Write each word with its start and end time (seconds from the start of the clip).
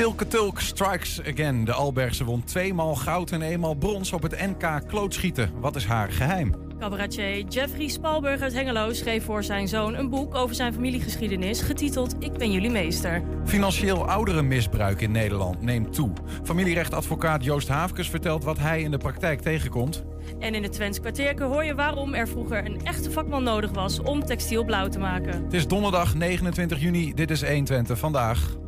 Silke 0.00 0.26
Tulk 0.26 0.60
strikes 0.60 1.20
again. 1.26 1.64
De 1.64 1.72
Albergse 1.72 2.24
won 2.24 2.44
tweemaal 2.44 2.94
goud 2.94 3.30
en 3.30 3.42
eenmaal 3.42 3.74
brons 3.74 4.12
op 4.12 4.22
het 4.22 4.40
NK 4.40 4.80
klootschieten. 4.86 5.50
Wat 5.60 5.76
is 5.76 5.84
haar 5.84 6.12
geheim? 6.12 6.54
Cabaretier 6.78 7.44
Jeffrey 7.48 7.88
Spalberg 7.88 8.40
uit 8.40 8.52
Hengelo 8.52 8.92
schreef 8.92 9.24
voor 9.24 9.44
zijn 9.44 9.68
zoon 9.68 9.94
een 9.94 10.08
boek 10.10 10.34
over 10.34 10.54
zijn 10.54 10.72
familiegeschiedenis, 10.72 11.60
getiteld 11.60 12.14
Ik 12.18 12.32
ben 12.32 12.50
jullie 12.50 12.70
meester. 12.70 13.22
Financieel 13.44 14.08
ouderenmisbruik 14.08 15.00
in 15.00 15.10
Nederland 15.10 15.62
neemt 15.62 15.94
toe. 15.94 16.12
Familierechtadvocaat 16.44 17.44
Joost 17.44 17.68
Haafkes 17.68 18.10
vertelt 18.10 18.44
wat 18.44 18.58
hij 18.58 18.82
in 18.82 18.90
de 18.90 18.98
praktijk 18.98 19.40
tegenkomt. 19.40 20.04
En 20.38 20.54
in 20.54 20.62
het 20.62 20.72
Twents 20.72 21.00
kwartierke 21.00 21.44
hoor 21.44 21.64
je 21.64 21.74
waarom 21.74 22.14
er 22.14 22.28
vroeger 22.28 22.64
een 22.64 22.80
echte 22.84 23.10
vakman 23.10 23.42
nodig 23.42 23.70
was 23.70 24.00
om 24.00 24.24
textiel 24.24 24.64
blauw 24.64 24.88
te 24.88 24.98
maken. 24.98 25.44
Het 25.44 25.52
is 25.52 25.66
donderdag 25.66 26.14
29 26.14 26.80
juni. 26.80 27.14
Dit 27.14 27.30
is 27.30 27.44
120 27.44 27.98
vandaag. 27.98 28.58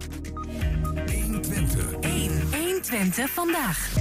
120. 2.82 2.90
120 2.90 3.30
vandaag. 3.30 3.94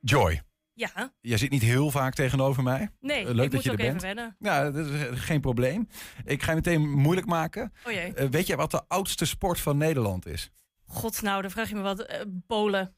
Joy, 0.00 0.42
Ja, 0.74 1.12
jij 1.20 1.38
zit 1.38 1.50
niet 1.50 1.62
heel 1.62 1.90
vaak 1.90 2.14
tegenover 2.14 2.62
mij. 2.62 2.88
nee, 3.00 3.26
Eh, 3.26 3.34
leuk 3.34 3.44
ik 3.44 3.50
dat 3.50 3.52
moet 3.52 3.62
je 3.62 3.70
ook 3.70 3.78
er 3.78 3.84
even 3.84 3.96
bent. 3.98 4.02
wennen. 4.16 4.36
Ja, 4.38 4.70
dat 4.70 4.86
is 4.86 5.02
eh, 5.06 5.12
geen 5.12 5.40
probleem. 5.40 5.88
Ik 6.24 6.42
ga 6.42 6.50
je 6.50 6.56
meteen 6.56 6.90
moeilijk 6.90 7.26
maken. 7.26 7.72
Oh 7.86 7.92
jee. 7.92 8.14
Eh, 8.14 8.28
weet 8.28 8.46
jij 8.46 8.56
wat 8.56 8.70
de 8.70 8.82
oudste 8.88 9.24
sport 9.24 9.60
van 9.60 9.76
Nederland 9.76 10.26
is? 10.26 10.50
God, 10.84 11.22
nou, 11.22 11.42
dan 11.42 11.50
vraag 11.50 11.68
je 11.68 11.74
me 11.74 11.80
wat. 11.82 12.00
eh, 12.00 12.20
polen. 12.46 12.96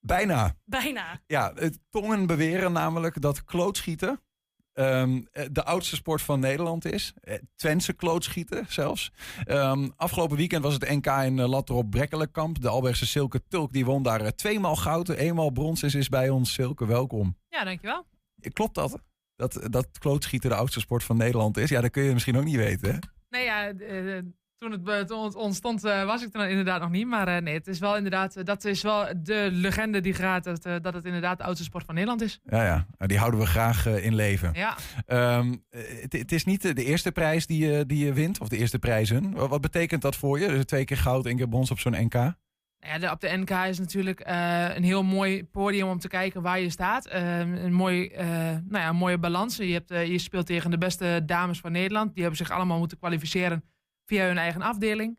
Bijna. 0.00 0.56
Bijna. 0.64 1.20
Ja, 1.26 1.52
het 1.54 1.78
tongen 1.90 2.26
beweren 2.26 2.72
namelijk 2.72 3.20
dat 3.20 3.44
klootschieten 3.44 4.20
ehm, 4.74 5.20
eh, 5.32 5.44
de 5.52 5.64
oudste 5.64 5.96
sport 5.96 6.22
van 6.22 6.40
Nederland 6.40 6.84
is. 6.84 7.12
Eh, 7.20 7.38
Twentse 7.56 7.92
klootschieten 7.92 8.66
zelfs. 8.68 9.12
Ehm, 9.44 9.88
afgelopen 9.96 10.36
weekend 10.36 10.62
was 10.62 10.72
het 10.74 10.88
NK 10.88 11.06
in 11.06 11.36
uh, 11.38 11.48
Latrop 11.48 11.90
Brekkelenkamp. 11.90 12.60
De 12.60 12.68
Albergse 12.68 13.06
Silke 13.06 13.42
Tulk 13.48 13.72
die 13.72 13.84
won 13.84 14.02
daar 14.02 14.20
eh, 14.20 14.28
tweemaal 14.28 14.76
goud, 14.76 15.08
eenmaal 15.08 15.50
brons. 15.50 15.80
Ze 15.80 15.98
is 15.98 16.08
bij 16.08 16.28
ons. 16.28 16.52
Silke, 16.52 16.86
welkom. 16.86 17.36
Ja, 17.48 17.64
dankjewel. 17.64 18.06
Eh, 18.40 18.52
Klopt 18.52 18.74
dat? 18.74 18.98
Dat, 19.36 19.60
dat 19.70 19.98
klootschieten 19.98 20.50
de 20.50 20.56
oudste 20.56 20.80
sport 20.80 21.04
van 21.04 21.16
Nederland 21.16 21.56
is? 21.56 21.68
Ja, 21.68 21.80
dat 21.80 21.90
kun 21.90 22.02
je 22.02 22.12
misschien 22.12 22.36
ook 22.36 22.44
niet 22.44 22.56
weten. 22.56 22.92
Hè? 22.92 22.98
Nee, 23.28 23.44
ja, 23.44 23.68
eh, 23.68 24.22
toen, 24.64 24.72
het, 24.72 24.84
be- 24.84 25.04
toen 25.06 25.24
het 25.24 25.34
ontstond 25.34 25.84
eh, 25.84 26.04
was 26.04 26.22
ik 26.22 26.34
er 26.34 26.48
inderdaad 26.48 26.80
nog 26.80 26.90
niet. 26.90 27.06
Maar 27.06 27.28
eh, 27.28 27.42
nee, 27.42 27.54
het 27.54 27.66
is 27.66 27.78
wel 27.78 27.96
inderdaad, 27.96 28.36
eh, 28.36 28.44
dat 28.44 28.64
is 28.64 28.82
wel 28.82 29.06
de 29.22 29.48
legende 29.52 30.00
die 30.00 30.14
gaat, 30.14 30.44
dat, 30.44 30.64
eh, 30.64 30.74
dat 30.82 30.94
het 30.94 31.04
inderdaad 31.04 31.38
de 31.38 31.44
oudste 31.44 31.64
sport 31.64 31.84
van 31.84 31.94
Nederland 31.94 32.22
is. 32.22 32.40
Ja, 32.44 32.64
ja. 32.64 32.86
Nou, 32.96 33.08
Die 33.08 33.18
houden 33.18 33.40
we 33.40 33.46
graag 33.46 33.86
eh, 33.86 34.04
in 34.04 34.14
leven. 34.14 34.50
Ja, 34.54 34.76
Ehm, 35.06 35.54
eh, 35.70 35.80
het, 36.00 36.12
het 36.12 36.32
is 36.32 36.44
niet 36.44 36.62
de, 36.76 36.84
eerste 36.84 37.12
prijs 37.12 37.46
die 37.46 37.66
je, 37.66 37.86
die 37.86 38.04
je 38.04 38.12
wint, 38.12 38.40
of 38.40 38.48
de 38.48 38.56
eerste 38.56 38.78
prijzen. 38.78 39.32
Wat, 39.48 39.60
betekent 39.60 40.02
dat 40.02 40.16
voor 40.16 40.40
je? 40.40 40.48
Dus 40.48 40.64
twee 40.64 40.84
keer 40.84 40.96
goud, 40.96 41.26
één 41.26 41.36
keer 41.36 41.48
brons 41.48 41.70
op 41.70 41.78
zo'n 41.78 41.96
NK? 42.04 42.12
Nou 42.14 42.34
ja 42.80 42.98
de, 42.98 43.10
op 43.10 43.20
de 43.20 43.36
NK 43.36 43.50
is 43.50 43.78
natuurlijk 43.78 44.20
eh, 44.20 44.74
een 44.76 44.82
heel 44.84 45.02
mooi 45.02 45.44
podium 45.44 45.88
om 45.88 45.98
te 45.98 46.08
kijken 46.08 46.42
waar 46.42 46.60
je 46.60 46.70
staat. 46.70 47.06
Eh, 47.06 47.38
een, 47.38 47.72
mooi, 47.72 48.06
eh, 48.08 48.26
nou 48.28 48.62
ja, 48.70 48.88
een 48.88 48.96
mooie 48.96 49.18
balans. 49.18 49.56
Je, 49.56 49.72
hebt, 49.72 49.90
eh, 49.90 50.06
je 50.06 50.18
speelt 50.18 50.46
tegen 50.46 50.70
de 50.70 50.78
beste 50.78 51.22
dames 51.26 51.60
van 51.60 51.72
Nederland. 51.72 52.12
Die 52.14 52.22
hebben 52.22 52.46
zich 52.46 52.50
allemaal 52.56 52.78
moeten 52.78 52.98
kwalificeren 52.98 53.64
via 54.06 54.26
hun 54.26 54.38
eigen 54.38 54.62
afdeling. 54.62 55.18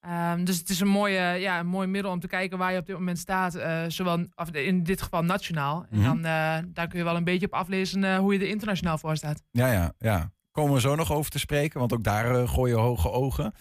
Ehm, 0.00 0.44
dus 0.44 0.58
het 0.58 0.68
is 0.68 0.80
een, 0.80 0.88
mooie, 0.88 1.20
ja, 1.20 1.58
een 1.58 1.66
mooi 1.66 1.86
middel 1.86 2.10
om 2.12 2.20
te 2.20 2.26
kijken 2.26 2.58
waar 2.58 2.72
je 2.72 2.78
op 2.78 2.86
dit 2.86 2.96
moment 2.98 3.18
staat. 3.18 3.54
eh, 3.54 3.84
zowel 3.88 4.26
of 4.34 4.50
in 4.50 4.82
dit 4.82 5.02
geval 5.02 5.22
nationaal. 5.22 5.86
En 5.90 5.98
Mhm. 5.98 6.06
dan 6.06 6.16
eh, 6.18 6.58
daar 6.68 6.88
kun 6.88 6.98
je 6.98 7.04
wel 7.04 7.16
een 7.16 7.24
beetje 7.24 7.46
op 7.46 7.52
aflezen 7.54 8.04
eh, 8.04 8.18
hoe 8.18 8.32
je 8.32 8.38
er 8.40 8.48
internationaal 8.48 8.98
voor 8.98 9.16
staat. 9.16 9.42
Ja, 9.50 9.72
ja, 9.72 9.92
ja. 9.98 10.32
Komen 10.50 10.74
we 10.74 10.80
zo 10.80 10.94
nog 10.94 11.12
over 11.12 11.30
te 11.30 11.38
spreken, 11.38 11.78
want 11.80 11.92
ook 11.92 12.04
daar 12.04 12.48
gooi 12.48 12.72
je 12.72 12.78
hoge 12.78 13.10
ogen. 13.10 13.52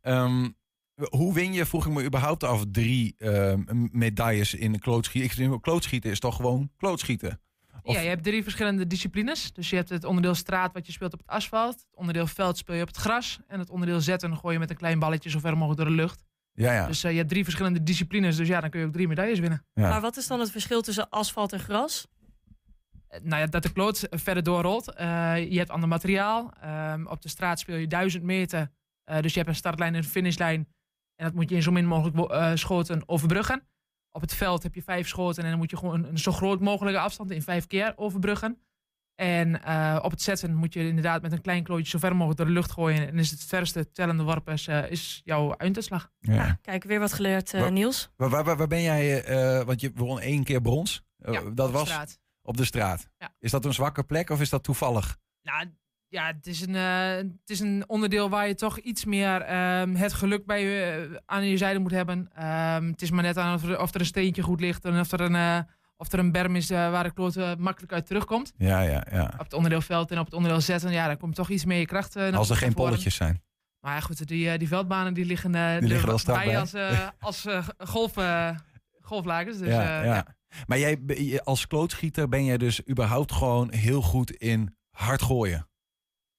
Ehm, 0.00 0.48
hoe 1.10 1.34
win 1.34 1.52
je, 1.52 1.66
vroeg 1.66 1.86
ik 1.86 1.92
me 1.92 2.04
überhaupt 2.04 2.44
af, 2.44 2.64
drie 2.72 3.14
ehm, 3.18 3.62
medailles 3.92 4.54
in 4.54 4.78
klootschieten? 4.78 5.30
Ik 5.30 5.36
vind, 5.36 5.60
klootschieten 5.60 6.10
is 6.10 6.18
toch 6.20 6.36
gewoon 6.36 6.70
klootschieten? 6.76 7.40
Of- 7.82 7.94
Ja, 7.94 8.00
je 8.00 8.08
hebt 8.08 8.22
drie 8.22 8.42
verschillende 8.42 8.86
disciplines. 8.86 9.52
Dus 9.52 9.70
je 9.70 9.76
hebt 9.76 9.88
het 9.88 10.04
onderdeel 10.04 10.34
straat 10.34 10.72
wat 10.72 10.86
je 10.86 10.92
speelt 10.92 11.12
op 11.12 11.18
het 11.18 11.28
asfalt. 11.28 11.74
Het 11.74 11.86
onderdeel 11.96 12.26
veld 12.26 12.58
speel 12.58 12.74
je 12.76 12.82
op 12.82 12.88
het 12.88 12.96
gras. 12.96 13.38
En 13.46 13.58
het 13.58 13.70
onderdeel 13.70 14.00
zetten 14.00 14.36
gooi 14.36 14.54
je 14.54 14.60
met 14.60 14.70
een 14.70 14.76
klein 14.76 14.98
balletje 14.98 15.30
zo 15.30 15.38
ver 15.38 15.52
mogelijk 15.56 15.76
door 15.80 15.88
de 15.88 15.94
lucht. 16.02 16.24
Ja, 16.52 16.72
ja. 16.72 16.86
Dus 16.86 17.04
eh, 17.04 17.10
je 17.10 17.16
hebt 17.16 17.28
drie 17.28 17.44
verschillende 17.44 17.82
disciplines. 17.82 18.36
Dus 18.36 18.48
ja, 18.48 18.60
dan 18.60 18.70
kun 18.70 18.80
je 18.80 18.86
ook 18.86 18.92
drie 18.92 19.08
medailles 19.08 19.38
winnen. 19.38 19.64
ja. 19.74 19.88
Maar 19.88 20.00
wat 20.00 20.16
is 20.16 20.26
dan 20.26 20.40
het 20.40 20.50
verschil 20.50 20.80
tussen 20.82 21.08
asfalt 21.08 21.52
en 21.52 21.60
gras? 21.60 22.06
Eh, 23.08 23.20
nou 23.22 23.40
ja, 23.40 23.46
dat 23.46 23.62
de 23.62 23.72
kloot 23.72 24.06
verder 24.10 24.42
doorrolt. 24.42 24.94
Eh, 24.94 25.06
je 25.50 25.58
hebt 25.58 25.70
ander 25.70 25.88
materiaal. 25.88 26.52
Ehm, 26.60 27.06
op 27.06 27.22
de 27.22 27.28
straat 27.28 27.58
speel 27.58 27.76
je 27.76 27.86
duizend 27.86 28.22
meter. 28.22 28.70
Eh, 29.04 29.20
dus 29.20 29.32
je 29.32 29.38
hebt 29.38 29.50
een 29.50 29.56
startlijn 29.56 29.92
en 29.94 29.98
een 29.98 30.04
finishlijn. 30.08 30.68
En 31.16 31.24
dat 31.26 31.34
moet 31.34 31.48
je 31.50 31.54
in 31.56 31.62
zo 31.62 31.70
min 31.70 31.86
mogelijk 31.86 32.30
eh, 32.30 32.50
schoten 32.54 33.08
overbruggen. 33.08 33.62
Op 34.12 34.20
het 34.20 34.34
veld 34.34 34.62
heb 34.62 34.74
je 34.74 34.82
vijf 34.82 35.08
schoten. 35.08 35.44
En 35.44 35.50
dan 35.50 35.58
moet 35.58 35.70
je 35.70 35.76
gewoon 35.76 36.04
een 36.04 36.18
zo 36.18 36.32
groot 36.32 36.60
mogelijke 36.60 37.00
afstand 37.00 37.30
in 37.30 37.42
vijf 37.42 37.66
keer 37.66 37.92
overbruggen. 37.96 38.58
En 39.14 39.62
eh, 39.62 39.98
op 40.02 40.10
het 40.10 40.22
zetten 40.22 40.54
moet 40.54 40.72
je 40.74 40.86
inderdaad 40.88 41.22
met 41.22 41.32
een 41.32 41.40
klein 41.40 41.62
klootje 41.62 41.88
zo 41.90 41.98
ver 41.98 42.12
mogelijk 42.12 42.36
door 42.36 42.46
de 42.46 42.52
lucht 42.52 42.70
gooien. 42.72 43.06
En 43.08 43.18
is 43.18 43.30
het 43.30 43.44
verste 43.44 43.90
tellende 43.92 44.22
worp 44.22 44.48
is, 44.48 44.66
eh, 44.66 44.90
is 44.90 45.20
jouw 45.24 45.56
uitslag. 45.56 46.10
ja. 46.18 46.58
Kijk, 46.62 46.84
weer 46.84 46.98
wat 46.98 47.12
geleerd, 47.12 47.54
eh, 47.54 47.60
Wat- 47.60 47.70
Niels. 47.70 48.10
Waar, 48.16 48.28
waar, 48.30 48.56
waar 48.56 48.66
ben 48.66 48.82
jij, 48.82 49.24
eh, 49.24 49.64
want 49.64 49.80
je 49.80 49.92
won 49.94 50.20
één 50.20 50.44
keer 50.44 50.60
brons. 50.60 51.02
Ja, 51.16 51.32
dat 51.32 51.44
op 51.44 51.56
de 51.56 51.70
was 51.70 51.88
straat. 51.88 52.18
op 52.42 52.56
de 52.56 52.64
straat. 52.64 53.08
Ja. 53.18 53.34
Is 53.38 53.50
dat 53.50 53.64
een 53.64 53.74
zwakke 53.74 54.02
plek 54.04 54.30
of 54.30 54.40
is 54.40 54.50
dat 54.50 54.62
toevallig? 54.62 55.16
Nou, 55.42 55.66
ja, 56.10 56.26
het 56.26 56.46
is 56.46 56.60
een, 56.60 56.74
eh, 56.74 57.16
het 57.16 57.50
is 57.50 57.60
een 57.60 57.84
onderdeel 57.86 58.30
waar 58.30 58.48
je 58.48 58.54
toch 58.54 58.78
iets 58.78 59.04
meer 59.04 59.40
ehm, 59.40 59.94
het 59.94 60.12
geluk 60.12 60.46
bij 60.46 60.62
je, 60.62 61.08
eh, 61.10 61.16
aan 61.26 61.46
je 61.46 61.56
zijde 61.56 61.78
moet 61.78 61.90
hebben. 61.90 62.30
Ehm, 62.34 62.86
het 62.86 63.02
is 63.02 63.10
maar 63.10 63.22
net 63.22 63.36
aan 63.36 63.54
of 63.54 63.64
er, 63.64 63.80
of 63.80 63.94
er 63.94 64.00
een 64.00 64.06
steentje 64.06 64.42
goed 64.42 64.60
ligt 64.60 64.84
en 64.84 65.00
of 65.00 65.12
er 65.12 65.20
een, 65.20 65.34
eh, 65.34 65.58
of 65.96 66.12
er 66.12 66.18
een 66.18 66.32
berm 66.32 66.56
is 66.56 66.68
waar 66.70 67.04
de 67.04 67.12
kloot 67.12 67.58
makkelijk 67.58 67.92
uit 67.92 68.06
terugkomt. 68.06 68.52
Ja, 68.56 68.80
ja, 68.80 69.06
ja. 69.10 69.24
Op 69.32 69.44
het 69.44 69.52
onderdeel 69.52 69.80
veld 69.80 70.10
en 70.10 70.18
op 70.18 70.24
het 70.24 70.34
onderdeel 70.34 70.60
zetten, 70.60 70.92
ja, 70.92 71.06
dan 71.06 71.16
komt 71.16 71.34
toch 71.34 71.50
iets 71.50 71.64
meer 71.64 71.78
je 71.78 71.86
kracht 71.86 72.16
Als 72.16 72.50
er 72.50 72.56
geen 72.56 72.74
polletjes 72.74 73.14
zijn. 73.14 73.42
Maar 73.80 73.94
ja, 73.94 74.00
goed, 74.00 74.26
die, 74.28 74.58
die 74.58 74.68
veldbanen 74.68 75.14
die 75.14 75.24
liggen, 75.24 75.52
Die 75.52 75.88
liggen 75.88 76.08
er 76.08 76.14
al 76.14 76.34
bij 76.34 76.44
bij. 76.44 76.58
als, 76.58 76.74
als 77.18 77.46
golf, 77.78 78.12
golflakens. 79.00 79.58
Dus, 79.58 79.68
ja, 79.68 80.02
ja. 80.02 80.26
Maar 80.66 80.78
jij, 80.78 81.00
als 81.44 81.66
klootschieter 81.66 82.28
ben 82.28 82.44
jij 82.44 82.58
dus 82.58 82.88
überhaupt 82.88 83.32
gewoon 83.32 83.72
heel 83.72 84.02
goed 84.02 84.30
in 84.30 84.76
hard 84.90 85.22
gooien. 85.22 85.69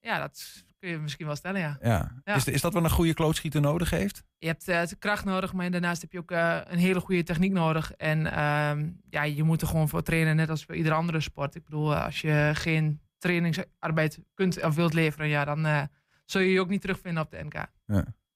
Ja, 0.02 0.18
dat 0.18 0.64
kun 0.78 0.90
je 0.90 0.98
misschien 0.98 1.26
wel 1.26 1.36
stellen, 1.36 1.60
ja. 1.60 1.78
Ja. 1.80 2.12
Ja. 2.24 2.34
Is, 2.34 2.46
is 2.46 2.60
dat 2.60 2.72
wat 2.72 2.84
een 2.84 2.90
goede 2.90 3.14
klootschieter 3.14 3.60
nodig 3.60 3.90
heeft? 3.90 4.24
Je 4.38 4.46
hebt 4.46 4.68
eh, 4.68 4.82
kracht 4.98 5.24
nodig, 5.24 5.52
maar 5.52 5.70
daarnaast 5.70 6.00
heb 6.00 6.12
je 6.12 6.18
ook 6.18 6.30
eh, 6.30 6.60
een 6.64 6.78
hele 6.78 7.00
goede 7.00 7.22
techniek 7.22 7.52
nodig. 7.52 7.92
En 7.92 8.26
ehm, 8.26 8.90
ja, 9.10 9.22
je 9.22 9.42
moet 9.42 9.60
er 9.60 9.66
gewoon 9.66 9.88
voor 9.88 10.02
trainen, 10.02 10.36
net 10.36 10.50
als 10.50 10.66
bij 10.66 10.76
iedere 10.76 10.94
andere 10.94 11.20
sport. 11.20 11.54
Ik 11.54 11.64
bedoel, 11.64 11.94
eh, 11.94 12.04
als 12.04 12.20
je 12.20 12.50
geen 12.54 13.00
trainingsarbeid 13.18 14.18
kunt 14.34 14.62
of 14.62 14.74
wilt 14.74 14.92
leveren, 14.92 15.28
ja, 15.28 15.44
dan 15.44 15.88
zul 16.24 16.40
je 16.40 16.52
je 16.52 16.60
ook 16.60 16.68
niet 16.68 16.80
terugvinden 16.80 17.22
op 17.22 17.30
de 17.30 17.44
NK. 17.44 17.66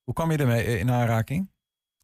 Hoe 0.03 0.15
kwam 0.15 0.31
je 0.31 0.38
ermee 0.38 0.78
in 0.78 0.91
aanraking? 0.91 1.50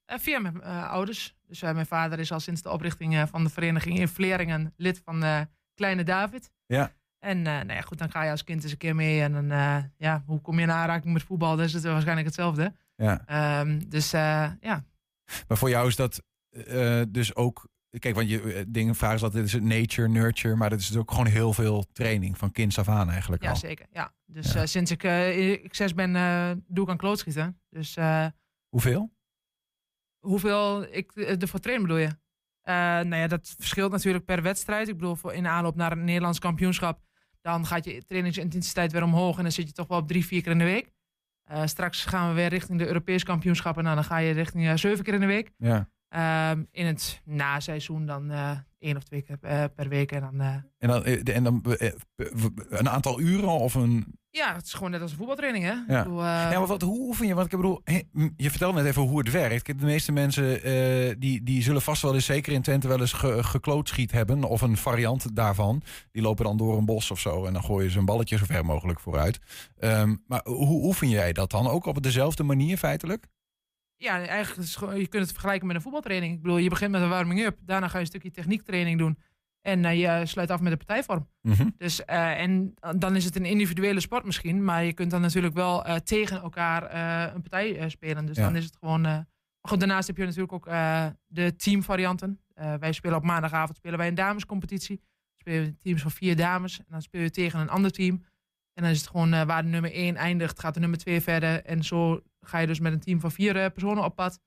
Via 0.07 0.39
mijn 0.39 0.63
ouders. 0.63 1.37
Dus 1.47 1.61
mijn 1.61 1.87
vader 1.87 2.19
is 2.19 2.33
al 2.33 2.41
sinds 2.41 2.63
de 2.63 2.71
oprichting 2.71 3.29
van 3.29 3.45
de 3.45 3.51
vereniging 3.51 3.99
in 3.99 4.09
Vleringen 4.09 4.73
lid 4.77 5.01
van 5.05 5.49
Kleine 5.75 6.05
David. 6.05 6.51
Ja. 6.67 6.93
En 7.23 7.39
eh, 7.39 7.53
nou 7.53 7.73
ja, 7.73 7.81
goed, 7.81 7.99
dan 7.99 8.11
ga 8.11 8.23
je 8.23 8.31
als 8.31 8.45
kind 8.45 8.63
eens 8.63 8.73
een 8.73 8.79
keer 8.79 8.95
mee. 8.95 9.21
En 9.23 9.33
dan, 9.33 9.51
eh, 9.51 9.77
ja, 9.97 10.23
hoe 10.27 10.41
kom 10.41 10.57
je 10.57 10.63
in 10.63 10.71
aanraking 10.71 11.13
met 11.13 11.23
voetbal? 11.23 11.57
Dat 11.57 11.67
is 11.67 11.73
het 11.73 11.83
waarschijnlijk 11.85 12.27
hetzelfde. 12.27 12.75
Ja. 12.97 13.23
Ehm, 13.27 13.81
dus 13.89 14.13
eh, 14.13 14.51
ja, 14.61 14.85
Maar 15.49 15.57
voor 15.59 15.69
jou 15.71 15.89
is 15.89 15.97
dat 15.97 16.23
dus 17.09 17.35
ook... 17.35 17.69
Kijk, 17.99 18.15
want 18.15 18.29
je 18.29 18.65
dingen 18.69 18.95
vragen 18.95 19.17
is 19.17 19.23
altijd, 19.23 19.45
is 19.45 19.53
het 19.53 19.63
nature, 19.63 20.09
nurture? 20.09 20.57
Maar 20.57 20.71
dat 20.71 20.79
is 20.79 20.87
dus 20.89 20.97
ook 20.97 21.11
gewoon 21.11 21.27
heel 21.27 21.53
veel 21.53 21.85
training, 21.93 22.39
van 22.39 22.53
kinds 22.53 22.79
af 22.79 22.89
aan 22.89 23.11
eigenlijk 23.11 23.43
Ja, 23.43 23.51
al. 23.51 23.57
zeker. 23.57 23.87
Ja. 23.93 24.13
Dus 24.27 24.53
Ja. 24.53 24.67
sinds 24.67 24.91
ik, 24.91 25.03
ik 25.63 25.75
zes 25.75 25.95
ben, 25.95 26.13
doe 26.69 26.85
ik 26.85 26.91
aan 26.91 26.97
klootschieten. 26.97 27.61
Dus 27.71 27.97
Hoeveel? 28.69 29.13
hoeveel 30.19 30.83
ik 30.95 31.13
ervoor 31.15 31.61
train 31.61 31.83
bedoel 31.83 31.97
je? 31.97 32.09
Nou 32.65 33.15
ja, 33.17 33.27
dat 33.27 33.55
verschilt 33.59 33.93
natuurlijk 33.93 34.25
per 34.25 34.43
wedstrijd. 34.43 34.89
Ik 34.89 34.95
bedoel, 34.97 35.15
voor 35.17 35.33
in 35.33 35.47
aanloop 35.47 35.77
naar 35.77 35.93
een 35.93 36.05
Nederlands 36.05 36.39
kampioenschap... 36.39 37.01
dan 37.43 37.67
gaat 37.67 37.85
je 37.85 38.05
trainingsintensiteit 38.07 38.93
weer 38.93 39.03
omhoog... 39.03 39.37
en 39.37 39.43
dan 39.43 39.53
zit 39.53 39.67
je 39.67 39.73
toch 39.73 39.89
wel 39.89 39.99
op 39.99 40.09
drie, 40.09 40.27
vier 40.27 40.43
keer 40.43 40.53
in 40.53 40.59
de 40.59 40.65
week. 40.65 40.93
Eh, 41.43 41.67
straks 41.67 42.05
gaan 42.05 42.29
we 42.29 42.35
weer 42.35 42.49
richting 42.49 42.79
de 42.79 42.87
Europese 42.87 43.25
kampioenschappen... 43.25 43.85
nou, 43.85 43.95
dan 43.95 44.05
ga 44.05 44.17
je 44.19 44.33
richting 44.33 44.67
eh, 44.67 44.77
zeven 44.77 45.05
keer 45.05 45.15
in 45.15 45.21
de 45.21 45.27
week. 45.27 45.51
Ja. 45.57 45.89
Ehm, 46.09 46.65
in 46.71 46.87
het 46.87 47.21
naseizoen 47.25 48.07
dan 48.07 48.31
eh 48.31 48.59
één 48.83 48.97
of 48.97 49.03
twee 49.03 49.23
keer 49.23 49.39
eh, 49.41 49.65
per 49.75 49.89
week. 49.89 50.13
En 50.13 50.21
dan, 50.21 50.41
eh, 50.41 50.55
En 50.79 50.89
dan, 50.89 51.05
eh, 51.05 51.37
en 51.37 51.45
dan 51.45 51.65
een 52.69 52.89
aantal 52.89 53.21
uren 53.21 53.49
of 53.49 53.75
een... 53.75 54.19
ja, 54.31 54.55
het 54.55 54.67
is 54.67 54.73
gewoon 54.73 54.91
net 54.91 55.01
als 55.01 55.11
een 55.11 55.17
voetbaltraining, 55.17 55.65
hè? 55.65 55.71
Ja. 55.71 55.99
Ik 55.99 56.05
bedoel, 56.05 56.25
Ja, 56.25 56.59
maar 56.59 56.67
wat, 56.67 56.83
hoe 56.83 57.01
oefen 57.07 57.27
je? 57.27 57.35
Want 57.35 57.53
ik 57.53 57.57
bedoel, 57.57 57.83
je 58.37 58.51
vertelde 58.51 58.79
net 58.79 58.91
even 58.91 59.03
hoe 59.03 59.19
het 59.19 59.31
werkt. 59.31 59.67
De 59.67 59.75
meeste 59.87 60.13
mensen 60.13 60.61
die, 61.21 61.43
die 61.43 61.63
zullen 61.63 61.83
vast 61.83 62.03
wel 62.03 62.15
eens, 62.15 62.25
zeker 62.25 62.53
in 62.53 62.63
Twente, 62.63 62.89
wel 62.89 63.01
eens 63.01 63.13
ge, 63.13 63.45
geklootschiet 63.45 64.13
hebben. 64.13 64.45
Of 64.45 64.61
een 64.61 64.77
variant 64.77 65.37
daarvan. 65.37 65.83
Die 66.13 66.23
lopen 66.23 66.45
dan 66.45 66.57
door 66.57 66.79
een 66.79 66.85
bos 66.85 67.11
of 67.11 67.21
zo. 67.21 67.45
En 67.45 67.53
dan 67.53 67.65
gooien 67.65 67.91
ze 67.91 67.99
een 67.99 68.05
balletje 68.05 68.37
zo 68.37 68.45
ver 68.45 68.65
mogelijk 68.65 69.01
vooruit. 69.01 69.41
Ehm, 69.79 70.17
maar 70.27 70.41
hoe 70.45 70.83
oefen 70.85 71.09
jij 71.09 71.33
dat 71.33 71.51
dan? 71.51 71.69
Ook 71.69 71.87
op 71.87 72.03
dezelfde 72.03 72.43
manier 72.43 72.77
feitelijk? 72.77 73.27
Ja, 74.03 74.27
eigenlijk 74.27 74.61
is 74.69 74.75
je 74.75 75.07
kunt 75.09 75.23
het 75.23 75.33
vergelijken 75.33 75.67
met 75.67 75.77
een 75.77 75.83
voetbaltraining. 75.83 76.35
Ik 76.35 76.43
bedoel, 76.43 76.57
je 76.59 76.69
begint 76.69 76.91
met 76.91 77.03
een 77.03 77.09
warming-up. 77.09 77.59
Daarna 77.61 77.89
ga 77.89 77.95
je 77.95 78.01
een 78.01 78.07
stukje 78.07 78.31
techniektraining 78.31 78.99
doen. 78.99 79.19
En 79.61 79.85
eh, 79.85 80.01
je 80.01 80.27
sluit 80.27 80.51
af 80.51 80.61
met 80.61 80.71
de 80.73 80.85
partijvorm. 80.85 81.29
Mhm. 81.41 81.69
Dus, 81.77 82.05
eh, 82.05 82.41
en 82.41 82.75
dan 82.97 83.17
is 83.17 83.25
het 83.25 83.37
een 83.37 83.45
individuele 83.45 84.01
sport 84.01 84.25
misschien. 84.25 84.65
Maar 84.65 84.85
je 84.85 84.93
kunt 84.93 85.11
dan 85.11 85.21
natuurlijk 85.21 85.55
wel 85.55 85.85
eh, 85.85 85.95
tegen 85.95 86.41
elkaar 86.41 86.83
een 87.35 87.41
partij 87.43 87.89
spelen. 87.89 88.27
Dus 88.27 88.37
Ja. 88.37 88.43
dan 88.43 88.57
is 88.57 88.65
het 88.65 88.77
gewoon... 88.77 89.27
goed, 89.61 89.79
daarnaast 89.79 90.07
heb 90.07 90.17
je 90.17 90.25
natuurlijk 90.25 90.53
ook 90.53 90.65
de 91.27 91.57
teamvarianten. 91.57 92.41
Wij 92.55 92.93
spelen 92.93 93.17
op 93.17 93.25
maandagavond 93.25 93.77
spelen 93.77 93.99
wij 93.99 94.09
een 94.09 94.15
damescompetitie. 94.15 94.97
Dan 94.97 95.39
spelen 95.39 95.65
we 95.65 95.77
teams 95.77 96.03
van 96.03 96.11
vier 96.11 96.37
dames. 96.37 96.79
En 96.79 96.87
dan 96.89 97.03
speel 97.03 97.23
je 97.23 97.31
tegen 97.31 97.61
een 97.61 97.69
ander 97.69 97.91
team. 97.91 98.25
En 98.75 98.83
dan 98.83 98.93
is 98.93 98.99
het 99.01 99.09
gewoon 99.09 99.47
waar 99.47 99.63
de 99.63 99.69
nummer 99.69 99.93
1 99.93 100.17
eindigt, 100.17 100.61
gaat 100.61 100.75
de 100.75 100.81
nummer 100.81 100.99
2 100.99 101.21
verder. 101.21 101.65
En 101.65 101.85
zo 101.85 102.23
ga 102.47 102.59
je 102.59 102.67
dus 102.67 102.81
met 102.81 102.93
een 102.93 103.01
team 103.01 103.21
van 103.21 103.33
vier 103.33 103.57
eh, 103.57 103.71
personen 103.73 104.05
op 104.05 104.15
pad. 104.17 104.41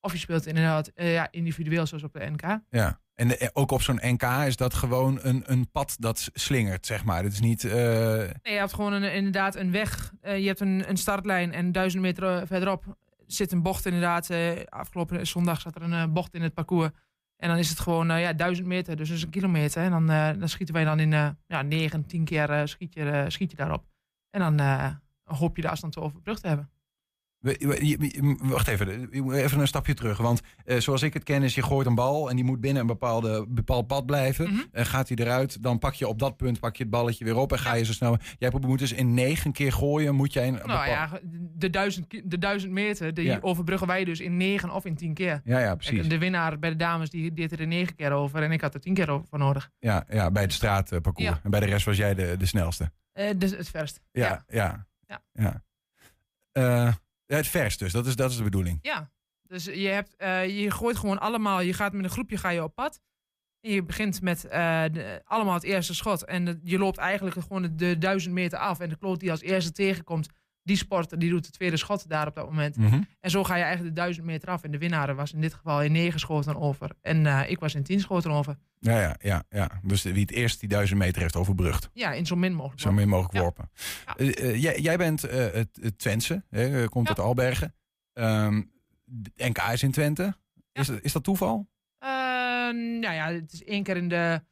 Of 0.00 0.12
je 0.12 0.18
speelt 0.18 0.46
inderdaad 0.46 0.88
eh, 0.88 1.12
ja, 1.12 1.28
individueel, 1.30 1.86
zoals 1.86 2.02
op 2.02 2.12
de 2.12 2.30
NK. 2.30 2.58
Ja. 2.70 3.00
En 3.14 3.28
de- 3.28 3.50
ook 3.52 3.70
op 3.70 3.82
zo'n 3.82 4.00
NK 4.02 4.22
is 4.22 4.56
dat 4.56 4.74
gewoon 4.74 5.18
een, 5.22 5.42
een 5.46 5.70
pad 5.70 5.96
dat 5.98 6.28
slingert, 6.32 6.86
zeg 6.86 7.04
maar. 7.04 7.22
Het 7.22 7.32
is 7.32 7.40
niet... 7.40 7.64
eh, 7.64 7.72
Nee, 7.72 8.30
je 8.42 8.50
hebt 8.58 8.74
gewoon 8.74 8.92
een, 8.92 9.12
inderdaad 9.14 9.54
een 9.56 9.70
weg. 9.70 10.12
Eh, 10.20 10.38
je 10.38 10.46
hebt 10.46 10.60
een, 10.60 10.88
een 10.88 10.96
startlijn 10.96 11.52
en 11.52 11.72
duizend 11.72 12.02
meter 12.02 12.36
eh, 12.40 12.46
verderop 12.46 12.96
zit 13.26 13.52
een 13.52 13.62
bocht 13.62 13.86
inderdaad. 13.86 14.30
Eh, 14.30 14.50
afgelopen 14.68 15.26
zondag 15.26 15.60
zat 15.60 15.74
er 15.74 15.82
een 15.82 15.92
eh, 15.92 16.06
bocht 16.12 16.34
in 16.34 16.42
het 16.42 16.54
parcours. 16.54 16.90
En 17.36 17.48
dan 17.48 17.58
is 17.58 17.68
het 17.68 17.80
gewoon 17.80 18.10
eh, 18.10 18.20
ja, 18.20 18.32
duizend 18.32 18.66
meter, 18.66 18.96
dus 18.96 19.08
dat 19.08 19.16
is 19.16 19.22
een 19.22 19.30
kilometer. 19.30 19.82
En 19.82 19.90
dan, 19.90 20.10
eh, 20.10 20.30
dan 20.38 20.48
schieten 20.48 20.74
wij 20.74 20.84
dan 20.84 21.00
in 21.00 21.12
eh 21.12 21.28
ja, 21.46 21.62
negen, 21.62 22.06
tien 22.06 22.24
keer 22.24 22.50
eh, 22.50 22.60
schiet, 22.64 22.94
je, 22.94 23.10
eh, 23.10 23.24
schiet 23.28 23.50
je 23.50 23.56
daarop. 23.56 23.84
En 24.30 24.40
dan 24.40 24.58
eh, 24.60 24.88
hoop 25.24 25.56
je 25.56 25.62
de 25.62 25.68
afstand 25.68 25.92
te 25.92 26.00
overbrugd 26.00 26.40
te 26.42 26.48
hebben. 26.48 26.70
Wacht 28.38 28.68
even, 28.68 29.08
even 29.32 29.60
een 29.60 29.66
stapje 29.66 29.94
terug. 29.94 30.18
Want 30.18 30.40
eh, 30.64 30.78
zoals 30.78 31.02
ik 31.02 31.14
het 31.14 31.22
ken 31.22 31.42
is, 31.42 31.54
je 31.54 31.62
gooit 31.62 31.86
een 31.86 31.94
bal 31.94 32.30
en 32.30 32.36
die 32.36 32.44
moet 32.44 32.60
binnen 32.60 32.80
een 32.80 32.86
bepaalde, 32.86 33.46
bepaald 33.48 33.86
pad 33.86 34.06
blijven. 34.06 34.68
En 34.72 34.86
gaat 34.86 35.08
hij 35.08 35.16
eruit, 35.16 35.62
dan 35.62 35.78
pak 35.78 35.94
je 35.94 36.08
op 36.08 36.18
dat 36.18 36.36
punt 36.36 36.60
pak 36.60 36.76
je 36.76 36.82
het 36.82 36.92
balletje 36.92 37.24
weer 37.24 37.36
op 37.36 37.52
en 37.52 37.58
ga 37.58 37.74
je 37.74 37.84
zo 37.84 37.92
snel... 37.92 38.16
Jij 38.38 38.52
moet 38.60 38.78
dus 38.78 38.92
in 38.92 39.14
negen 39.14 39.52
keer 39.52 39.72
gooien, 39.72 40.14
moet 40.14 40.32
jij 40.32 40.46
een 40.48 40.54
Nou 40.54 40.66
bepaal- 40.66 40.86
ja, 40.86 41.20
de 41.54 41.70
duizend, 41.70 42.30
de 42.30 42.38
duizend 42.38 42.72
meter, 42.72 43.14
die 43.14 43.24
Ja. 43.24 43.38
overbruggen 43.40 43.86
wij 43.86 44.04
dus 44.04 44.20
in 44.20 44.36
negen 44.36 44.70
of 44.70 44.84
in 44.84 44.94
tien 44.96 45.14
keer. 45.14 45.40
Ja, 45.44 45.58
ja, 45.58 45.74
precies. 45.74 46.08
de 46.08 46.18
winnaar 46.18 46.58
bij 46.58 46.70
de 46.70 46.76
dames 46.76 47.10
die 47.10 47.32
deed 47.32 47.52
er 47.52 47.60
in 47.60 47.68
negen 47.68 47.94
keer 47.94 48.12
over 48.12 48.42
en 48.42 48.52
ik 48.52 48.60
had 48.60 48.74
er 48.74 48.80
tien 48.80 48.94
keer 48.94 49.10
over 49.10 49.38
nodig. 49.38 49.70
Ja, 49.78 50.04
ja, 50.08 50.30
bij 50.30 50.42
het 50.42 50.52
straatparcours. 50.52 51.28
Ja. 51.28 51.40
En 51.42 51.50
bij 51.50 51.60
de 51.60 51.66
rest 51.66 51.84
was 51.84 51.96
jij 51.96 52.14
de, 52.14 52.34
de 52.38 52.46
snelste. 52.46 52.90
Eh, 53.12 53.30
dus 53.36 53.50
het 53.50 53.68
verst. 53.68 54.00
Ja, 54.12 54.44
ja. 54.48 54.86
Ja. 55.06 55.22
ja. 56.52 56.94
Het 57.26 57.46
vers 57.46 57.76
dus, 57.76 57.92
dat 57.92 58.06
is, 58.06 58.16
dat 58.16 58.30
is 58.30 58.36
de 58.36 58.42
bedoeling. 58.42 58.78
Ja, 58.82 59.10
dus 59.42 59.64
je, 59.64 59.88
hebt, 59.88 60.16
eh, 60.16 60.62
je 60.62 60.70
gooit 60.70 60.96
gewoon 60.96 61.18
allemaal, 61.18 61.60
je 61.60 61.72
gaat 61.72 61.92
met 61.92 62.04
een 62.04 62.10
groepje 62.10 62.36
ga 62.36 62.48
je 62.48 62.62
op 62.62 62.74
pad. 62.74 63.00
En 63.60 63.72
je 63.72 63.82
begint 63.82 64.20
met 64.22 64.44
eh, 64.44 64.84
allemaal 65.24 65.54
het 65.54 65.62
eerste 65.62 65.94
schot. 65.94 66.24
En 66.24 66.60
je 66.62 66.78
loopt 66.78 66.98
eigenlijk 66.98 67.36
gewoon 67.40 67.62
de, 67.62 67.74
de 67.74 67.98
duizend 67.98 68.34
meter 68.34 68.58
af. 68.58 68.80
En 68.80 68.88
de 68.88 68.98
kloot 68.98 69.20
die 69.20 69.30
als 69.30 69.40
eerste 69.40 69.72
tegenkomt, 69.72 70.28
die 70.66 70.76
sporter, 70.76 71.18
die 71.18 71.30
doet 71.30 71.44
het 71.46 71.54
tweede 71.54 71.76
schot 71.76 72.08
daar 72.08 72.26
op 72.26 72.34
dat 72.34 72.46
moment. 72.46 72.76
Mhm. 72.76 73.00
En 73.20 73.30
zo 73.30 73.44
ga 73.44 73.56
je 73.56 73.62
eigenlijk 73.62 73.94
de 73.94 74.00
duizend 74.00 74.26
meter 74.26 74.48
af. 74.48 74.62
En 74.62 74.70
de 74.70 74.78
winnaar 74.78 75.14
was 75.14 75.32
in 75.32 75.40
dit 75.40 75.54
geval 75.54 75.82
in 75.82 75.92
negen 75.92 76.20
schoten 76.20 76.56
over. 76.56 76.90
En 77.02 77.26
eh, 77.26 77.50
ik 77.50 77.58
was 77.58 77.74
in 77.74 77.82
tien 77.82 78.00
schoten 78.00 78.30
over. 78.30 78.56
Ja, 78.78 79.00
ja, 79.00 79.16
ja, 79.18 79.42
ja. 79.48 79.70
Dus 79.82 80.02
wie 80.02 80.20
het 80.20 80.30
eerst 80.30 80.60
die 80.60 80.68
duizend 80.68 80.98
meter 80.98 81.22
heeft 81.22 81.36
overbrugd. 81.36 81.90
Ja, 81.92 82.12
in 82.12 82.26
zo 82.26 82.36
min 82.36 82.54
mogelijk. 82.54 82.80
Zo 82.80 82.92
min 82.92 83.08
mogelijk 83.08 83.38
worpen. 83.38 83.70
Ja. 84.06 84.16
Eh, 84.16 84.38
eh, 84.50 84.62
jij, 84.62 84.80
jij 84.80 84.96
bent 84.96 85.24
eh, 85.24 85.38
het, 85.52 85.98
Twentse, 85.98 86.44
hè, 86.50 86.88
komt 86.88 87.08
Ja. 87.08 87.14
uit 87.14 87.24
Albergen. 87.26 87.74
Ehm, 88.12 88.62
de 89.04 89.30
NK 89.36 89.58
is 89.72 89.82
in 89.82 89.90
Twente. 89.90 90.36
Is, 90.72 90.86
dat- 90.86 90.98
is 91.02 91.12
dat 91.12 91.24
toeval? 91.24 91.68
Eh, 91.98 92.08
nou 92.74 93.12
ja, 93.14 93.32
het 93.32 93.52
is 93.52 93.64
één 93.64 93.82
keer 93.82 93.96
in 93.96 94.08
de. 94.08 94.42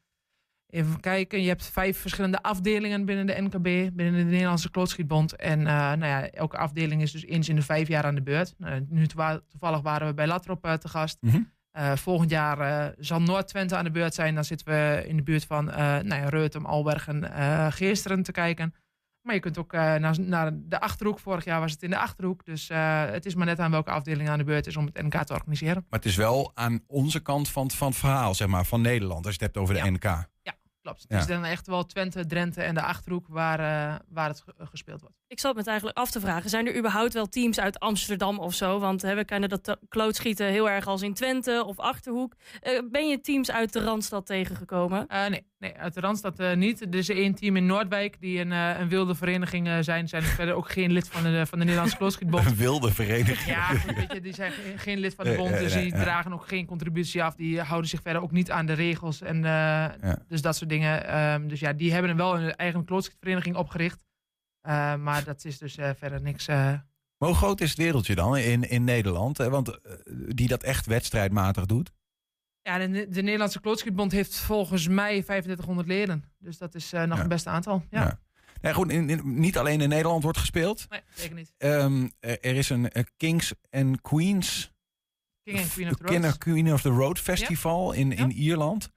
Even 0.75 1.01
kijken, 1.01 1.43
je 1.43 1.49
hebt 1.49 1.67
vijf 1.67 1.99
verschillende 1.99 2.43
afdelingen 2.43 3.05
binnen 3.05 3.27
de 3.27 3.41
NKB, 3.41 3.95
binnen 3.97 4.15
de 4.25 4.31
Nederlandse 4.31 4.71
Klootschietbond. 4.71 5.37
En 5.37 5.59
eh, 5.59 5.75
nou 5.75 6.05
ja, 6.07 6.31
elke 6.31 6.57
afdeling 6.57 7.03
is 7.03 7.13
dus 7.13 7.25
eens 7.25 7.49
in 7.49 7.57
de 7.57 7.63
vijf 7.63 7.89
jaar 7.89 8.05
aan 8.05 8.15
de 8.15 8.23
beurt. 8.23 8.55
Nou, 8.59 8.87
nu 8.89 9.07
toevallig 9.07 9.81
waren 9.83 10.07
we 10.07 10.15
bij 10.15 10.27
Latrop 10.27 10.65
eh, 10.65 10.73
te 10.73 10.89
gast. 10.89 11.17
Mhm. 11.21 11.41
Eh, 11.71 11.97
volgend 11.97 12.31
jaar 12.31 12.93
zal 12.99 13.21
Noord-Twente 13.21 13.77
aan 13.77 13.85
de 13.85 13.91
beurt 13.91 14.15
zijn. 14.15 14.35
Dan 14.35 14.45
zitten 14.45 14.67
we 14.67 15.05
in 15.07 15.17
de 15.17 15.23
buurt 15.23 15.45
van 15.45 15.65
nou 15.65 16.07
ja, 16.15 16.29
Reutem, 16.29 16.67
Albergen, 16.67 17.25
Geesteren 17.73 18.23
te 18.23 18.33
kijken. 18.33 18.75
Maar 19.23 19.35
je 19.35 19.41
kunt 19.41 19.59
ook 19.59 19.73
naar, 19.73 20.21
naar 20.21 20.51
de 20.55 20.81
Achterhoek. 20.81 21.19
Vorig 21.19 21.45
jaar 21.45 21.61
was 21.61 21.73
het 21.73 21.83
in 21.83 21.91
de 21.91 21.99
Achterhoek. 21.99 22.45
Dus 22.45 22.69
het 23.13 23.27
is 23.27 23.35
maar 23.35 23.47
net 23.47 23.59
aan 23.59 23.71
welke 23.71 23.91
afdeling 23.91 24.29
aan 24.29 24.39
de 24.39 24.45
beurt 24.45 24.67
is 24.67 24.77
om 24.77 24.85
het 24.93 25.03
NK 25.03 25.23
te 25.23 25.33
organiseren. 25.33 25.87
Maar 25.91 25.99
het 25.99 26.09
is 26.09 26.17
wel 26.17 26.51
aan 26.55 26.81
onze 26.87 27.21
kant 27.21 27.49
van, 27.49 27.63
het- 27.67 27.75
van 27.75 27.89
het 27.89 27.97
verhaal, 27.97 28.35
zeg 28.35 28.49
maar, 28.49 28.65
van 28.65 28.81
Nederland. 28.81 29.27
Als 29.27 29.35
je 29.35 29.45
het 29.45 29.55
hebt 29.55 29.57
over 29.57 29.75
de 29.75 29.81
Ja. 29.85 29.91
NK. 29.91 30.33
Klopt. 30.85 31.03
Het 31.03 31.11
Ja. 31.11 31.19
is 31.19 31.27
dan 31.27 31.45
echt 31.45 31.67
wel 31.67 31.87
Twente, 31.87 32.27
Drenthe 32.27 32.63
en 32.63 32.75
de 32.75 32.83
Achterhoek 32.83 33.27
waar, 33.29 33.59
eh, 33.61 33.99
waar 34.09 34.29
het 34.29 34.41
ge- 34.41 34.55
gespeeld 34.59 35.01
wordt. 35.01 35.17
Ik 35.35 35.41
zat 35.41 35.57
me 35.57 35.63
eigenlijk 35.65 35.99
af 35.99 36.11
te 36.11 36.21
vragen. 36.21 36.51
Zijn 36.51 36.67
er 36.67 36.77
überhaupt 36.77 37.13
wel 37.13 37.29
teams 37.29 37.61
uit 37.61 37.79
Amsterdam 37.81 38.39
of 38.39 38.55
zo? 38.55 38.79
Want 38.79 39.03
hè, 39.03 39.15
we 39.15 39.25
kennen 39.25 39.49
dat 39.49 39.65
te- 39.65 39.79
klootschieten 39.89 40.47
heel 40.47 40.71
erg 40.71 40.87
als 40.87 41.03
in 41.03 41.15
Twente 41.15 41.65
of 41.67 41.79
Achterhoek. 41.79 42.35
Eh, 42.61 42.81
ben 42.91 43.09
je 43.09 43.21
teams 43.21 43.51
uit 43.51 43.73
de 43.73 43.81
Randstad 43.81 44.27
tegengekomen? 44.27 45.07
Eh, 45.07 45.27
nee, 45.27 45.47
nee, 45.59 45.77
uit 45.77 45.95
de 45.95 46.01
Randstad 46.01 46.39
eh, 46.39 46.55
niet. 46.57 46.81
Er 46.81 46.95
is 46.95 47.09
één 47.09 47.35
team 47.35 47.57
in 47.57 47.67
Noordwijk 47.67 48.21
die 48.21 48.41
een, 48.41 48.53
eh, 48.53 48.79
een 48.79 48.89
wilde 48.89 49.15
vereniging 49.15 49.85
zijn. 49.85 50.09
Zijn 50.09 50.23
verder 50.23 50.55
ook 50.55 50.71
geen 50.71 50.93
lid 50.93 51.09
van 51.09 51.23
de, 51.23 51.47
van 51.47 51.59
de 51.59 51.65
Nederlandse 51.65 51.97
Klootschietbond. 51.97 52.47
Een 52.55 52.57
wilde 52.57 52.93
vereniging. 52.93 53.57
Ja, 53.57 53.63
goed, 53.63 53.95
weet 53.97 54.13
je, 54.13 54.21
die 54.21 54.35
zijn 54.35 54.53
geen, 54.53 54.79
geen 54.79 54.99
lid 54.99 55.15
van 55.15 55.25
de 55.25 55.35
bond, 55.35 55.59
dus 55.59 55.73
die 55.73 55.93
dragen 55.93 56.33
ook 56.33 56.49
geen 56.49 56.67
contributie 56.67 57.23
af. 57.23 57.35
Die 57.35 57.61
houden 57.61 57.91
zich 57.91 58.03
verder 58.03 58.23
ook 58.23 58.33
niet 58.33 58.51
aan 58.51 58.67
de 58.67 58.73
regels 58.73 59.21
en 59.21 59.45
eh, 59.45 59.87
dus 60.29 60.43
dat 60.43 60.57
soort 60.57 60.71
dingen. 60.71 61.07
Ehm, 61.07 61.47
dus 61.49 61.61
ja, 61.61 61.73
die 61.73 61.93
hebben 61.93 62.17
wel 62.17 62.39
een 62.39 62.55
eigen 62.55 62.85
klootschietvereniging 62.85 63.57
opgericht. 63.57 64.03
Eh, 64.65 64.95
maar 64.95 65.25
dat 65.25 65.45
is 65.45 65.59
dus 65.59 65.77
eh, 65.77 65.91
verder 65.99 66.23
niks. 66.23 66.47
eh, 66.49 66.57
Maar 67.19 67.29
hoe 67.29 67.35
groot 67.35 67.61
is 67.61 67.69
het 67.69 67.79
wereldje 67.79 68.15
dan 68.15 68.37
in, 68.37 68.69
in 68.71 68.85
Nederland? 68.85 69.39
hè? 69.39 69.51
Want 69.51 69.79
die 70.29 70.49
dat 70.49 70.63
echt 70.63 70.87
wedstrijdmatig 70.87 71.67
doet. 71.67 71.93
Ja, 72.63 72.79
de, 72.79 73.09
de 73.09 73.23
Nederlandse 73.23 73.61
Klootschietbond 73.61 74.13
heeft 74.13 74.37
volgens 74.39 74.89
mij 74.89 75.23
3500 75.23 75.89
leden. 75.89 76.25
Dus 76.39 76.59
dat 76.59 76.75
is 76.75 76.93
eh, 76.93 77.03
nog 77.03 77.17
Ja. 77.17 77.23
een 77.23 77.29
beste 77.29 77.49
aantal. 77.51 77.85
Ja, 77.91 78.01
Ja. 78.03 78.21
Nee, 78.61 78.75
goed, 78.75 78.91
in, 78.91 79.11
in- 79.11 79.41
niet 79.41 79.59
alleen 79.59 79.81
in 79.81 79.89
Nederland 79.89 80.23
wordt 80.23 80.39
gespeeld. 80.39 80.87
Nee, 80.89 81.01
zeker 81.15 81.35
niet. 81.37 81.53
Ehm, 81.59 82.09
er 82.21 82.41
er 82.41 82.55
is 82.57 82.69
een 82.71 82.91
Kings 83.17 83.55
and 83.71 84.01
Queens 84.01 84.73
King 85.43 85.59
and 85.59 85.73
Queen 85.73 85.91
of 85.91 85.97
the 85.97 86.27
and 86.27 86.39
Queen 86.39 86.73
of 86.73 86.81
the 86.83 86.89
Road 86.89 87.19
Festival 87.19 87.93
in, 87.93 88.13
in 88.13 88.31
Ierland. 88.33 88.91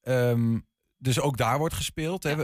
Ehm, 0.00 0.58
dus 0.96 1.20
ook 1.20 1.36
daar 1.36 1.58
wordt 1.58 1.74
gespeeld. 1.74 2.22
hè. 2.22 2.36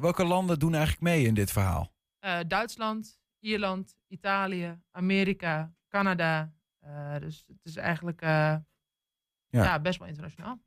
Welke 0.00 0.24
landen 0.24 0.58
doen 0.58 0.72
eigenlijk 0.74 1.02
mee 1.02 1.24
in 1.26 1.34
dit 1.34 1.50
verhaal? 1.52 1.92
Eh, 2.24 2.38
Duitsland, 2.46 3.18
Ierland, 3.38 3.96
Italië, 4.08 4.80
Amerika, 4.90 5.74
Canada. 5.88 6.52
Eh, 6.80 7.18
dus 7.18 7.44
het 7.46 7.64
is 7.64 7.76
eigenlijk 7.76 8.20
eh, 8.20 8.56
ja. 9.48 9.80
best 9.80 9.98
wel 9.98 10.08
internationaal. 10.08 10.60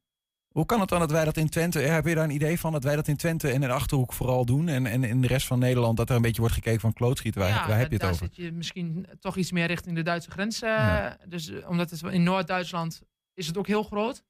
Hoe 0.48 0.66
kan 0.66 0.80
het 0.80 0.90
dan 0.90 1.00
dat 1.00 1.12
wij 1.12 1.26
dat 1.26 1.38
in 1.38 1.50
Twente... 1.50 1.80
ja, 1.80 1.94
heb 1.94 2.06
je 2.06 2.16
daar 2.16 2.24
een 2.24 2.30
idee 2.30 2.60
van 2.60 2.72
dat 2.72 2.84
wij 2.84 2.96
dat 2.96 3.08
in 3.08 3.18
Twente 3.18 3.48
en 3.48 3.54
in 3.54 3.62
de 3.62 3.72
Achterhoek 3.72 4.14
vooral 4.14 4.46
doen... 4.46 4.68
en, 4.68 4.86
en 4.86 5.04
in 5.04 5.22
de 5.22 5.28
rest 5.28 5.48
van 5.48 5.60
Nederland 5.60 5.98
dat 5.98 6.10
er 6.10 6.16
een 6.16 6.22
beetje 6.22 6.42
wordt 6.42 6.56
gekeken 6.56 6.80
van 6.80 6.94
klootschieten? 6.94 7.42
Waar, 7.42 7.50
ja, 7.50 7.68
waar 7.68 7.78
heb 7.78 7.88
je 7.88 7.94
het 7.94 8.02
daar 8.02 8.12
over? 8.12 8.26
zit 8.26 8.36
je 8.36 8.52
misschien 8.52 9.08
toch 9.20 9.36
iets 9.36 9.52
meer 9.52 9.68
richting 9.68 9.96
de 9.96 10.04
Duitse 10.04 10.32
grens. 10.32 10.60
Ja. 10.60 11.18
Dus 11.28 11.66
omdat 11.66 11.90
het 11.90 12.02
in 12.02 12.24
Noord-Duitsland 12.24 13.02
is 13.34 13.48
het 13.48 13.58
ook 13.58 13.68
heel 13.68 13.84
groot. 13.84 14.24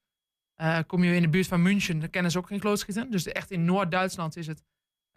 Kom 0.85 1.03
je 1.03 1.15
in 1.15 1.21
de 1.21 1.29
buurt 1.29 1.47
van 1.47 1.61
München, 1.61 1.99
dan 1.99 2.09
kennen 2.09 2.31
ze 2.31 2.37
ook 2.37 2.47
geen 2.47 2.59
klootschieten. 2.59 3.11
Dus 3.11 3.25
echt 3.25 3.51
in 3.51 3.65
Noord-Duitsland 3.65 4.35
is 4.35 4.47
het. 4.47 4.63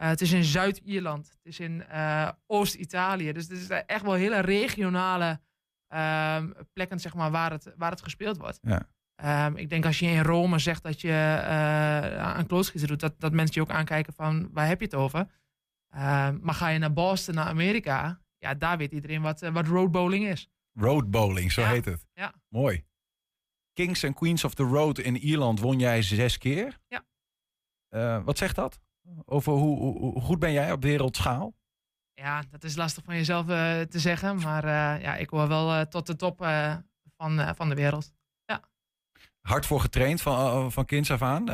Eh, 0.00 0.08
het 0.08 0.20
is 0.20 0.32
in 0.32 0.44
Zuid-Ierland. 0.44 1.28
Het 1.28 1.46
is 1.46 1.60
in 1.60 1.84
eh, 1.86 2.30
Oost-Italië. 2.46 3.32
Dus 3.32 3.48
het 3.48 3.58
is 3.58 3.68
echt 3.68 4.02
wel 4.02 4.12
hele 4.12 4.40
regionale 4.40 5.40
ehm, 5.88 6.50
plekken 6.72 7.00
zeg 7.00 7.14
maar, 7.14 7.30
waar, 7.30 7.50
het, 7.50 7.74
waar 7.76 7.90
het 7.90 8.02
gespeeld 8.02 8.36
wordt. 8.36 8.58
Ja. 8.62 8.88
Ehm, 9.14 9.56
ik 9.56 9.68
denk 9.68 9.84
als 9.84 9.98
je 9.98 10.06
in 10.06 10.22
Rome 10.22 10.58
zegt 10.58 10.82
dat 10.82 11.00
je 11.00 11.08
eh, 11.10 12.18
aan 12.18 12.46
klootschieten 12.46 12.88
doet, 12.88 13.00
dat, 13.00 13.20
dat 13.20 13.32
mensen 13.32 13.54
je 13.54 13.60
ook 13.60 13.76
aankijken 13.76 14.12
van 14.12 14.48
waar 14.52 14.66
heb 14.66 14.78
je 14.78 14.84
het 14.84 14.94
over? 14.94 15.26
Ehm, 15.90 16.38
maar 16.40 16.54
ga 16.54 16.68
je 16.68 16.78
naar 16.78 16.92
Boston, 16.92 17.34
naar 17.34 17.46
Amerika, 17.46 18.20
ja, 18.38 18.54
daar 18.54 18.78
weet 18.78 18.92
iedereen 18.92 19.22
wat, 19.22 19.42
eh, 19.42 19.52
wat 19.52 19.66
road 19.66 19.90
bowling 19.90 20.26
is. 20.26 20.48
Road 20.72 21.10
bowling, 21.10 21.52
zo 21.52 21.60
Ja. 21.60 21.68
heet 21.68 21.84
het. 21.84 22.06
Ja. 22.12 22.34
Mooi. 22.48 22.84
Kings 23.72 24.04
and 24.04 24.14
Queens 24.14 24.44
of 24.44 24.54
the 24.54 24.62
Road 24.62 24.98
in 24.98 25.16
Ierland 25.16 25.60
won 25.60 25.78
jij 25.78 26.02
zes 26.02 26.38
keer. 26.38 26.78
Ja. 26.88 27.04
Eh, 27.88 28.24
wat 28.24 28.38
zegt 28.38 28.54
dat? 28.56 28.80
Over 29.24 29.52
hoe, 29.52 30.20
goed 30.20 30.38
ben 30.38 30.52
jij 30.52 30.72
op 30.72 30.82
wereldschaal? 30.82 31.54
Ja, 32.14 32.42
dat 32.50 32.64
is 32.64 32.76
lastig 32.76 33.04
van 33.04 33.14
jezelf 33.14 33.48
eh, 33.48 33.80
te 33.80 33.98
zeggen, 33.98 34.36
maar 34.36 34.64
eh, 34.64 35.02
ja, 35.02 35.16
ik 35.16 35.30
hoor 35.30 35.48
wel 35.48 35.72
eh, 35.72 35.80
tot 35.80 36.06
de 36.06 36.16
top 36.16 36.38
van, 37.16 37.54
van 37.56 37.68
de 37.68 37.74
wereld. 37.74 38.12
hard 39.40 39.66
voor 39.66 39.80
getraind 39.80 40.22
van, 40.22 40.72
van 40.72 40.84
kinds 40.84 41.10
af 41.10 41.22
aan. 41.22 41.44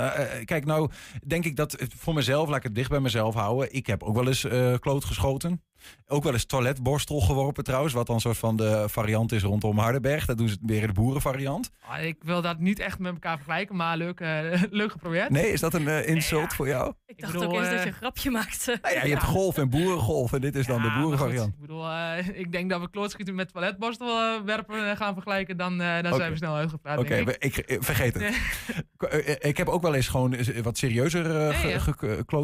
Kijk, 0.45 0.65
nou 0.65 0.91
denk 1.27 1.45
ik 1.45 1.57
dat 1.57 1.77
voor 1.97 2.15
mezelf, 2.15 2.49
laat 2.49 2.57
ik 2.57 2.63
het 2.63 2.75
dicht 2.75 2.91
bij 2.91 3.01
mezelf 3.01 3.35
houden. 3.35 3.75
Ik 3.75 3.87
heb 3.87 4.03
ook 4.03 4.15
wel 4.15 4.27
eens 4.27 4.47
kloot 4.81 5.05
geschoten. 5.05 5.63
Ook 6.07 6.23
wel 6.23 6.33
eens 6.33 6.45
toiletborstel 6.45 7.21
geworpen 7.21 7.65
trouwens. 7.65 7.95
Wat 7.95 8.07
dan 8.07 8.15
een 8.15 8.21
soort 8.21 8.39
van 8.39 8.57
de 8.57 8.85
variant 8.89 9.33
is 9.33 9.43
rondom 9.43 9.79
Hardenberg. 9.79 10.27
Dat 10.27 10.39
doen 10.39 10.49
ze 10.49 10.57
weer 10.61 10.81
in 10.81 10.87
de 10.87 10.93
boerenvariant. 10.93 11.71
Ah, 11.81 12.03
ik 12.03 12.17
wil 12.21 12.43
dat 12.43 12.59
niet 12.59 12.79
echt 12.79 12.99
met 12.99 13.13
elkaar 13.13 13.37
vergelijken, 13.37 13.77
maar 13.77 13.97
leuk, 13.97 14.21
eh, 14.21 14.63
leuk 14.71 14.91
geprobeerd. 14.91 15.31
Nee, 15.31 15.53
is 15.53 15.61
dat 15.61 15.75
een 15.75 15.89
eh, 15.89 16.09
insult 16.09 16.51
ja. 16.51 16.57
voor 16.57 16.69
jou? 16.69 16.93
Ik 17.07 17.21
dacht 17.21 17.33
bedoel, 17.33 17.49
ook 17.49 17.55
eens 17.55 17.69
dat 17.69 17.77
eh, 17.77 17.83
je 17.83 17.89
een 17.89 17.95
grapje 17.95 18.31
maakte. 18.31 18.79
Nou 18.83 18.95
ja, 18.95 19.05
je 19.05 19.11
hebt 19.11 19.25
golf 19.25 19.59
en 19.59 19.71
boerengolf. 19.71 20.33
En 20.33 20.41
dit 20.41 20.55
is 20.55 20.67
dan 20.67 20.83
Ja, 20.83 20.95
de 20.95 21.01
boerenvariant. 21.01 21.53
Ik 21.55 21.61
bedoel, 21.61 21.85
ik 22.35 22.53
denk 22.53 22.71
dat 22.71 22.81
we 22.81 22.91
klootschieten 22.91 23.35
met 23.35 23.53
toiletborstel 23.53 24.45
werpen 24.45 24.97
gaan 24.97 25.15
vergelijken, 25.15 25.57
dan, 25.57 25.81
eh, 25.81 26.03
dan 26.03 26.15
zijn 26.15 26.31
we 26.31 26.37
snel 26.37 26.55
uitgepraat. 26.55 26.99
Oké, 26.99 27.15
ik. 27.15 27.57
ik, 27.57 27.77
vergeet 27.81 28.15
het. 28.15 28.23
Nee. 28.23 29.39
Ik, 29.39 29.57
heb 29.57 29.69
ook 29.69 29.83
wel 29.83 29.95
eens 29.95 30.09
gewoon 30.09 30.37
wat 30.63 30.79
serieuzer 30.79 31.55
Nee, 31.65 31.79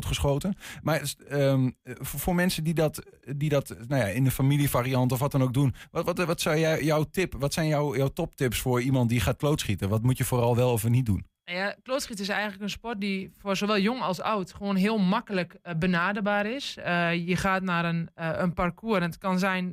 geschoten. 0.01 0.57
Maar 0.83 1.15
ehm, 1.29 1.71
eh, 1.83 1.95
voor 1.99 2.21
voor 2.21 2.35
mensen 2.35 2.65
die 2.65 2.75
dat, 2.75 3.03
die 3.37 3.49
dat 3.49 3.77
nou 3.89 4.03
ja, 4.03 4.07
in 4.07 4.25
de 4.25 4.31
familievariant 4.31 5.13
of 5.13 5.19
wat 5.19 5.33
dan 5.33 5.43
ook 5.43 5.55
doen. 5.55 5.75
Wat, 5.91 6.05
wat, 6.05 6.25
wat, 6.25 6.41
zou 6.41 6.59
jij, 6.59 6.85
jouw 6.85 7.05
tip, 7.05 7.35
wat 7.39 7.53
zijn 7.53 7.69
jouw, 7.69 7.97
jouw 7.97 8.09
toptips 8.09 8.61
voor 8.61 8.83
iemand 8.83 9.09
die 9.09 9.21
gaat 9.21 9.37
klootschieten? 9.37 9.89
Wat 9.89 10.03
moet 10.03 10.19
je 10.19 10.25
vooral 10.25 10.57
wel 10.57 10.73
of 10.73 10.89
niet 10.89 11.07
doen? 11.07 11.31
Nou 11.45 11.59
Ja, 11.59 11.75
klootschieten 11.83 12.25
is 12.25 12.31
eigenlijk 12.31 12.63
een 12.63 12.71
sport 12.71 13.01
die 13.01 13.33
voor 13.39 13.57
zowel 13.57 13.79
jong 13.79 14.01
als 14.01 14.21
oud 14.21 14.53
gewoon 14.53 14.77
heel 14.77 14.99
makkelijk 14.99 15.59
eh, 15.63 15.75
benaderbaar 15.75 16.47
is. 16.47 16.77
Eh, 16.77 17.27
je 17.29 17.37
gaat 17.37 17.63
naar 17.63 17.85
een, 17.85 18.11
eh, 18.15 18.31
een 18.35 18.55
parcours 18.55 19.01
en 19.01 19.07
het 19.07 19.19
kan 19.19 19.39
zijn 19.39 19.65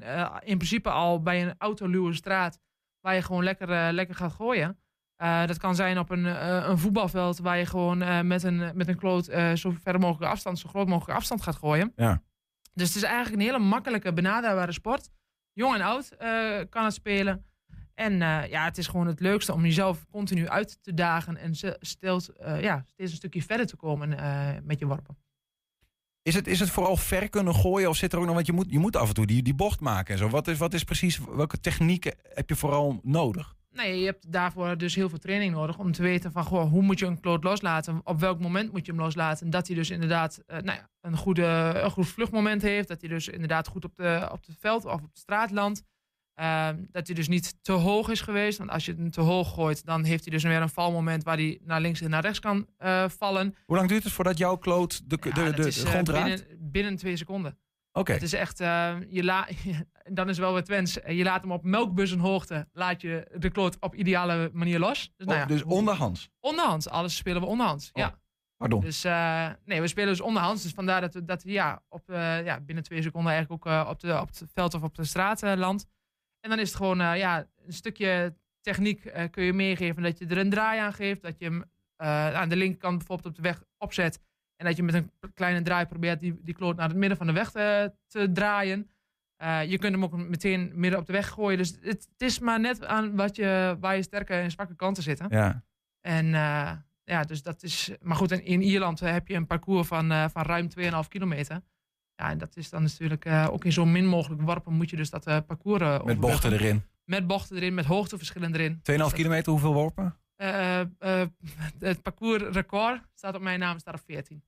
in 0.43 0.57
principe 0.57 0.89
al 0.89 1.21
bij 1.21 1.43
een 1.43 1.55
autoluwe 1.57 2.13
straat 2.13 2.59
waar 2.99 3.15
je 3.15 3.21
gewoon 3.21 3.43
lekker, 3.43 3.93
lekker 3.93 4.15
gaat 4.15 4.31
gooien. 4.31 4.79
Dat 5.45 5.57
kan 5.57 5.75
zijn 5.75 5.99
op 5.99 6.09
een, 6.09 6.25
een 6.69 6.77
voetbalveld 6.77 7.39
waar 7.39 7.57
je 7.57 7.65
gewoon 7.65 8.27
met, 8.27 8.43
een, 8.43 8.71
met 8.73 8.87
een 8.87 8.97
kloot 8.97 9.25
zo 9.53 9.73
ver 9.81 9.99
mogelijk 9.99 10.31
afstand, 10.31 10.59
zo 10.59 10.69
groot 10.69 10.87
mogelijk 10.87 11.17
afstand 11.17 11.41
gaat 11.41 11.55
gooien. 11.55 11.91
Ja. 11.95 12.21
Dus 12.79 12.87
het 12.87 12.97
is 12.97 13.03
eigenlijk 13.03 13.35
een 13.35 13.47
hele 13.47 13.65
makkelijke 13.65 14.13
benaderbare 14.13 14.71
sport. 14.71 15.09
Jong 15.53 15.75
en 15.75 15.81
oud 15.81 16.09
eh, 16.09 16.59
kan 16.69 16.83
het 16.83 16.93
spelen. 16.93 17.45
En 17.93 18.21
eh, 18.21 18.49
ja, 18.49 18.63
het 18.63 18.77
is 18.77 18.87
gewoon 18.87 19.07
het 19.07 19.19
leukste 19.19 19.53
om 19.53 19.63
jezelf 19.63 20.05
continu 20.11 20.47
uit 20.47 20.83
te 20.83 20.93
dagen 20.93 21.37
en 21.37 21.55
steeds, 21.79 22.33
eh, 22.33 22.61
ja, 22.61 22.83
steeds 22.85 23.11
een 23.11 23.17
stukje 23.17 23.43
verder 23.43 23.65
te 23.65 23.75
komen 23.75 24.09
met 24.63 24.79
je 24.79 24.85
worpen. 24.85 25.17
Is 26.21 26.35
het, 26.35 26.47
is 26.47 26.59
het 26.59 26.69
vooral 26.69 26.97
ver 26.97 27.29
kunnen 27.29 27.55
gooien 27.55 27.89
of 27.89 27.95
zit 27.95 28.13
er 28.13 28.19
ook 28.19 28.25
nog, 28.25 28.33
want 28.33 28.45
je 28.45 28.53
moet, 28.53 28.71
je 28.71 28.79
moet 28.79 28.95
af 28.95 29.07
en 29.07 29.13
toe 29.13 29.25
die, 29.25 29.43
die 29.43 29.53
bocht 29.53 29.79
maken 29.79 30.13
en 30.13 30.19
zo. 30.19 30.29
Wat 30.29 30.47
is, 30.47 30.57
wat 30.57 30.73
is 30.73 30.83
precies, 30.83 31.19
welke 31.19 31.59
technieken 31.59 32.15
heb 32.23 32.49
je 32.49 32.55
vooral 32.55 32.99
nodig? 33.03 33.55
Nee, 33.79 33.99
je 33.99 34.05
hebt 34.05 34.31
daarvoor 34.31 34.77
dus 34.77 34.95
heel 34.95 35.09
veel 35.09 35.17
training 35.17 35.53
nodig 35.53 35.77
om 35.77 35.91
te 35.91 36.01
weten 36.01 36.31
van 36.31 36.43
goh, 36.43 36.69
hoe 36.71 36.81
moet 36.81 36.99
je 36.99 37.05
een 37.05 37.19
kloot 37.19 37.43
loslaten? 37.43 38.01
Op 38.03 38.19
welk 38.19 38.39
moment 38.39 38.71
moet 38.71 38.85
je 38.85 38.91
hem 38.91 39.01
loslaten? 39.01 39.49
Dat 39.49 39.67
hij 39.67 39.75
dus 39.75 39.89
inderdaad 39.89 40.43
eh, 40.45 40.57
nou 40.57 40.77
ja, 40.77 40.89
een, 41.01 41.17
goede, 41.17 41.71
een 41.75 41.91
goed 41.91 42.07
vluchtmoment 42.07 42.61
heeft. 42.61 42.87
Dat 42.87 43.01
hij 43.01 43.09
dus 43.09 43.27
inderdaad 43.27 43.67
goed 43.67 43.85
op, 43.85 43.95
de, 43.95 44.29
op 44.31 44.45
het 44.45 44.55
veld 44.59 44.85
of 44.85 44.93
op 44.93 45.13
de 45.13 45.19
straat 45.19 45.51
landt. 45.51 45.83
Ehm, 46.33 46.85
dat 46.91 47.07
hij 47.07 47.15
dus 47.15 47.27
niet 47.27 47.55
te 47.61 47.71
hoog 47.71 48.09
is 48.09 48.21
geweest. 48.21 48.57
Want 48.57 48.69
als 48.69 48.85
je 48.85 48.93
hem 48.93 49.11
te 49.11 49.21
hoog 49.21 49.53
gooit, 49.53 49.85
dan 49.85 50.03
heeft 50.03 50.23
hij 50.23 50.33
dus 50.33 50.43
weer 50.43 50.61
een 50.61 50.69
valmoment 50.69 51.23
waar 51.23 51.37
hij 51.37 51.59
naar 51.63 51.81
links 51.81 52.01
en 52.01 52.09
naar 52.09 52.21
rechts 52.21 52.39
kan 52.39 52.67
eh, 52.77 53.09
vallen. 53.09 53.55
Hoe 53.65 53.75
lang 53.75 53.89
duurt 53.89 54.03
het 54.03 54.13
voordat 54.13 54.37
jouw 54.37 54.55
kloot 54.55 55.09
de, 55.09 55.17
de, 55.17 55.27
Ja, 55.29 55.33
de, 55.33 55.43
dat 55.43 55.55
de, 55.55 55.67
is, 55.67 55.83
eh, 55.83 55.89
grond 55.89 56.09
raakt? 56.09 56.47
binnen, 56.47 56.71
binnen 56.71 56.95
twee 56.95 57.17
seconden. 57.17 57.57
Oké, 57.91 58.11
Het 58.13 58.21
is 58.21 58.33
echt, 58.33 58.57
je 58.57 59.23
la 59.23 59.47
dan 60.11 60.29
is 60.29 60.37
wel 60.37 60.53
weer 60.53 60.63
wens. 60.65 60.93
Je 61.07 61.23
laat 61.23 61.41
hem 61.41 61.51
op 61.51 61.63
melkbussenhoogte, 61.63 62.67
laat 62.71 63.01
je 63.01 63.31
de 63.37 63.49
kloot 63.49 63.79
op 63.79 63.95
ideale 63.95 64.49
manier 64.53 64.79
los. 64.79 65.11
Dus, 65.15 65.25
nou 65.27 65.37
ja, 65.37 65.43
Oh, 65.43 65.49
dus 65.49 65.63
onderhands. 65.63 66.29
onderhands. 66.39 66.89
Alles 66.89 67.15
spelen 67.15 67.41
we 67.41 67.47
onderhands. 67.47 67.89
Oh. 67.93 68.01
Ja. 68.03 68.19
Pardon. 68.57 68.79
Dus 68.81 69.03
eh, 69.03 69.49
nee, 69.65 69.81
we 69.81 69.87
spelen 69.87 70.09
dus 70.09 70.21
onderhands. 70.21 70.63
Dus 70.63 70.71
vandaar 70.71 71.01
dat 71.01 71.13
we, 71.13 71.25
dat 71.25 71.43
we 71.43 71.51
ja, 71.51 71.83
op, 71.89 72.09
eh, 72.09 72.45
ja, 72.45 72.59
binnen 72.59 72.83
twee 72.83 73.01
seconden 73.01 73.31
eigenlijk 73.31 73.65
ook 73.67 73.73
eh, 73.73 73.87
op, 73.89 73.99
de, 73.99 74.19
op 74.21 74.27
het 74.27 74.43
veld 74.53 74.73
of 74.73 74.83
op 74.83 74.95
de 74.95 75.03
straat 75.03 75.43
eh, 75.43 75.53
landt. 75.55 75.85
En 76.39 76.49
dan 76.49 76.59
is 76.59 76.67
het 76.67 76.77
gewoon 76.77 77.01
eh, 77.01 77.17
ja, 77.17 77.47
een 77.65 77.73
stukje 77.73 78.35
techniek 78.61 79.05
eh, 79.05 79.29
kun 79.29 79.43
je 79.43 79.53
meegeven. 79.53 80.03
Dat 80.03 80.17
je 80.19 80.25
er 80.25 80.37
een 80.37 80.49
draai 80.49 80.79
aan 80.79 80.93
geeft. 80.93 81.21
Dat 81.21 81.35
je 81.39 81.45
hem 81.45 81.63
eh, 81.95 82.33
aan 82.35 82.49
de 82.49 82.55
linkerkant 82.55 82.97
bijvoorbeeld 82.97 83.27
op 83.27 83.35
de 83.35 83.49
weg 83.49 83.63
opzet. 83.77 84.19
En 84.55 84.65
dat 84.65 84.75
je 84.75 84.83
met 84.83 84.93
een 84.93 85.11
kleine 85.33 85.61
draai 85.61 85.85
probeert 85.85 86.19
die, 86.19 86.39
die 86.41 86.53
kloot 86.53 86.75
naar 86.75 86.87
het 86.87 86.97
midden 86.97 87.17
van 87.17 87.27
de 87.27 87.33
weg 87.33 87.51
te, 87.51 87.93
te 88.07 88.31
draaien. 88.31 88.89
Eh, 89.39 89.63
je 89.69 89.77
kunt 89.77 89.93
hem 89.93 90.03
ook 90.03 90.17
meteen 90.17 90.71
midden 90.73 90.99
op 90.99 91.05
de 91.05 91.11
weg 91.13 91.29
gooien. 91.29 91.57
Dus 91.57 91.69
het, 91.69 92.07
het 92.11 92.21
is 92.21 92.39
maar 92.39 92.59
net 92.59 92.85
aan 92.85 93.15
wat 93.15 93.35
je, 93.35 93.77
waar 93.79 93.95
je 93.95 94.01
sterke 94.03 94.33
en 94.33 94.51
zwakke 94.51 94.75
kanten 94.75 95.03
zitten. 95.03 95.27
Ja. 95.29 95.63
En 96.01 96.25
eh, 96.25 96.71
ja, 97.03 97.23
dus 97.23 97.41
dat 97.43 97.63
is. 97.63 97.91
Maar 98.01 98.15
goed, 98.15 98.31
in, 98.31 98.43
in 98.45 98.61
Ierland 98.61 98.99
heb 98.99 99.27
je 99.27 99.33
een 99.33 99.47
parcours 99.47 99.87
van, 99.87 100.11
eh, 100.11 100.25
van 100.31 100.43
ruim 100.43 100.67
2,5 100.79 101.07
kilometer. 101.07 101.61
Ja, 102.15 102.29
en 102.29 102.37
dat 102.37 102.55
is 102.57 102.69
dan 102.69 102.81
natuurlijk 102.83 103.25
eh, 103.25 103.47
ook 103.51 103.65
in 103.65 103.71
zo 103.71 103.85
min 103.85 104.05
mogelijk 104.05 104.41
worpen 104.41 104.73
moet 104.73 104.89
je 104.89 104.95
dus 104.95 105.09
dat 105.09 105.25
eh, 105.27 105.37
parcours 105.47 105.81
eh, 105.81 105.89
Met 105.91 106.01
overbruggen. 106.01 106.21
bochten 106.31 106.51
erin. 106.53 106.81
2,5 106.81 106.87
Met 107.05 107.27
bochten 107.27 107.55
erin, 107.55 107.73
met 107.73 107.85
hoogteverschillen 107.85 108.53
erin. 108.53 108.79
Dus 108.83 109.13
kilometer, 109.13 109.51
hoeveel 109.51 109.73
worpen? 109.73 110.15
eh, 110.35 110.79
eh, 110.79 110.87
het 111.79 112.01
parcoursrecord 112.01 113.01
staat 113.13 113.35
op 113.35 113.41
mijn 113.41 113.59
naam, 113.59 113.79
staat 113.79 113.93
op 113.93 114.01
14. 114.05 114.43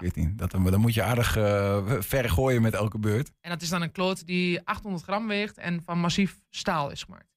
Ja. 0.00 0.02
14. 0.02 0.36
Dat, 0.36 0.50
dan 0.50 0.80
moet 0.80 0.94
je 0.94 1.02
aardig 1.02 1.36
eh, 1.36 1.90
ver 2.00 2.30
gooien 2.30 2.62
met 2.62 2.74
elke 2.74 2.98
beurt. 2.98 3.32
En 3.40 3.50
dat 3.50 3.62
is 3.62 3.68
dan 3.68 3.82
een 3.82 3.92
kloot 3.92 4.26
die 4.26 4.60
800 4.64 5.04
gram 5.04 5.26
weegt 5.28 5.58
en 5.58 5.82
van 5.82 5.98
massief 5.98 6.38
staal 6.50 6.90
is 6.90 7.02
gemaakt. 7.02 7.28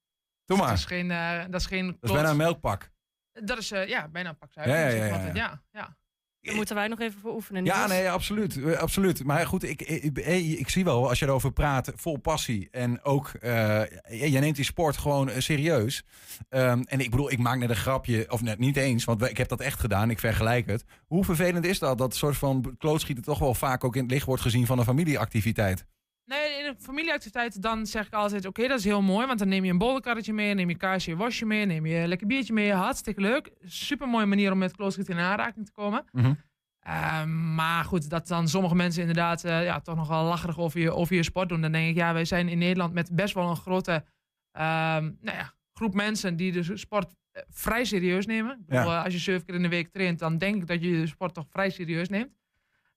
Doe 0.46 0.58
Dat 0.58 0.66
maar. 0.66 0.76
is 0.76 0.86
geen, 0.86 1.12
eh, 1.12 1.40
dat 1.50 1.60
is 1.62 1.66
geen 1.66 1.86
Dat 1.86 1.94
is 1.94 2.00
kloot- 2.00 2.14
bijna 2.14 2.30
een 2.30 2.38
melkpak. 2.38 2.92
Dat 3.32 3.58
is 3.58 3.72
eh, 3.72 3.88
ja, 3.88 4.08
bijna 4.08 4.30
een 4.30 4.38
pak 4.38 4.52
Ja, 4.54 4.62
ja, 4.64 4.70
suiker. 4.70 4.96
ja, 4.98 5.04
zeg 5.10 5.10
ja, 5.12 5.26
maar. 5.26 5.36
ja. 5.36 5.42
ja, 5.44 5.64
ja. 5.72 5.98
Daar 6.42 6.56
moeten 6.56 6.76
wij 6.76 6.88
nog 6.88 7.00
even 7.00 7.20
voor 7.20 7.34
oefenen. 7.34 7.66
Ja, 7.66 7.88
nee, 7.88 8.10
absoluut. 8.10 8.64
Eh, 8.64 8.78
absoluut. 8.78 9.24
Maar 9.24 9.48
goed, 9.48 9.64
ik, 9.64 9.82
ik, 9.82 10.18
ik, 10.60 10.70
zie 10.70 10.84
wel, 10.84 11.10
als 11.10 11.20
je 11.20 11.26
erover 11.26 11.52
praat, 11.52 11.92
vol 11.96 12.18
passie. 12.18 12.68
En 12.72 13.04
ook, 13.04 13.28
eh 13.28 13.82
jij 14.10 14.40
neemt 14.40 14.56
die 14.56 14.66
sport 14.66 14.98
gewoon 14.98 15.30
eh, 15.30 15.40
serieus. 15.40 16.04
Ehm, 16.50 16.82
en 16.86 17.00
ik 17.00 17.10
bedoel, 17.10 17.32
ik 17.32 17.40
maak 17.40 17.58
net 17.58 17.70
een 17.70 17.76
grapje, 17.76 18.26
of 18.30 18.42
net 18.42 18.60
niet 18.60 18.78
eens, 18.78 19.04
want 19.04 19.22
ik 19.22 19.38
heb 19.38 19.48
dat 19.48 19.60
echt 19.60 19.80
gedaan. 19.80 20.10
Ik 20.10 20.20
vergelijk 20.20 20.66
het. 20.66 20.84
Hoe 21.08 21.26
vervelend 21.26 21.66
is 21.66 21.80
dat, 21.80 21.98
dat 21.98 22.16
soort 22.16 22.38
van 22.38 22.76
klootschieten 22.78 23.24
toch 23.24 23.40
wel 23.40 23.54
vaak 23.54 23.84
ook 23.84 23.96
in 23.96 24.02
het 24.02 24.12
licht 24.12 24.26
wordt 24.26 24.42
gezien 24.42 24.66
van 24.66 24.80
een 24.80 24.86
familieactiviteit? 24.86 25.86
Nee, 26.30 26.60
in 26.60 26.66
een 26.66 26.80
familieactiviteit 26.80 27.62
dan 27.62 27.86
zeg 27.86 28.06
ik 28.06 28.14
altijd, 28.14 28.46
oké, 28.46 28.68
dat 28.68 28.80
is 28.80 28.86
heel 28.86 29.02
mooi. 29.02 29.28
Want 29.28 29.40
dan 29.40 29.48
neem 29.48 29.66
je 29.66 29.72
een 29.72 29.78
bollenkarretje 29.78 30.34
mee, 30.34 30.54
neem 30.54 30.70
je 30.70 30.78
kaarsje, 30.78 31.16
wasje 31.16 31.46
mee, 31.46 31.66
neem 31.66 31.86
je 31.86 31.96
een 31.96 32.08
lekker 32.08 32.28
biertje 32.28 32.54
mee. 32.54 32.74
Hartstikke 32.74 33.22
leuk. 33.22 33.52
Super 33.62 34.08
mooie 34.08 34.26
manier 34.26 34.52
om 34.52 34.58
met 34.58 34.76
klootschieten 34.76 35.14
in 35.14 35.24
aanraking 35.24 35.66
te 35.66 35.72
komen. 35.72 36.06
Mhm. 36.12 36.34
Ehm, 36.80 37.56
maar 37.56 37.84
goed, 37.84 38.10
dat 38.10 38.28
dan 38.28 38.48
sommige 38.48 38.76
mensen 38.76 39.02
inderdaad 39.02 39.44
eh, 39.44 39.64
ja, 39.64 39.80
toch 39.80 39.96
nog 39.96 40.08
wel 40.08 40.24
lacherig 40.24 40.60
over 40.60 40.80
je, 40.80 40.94
over 40.94 41.16
je 41.16 41.24
sport 41.24 41.50
doen. 41.50 41.62
Dan 41.62 41.72
denk 41.72 41.90
ik, 41.90 41.96
ja, 41.96 42.14
wij 42.14 42.26
zijn 42.26 42.48
in 42.48 42.58
Nederland 42.58 42.94
met 42.94 43.16
best 43.16 43.34
wel 43.34 43.50
een 43.50 43.56
grote 43.56 44.06
ehm, 44.52 45.04
nou 45.22 45.38
ja, 45.38 45.54
groep 45.74 45.94
mensen 45.94 46.36
die 46.36 46.52
de 46.52 46.78
sport 46.78 47.16
eh, 47.32 47.44
vrij 47.50 47.84
serieus 47.84 48.26
nemen. 48.26 48.64
Bedoel, 48.66 48.92
eh, 48.92 49.04
als 49.04 49.14
je 49.14 49.20
zeven 49.20 49.46
keer 49.46 49.56
in 49.56 49.62
de 49.62 49.70
week 49.70 49.92
traint, 49.92 50.20
dan 50.20 50.38
denk 50.38 50.56
ik 50.56 50.68
dat 50.68 50.84
je 50.84 50.92
de 50.92 51.08
sport 51.08 51.34
toch 51.34 51.46
vrij 51.50 51.70
serieus 51.70 52.10
neemt. 52.10 52.38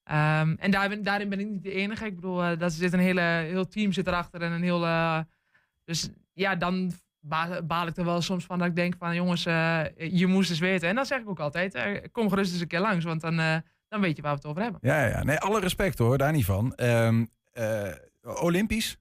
Ehm, 0.05 0.55
en 0.59 0.71
daar 0.71 0.89
ben- 0.89 1.03
daarin 1.03 1.29
ben 1.29 1.41
ik 1.41 1.47
niet 1.49 1.63
de 1.63 1.73
enige. 1.73 2.07
Ik 2.07 2.15
bedoel, 2.15 2.43
eh 2.45 2.59
dat 2.59 2.73
zit 2.73 2.93
een 2.93 2.99
hele, 2.99 3.21
heel 3.21 3.69
team 3.69 3.93
zit 3.93 4.07
erachter 4.07 4.43
en 4.43 4.53
een 4.53 4.63
heel. 4.63 4.85
eh, 4.85 5.21
dus 5.85 6.09
ja, 6.33 6.55
dan 6.57 6.93
ba- 7.21 7.63
baal 7.63 7.87
ik 7.87 7.97
er 7.97 8.05
wel 8.05 8.21
soms 8.23 8.45
van 8.45 8.59
dat 8.59 8.69
ik 8.69 8.77
denk 8.77 8.95
van 8.99 9.15
jongens, 9.15 9.47
eh, 9.47 9.85
je 9.97 10.27
moest 10.27 10.51
eens 10.51 10.59
weten. 10.59 10.89
En 10.89 10.95
dat 10.95 11.07
zeg 11.07 11.21
ik 11.21 11.29
ook 11.29 11.41
altijd. 11.41 11.79
kom 12.13 12.29
gerust 12.29 12.53
eens 12.53 12.61
een 12.61 12.67
keer 12.67 12.81
langs, 12.81 13.05
want 13.05 13.21
dan, 13.21 13.37
dan 13.89 14.01
weet 14.01 14.17
je 14.17 14.23
waar 14.23 14.31
we 14.33 14.37
het 14.39 14.47
over 14.47 14.63
hebben. 14.63 14.81
Ja, 14.83 15.07
ja, 15.07 15.23
nee, 15.23 15.39
alle 15.39 15.61
respect 15.61 15.99
hoor, 15.99 16.19
daar 16.19 16.33
niet 16.33 16.45
van. 16.45 16.75
Ehm, 16.75 17.25
eh, 17.53 17.93
Olympisch? 18.23 18.97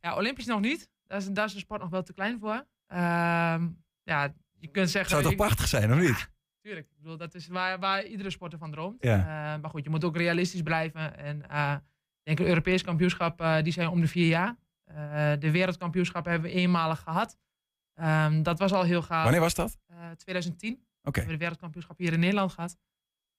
Ja, 0.00 0.16
Olympisch 0.16 0.46
nog 0.46 0.60
niet. 0.60 0.88
Daar 1.06 1.18
is, 1.18 1.26
daar 1.26 1.44
is 1.46 1.52
de 1.52 1.58
sport 1.58 1.80
nog 1.80 1.90
wel 1.90 2.02
te 2.02 2.12
klein 2.14 2.38
voor. 2.40 2.64
Ehm, 2.86 3.68
ja, 4.02 4.34
je 4.58 4.68
kunt 4.68 4.90
zeggen. 4.90 5.10
Zou 5.10 5.22
toch 5.22 5.30
ik- 5.30 5.36
prachtig 5.38 5.68
zijn, 5.68 5.92
of 5.92 5.98
niet? 5.98 6.30
Tuurlijk. 6.66 6.86
Ik 6.90 6.96
bedoel, 7.02 7.16
dat 7.16 7.34
is 7.34 7.46
waar, 7.46 7.78
waar 7.78 8.04
iedere 8.04 8.30
sporter 8.30 8.58
van 8.58 8.70
droomt. 8.70 9.02
Ja. 9.02 9.18
Eh, 9.18 9.60
maar 9.60 9.70
goed, 9.70 9.84
je 9.84 9.90
moet 9.90 10.04
ook 10.04 10.16
realistisch 10.16 10.62
blijven. 10.62 11.16
En 11.18 11.36
ik 11.42 12.22
denk 12.22 12.38
een 12.38 12.46
Europees 12.46 12.82
kampioenschap, 12.82 13.40
eh, 13.40 13.62
die 13.62 13.72
zijn 13.72 13.88
om 13.88 14.00
de 14.00 14.08
vier 14.08 14.26
jaar. 14.28 14.56
De 15.38 15.50
wereldkampioenschappen 15.50 16.32
hebben 16.32 16.50
we 16.50 16.56
eenmalig 16.56 17.00
gehad. 17.00 17.38
Ehm, 17.94 18.42
dat 18.42 18.58
was 18.58 18.72
al 18.72 18.82
heel 18.82 19.02
gaaf. 19.02 19.22
Wanneer 19.22 19.40
was 19.40 19.54
dat? 19.54 19.78
Eh, 19.86 20.10
2010 20.10 20.72
Oké. 20.72 20.84
hebben 21.02 21.24
we 21.24 21.32
de 21.32 21.36
wereldkampioenschap 21.38 21.98
hier 21.98 22.12
in 22.12 22.20
Nederland 22.20 22.52
gehad. 22.52 22.76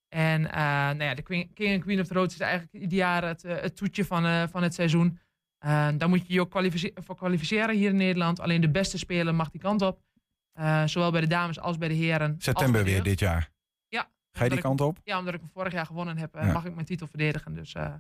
En 0.08 0.42
nou 0.42 1.04
ja, 1.04 1.14
de 1.14 1.22
Queen- 1.22 1.54
King 1.54 1.82
Queen 1.84 2.00
of 2.00 2.08
the 2.08 2.14
Road 2.14 2.32
is 2.32 2.40
eigenlijk 2.40 2.74
ieder 2.74 2.98
jaar 2.98 3.24
het, 3.24 3.42
het 3.42 3.76
toetje 3.76 4.06
van, 4.06 4.50
van 4.50 4.64
het 4.64 4.74
seizoen. 4.74 5.20
Eh, 5.58 5.90
daar 5.98 6.10
moet 6.10 6.28
je 6.28 6.34
je 6.34 6.42
ook 6.42 6.50
kwalifice- 6.50 6.92
voor 6.96 7.16
kwalificeren 7.16 7.76
hier 7.76 7.90
in 7.90 7.96
Nederland. 7.98 8.40
Alleen 8.40 8.62
de 8.62 8.70
beste 8.70 8.98
speler 8.98 9.36
mag 9.36 9.50
die 9.50 9.62
kant 9.62 9.82
op. 9.82 10.02
Eh, 10.58 10.84
zowel 10.86 11.12
bij 11.12 11.22
de 11.22 11.28
dames 11.28 11.60
als 11.60 11.78
bij 11.78 11.88
de 11.88 11.94
heren. 11.94 12.36
September 12.38 12.84
weer 12.84 13.04
dit 13.04 13.20
jaar. 13.20 13.50
Ja. 13.88 14.10
Ga 14.32 14.44
je 14.44 14.50
die 14.50 14.58
ik- 14.58 14.64
kant 14.64 14.82
op? 14.82 14.98
Ja, 15.04 15.20
omdat 15.20 15.34
ik 15.34 15.40
hem 15.40 15.50
vorig 15.54 15.74
jaar 15.74 15.86
gewonnen 15.86 16.18
heb, 16.18 16.36
eh, 16.36 16.46
Ja. 16.46 16.52
mag 16.52 16.66
ik 16.66 16.74
mijn 16.74 16.86
titel 16.86 17.08
verdedigen. 17.08 17.54
Dus 17.54 17.74
eh, 17.74 17.94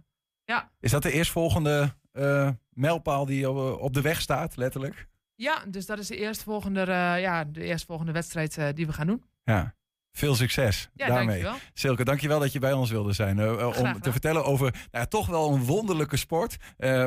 Is 0.80 0.92
dat 0.92 1.04
de 1.04 1.12
eerstvolgende 1.12 1.96
eh 2.12 2.50
mijlpaal 2.70 3.26
die 3.26 3.50
op, 3.50 3.80
op 3.82 3.94
de 3.94 4.02
weg 4.02 4.22
staat, 4.22 4.56
letterlijk? 4.56 5.08
ja, 5.36 5.64
dus 5.68 5.86
dat 5.86 6.00
is 6.00 6.08
de 6.08 6.18
eerstvolgende, 6.18 6.86
ja, 7.20 7.44
de 7.44 7.64
eerstvolgende 7.64 8.12
wedstrijd 8.12 8.76
die 8.76 8.86
we 8.86 8.94
gaan 8.94 9.08
doen. 9.08 9.24
Ja. 9.44 9.76
Veel 10.12 10.36
succes 10.36 10.90
Ja, 10.94 11.08
daarmee. 11.08 11.26
dankjewel. 11.42 11.56
Silke, 11.74 12.04
dankjewel 12.04 12.40
dat 12.40 12.52
je 12.54 12.60
bij 12.60 12.74
ons 12.74 12.90
wilde 12.92 13.14
zijn. 13.14 13.40
om 13.66 13.74
gedaan. 13.74 14.00
te 14.00 14.12
vertellen 14.12 14.46
over 14.46 14.72
nou 14.72 14.84
ja, 14.92 15.06
toch 15.06 15.28
wel 15.28 15.54
een 15.54 15.64
wonderlijke 15.64 16.18
sport. 16.18 16.58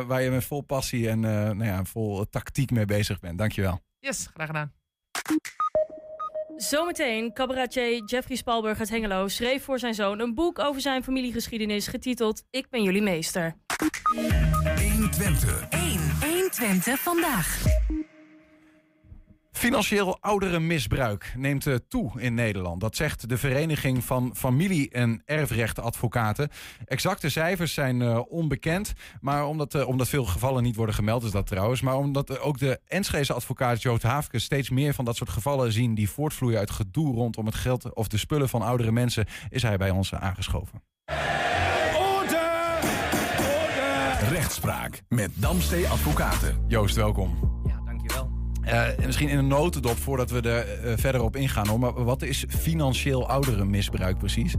waar 0.06 0.22
je 0.22 0.30
met 0.30 0.44
vol 0.44 0.60
passie 0.60 1.08
en 1.08 1.20
nou 1.20 1.64
ja, 1.64 1.84
vol 1.84 2.24
tactiek 2.28 2.70
mee 2.70 2.84
bezig 2.84 3.20
bent. 3.20 3.38
Dankjewel. 3.38 3.80
Yes, 3.98 4.26
graag 4.34 4.46
gedaan. 4.46 4.72
Zometeen, 6.56 7.32
cabaretier 7.32 8.02
Jeffrey 8.04 8.36
Spalberg 8.36 8.78
uit 8.78 8.90
Hengelo 8.90 9.28
schreef 9.28 9.64
voor 9.64 9.78
zijn 9.78 9.94
zoon 9.94 10.20
een 10.20 10.34
boek 10.34 10.58
over 10.58 10.80
zijn 10.80 11.04
familiegeschiedenis 11.04 11.86
getiteld 11.86 12.42
Ik 12.50 12.70
ben 12.70 12.82
jullie 12.82 13.02
meester. 13.02 13.54
120. 14.92 15.68
1. 15.70 16.00
120 16.20 17.00
vandaag. 17.00 17.62
Financieel 19.60 20.18
ouderenmisbruik 20.20 21.32
neemt 21.36 21.66
eh, 21.66 21.74
toe 21.88 22.20
in 22.20 22.34
Nederland. 22.34 22.80
Dat 22.80 22.96
zegt 22.96 23.28
de 23.28 23.38
Vereniging 23.38 24.04
van 24.04 24.32
Familie- 24.36 24.88
en 24.88 25.22
Erfrechtadvocaten. 25.24 26.48
Exacte 26.84 27.28
cijfers 27.28 27.74
zijn 27.74 28.02
eh, 28.02 28.20
onbekend. 28.28 28.92
Maar 29.20 29.46
omdat, 29.46 29.74
eh, 29.74 29.88
omdat 29.88 30.08
veel 30.08 30.24
gevallen 30.24 30.62
niet 30.62 30.76
worden 30.76 30.94
gemeld, 30.94 31.24
is 31.24 31.30
dat 31.30 31.46
trouwens. 31.46 31.80
Maar 31.80 31.96
omdat 31.96 32.40
ook 32.40 32.58
de 32.58 32.80
Enschese 32.86 33.32
advocaat 33.32 33.82
Joot 33.82 34.02
Haafke 34.02 34.38
steeds 34.38 34.70
meer 34.70 34.94
van 34.94 35.04
dat 35.04 35.16
soort 35.16 35.30
gevallen 35.30 35.72
zien 35.72 35.94
die 35.94 36.10
voortvloeien 36.10 36.58
uit 36.58 36.70
gedoe 36.70 37.14
rondom 37.14 37.46
het 37.46 37.54
geld 37.54 37.94
of 37.94 38.08
de 38.08 38.18
spullen 38.18 38.48
van 38.48 38.62
oudere 38.62 38.92
mensen, 38.92 39.26
is 39.48 39.62
hij 39.62 39.76
bij 39.76 39.90
ons 39.90 40.14
aangeschoven. 40.14 40.82
Rechtspraak 44.28 45.02
met 45.08 45.30
Damstee 45.34 45.88
Advocaten. 45.88 46.64
Joost, 46.68 46.94
welkom. 46.96 47.59
En 48.70 49.06
misschien 49.06 49.28
in 49.28 49.38
een 49.38 49.46
notendop 49.46 49.96
voordat 49.96 50.30
we 50.30 50.40
er 50.40 50.80
eh, 50.84 50.92
verder 50.96 51.22
op 51.22 51.36
ingaan. 51.36 51.66
Hoor. 51.66 51.78
Maar 51.78 52.04
wat 52.04 52.22
is 52.22 52.44
financieel 52.48 53.28
ouderenmisbruik 53.28 54.18
precies? 54.18 54.54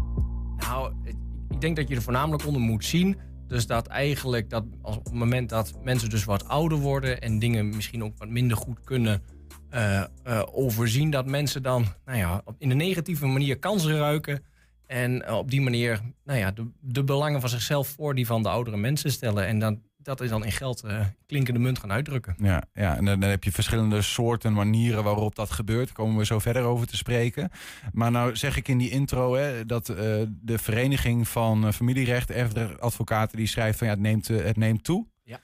Nou, 0.58 0.94
ik- 1.03 1.15
denk 1.62 1.75
dat 1.75 1.88
je 1.88 1.96
er 1.96 2.01
voornamelijk 2.01 2.46
onder 2.46 2.62
moet 2.62 2.86
zien. 2.86 3.18
Dus 3.48 3.68
dat 3.68 3.88
eigenlijk 3.88 4.50
dat 4.50 4.63
op 4.82 5.03
het 5.06 5.13
moment 5.13 5.50
dat 5.50 5.74
mensen 5.84 6.10
dus 6.10 6.24
wat 6.24 6.48
ouder 6.48 6.77
worden 6.77 7.22
en 7.22 7.39
dingen 7.39 7.70
misschien 7.70 8.03
ook 8.03 8.13
wat 8.18 8.30
minder 8.30 8.58
goed 8.58 8.84
kunnen 8.84 9.22
eh, 9.70 10.03
overzien, 10.51 11.10
dat 11.10 11.25
mensen 11.25 11.63
dan 11.63 11.86
nou 12.06 12.18
ja, 12.18 12.41
in 12.58 12.72
een 12.72 12.77
negatieve 12.77 13.25
manier 13.25 13.60
kansen 13.60 13.98
ruiken. 13.98 14.44
En 14.88 15.32
op 15.32 15.51
die 15.51 15.62
manier 15.62 16.00
nou 16.24 16.39
ja, 16.39 16.51
de, 16.51 16.68
de 16.80 17.03
belangen 17.03 17.39
van 17.39 17.50
zichzelf 17.50 17.88
voor 17.88 18.15
die 18.15 18.25
van 18.25 18.44
de 18.44 18.50
oudere 18.50 18.77
mensen 18.77 19.12
stellen. 19.12 19.48
En 19.48 19.60
dan, 19.60 19.82
dat 20.03 20.22
is 20.22 20.29
dan 20.29 20.46
in 20.46 20.51
geld 20.51 20.84
eh, 20.84 21.05
klinkende 21.25 21.60
munt 21.60 21.79
gaan 21.79 21.91
uitdrukken. 21.91 22.36
Ja, 22.38 22.63
ja 22.74 22.96
en 22.98 23.05
dan, 23.05 23.20
dan 23.20 23.29
heb 23.29 23.43
je 23.43 23.51
verschillende 23.51 24.01
soorten 24.01 24.53
manieren 24.53 25.03
waarop 25.03 25.36
dat 25.36 25.51
gebeurt. 25.51 25.86
Daar 25.86 25.96
komen 25.96 26.17
we 26.17 26.25
zo 26.25 26.39
verder 26.39 26.63
over 26.63 26.88
te 26.88 26.98
spreken. 26.98 27.50
Maar 27.93 28.12
nou 28.12 28.36
zeg 28.36 28.58
ik 28.58 28.67
in 28.67 28.77
die 28.77 28.89
intro 28.89 29.36
hè, 29.36 29.65
dat 29.65 29.89
eh, 29.89 29.96
de 30.29 30.58
Vereniging 30.58 31.27
van 31.27 31.65
eh, 31.67 31.72
Familierecht, 31.74 32.31
Erfadvocaten, 32.31 33.38
die 33.38 33.48
schrijft 33.48 33.77
van 33.77 33.88
ja, 33.88 33.93
het 33.93 34.01
neemt, 34.01 34.27
het 34.27 34.58
neemt 34.58 34.84
toe. 34.84 35.08
Ja. 35.24 35.39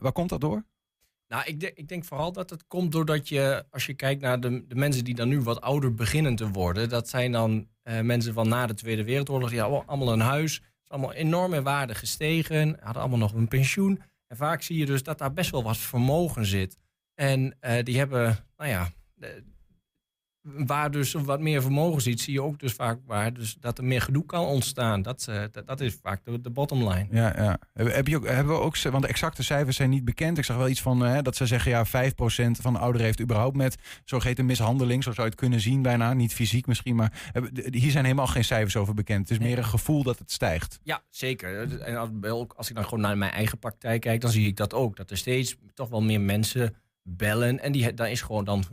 Waar 0.00 0.12
komt 0.12 0.28
dat 0.28 0.40
door? 0.40 0.64
Nou, 1.28 1.42
ik, 1.46 1.60
denk- 1.60 1.76
ik 1.76 1.88
denk 1.88 2.04
vooral 2.04 2.32
dat 2.32 2.50
het 2.50 2.66
komt 2.66 2.92
doordat 2.92 3.28
je, 3.28 3.64
als 3.70 3.86
je 3.86 3.94
kijkt 3.94 4.20
naar 4.22 4.40
de, 4.40 4.66
de 4.66 4.74
mensen 4.74 5.04
die 5.04 5.14
dan 5.14 5.28
nu 5.28 5.40
wat 5.40 5.60
ouder 5.60 5.94
beginnen 5.94 6.36
te 6.36 6.48
worden, 6.48 6.88
dat 6.88 7.08
zijn 7.08 7.32
dan 7.32 7.68
mensen 8.02 8.34
van 8.34 8.48
na 8.48 8.66
de 8.66 8.74
Tweede 8.74 9.04
Wereldoorlog, 9.04 9.50
die 9.50 9.60
hadden 9.60 9.86
allemaal 9.86 10.12
een 10.12 10.20
huis, 10.20 10.62
allemaal 10.90 11.12
enorm 11.12 11.54
in 11.54 11.62
waarde 11.62 11.94
gestegen, 11.94 12.76
hadden 12.80 13.02
allemaal 13.02 13.18
nog 13.18 13.32
een 13.32 13.48
pensioen. 13.48 14.02
En 14.26 14.36
vaak 14.36 14.62
zie 14.62 14.78
je 14.78 14.86
dus 14.86 15.02
dat 15.02 15.18
daar 15.18 15.32
best 15.32 15.50
wel 15.50 15.62
wat 15.62 15.76
vermogen 15.76 16.46
zit. 16.46 16.76
En 17.14 17.56
eh, 17.60 17.84
die 17.84 17.98
hebben, 17.98 18.46
nou 18.56 18.70
ja, 18.70 18.90
eh, 19.20 19.28
waar 20.56 20.90
dus 20.90 21.12
wat 21.12 21.40
meer 21.40 21.62
vermogen 21.62 22.02
ziet, 22.02 22.20
zie 22.20 22.32
je 22.32 22.42
ook 22.42 22.58
dus 22.58 22.72
vaak 22.72 22.98
waar 23.06 23.34
dus 23.34 23.56
dat 23.60 23.78
er 23.78 23.84
meer 23.84 24.00
gedoe 24.00 24.26
kan 24.26 24.44
ontstaan. 24.44 25.02
Dat, 25.02 25.26
eh, 25.28 25.42
dat, 25.52 25.66
dat 25.66 25.80
is 25.80 25.98
vaak 26.02 26.24
de, 26.24 26.40
de 26.40 26.50
bottom 26.50 26.88
line. 26.88 27.06
Ja, 27.10 27.34
ja. 27.36 27.58
Heb, 27.72 28.08
je 28.08 28.16
ook, 28.16 28.26
hebben 28.26 28.54
we 28.54 28.60
ook, 28.60 28.78
want 28.82 29.02
de 29.02 29.08
exacte 29.08 29.42
cijfers 29.42 29.76
zijn 29.76 29.90
niet 29.90 30.04
bekend. 30.04 30.38
Ik 30.38 30.44
zag 30.44 30.56
wel 30.56 30.68
iets 30.68 30.82
van 30.82 31.04
eh, 31.04 31.22
dat 31.22 31.36
ze 31.36 31.46
zeggen 31.46 31.70
ja, 31.70 31.86
5% 31.86 31.90
van 32.50 32.72
de 32.72 32.78
ouderen 32.78 33.06
heeft 33.06 33.20
überhaupt 33.20 33.56
met 33.56 33.76
zogeheten 34.04 34.46
mishandeling. 34.46 35.02
Zo 35.02 35.10
zou 35.12 35.22
je 35.26 35.30
het 35.32 35.40
kunnen 35.40 35.60
zien 35.60 35.82
bijna. 35.82 36.12
Niet 36.12 36.34
fysiek 36.34 36.66
misschien, 36.66 36.96
maar 36.96 37.30
de- 37.52 37.68
hier 37.70 37.90
zijn 37.90 38.04
helemaal 38.04 38.26
geen 38.26 38.44
cijfers 38.44 38.76
over 38.76 38.94
bekend. 38.94 39.28
Het 39.28 39.38
is 39.40 39.46
meer 39.46 39.58
een 39.58 39.64
gevoel 39.64 40.02
dat 40.02 40.18
het 40.18 40.32
stijgt. 40.32 40.80
Ja, 40.82 41.02
zeker. 41.10 41.80
En 41.82 41.96
als, 42.56 42.68
ik 42.68 42.74
dan 42.74 42.84
gewoon 42.84 43.00
naar 43.00 43.18
mijn 43.18 43.32
eigen 43.32 43.58
praktijk 43.58 44.00
kijk, 44.00 44.20
dan 44.20 44.30
zie 44.30 44.46
ik 44.46 44.56
dat 44.56 44.74
ook. 44.74 44.96
Dat 44.96 45.10
er 45.10 45.16
steeds 45.16 45.56
toch 45.74 45.88
wel 45.88 46.02
meer 46.02 46.20
mensen 46.20 46.74
bellen. 47.02 47.60
En 47.60 47.72
die, 47.72 47.94
daar 47.94 48.10
is 48.10 48.22
gewoon 48.22 48.44
dan 48.44 48.58
eh, 48.60 48.66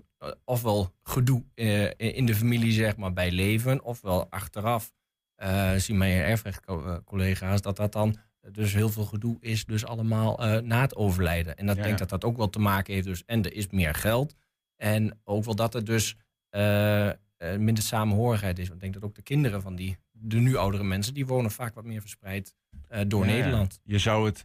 ofwel 0.46 0.94
gedoe 1.04 1.44
eh, 1.54 2.16
in 2.16 2.26
de 2.26 2.36
familie, 2.36 2.72
zeg 2.72 2.98
maar, 2.98 3.14
bij 3.14 3.32
leven. 3.32 3.84
Ofwel 3.84 4.30
achteraf 4.30 4.92
eh, 5.36 5.74
zien 5.74 5.98
mijn 5.98 6.22
erfrechtcollega's 6.22 7.62
dat 7.62 7.76
dat 7.76 7.92
dan 7.92 8.18
dus 8.52 8.74
heel 8.74 8.90
veel 8.90 9.06
gedoe 9.06 9.38
is. 9.40 9.66
Dus 9.66 9.86
allemaal 9.86 10.40
eh, 10.40 10.62
na 10.62 10.82
het 10.82 10.96
overlijden. 10.96 11.58
En 11.58 11.66
dat 11.66 11.76
Ja, 11.76 11.84
denk 11.84 11.98
dat 11.98 12.10
dat 12.10 12.24
ook 12.24 12.38
wel 12.38 12.50
te 12.50 12.60
maken 12.60 12.94
heeft. 12.94 13.06
Dus, 13.06 13.26
en 13.26 13.44
er 13.44 13.54
is 13.54 13.68
meer 13.68 13.94
geld. 13.94 14.36
En 14.76 15.20
ook 15.24 15.44
wel 15.44 15.56
dat 15.56 15.76
er 15.76 15.84
dus 15.86 16.16
eh, 16.50 17.08
eh, 17.10 17.16
minder 17.58 17.84
samenhorigheid 17.84 18.60
is. 18.60 18.68
Want 18.68 18.76
ik 18.76 18.82
denk 18.82 18.94
dat 18.94 19.04
ook 19.04 19.16
de 19.16 19.22
kinderen 19.22 19.62
van 19.62 19.76
die, 19.76 19.98
de 20.12 20.38
nu 20.38 20.56
oudere 20.56 20.84
mensen, 20.84 21.14
die 21.14 21.26
wonen 21.26 21.52
vaak 21.52 21.76
wat 21.76 21.84
meer 21.84 22.02
verspreid 22.02 22.56
eh, 22.88 23.02
door 23.08 23.26
ja. 23.26 23.32
Nederland. 23.32 23.80
Je 23.84 24.00
zou 24.00 24.26
het 24.26 24.44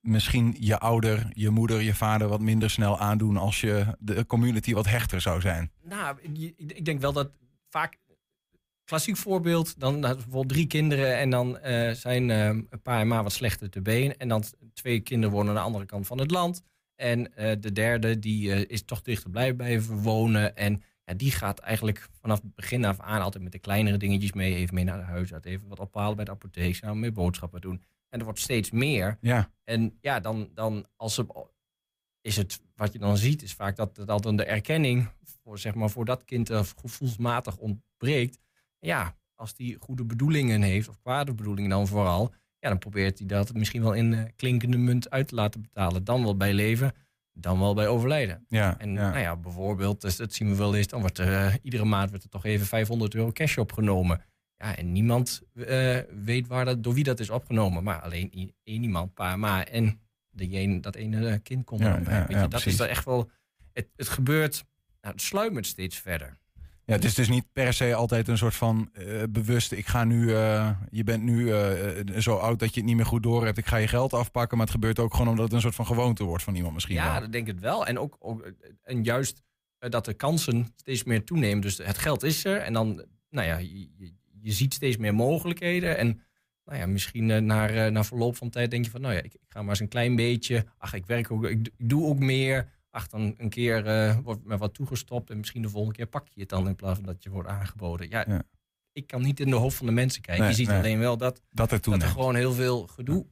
misschien 0.00 0.56
je 0.58 0.78
ouder, 0.78 1.30
je 1.32 1.50
moeder, 1.50 1.80
je 1.80 1.94
vader 1.94 2.28
wat 2.28 2.40
minder 2.40 2.70
snel 2.70 2.98
aandoen 2.98 3.36
als 3.36 3.60
je 3.60 3.96
de 3.98 4.26
community 4.26 4.74
wat 4.74 4.86
hechter 4.86 5.20
zou 5.20 5.40
zijn. 5.40 5.70
Nou, 5.82 6.16
ik, 6.56 6.84
denk 6.84 7.00
wel 7.00 7.12
dat 7.12 7.30
vaak. 7.68 7.98
Klassiek 8.84 9.16
voorbeeld, 9.16 9.80
dan 9.80 10.00
bijvoorbeeld 10.00 10.48
drie 10.48 10.66
kinderen 10.66 11.16
en 11.18 11.30
dan 11.30 11.58
eh, 11.58 11.90
zijn 11.90 12.30
eh, 12.30 12.46
een 12.46 12.82
paar 12.82 13.00
en 13.00 13.08
maar 13.08 13.22
wat 13.22 13.32
slechter 13.32 13.70
te 13.70 13.80
been. 13.80 14.16
En 14.16 14.28
dan 14.28 14.44
twee 14.72 15.00
kinderen 15.00 15.34
wonen 15.34 15.48
aan 15.48 15.54
de 15.54 15.60
andere 15.60 15.86
kant 15.86 16.06
van 16.06 16.18
het 16.18 16.30
land. 16.30 16.62
En 17.00 17.34
eh, 17.34 17.56
de 17.60 17.72
derde 17.72 18.18
die 18.18 18.52
eh, 18.52 18.64
is 18.68 18.84
toch 18.84 19.02
dichter 19.02 19.30
blijven 19.30 19.56
blijven 19.56 19.96
wonen. 19.96 20.56
En 20.56 20.82
ja, 21.04 21.14
die 21.14 21.30
gaat 21.30 21.58
eigenlijk 21.58 22.08
vanaf 22.20 22.42
het 22.42 22.54
begin 22.54 22.84
af 22.84 23.00
aan 23.00 23.22
altijd 23.22 23.42
met 23.42 23.52
de 23.52 23.58
kleinere 23.58 23.96
dingetjes 23.96 24.32
mee. 24.32 24.54
Even 24.54 24.74
mee 24.74 24.84
naar 24.84 24.98
de 24.98 25.04
huisarts, 25.04 25.46
even 25.46 25.68
wat 25.68 25.78
ophalen 25.78 26.16
bij 26.16 26.24
de 26.24 26.30
apotheek, 26.30 26.74
samen 26.74 27.00
mee 27.00 27.12
boodschappen 27.12 27.60
doen. 27.60 27.82
En 28.10 28.18
er 28.18 28.24
wordt 28.24 28.40
steeds 28.40 28.70
meer. 28.70 29.18
Ja, 29.20 29.50
En 29.64 29.98
ja, 30.00 30.20
dan, 30.20 30.50
dan 30.54 30.86
als 30.96 31.14
ze, 31.14 31.26
is 32.20 32.36
het 32.36 32.60
wat 32.74 32.92
je 32.92 32.98
dan 32.98 33.16
ziet, 33.16 33.42
is 33.42 33.54
vaak 33.54 33.76
dat, 33.76 34.00
dat 34.04 34.22
dan 34.22 34.36
de 34.36 34.44
erkenning 34.44 35.08
voor, 35.22 35.58
zeg 35.58 35.74
maar, 35.74 35.90
voor 35.90 36.04
dat 36.04 36.24
kind 36.24 36.50
eh, 36.50 36.62
gevoelsmatig 36.76 37.56
ontbreekt. 37.56 38.38
Ja, 38.78 39.16
als 39.34 39.54
die 39.54 39.76
goede 39.80 40.04
bedoelingen 40.04 40.62
heeft, 40.62 40.88
of 40.88 41.00
kwade 41.00 41.34
bedoelingen 41.34 41.70
dan 41.70 41.86
vooral, 41.86 42.34
ja, 42.58 42.68
dan 42.68 42.78
probeert 42.78 43.18
hij 43.18 43.26
dat 43.26 43.54
misschien 43.54 43.82
wel 43.82 43.92
in 43.92 44.14
eh, 44.14 44.24
klinkende 44.36 44.76
munt 44.76 45.10
uit 45.10 45.28
te 45.28 45.34
laten 45.34 45.62
betalen. 45.62 46.04
Dan 46.04 46.22
wel 46.22 46.36
bij 46.36 46.52
leven, 46.52 46.92
dan 47.32 47.58
wel 47.58 47.74
bij 47.74 47.88
overlijden. 47.88 48.44
ja, 48.48 48.78
En 48.78 48.92
ja. 48.92 49.10
nou 49.10 49.18
ja, 49.18 49.36
bijvoorbeeld, 49.36 50.00
dus 50.00 50.16
dat 50.16 50.32
zien 50.32 50.48
we 50.48 50.56
wel 50.56 50.74
eens, 50.74 50.86
dan 50.86 51.00
wordt 51.00 51.18
er 51.18 51.32
eh, 51.32 51.54
iedere 51.62 51.84
maand 51.84 52.08
wordt 52.08 52.24
er 52.24 52.30
toch 52.30 52.44
even 52.44 52.66
500 52.66 53.14
euro 53.14 53.32
cash 53.32 53.56
opgenomen. 53.56 54.24
Ja, 54.62 54.76
en 54.76 54.92
niemand 54.92 55.42
eh, 55.54 55.98
weet 56.24 56.46
waar 56.46 56.64
dat, 56.64 56.82
door 56.82 56.94
wie 56.94 57.04
dat 57.04 57.20
is 57.20 57.30
opgenomen. 57.30 57.82
Maar 57.82 58.00
alleen 58.00 58.54
één 58.64 58.82
iemand, 58.82 59.14
pa, 59.14 59.36
ma 59.36 59.64
en 59.66 60.00
de 60.30 60.48
een, 60.50 60.80
dat 60.80 60.94
ene 60.94 61.28
eh, 61.28 61.38
kind 61.42 61.64
komt 61.64 61.80
Ja, 61.80 61.92
dan 61.92 62.04
bij. 62.04 62.12
ja, 62.12 62.18
Weet 62.20 62.28
je, 62.28 62.34
ja, 62.34 62.40
dat 62.40 62.50
precies. 62.50 62.72
is 62.72 62.80
er 62.80 62.88
echt 62.88 63.04
wel... 63.04 63.30
Het, 63.72 63.88
het 63.96 64.08
gebeurt, 64.08 64.64
nou, 65.00 65.14
het 65.14 65.22
sluimert 65.22 65.66
steeds 65.66 65.98
verder. 65.98 66.38
ja, 66.84 66.94
het 66.94 67.04
is 67.04 67.14
dus 67.14 67.28
niet 67.28 67.44
per 67.52 67.72
se 67.72 67.94
altijd 67.94 68.28
een 68.28 68.38
soort 68.38 68.54
van 68.54 68.88
eh, 68.92 69.22
bewust, 69.30 69.72
ik 69.72 69.86
ga 69.86 70.04
nu, 70.04 70.30
je 70.90 71.04
bent 71.04 71.22
nu 71.22 71.46
zo 72.20 72.36
oud 72.36 72.58
dat 72.58 72.74
je 72.74 72.80
het 72.80 72.88
niet 72.88 72.96
meer 72.96 73.06
goed 73.06 73.22
door 73.22 73.44
hebt, 73.44 73.58
ik 73.58 73.66
ga 73.66 73.76
je 73.76 73.88
geld 73.88 74.12
afpakken, 74.12 74.56
maar 74.56 74.66
het 74.66 74.74
gebeurt 74.74 74.98
ook 74.98 75.12
gewoon 75.12 75.28
omdat 75.28 75.44
het 75.44 75.52
een 75.54 75.60
soort 75.60 75.74
van 75.74 75.86
gewoonte 75.86 76.24
wordt 76.24 76.42
van 76.44 76.54
iemand 76.54 76.74
misschien 76.74 76.94
Ja, 76.96 77.12
wel. 77.12 77.20
dat 77.20 77.32
denk 77.32 77.48
ik 77.48 77.58
wel. 77.58 77.86
En 77.86 77.98
ook, 77.98 78.16
ook 78.18 78.52
en 78.82 79.04
juist 79.04 79.42
dat 79.78 80.04
de 80.04 80.14
kansen 80.14 80.72
steeds 80.76 81.04
meer 81.04 81.24
toenemen. 81.24 81.60
Dus 81.60 81.78
het 81.78 81.98
geld 81.98 82.22
is 82.22 82.44
er. 82.44 82.56
En 82.60 82.72
dan, 82.72 83.04
nou 83.30 83.46
ja, 83.46 83.56
je, 83.56 83.88
je, 84.42 84.52
ziet 84.52 84.74
steeds 84.74 84.96
meer 84.96 85.14
mogelijkheden. 85.14 85.98
En 85.98 86.20
nou 86.64 86.78
ja, 86.78 86.86
misschien 86.86 87.30
eh, 87.30 87.40
naar, 87.40 87.70
eh, 87.70 87.92
na 87.92 88.04
verloop 88.04 88.36
van 88.36 88.50
tijd 88.50 88.70
denk 88.70 88.84
je 88.84 88.90
van, 88.90 89.00
nou 89.00 89.14
ja, 89.14 89.20
ik, 89.20 89.34
ik 89.34 89.40
ga 89.48 89.60
maar 89.60 89.70
eens 89.70 89.80
een 89.80 89.88
klein 89.88 90.16
beetje. 90.16 90.66
Ach, 90.78 90.94
ik 90.94 91.06
werk 91.06 91.30
ook, 91.30 91.44
ik, 91.44 91.70
ik 91.76 91.88
doe 91.88 92.06
ook 92.06 92.18
meer. 92.18 92.68
Ach, 92.90 93.08
dan 93.08 93.34
een 93.38 93.48
keer 93.48 93.86
eh, 93.86 94.16
wordt 94.22 94.44
me 94.44 94.56
wat 94.56 94.74
toegestopt. 94.74 95.30
En 95.30 95.36
misschien 95.36 95.62
de 95.62 95.68
volgende 95.68 95.96
keer 95.96 96.06
pak 96.06 96.28
je 96.28 96.40
het 96.40 96.48
dan 96.48 96.68
in 96.68 96.76
plaats 96.76 96.96
van 96.96 97.06
dat 97.06 97.22
je 97.22 97.30
wordt 97.30 97.48
aangeboden. 97.48 98.08
Ja, 98.08 98.24
Ja. 98.28 98.42
ik 98.92 99.06
kan 99.06 99.22
niet 99.22 99.40
in 99.40 99.50
de 99.50 99.56
hoofd 99.56 99.76
van 99.76 99.86
de 99.86 99.92
mensen 99.92 100.22
kijken. 100.22 100.42
Nee, 100.42 100.52
je 100.52 100.58
ziet 100.58 100.68
nee. 100.68 100.78
alleen 100.78 100.98
wel 100.98 101.16
dat, 101.16 101.42
Dat 101.50 101.72
er 101.72 101.80
dat 101.80 102.02
er 102.02 102.08
gewoon 102.08 102.34
heel 102.34 102.52
veel 102.52 102.86
gedoe 102.86 103.26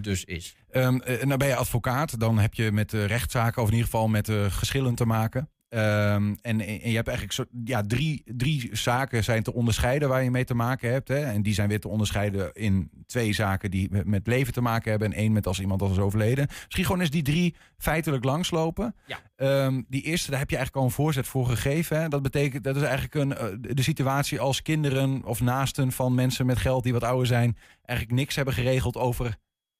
dus 0.00 0.24
is. 0.24 0.56
Eh, 0.68 0.90
nou 1.22 1.36
ben 1.36 1.48
je 1.48 1.56
advocaat, 1.56 2.20
dan 2.20 2.38
heb 2.38 2.54
je 2.54 2.72
met 2.72 2.92
rechtszaken 2.92 3.62
of 3.62 3.68
in 3.68 3.74
ieder 3.74 3.90
geval 3.90 4.08
met 4.08 4.30
geschillen 4.48 4.94
te 4.94 5.04
maken. 5.06 5.50
Ehm, 5.68 6.34
en, 6.40 6.60
en 6.60 6.90
je 6.90 6.94
hebt 6.96 7.08
eigenlijk 7.08 7.32
soort, 7.32 7.48
ja, 7.64 7.82
drie, 7.82 8.22
drie 8.24 8.68
zaken 8.72 9.24
zijn 9.24 9.42
te 9.42 9.52
onderscheiden 9.54 10.08
waar 10.08 10.22
je 10.22 10.30
mee 10.30 10.44
te 10.44 10.54
maken 10.54 10.90
hebt. 10.92 11.08
Hè? 11.08 11.18
En 11.18 11.42
die 11.42 11.54
zijn 11.54 11.68
weer 11.68 11.80
te 11.80 11.88
onderscheiden 11.88 12.52
in 12.52 12.90
twee 13.06 13.32
zaken 13.32 13.70
die 13.70 13.88
met- 14.04 14.26
leven 14.26 14.52
te 14.52 14.60
maken 14.60 14.90
hebben. 14.90 15.12
En 15.12 15.18
één 15.18 15.32
met 15.32 15.46
als 15.46 15.60
iemand 15.60 15.82
al 15.82 15.90
is 15.90 15.98
overleden. 15.98 16.46
Misschien 16.64 16.84
gewoon 16.84 17.00
eens 17.00 17.10
die 17.10 17.22
drie 17.22 17.54
feitelijk 17.78 18.24
langslopen. 18.24 18.94
Ja. 19.06 19.18
Ehm, 19.36 19.82
die 19.88 20.02
eerste, 20.02 20.30
daar 20.30 20.40
heb 20.40 20.50
je 20.50 20.56
eigenlijk 20.56 20.86
al 20.86 20.90
een 20.90 20.96
voorzet 21.04 21.26
voor 21.26 21.46
gegeven. 21.46 22.00
Hè? 22.00 22.08
Dat 22.08 22.22
betekent, 22.22 22.64
dat 22.64 22.76
is 22.76 22.82
eigenlijk 22.82 23.14
een, 23.14 23.36
eh, 23.36 23.46
de 23.60 23.74
de 23.74 23.82
situatie 23.82 24.40
als 24.40 24.62
kinderen 24.62 25.24
of 25.24 25.40
naasten 25.40 25.92
van 25.92 26.14
mensen 26.14 26.46
met 26.46 26.58
geld 26.58 26.82
die 26.82 26.92
wat 26.92 27.04
ouder 27.04 27.26
zijn. 27.26 27.56
Eigenlijk 27.84 28.18
niks 28.18 28.36
hebben 28.36 28.54
geregeld 28.54 28.96
over 28.96 29.36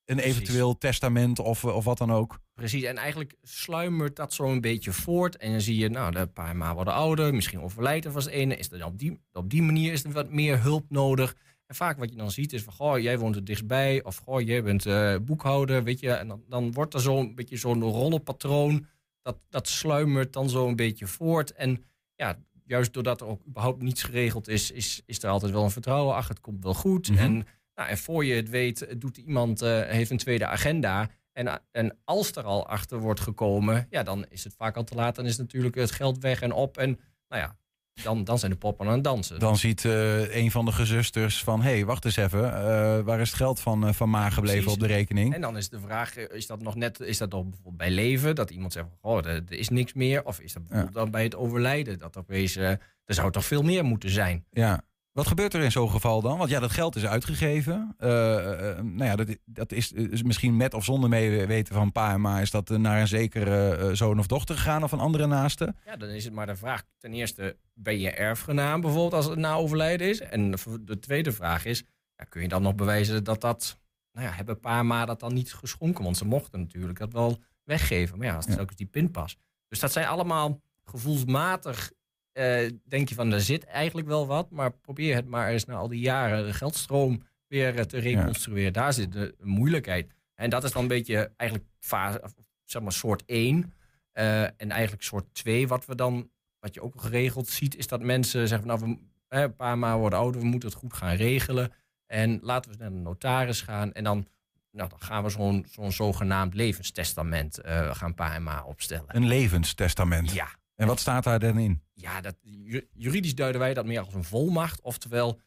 een 0.07 0.17
Precies. 0.17 0.33
eventueel 0.33 0.79
testament 0.79 1.39
of, 1.39 1.65
of 1.65 1.85
wat 1.85 1.99
dan 1.99 2.13
ook. 2.13 2.41
Precies, 2.55 2.83
en 2.83 2.97
eigenlijk 2.97 3.35
sluimert 3.43 4.17
dat 4.17 4.33
zo 4.33 4.45
een 4.45 4.61
beetje 4.61 4.93
voort. 4.93 5.37
En 5.37 5.51
dan 5.51 5.61
zie 5.61 5.77
je, 5.77 5.89
nou, 5.89 6.13
de 6.13 6.27
paar 6.27 6.57
maanden 6.57 6.75
worden 6.77 6.95
ouder, 6.95 7.35
misschien 7.35 7.61
overlijdt 7.61 8.05
er 8.05 8.13
vast 8.13 8.27
ene. 8.27 8.57
Is 8.57 8.71
er 8.71 8.79
dan 8.79 8.89
op, 8.89 8.99
die, 8.99 9.21
op 9.33 9.51
die 9.51 9.63
manier 9.63 9.93
is 9.93 10.05
er 10.05 10.13
wat 10.13 10.31
meer 10.31 10.63
hulp 10.63 10.85
nodig. 10.89 11.37
En 11.67 11.75
vaak 11.75 11.99
wat 11.99 12.11
je 12.11 12.17
dan 12.17 12.31
ziet 12.31 12.53
is 12.53 12.63
van, 12.63 12.73
goh, 12.73 12.99
jij 12.99 13.19
woont 13.19 13.37
er 13.37 13.45
dichtstbij. 13.45 14.03
Of, 14.03 14.17
goh, 14.17 14.41
jij 14.41 14.63
bent 14.63 14.87
eh, 14.87 15.17
boekhouder, 15.23 15.83
weet 15.83 16.01
je. 16.01 16.11
En 16.11 16.29
dan, 16.29 16.43
dan 16.49 16.73
wordt 16.73 16.95
er 16.95 17.01
zo'n 17.01 17.35
beetje 17.35 17.57
zo'n 17.57 17.83
rollenpatroon. 17.83 18.87
Dat, 19.23 19.37
dat 19.51 19.69
sluimert 19.69 20.33
dan 20.33 20.49
zo 20.51 20.69
een 20.69 20.77
beetje 20.77 21.07
voort. 21.07 21.53
En 21.53 21.85
ja, 22.15 22.39
juist 22.65 22.93
doordat 22.93 23.21
er 23.21 23.27
ook 23.27 23.47
überhaupt 23.47 23.83
niets 23.83 24.03
geregeld 24.03 24.49
is, 24.49 24.71
is, 24.71 25.03
is 25.07 25.23
er 25.23 25.31
altijd 25.31 25.53
wel 25.53 25.65
een 25.65 25.71
vertrouwen. 25.71 26.15
Ach, 26.15 26.29
het 26.29 26.41
komt 26.41 26.63
wel 26.63 26.75
goed. 26.75 27.11
Mhm. 27.11 27.19
En, 27.19 27.47
nou, 27.77 27.89
en 27.89 27.99
voor 27.99 28.25
je 28.25 28.35
het 28.35 28.49
weet, 28.49 29.01
doet 29.01 29.17
iemand, 29.17 29.63
eh, 29.63 29.83
heeft 29.83 30.11
een 30.11 30.17
tweede 30.17 30.47
agenda. 30.47 31.11
En, 31.33 31.63
en 31.73 31.99
als 32.05 32.33
er 32.33 32.45
al 32.45 32.67
achter 32.69 32.99
wordt 32.99 33.21
gekomen, 33.21 33.87
ja, 33.91 34.03
dan 34.03 34.27
is 34.29 34.45
het 34.45 34.55
vaak 34.57 34.77
al 34.77 34.85
te 34.85 34.95
laat. 34.95 35.15
Dan 35.15 35.27
is 35.27 35.37
natuurlijk 35.37 35.75
het 35.75 35.91
geld 35.91 36.19
weg 36.19 36.41
en 36.41 36.53
op. 36.53 36.77
En 36.77 37.01
nou 37.29 37.43
ja, 37.43 37.57
dan, 38.03 38.25
dan 38.25 38.39
zijn 38.39 38.51
de 38.51 38.57
poppen 38.57 38.87
aan 38.87 38.93
het 38.93 39.05
dansen. 39.05 39.39
Dan 39.39 39.57
ziet 39.57 39.85
eh, 39.85 40.37
een 40.37 40.51
van 40.51 40.65
de 40.65 40.73
gezusters 40.73 41.43
van... 41.43 41.63
hé, 41.63 41.71
hey, 41.71 41.85
wacht 41.85 42.05
eens 42.05 42.17
even, 42.17 42.45
eh, 42.45 43.01
waar 43.01 43.21
is 43.21 43.29
het 43.29 43.37
geld 43.37 43.61
van, 43.61 43.87
eh, 43.87 43.93
van 43.93 44.11
Ma 44.11 44.31
gebleven 44.31 44.63
Precies. 44.63 44.83
op 44.83 44.89
de 44.89 44.95
rekening? 44.95 45.35
En 45.35 45.41
dan 45.41 45.57
is 45.57 45.69
de 45.69 45.81
vraag, 45.81 46.17
eh, 46.17 46.37
is 46.37 46.47
dat 46.47 46.63
nog 46.63 46.75
net, 46.75 47.01
is 47.01 47.19
dat 47.19 47.31
nog 47.31 47.43
bijvoorbeeld 47.43 47.77
bij 47.77 47.91
leven? 47.91 48.35
Dat 48.35 48.51
iemand 48.51 48.73
zegt, 48.73 48.87
van, 48.89 48.99
goh, 49.11 49.27
er, 49.27 49.43
er 49.49 49.53
is 49.53 49.69
niks 49.69 49.93
meer. 49.93 50.25
Of 50.25 50.41
is 50.41 50.53
dat 50.53 50.63
bijvoorbeeld 50.63 50.97
dan 50.97 51.11
bij 51.11 51.23
het 51.23 51.37
overlijden? 51.37 51.99
Dat 51.99 52.17
opeens, 52.17 52.57
eh, 52.57 52.71
er 53.05 53.15
zou 53.15 53.31
toch 53.33 53.45
veel 53.45 53.63
meer 53.63 53.85
moeten 53.85 54.11
zijn. 54.11 54.45
Ja. 54.51 54.85
Wat 55.17 55.27
gebeurt 55.27 55.55
er 55.55 55.63
in 55.63 55.71
zo'n 55.73 55.91
geval 55.91 56.21
dan? 56.21 56.39
Want 56.39 56.51
ja, 56.51 56.61
dat 56.61 56.71
geld 56.71 56.97
is 56.97 57.07
uitgegeven. 57.07 57.95
Eh, 57.99 58.71
eh, 58.71 58.79
nou 58.85 59.05
ja, 59.05 59.17
dat, 59.17 59.37
dat 59.45 59.73
is, 59.73 59.93
is 59.93 60.23
misschien 60.23 60.57
met 60.57 60.75
of 60.75 60.85
zonder 60.85 61.09
meeweten 61.09 61.75
van 61.75 61.93
pa 61.93 62.13
en 62.13 62.21
ma... 62.21 62.41
is 62.41 62.51
dat 62.51 62.71
eh, 62.71 62.77
naar 62.79 63.01
een 63.01 63.09
zekere 63.09 63.77
eh, 63.77 63.91
zoon 63.93 64.19
of 64.19 64.27
dochter 64.27 64.55
gegaan 64.57 64.83
of 64.83 64.93
een 64.93 64.99
andere 64.99 65.27
naaste. 65.27 65.75
Ja, 65.85 65.97
dan 65.97 66.09
is 66.09 66.25
het 66.25 66.33
maar 66.33 66.47
de 66.47 66.57
vraag, 66.57 66.83
ten 66.99 67.13
eerste, 67.13 67.57
ben 67.75 67.99
je 68.01 68.11
erfgenaam 68.11 68.81
bijvoorbeeld 68.81 69.15
als 69.15 69.27
het 69.27 69.39
na 69.39 69.55
overlijden 69.55 70.09
is? 70.09 70.21
En 70.21 70.51
de 70.81 70.99
tweede 71.01 71.33
vraag 71.33 71.65
is, 71.65 71.85
ja, 72.17 72.25
kun 72.25 72.43
je 72.43 72.49
dan 72.49 72.63
nog 72.63 72.75
bewijzen 72.75 73.25
dat 73.25 73.41
dat, 73.41 73.79
nou 74.13 74.27
ja, 74.27 74.33
hebben 74.33 74.61
pa 74.61 74.79
en 74.79 74.87
ma 74.87 75.05
dat 75.05 75.21
dan 75.21 75.35
niet 75.35 75.55
geschonken? 75.55 76.05
Want 76.05 76.17
ze 76.17 76.25
mochten 76.25 76.61
natuurlijk 76.61 76.99
dat 76.99 77.13
wel 77.13 77.43
weggeven. 77.65 78.19
Maar 78.19 78.27
ja, 78.27 78.35
als 78.35 78.45
het 78.47 78.55
Ja. 78.55 78.61
ook 78.61 78.69
eens 78.69 78.77
die 78.77 78.87
pinpas. 78.87 79.37
Dus 79.69 79.79
dat 79.81 79.93
zijn 79.93 80.07
allemaal 80.07 80.61
gevoelsmatig, 80.85 81.93
eh, 82.37 82.71
denk 82.85 83.09
je 83.09 83.15
van, 83.15 83.33
er 83.33 83.41
zit 83.41 83.65
eigenlijk 83.65 84.07
wel 84.07 84.27
wat. 84.27 84.51
Maar 84.51 84.73
probeer 84.73 85.15
het 85.15 85.27
maar 85.27 85.49
eens 85.49 85.65
na 85.65 85.75
al 85.75 85.89
die 85.89 86.01
jaren 86.01 86.47
de 86.47 86.53
geldstroom 86.53 87.23
weer 87.47 87.79
eh, 87.79 87.85
te 87.85 87.99
reconstrueren. 87.99 88.73
Daar 88.73 88.93
zit 88.93 89.13
de 89.13 89.35
moeilijkheid. 89.43 90.13
En 90.35 90.51
dat 90.51 90.65
is 90.65 90.73
dan 90.73 90.83
een 90.83 90.89
beetje 90.89 91.33
eigenlijk 91.37 91.71
fase, 91.81 92.23
zeg 92.65 92.83
maar 92.83 92.93
soort 92.93 93.23
1. 93.27 93.73
Eh, 94.13 94.43
en 94.43 94.71
eigenlijk 94.71 95.03
soort 95.03 95.35
2, 95.35 95.69
wat 95.69 95.87
we 95.87 95.95
dan, 95.95 96.31
wat 96.59 96.75
je 96.75 96.83
ook 96.83 97.01
geregeld 97.01 97.49
ziet, 97.49 97.77
is 97.77 97.87
dat 97.87 98.03
mensen 98.03 98.49
zeggen 98.49 98.69
van 98.69 98.79
nou, 98.79 98.99
we, 99.29 99.37
een 99.37 99.57
paar 99.57 99.79
maanden 99.79 100.01
worden 100.01 100.19
ouder, 100.19 100.41
we 100.41 100.47
moeten 100.47 100.69
het 100.69 100.79
goed 100.79 100.95
gaan 100.95 101.15
regelen. 101.15 101.73
En 102.07 102.39
laten 102.43 102.71
we 102.71 102.77
naar 102.79 102.91
de 102.91 102.97
notaris 102.97 103.61
gaan. 103.61 103.93
En 103.93 104.05
dan, 104.05 104.27
nou, 104.71 104.89
dan 104.89 105.01
gaan 105.01 105.23
we 105.23 105.29
zo'n 105.29 105.67
zo'n 105.71 105.93
zogenaamd 105.93 106.55
levenstestament 106.55 107.59
gaan 107.91 108.15
pa 108.15 108.35
en 108.35 108.43
ma 108.43 108.65
opstellen. 108.65 109.17
Een 109.17 109.27
levenstestament. 109.27 110.33
Ja, 110.33 110.49
En 110.77 110.87
wat 110.87 111.01
staat 111.01 111.25
daar 111.25 111.39
dan 111.39 111.59
in? 111.59 111.83
ja 111.95 112.21
dat, 112.21 112.37
ju- 112.43 112.87
juridisch 112.93 113.35
duiden 113.35 113.61
wij 113.61 113.75
dat 113.75 113.87
meer 113.87 114.01
als 114.05 114.15
een 114.15 114.25
volmacht. 114.25 114.81
Oftewel, 114.81 115.41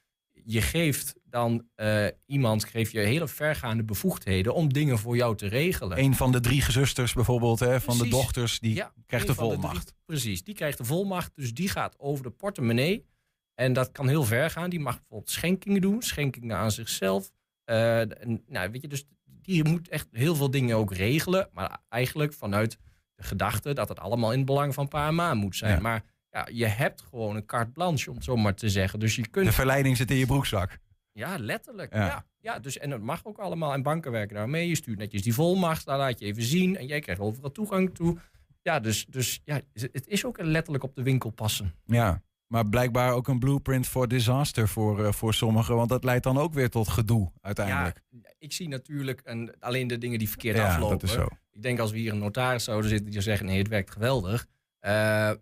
je 0.44 0.62
geeft 0.62 1.16
dan 1.24 1.68
eh, 1.76 2.06
iemand 2.26 2.64
geef 2.64 2.92
je 2.92 3.00
hele 3.00 3.28
vergaande 3.28 3.84
bevoegdheden 3.84 4.54
om 4.54 4.74
dingen 4.74 4.98
voor 5.00 5.16
jou 5.16 5.36
te 5.36 5.48
regelen. 5.48 6.00
Een 6.00 6.16
van 6.16 6.32
de 6.32 6.40
drie 6.40 6.62
gezusters 6.62 7.14
bijvoorbeeld, 7.14 7.60
hè, 7.60 7.82
van 7.82 7.98
de 7.98 8.08
dochters, 8.08 8.60
die 8.60 8.76
Ja, 8.76 8.94
krijgt 9.06 9.28
de 9.28 9.34
volmacht. 9.36 9.86
drie- 9.86 9.96
precies, 10.06 10.44
die 10.44 10.56
krijgt 10.56 10.78
de 10.78 10.86
volmacht. 10.86 11.32
Dus 11.36 11.54
die 11.54 11.70
gaat 11.70 12.00
over 12.00 12.24
de 12.24 12.30
portemonnee. 12.32 13.06
En 13.56 13.74
dat 13.74 13.92
kan 13.92 14.08
heel 14.08 14.24
ver 14.24 14.50
gaan. 14.50 14.70
Die 14.70 14.80
mag 14.80 14.98
bijvoorbeeld 14.98 15.30
schenkingen 15.30 15.82
doen, 15.82 16.02
schenkingen 16.02 16.56
aan 16.58 16.72
zichzelf. 16.72 17.32
Eh, 17.64 18.00
en, 18.00 18.44
nou, 18.48 18.72
weet 18.72 18.82
je, 18.82 18.88
dus 18.88 19.06
die 19.26 19.64
moet 19.64 19.88
echt 19.90 20.08
heel 20.12 20.36
veel 20.36 20.52
dingen 20.52 20.76
ook 20.78 20.94
regelen. 20.94 21.50
Maar 21.54 21.78
eigenlijk 21.90 22.34
vanuit 22.34 22.78
de 23.20 23.26
gedachte 23.26 23.74
dat 23.74 23.90
het 23.90 24.00
allemaal 24.00 24.32
in 24.32 24.38
het 24.38 24.46
belang 24.46 24.74
van 24.74 24.88
pa 24.88 25.08
en 25.08 25.16
ma 25.16 25.34
moet 25.34 25.56
zijn. 25.56 25.74
Ja. 25.76 25.80
Maar 25.80 26.04
ja, 26.32 26.48
je 26.52 26.66
hebt 26.66 27.02
gewoon 27.02 27.36
een 27.36 27.46
carte 27.46 27.72
blanche, 27.72 28.10
om 28.10 28.16
het 28.16 28.24
zo 28.26 28.36
maar 28.36 28.56
te 28.56 28.70
zeggen. 28.70 29.00
Dus 29.00 29.16
je 29.16 29.28
kunt 29.28 29.46
De 29.46 29.52
verleiding 29.52 29.98
zit 29.98 30.12
in 30.12 30.18
je 30.18 30.26
broekzak. 30.26 30.78
ja, 31.12 31.38
letterlijk. 31.40 31.94
Ja. 31.94 32.06
Ja. 32.06 32.26
Ja, 32.42 32.60
dus, 32.60 32.78
en 32.78 32.90
dat 32.90 33.02
mag 33.02 33.26
ook 33.26 33.38
allemaal. 33.38 33.74
En 33.74 33.82
banken 33.84 34.12
werken 34.12 34.36
daar 34.36 34.50
mee. 34.50 34.68
Je 34.68 34.76
stuurt 34.76 34.98
netjes 34.98 35.22
die 35.22 35.34
volmacht, 35.34 35.86
daar 35.86 35.98
laat 35.98 36.20
je 36.20 36.26
even 36.26 36.44
zien. 36.44 36.78
En 36.78 36.86
jij 36.86 37.00
krijgt 37.00 37.22
overal 37.22 37.52
toegang 37.52 37.96
toe. 37.96 38.18
Ja, 38.62 38.80
dus, 38.80 39.06
dus 39.06 39.42
ja, 39.44 39.62
het 39.74 40.08
is 40.08 40.26
ook 40.26 40.42
letterlijk 40.42 40.84
op 40.84 40.96
de 40.96 41.04
winkel 41.04 41.30
passen. 41.30 41.76
Ja, 41.86 42.22
maar 42.48 42.70
blijkbaar 42.70 43.14
ook 43.14 43.28
een 43.28 43.40
blueprint 43.40 43.88
voor 43.88 44.08
disaster 44.08 44.68
voor, 44.68 45.06
eh, 45.06 45.12
voor 45.12 45.34
sommigen. 45.34 45.76
Want 45.76 45.90
dat 45.90 46.04
leidt 46.04 46.24
dan 46.24 46.38
ook 46.38 46.54
weer 46.54 46.70
tot 46.70 46.88
gedoe 46.88 47.32
uiteindelijk. 47.42 48.02
Ja, 48.10 48.30
ik 48.38 48.54
zie 48.54 48.68
natuurlijk 48.68 49.22
en 49.22 49.60
alleen 49.60 49.88
de 49.88 49.98
dingen 49.98 50.20
die 50.20 50.30
verkeerd 50.30 50.58
Ja, 50.58 50.68
aflopen. 50.74 50.98
dat 51.00 51.04
is 51.10 51.16
zo. 51.16 51.28
Ik 51.60 51.66
denk 51.66 51.80
als 51.80 51.92
we 51.92 51.98
hier 51.98 52.12
een 52.12 52.20
notaris 52.20 52.64
zouden 52.64 52.90
zitten 52.90 53.12
die 53.12 53.22
zeggen: 53.22 53.46
nee, 53.46 53.58
het 53.58 53.68
werkt 53.68 53.92
geweldig. 53.92 54.48
Eh, 54.80 54.92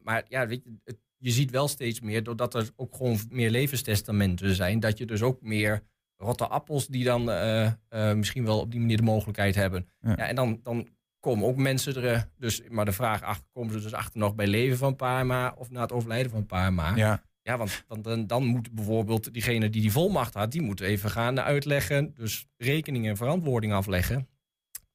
maar 0.04 0.24
ja, 0.28 0.48
weet 0.48 0.64
je, 0.64 0.72
het- 0.84 1.00
je 1.18 1.32
ziet 1.32 1.52
wel 1.52 1.68
steeds 1.68 2.02
meer, 2.02 2.24
doordat 2.24 2.54
er 2.54 2.70
ook 2.76 2.96
gewoon 2.96 3.18
meer 3.30 3.50
levenstestamenten 3.50 4.56
zijn, 4.56 4.80
dat 4.80 4.98
je 4.98 5.06
dus 5.06 5.22
ook 5.22 5.42
meer 5.42 5.84
rotte 6.16 6.48
appels 6.48 6.88
die 6.88 7.04
dan 7.04 7.30
eh, 7.32 7.66
eh, 7.90 8.16
misschien 8.18 8.46
wel 8.46 8.60
op 8.60 8.72
die 8.72 8.80
manier 8.80 8.98
de 8.98 9.04
mogelijkheid 9.04 9.56
hebben. 9.56 9.88
Ja. 10.02 10.10
Ja. 10.10 10.28
en 10.28 10.36
dan, 10.36 10.60
dan 10.64 10.88
komen 11.20 11.46
ook 11.48 11.56
mensen 11.58 12.04
er, 12.04 12.30
dus, 12.38 12.62
maar 12.70 12.86
de 12.86 12.92
vraag 12.92 13.22
achter, 13.24 13.48
komen 13.52 13.74
ze 13.74 13.80
dus 13.82 13.94
achter 13.94 14.20
nog 14.20 14.36
bij 14.36 14.48
leven 14.48 14.78
van 14.78 14.96
Parma 14.96 15.54
of 15.58 15.70
na 15.70 15.82
het 15.82 15.92
overlijden 15.92 16.32
van 16.32 16.46
Parma? 16.46 16.96
Ja, 16.96 17.24
Ja, 17.42 17.58
want 17.58 17.84
dan, 17.88 18.02
dan, 18.02 18.28
dan 18.28 18.46
moet 18.46 18.72
bijvoorbeeld 18.72 19.34
diegene 19.34 19.70
die 19.70 19.82
die 19.82 19.92
volmacht 19.92 20.34
had, 20.34 20.52
die 20.52 20.62
moet 20.62 20.80
even 20.80 21.10
gaan 21.10 21.40
uitleggen. 21.40 22.14
Dus 22.14 22.48
rekening 22.58 23.08
en 23.08 23.18
verantwoording 23.18 23.74
afleggen. 23.74 24.28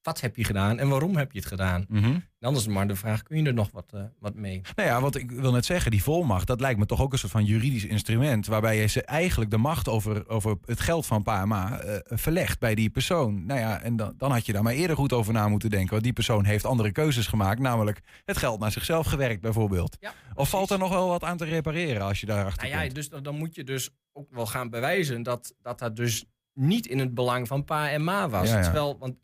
Wat 0.02 0.20
heb 0.20 0.36
je 0.36 0.44
gedaan 0.44 0.78
en 0.78 0.88
waarom 0.88 1.16
heb 1.16 1.32
je 1.32 1.38
het 1.38 1.48
gedaan? 1.48 1.84
mhm. 1.88 2.18
Dan 2.38 2.54
is 2.54 2.66
maar 2.66 2.88
de 2.88 2.96
vraag, 2.96 3.22
kun 3.22 3.36
je 3.36 3.44
er 3.46 3.54
nog 3.54 3.70
wat, 3.72 3.92
eh, 3.92 4.02
wat 4.18 4.34
mee? 4.34 4.60
Nou 4.76 4.88
ja, 4.88 5.00
want 5.00 5.16
ik 5.16 5.30
wil 5.30 5.52
net 5.52 5.64
zeggen, 5.64 5.90
die 5.90 6.02
volmacht, 6.02 6.46
dat 6.46 6.60
lijkt 6.60 6.78
me 6.78 6.86
toch 6.86 7.00
ook 7.00 7.12
een 7.12 7.18
soort 7.18 7.32
van 7.32 7.44
juridisch 7.44 7.84
instrument. 7.84 8.46
Waarbij 8.46 8.76
je 8.80 8.86
ze 8.86 9.02
eigenlijk 9.02 9.50
de 9.50 9.56
macht 9.56 9.88
over, 9.88 10.28
over 10.28 10.56
het 10.64 10.80
geld 10.80 11.06
van 11.06 11.22
pa 11.22 11.40
en 11.40 11.48
ma 11.48 11.80
eh, 11.80 11.98
verlegt 12.18 12.58
bij 12.58 12.74
die 12.74 12.90
persoon. 12.90 13.46
Nou 13.46 13.60
ja, 13.60 13.80
en 13.80 13.96
dan, 13.96 14.14
dan 14.16 14.30
had 14.32 14.46
je 14.46 14.52
daar 14.52 14.62
maar 14.62 14.72
eerder 14.72 14.96
goed 14.96 15.12
over 15.12 15.32
na 15.32 15.48
moeten 15.48 15.70
denken. 15.70 15.90
Want 15.90 16.02
die 16.02 16.12
persoon 16.12 16.44
heeft 16.44 16.64
andere 16.64 16.92
keuzes 16.92 17.26
gemaakt, 17.26 17.60
namelijk 17.60 18.00
het 18.24 18.36
geld 18.36 18.60
naar 18.60 18.72
zichzelf 18.72 19.06
gewerkt 19.06 19.40
bijvoorbeeld. 19.40 19.96
Ja, 20.00 20.12
Of 20.34 20.48
valt 20.48 20.70
er 20.70 20.78
nog 20.78 20.90
wel 20.90 21.08
wat 21.08 21.24
aan 21.24 21.36
te 21.36 21.44
repareren 21.44 22.02
als 22.02 22.20
je 22.20 22.26
daarachter 22.26 22.62
Nou 22.62 22.74
ja, 22.76 22.82
komt? 22.82 22.94
dus 22.94 23.08
dan 23.08 23.22
dan 23.22 23.34
moet 23.36 23.54
je 23.54 23.64
dus 23.64 23.90
ook 24.12 24.34
wel 24.34 24.46
gaan 24.46 24.70
bewijzen 24.70 25.22
dat 25.22 25.54
dat, 25.62 25.78
dat 25.78 25.96
dus 25.96 26.24
niet 26.54 26.86
in 26.86 26.98
het 26.98 27.14
belang 27.14 27.48
van 27.48 27.64
pa 27.64 27.90
en 27.90 28.04
ma 28.04 28.28
was. 28.28 28.48
Ja, 28.48 28.56
ja. 28.56 28.62
Terwijl, 28.62 28.98
want 28.98 29.16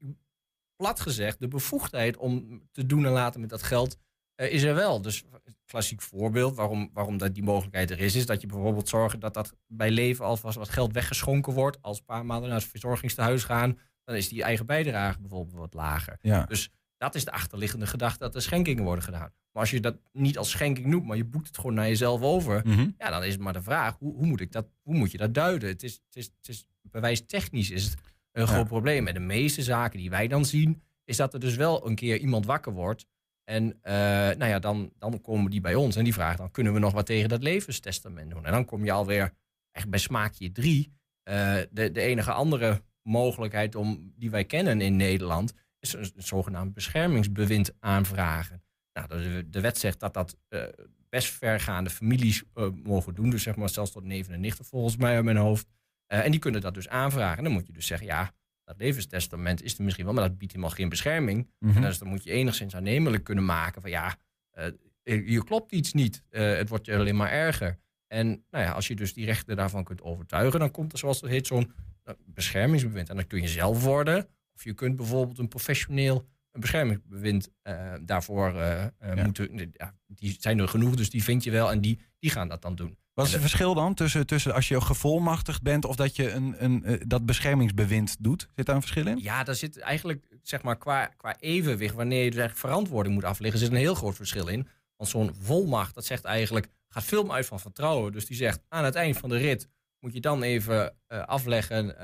plat 0.78 1.00
gezegd, 1.00 1.40
de 1.40 1.48
bevoegdheid 1.48 2.16
om 2.16 2.62
te 2.72 2.86
doen 2.86 3.04
en 3.06 3.12
laten 3.12 3.40
met 3.40 3.50
dat 3.50 3.62
geld 3.62 3.96
eh, 4.34 4.52
is 4.52 4.62
er 4.62 4.74
wel. 4.74 5.02
Dus 5.02 5.24
een 5.44 5.56
klassiek 5.64 6.02
voorbeeld 6.02 6.56
waarom, 6.56 6.90
waarom 6.92 7.18
dat 7.18 7.34
die 7.34 7.42
mogelijkheid 7.42 7.90
er 7.90 8.00
is, 8.00 8.14
is 8.14 8.26
dat 8.26 8.40
je 8.40 8.46
bijvoorbeeld 8.46 8.88
zorgt 8.88 9.20
dat 9.20 9.34
dat 9.34 9.54
bij 9.66 9.90
leven 9.90 10.24
alvast 10.24 10.56
wat 10.56 10.68
geld 10.68 10.92
weggeschonken 10.92 11.52
wordt. 11.52 11.82
Als 11.82 12.00
pa 12.00 12.18
en 12.18 12.26
ma 12.26 12.38
naar 12.38 12.50
het 12.50 12.64
verzorgingstehuis 12.64 13.44
gaan, 13.44 13.78
dan 14.04 14.16
is 14.16 14.28
die 14.28 14.42
eigen 14.42 14.66
bijdrage 14.66 15.20
bijvoorbeeld 15.20 15.56
wat 15.58 15.74
lager. 15.74 16.18
Ja. 16.20 16.44
Dus 16.44 16.70
dat 16.96 17.14
is 17.14 17.24
de 17.24 17.32
achterliggende 17.32 17.86
gedachte 17.86 18.18
dat 18.18 18.34
er 18.34 18.42
schenkingen 18.42 18.84
worden 18.84 19.04
gedaan. 19.04 19.32
Maar 19.52 19.62
als 19.62 19.70
je 19.70 19.80
dat 19.80 19.96
niet 20.12 20.38
als 20.38 20.50
schenking 20.50 20.86
noemt, 20.86 21.06
maar 21.06 21.16
je 21.16 21.24
boekt 21.24 21.46
het 21.46 21.56
gewoon 21.56 21.74
naar 21.74 21.88
jezelf 21.88 22.20
over, 22.22 22.60
Mhm. 22.64 22.90
ja, 22.98 23.10
dan 23.10 23.24
is 23.24 23.32
het 23.32 23.40
maar 23.42 23.52
de 23.52 23.62
vraag, 23.62 23.96
hoe, 23.98 24.14
hoe, 24.14 24.26
moet, 24.26 24.40
ik 24.40 24.52
dat, 24.52 24.66
hoe 24.82 24.94
moet 24.94 25.10
je 25.10 25.18
dat 25.18 25.34
duiden? 25.34 25.68
Het 25.68 25.82
is, 25.82 25.92
het 26.06 26.16
is, 26.16 26.24
het 26.36 26.48
is 26.48 26.64
bewijstechnisch 26.82 27.70
is 27.70 27.84
het 27.84 27.94
een 28.38 28.46
Ja. 28.46 28.52
groot 28.52 28.66
probleem. 28.66 29.06
En 29.06 29.14
de 29.14 29.20
meeste 29.20 29.62
zaken 29.62 29.98
die 29.98 30.10
wij 30.10 30.28
dan 30.28 30.44
zien, 30.44 30.82
is 31.04 31.16
dat 31.16 31.34
er 31.34 31.40
dus 31.40 31.56
wel 31.56 31.86
een 31.86 31.94
keer 31.94 32.18
iemand 32.18 32.46
wakker 32.46 32.72
wordt. 32.72 33.06
En 33.44 33.78
eh, 33.82 33.92
nou 34.36 34.44
ja, 34.44 34.58
dan, 34.58 34.92
dan 34.98 35.20
komen 35.20 35.50
die 35.50 35.60
bij 35.60 35.74
ons 35.74 35.96
en 35.96 36.04
die 36.04 36.12
vragen 36.12 36.36
dan, 36.38 36.50
kunnen 36.50 36.72
we 36.72 36.78
nog 36.78 36.92
wat 36.92 37.06
tegen 37.06 37.28
dat 37.28 37.42
levenstestament 37.42 38.30
doen? 38.30 38.44
En 38.44 38.52
dan 38.52 38.64
kom 38.64 38.84
je 38.84 38.92
alweer 38.92 39.34
echt 39.72 39.88
bij 39.88 39.98
smaakje 39.98 40.52
drie. 40.52 40.92
Eh, 41.22 41.56
de, 41.70 41.90
de 41.90 42.00
enige 42.00 42.32
andere 42.32 42.82
mogelijkheid 43.02 43.74
om, 43.74 44.12
die 44.16 44.30
wij 44.30 44.44
kennen 44.44 44.80
in 44.80 44.96
Nederland, 44.96 45.52
is 45.80 45.92
een, 45.92 46.00
een 46.16 46.22
zogenaamd 46.22 46.74
beschermingsbewind 46.74 47.72
aanvragen. 47.80 48.62
Nou, 48.92 49.08
de, 49.08 49.48
de 49.50 49.60
wet 49.60 49.78
zegt 49.78 50.00
dat 50.00 50.14
dat 50.14 50.36
eh, 50.48 50.62
best 51.08 51.28
vergaande 51.32 51.90
families 51.90 52.44
mogen 52.82 53.14
doen. 53.14 53.30
Dus 53.30 53.42
zeg 53.42 53.56
maar 53.56 53.68
zelfs 53.68 53.90
tot 53.90 54.04
neven 54.04 54.34
en 54.34 54.40
nichten 54.40 54.64
volgens 54.64 54.96
mij 54.96 55.14
uit 55.14 55.24
mijn 55.24 55.36
hoofd. 55.36 55.66
Eh, 56.08 56.24
en 56.24 56.30
die 56.30 56.40
kunnen 56.40 56.60
dat 56.60 56.74
dus 56.74 56.88
aanvragen. 56.88 57.38
En 57.38 57.44
dan 57.44 57.52
moet 57.52 57.66
je 57.66 57.72
dus 57.72 57.86
zeggen, 57.86 58.06
ja, 58.06 58.32
dat 58.64 58.76
levenstestament 58.78 59.62
is 59.62 59.78
er 59.78 59.84
misschien 59.84 60.04
wel, 60.04 60.14
maar 60.14 60.28
dat 60.28 60.38
biedt 60.38 60.52
helemaal 60.52 60.74
geen 60.74 60.88
bescherming. 60.88 61.50
Mhm. 61.58 61.76
En 61.76 61.82
dus 61.82 61.98
dan 61.98 62.08
moet 62.08 62.24
je 62.24 62.30
enigszins 62.30 62.76
aannemelijk 62.76 63.24
kunnen 63.24 63.44
maken 63.44 63.80
van 63.82 63.90
ja, 63.90 64.16
eh, 64.50 64.72
hier 65.02 65.44
klopt 65.44 65.72
iets 65.72 65.92
niet. 65.92 66.22
Eh, 66.28 66.56
het 66.56 66.68
wordt 66.68 66.86
je 66.86 66.96
alleen 66.96 67.16
maar 67.16 67.30
erger. 67.30 67.78
En 68.06 68.26
nou 68.50 68.64
ja, 68.64 68.70
als 68.70 68.86
je 68.88 68.94
dus 68.94 69.12
die 69.14 69.24
rechter 69.24 69.56
daarvan 69.56 69.84
kunt 69.84 70.02
overtuigen, 70.02 70.60
dan 70.60 70.70
komt 70.70 70.92
er 70.92 70.98
zoals 70.98 71.20
het 71.20 71.30
heet 71.30 71.46
zo'n 71.46 71.72
eh, 72.02 72.14
beschermingsbewind. 72.26 73.08
En 73.08 73.16
dat 73.16 73.26
kun 73.26 73.42
je 73.42 73.48
zelf 73.48 73.82
worden. 73.84 74.28
Of 74.54 74.64
je 74.64 74.74
kunt 74.74 74.96
bijvoorbeeld 74.96 75.38
een 75.38 75.48
professioneel 75.48 76.28
een 76.52 76.60
beschermingsbewind 76.60 77.48
eh, 77.62 77.94
daarvoor 78.00 78.54
eh, 78.54 78.84
eh, 78.84 78.90
Ja. 79.14 79.24
moeten. 79.24 79.70
Ja, 79.72 79.94
die 80.06 80.36
zijn 80.40 80.58
er 80.58 80.68
genoeg, 80.68 80.94
dus 80.96 81.10
die 81.10 81.22
vind 81.24 81.44
je 81.44 81.50
wel 81.50 81.70
en 81.70 81.80
die, 81.80 82.00
die 82.18 82.30
gaan 82.30 82.48
dat 82.48 82.62
dan 82.62 82.74
doen. 82.74 82.98
Wat 83.18 83.26
is 83.26 83.32
het 83.32 83.42
verschil 83.42 83.74
dan 83.74 83.94
tussen, 83.94 84.26
tussen 84.26 84.54
als 84.54 84.68
je 84.68 84.80
gevolmachtigd 84.80 85.62
bent 85.62 85.84
of 85.84 85.96
dat 85.96 86.16
je 86.16 86.30
een, 86.30 86.64
een, 86.64 86.84
eh, 86.84 87.00
dat 87.06 87.26
beschermingsbewind 87.26 88.16
doet? 88.20 88.48
Zit 88.54 88.66
daar 88.66 88.74
een 88.74 88.80
verschil 88.80 89.06
in? 89.06 89.18
Ja, 89.18 89.44
daar 89.44 89.54
zit 89.54 89.78
eigenlijk, 89.78 90.26
zeg 90.42 90.62
maar, 90.62 90.76
qua, 90.76 91.06
qua 91.06 91.36
evenwicht, 91.38 91.94
wanneer 91.94 92.18
je 92.18 92.24
eigenlijk 92.24 92.58
verantwoording 92.58 93.14
moet 93.14 93.24
afleggen, 93.24 93.60
zit 93.60 93.70
een 93.70 93.76
heel 93.76 93.94
groot 93.94 94.16
verschil 94.16 94.46
in. 94.46 94.68
Want 94.96 95.10
zo'n 95.10 95.34
volmacht, 95.40 95.94
dat 95.94 96.04
zegt 96.04 96.24
eigenlijk, 96.24 96.68
gaat 96.88 97.04
veel 97.04 97.22
meer 97.22 97.32
uit 97.32 97.46
van 97.46 97.60
vertrouwen. 97.60 98.12
Dus 98.12 98.26
die 98.26 98.36
zegt, 98.36 98.60
aan 98.68 98.84
het 98.84 98.94
eind 98.94 99.16
van 99.16 99.28
de 99.28 99.36
rit 99.36 99.68
moet 100.00 100.12
je 100.12 100.20
dan 100.20 100.42
even 100.42 100.94
eh, 101.06 101.22
afleggen 101.22 101.98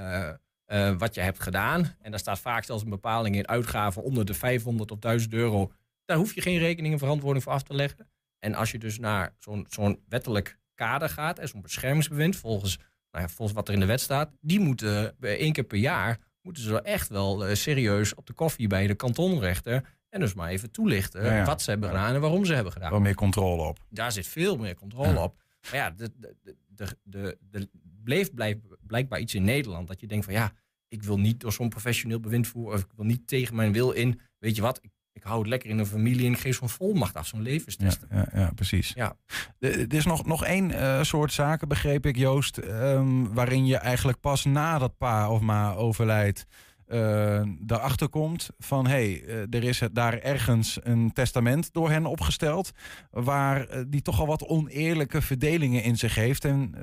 eh, 0.64 0.96
wat 0.98 1.14
je 1.14 1.20
hebt 1.20 1.42
gedaan. 1.42 1.94
En 2.00 2.10
daar 2.10 2.20
staat 2.20 2.40
vaak 2.40 2.64
zelfs 2.64 2.82
een 2.82 2.90
bepaling 2.90 3.36
in 3.36 3.48
uitgaven 3.48 4.02
onder 4.02 4.24
de 4.24 4.34
500 4.34 4.90
of 4.90 4.98
1000 4.98 5.32
euro. 5.32 5.72
Daar 6.04 6.16
hoef 6.16 6.34
je 6.34 6.40
geen 6.40 6.58
rekening 6.58 6.92
en 6.92 6.98
verantwoording 6.98 7.44
voor 7.44 7.52
af 7.52 7.62
te 7.62 7.74
leggen. 7.74 8.08
En 8.38 8.54
als 8.54 8.70
je 8.70 8.78
dus 8.78 8.98
naar 8.98 9.34
zo'n 9.38 9.66
zo'n 9.68 10.00
wettelijk 10.08 10.62
kader 10.74 11.08
gaat, 11.08 11.38
en 11.38 11.48
zo'n 11.48 11.62
beschermingsbewind, 11.62 12.36
volgens, 12.36 12.76
nou 13.10 13.24
ja, 13.24 13.28
volgens 13.28 13.56
wat 13.56 13.68
er 13.68 13.74
in 13.74 13.80
de 13.80 13.86
wet 13.86 14.00
staat, 14.00 14.30
die 14.40 14.60
moeten 14.60 15.14
eh, 15.20 15.30
één 15.30 15.52
keer 15.52 15.64
per 15.64 15.78
jaar 15.78 16.18
moeten 16.42 16.62
ze 16.62 16.82
echt 16.82 17.08
wel 17.08 17.46
eh, 17.46 17.54
serieus 17.54 18.14
op 18.14 18.26
de 18.26 18.32
koffie 18.32 18.66
bij 18.66 18.86
de 18.86 18.94
kantonrechter. 18.94 19.84
En 20.08 20.20
dus 20.20 20.34
maar 20.34 20.48
even 20.48 20.70
toelichten 20.70 21.24
Ja, 21.24 21.36
ja. 21.36 21.44
wat 21.44 21.62
ze 21.62 21.70
hebben 21.70 21.88
gedaan 21.88 22.14
en 22.14 22.20
waarom 22.20 22.44
ze 22.44 22.54
hebben 22.54 22.72
gedaan. 22.72 22.90
Wel 22.90 23.00
meer 23.00 23.14
controle 23.14 23.62
op. 23.62 23.78
Daar 23.88 24.12
zit 24.12 24.26
veel 24.26 24.56
meer 24.56 24.74
controle 24.74 25.20
op. 25.20 25.42
Maar 25.62 25.80
ja, 25.80 25.90
de, 25.90 26.10
de, 26.16 26.36
de, 26.66 26.96
de, 27.02 27.38
de, 27.50 27.68
bleef 28.02 28.30
blijkbaar 28.86 29.20
iets 29.20 29.34
in 29.34 29.44
Nederland 29.44 29.88
dat 29.88 30.00
je 30.00 30.06
denkt 30.06 30.24
van 30.24 30.34
ja, 30.34 30.52
ik 30.88 31.02
wil 31.02 31.18
niet 31.18 31.40
door 31.40 31.52
zo'n 31.52 31.68
professioneel 31.68 32.20
bewind 32.20 32.46
voeren 32.46 32.74
of 32.74 32.80
ik 32.80 32.92
wil 32.96 33.04
niet 33.04 33.26
tegen 33.26 33.56
mijn 33.56 33.72
wil 33.72 33.90
in. 33.90 34.20
Weet 34.38 34.56
je 34.56 34.62
wat, 34.62 34.78
ik, 34.82 34.90
ik 35.14 35.22
hou 35.22 35.38
het 35.38 35.48
lekker 35.48 35.70
in 35.70 35.78
een 35.78 35.86
familie 35.86 36.26
en 36.26 36.32
ik 36.32 36.38
geef 36.38 36.56
zo'n 36.56 36.68
volmacht 36.68 37.16
af, 37.16 37.26
zo'n 37.26 37.42
levenstest. 37.42 38.00
ja, 38.10 38.28
ja, 38.32 38.50
precies. 38.54 38.92
Ja. 38.94 39.16
Er 39.58 39.94
is 39.94 40.04
nog, 40.04 40.26
nog 40.26 40.44
één 40.44 40.70
eh, 40.70 41.02
soort 41.02 41.32
zaken, 41.32 41.68
begreep 41.68 42.06
ik, 42.06 42.16
Joost, 42.16 42.58
ehm, 42.58 43.24
waarin 43.32 43.66
je 43.66 43.76
eigenlijk 43.76 44.20
pas 44.20 44.44
nadat 44.44 44.96
pa 44.98 45.30
of 45.30 45.40
ma 45.40 45.74
overlijdt, 45.74 46.46
eh 46.86 47.42
daarachter 47.60 48.08
komt 48.08 48.50
van 48.58 48.86
hé, 48.86 48.92
hey, 48.92 49.24
eh, 49.24 49.58
er 49.58 49.64
is 49.64 49.82
daar 49.92 50.18
ergens 50.18 50.78
een 50.82 51.12
testament 51.12 51.72
door 51.72 51.90
hen 51.90 52.06
opgesteld, 52.06 52.72
waar 53.10 53.68
eh, 53.68 53.82
die 53.88 54.02
toch 54.02 54.20
al 54.20 54.26
wat 54.26 54.46
oneerlijke 54.46 55.22
verdelingen 55.22 55.82
in 55.82 55.96
zich 55.96 56.14
heeft. 56.14 56.44
En 56.44 56.74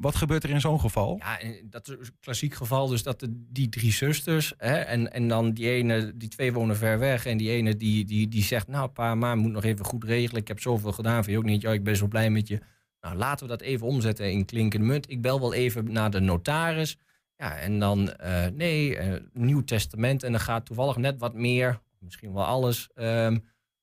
wat 0.00 0.14
gebeurt 0.14 0.44
er 0.44 0.50
in 0.50 0.60
zo'n 0.60 0.80
geval? 0.80 1.16
Ja, 1.18 1.50
dat 1.64 1.88
is 1.88 1.94
een 2.08 2.14
klassiek 2.20 2.54
geval 2.54 2.86
dus 2.86 3.02
dat 3.02 3.20
de, 3.20 3.44
die 3.52 3.68
drie 3.68 3.92
zusters 3.92 4.54
hè, 4.56 4.74
en, 4.76 5.12
en 5.12 5.28
dan 5.28 5.52
die 5.52 5.70
ene, 5.70 6.12
die 6.16 6.28
twee 6.28 6.52
wonen 6.52 6.76
ver 6.76 6.98
weg 6.98 7.26
en 7.26 7.36
die 7.36 7.50
ene 7.50 7.76
die, 7.76 8.04
die, 8.04 8.28
die 8.28 8.42
zegt, 8.42 8.68
nou 8.68 8.88
pa, 8.88 9.14
ma 9.14 9.34
moet 9.34 9.52
nog 9.52 9.64
even 9.64 9.84
goed 9.84 10.04
regelen, 10.04 10.40
ik 10.40 10.48
heb 10.48 10.60
zoveel 10.60 10.92
gedaan, 10.92 11.24
vind 11.24 11.36
je 11.36 11.38
ook 11.38 11.48
niet, 11.48 11.62
ja, 11.62 11.72
ik 11.72 11.84
ben 11.84 11.96
zo 11.96 12.06
blij 12.06 12.30
met 12.30 12.48
je. 12.48 12.60
Nou, 13.00 13.16
laten 13.16 13.46
we 13.46 13.52
dat 13.52 13.60
even 13.60 13.86
omzetten 13.86 14.32
in 14.32 14.44
klinkende 14.44 14.86
munt. 14.86 15.10
Ik 15.10 15.22
bel 15.22 15.40
wel 15.40 15.54
even 15.54 15.92
naar 15.92 16.10
de 16.10 16.20
notaris. 16.20 16.96
Ja, 17.40 17.56
en 17.58 17.78
dan, 17.78 18.12
eh, 18.12 18.46
nee, 18.46 18.96
eh, 18.96 19.20
nieuw 19.32 19.64
testament 19.64 20.22
en 20.22 20.30
dan 20.32 20.40
gaat 20.40 20.66
toevallig 20.66 20.96
net 20.96 21.18
wat 21.18 21.34
meer, 21.34 21.80
misschien 21.98 22.32
wel 22.32 22.44
alles, 22.44 22.88
ehm, 22.94 23.38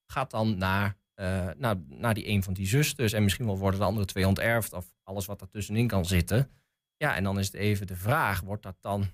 gaat 0.05 0.31
dan 0.31 0.57
naar, 0.57 0.95
eh, 1.13 1.49
naar, 1.57 1.75
naar 1.87 2.13
die 2.13 2.27
een 2.27 2.43
van 2.43 2.53
die 2.53 2.67
zusters. 2.67 3.13
En 3.13 3.23
misschien 3.23 3.45
wel 3.45 3.57
worden 3.57 3.79
de 3.79 3.85
andere 3.85 4.05
twee 4.05 4.27
onterfd 4.27 4.73
of 4.73 4.93
alles 5.03 5.25
wat 5.25 5.41
ertussenin 5.41 5.87
kan 5.87 6.05
zitten. 6.05 6.49
Ja, 6.97 7.15
en 7.15 7.23
dan 7.23 7.39
is 7.39 7.45
het 7.45 7.55
even 7.55 7.87
de 7.87 7.95
vraag, 7.95 8.41
wordt 8.41 8.63
dat 8.63 8.75
dan, 8.81 9.05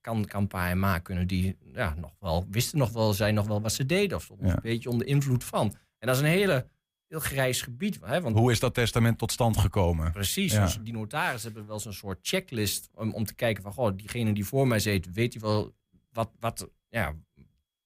kan, 0.00 0.24
kan 0.24 0.46
pa 0.46 0.68
en 0.70 0.78
ma, 0.78 0.98
kunnen 0.98 1.26
die 1.26 1.56
ja, 1.72 1.94
nog 1.94 2.12
wel, 2.20 2.46
wisten 2.50 2.78
nog 2.78 2.90
wel, 2.92 3.12
zijn 3.12 3.34
nog 3.34 3.46
wel 3.46 3.60
wat 3.60 3.72
ze 3.72 3.86
deden 3.86 4.16
of 4.16 4.30
Ja. 4.40 4.54
een 4.54 4.58
beetje 4.62 4.90
onder 4.90 5.06
invloed 5.06 5.44
van. 5.44 5.76
En 5.98 6.06
dat 6.06 6.16
is 6.16 6.22
een 6.22 6.28
hele, 6.28 6.66
heel 7.20 7.30
grijs 7.30 7.62
gebied, 7.62 7.98
hè, 8.02 8.20
want 8.20 8.36
Hoe 8.36 8.50
is 8.50 8.60
dat 8.60 8.74
testament 8.74 9.18
tot 9.18 9.32
stand 9.32 9.56
gekomen? 9.56 10.12
Precies, 10.12 10.52
Ja. 10.52 10.64
dus 10.64 10.78
die 10.82 10.92
notaris 10.92 11.42
hebben 11.42 11.66
wel 11.66 11.80
zo'n 11.80 11.92
soort 11.92 12.18
checklist 12.22 12.88
om, 12.94 13.12
om 13.12 13.24
te 13.24 13.34
kijken 13.34 13.62
van, 13.62 13.72
goh, 13.72 13.96
diegene 13.96 14.32
die 14.32 14.44
voor 14.46 14.66
mij 14.68 14.78
zit, 14.78 15.12
weet 15.12 15.32
hij 15.32 15.42
wel 15.42 15.74
wat, 16.12 16.30
wat, 16.40 16.68
ja, 16.88 17.14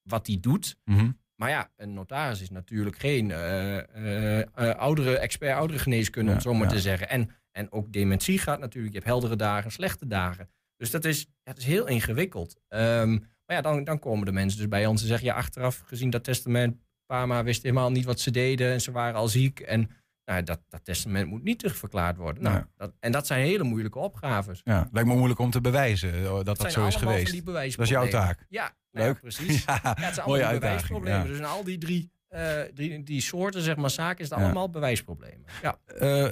wat 0.03 0.27
die 0.27 0.41
doet. 0.41 0.77
Mhm. 0.85 1.11
Maar 1.35 1.51
ja, 1.51 1.71
een 1.77 1.93
notaris 1.93 2.41
is 2.41 2.51
natuurlijk 2.51 2.99
geen 2.99 3.31
eh, 3.31 3.79
eh, 3.79 4.41
eh, 4.41 4.77
oudere 4.79 5.19
expert, 5.19 5.57
oudere 5.57 5.79
geneeskunde, 5.79 6.21
om 6.21 6.29
Ja, 6.29 6.35
het 6.35 6.43
zo 6.43 6.55
maar 6.55 6.69
ja. 6.69 6.75
te 6.75 6.81
zeggen. 6.81 7.09
En, 7.09 7.31
en 7.53 7.73
ook 7.73 7.93
dementie 7.93 8.39
gaat 8.39 8.59
natuurlijk. 8.61 8.93
Je 8.93 8.99
hebt 8.99 9.11
heldere 9.11 9.37
dagen, 9.37 9.71
slechte 9.73 10.07
dagen. 10.07 10.49
Dus 10.77 10.91
dat 10.91 11.05
is, 11.05 11.27
het 11.43 11.59
is 11.59 11.65
heel 11.65 11.87
ingewikkeld. 11.87 12.61
Ehm, 12.69 13.11
maar 13.47 13.57
ja, 13.57 13.61
dan, 13.61 13.85
dan 13.85 13.99
komen 13.99 14.27
de 14.27 14.33
mensen 14.33 14.59
dus 14.59 14.69
bij 14.69 14.87
ons 14.87 15.01
en 15.03 15.09
zeggen, 15.09 15.27
ja, 15.27 15.35
achteraf 15.35 15.83
gezien 15.87 16.11
dat 16.11 16.25
testament, 16.25 16.77
Pama 17.11 17.43
wist 17.45 17.63
helemaal 17.63 17.91
niet 17.91 18.05
wat 18.05 18.21
ze 18.21 18.31
deden 18.31 18.73
en 18.73 18.81
ze 18.81 18.91
waren 18.93 19.15
al 19.15 19.29
ziek. 19.29 19.61
En 19.61 19.91
nou, 20.25 20.43
dat, 20.43 20.61
dat 20.69 20.85
testament 20.85 21.29
moet 21.29 21.43
niet 21.43 21.59
terugverklaard 21.59 22.17
worden. 22.17 22.43
Nou, 22.43 22.57
Ja. 22.57 22.69
dat, 22.77 22.93
en 23.01 23.13
dat 23.13 23.27
zijn 23.27 23.45
hele 23.45 23.65
moeilijke 23.65 23.99
opgaves. 23.99 24.61
Ja, 24.65 24.89
lijkt 24.93 25.09
me 25.09 25.15
moeilijk 25.15 25.41
om 25.41 25.51
te 25.51 25.61
bewijzen 25.61 26.15
eh, 26.15 26.23
dat 26.43 26.45
dat, 26.45 26.73
zo 26.73 26.87
is 26.87 26.97
geweest. 26.97 27.33
die 27.33 27.43
Dat 27.43 27.79
is 27.79 27.89
jouw 27.89 28.09
taak. 28.09 28.47
Ja, 28.49 28.75
nou 28.91 29.07
Leuk. 29.07 29.21
precies. 29.21 29.65
Ja, 29.65 29.81
Ja, 29.83 29.95
het 29.99 30.15
zijn 30.15 30.27
mooie 30.29 30.45
allemaal 30.45 30.47
uitdaging. 30.47 30.61
bewijsproblemen. 30.61 31.27
Dus 31.27 31.39
in 31.39 31.45
al 31.45 31.65
die 31.65 31.79
drie, 31.79 32.11
eh, 32.29 32.61
drie 32.75 33.03
die 33.03 33.21
soorten 33.21 33.63
zeg 33.63 33.77
maar, 33.77 33.91
zaken 33.91 34.25
is 34.25 34.31
het 34.31 34.39
allemaal 34.39 34.71
bewijsproblemen. 34.71 35.45
Ja. 35.63 35.79
Eh, 35.87 36.23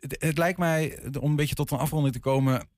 het, 0.00 0.16
het 0.18 0.38
lijkt 0.38 0.58
mij, 0.58 0.98
om 1.20 1.30
een 1.30 1.36
beetje 1.36 1.54
tot 1.54 1.70
een 1.70 1.78
afronding 1.78 2.14
te 2.14 2.20
komen. 2.20 2.68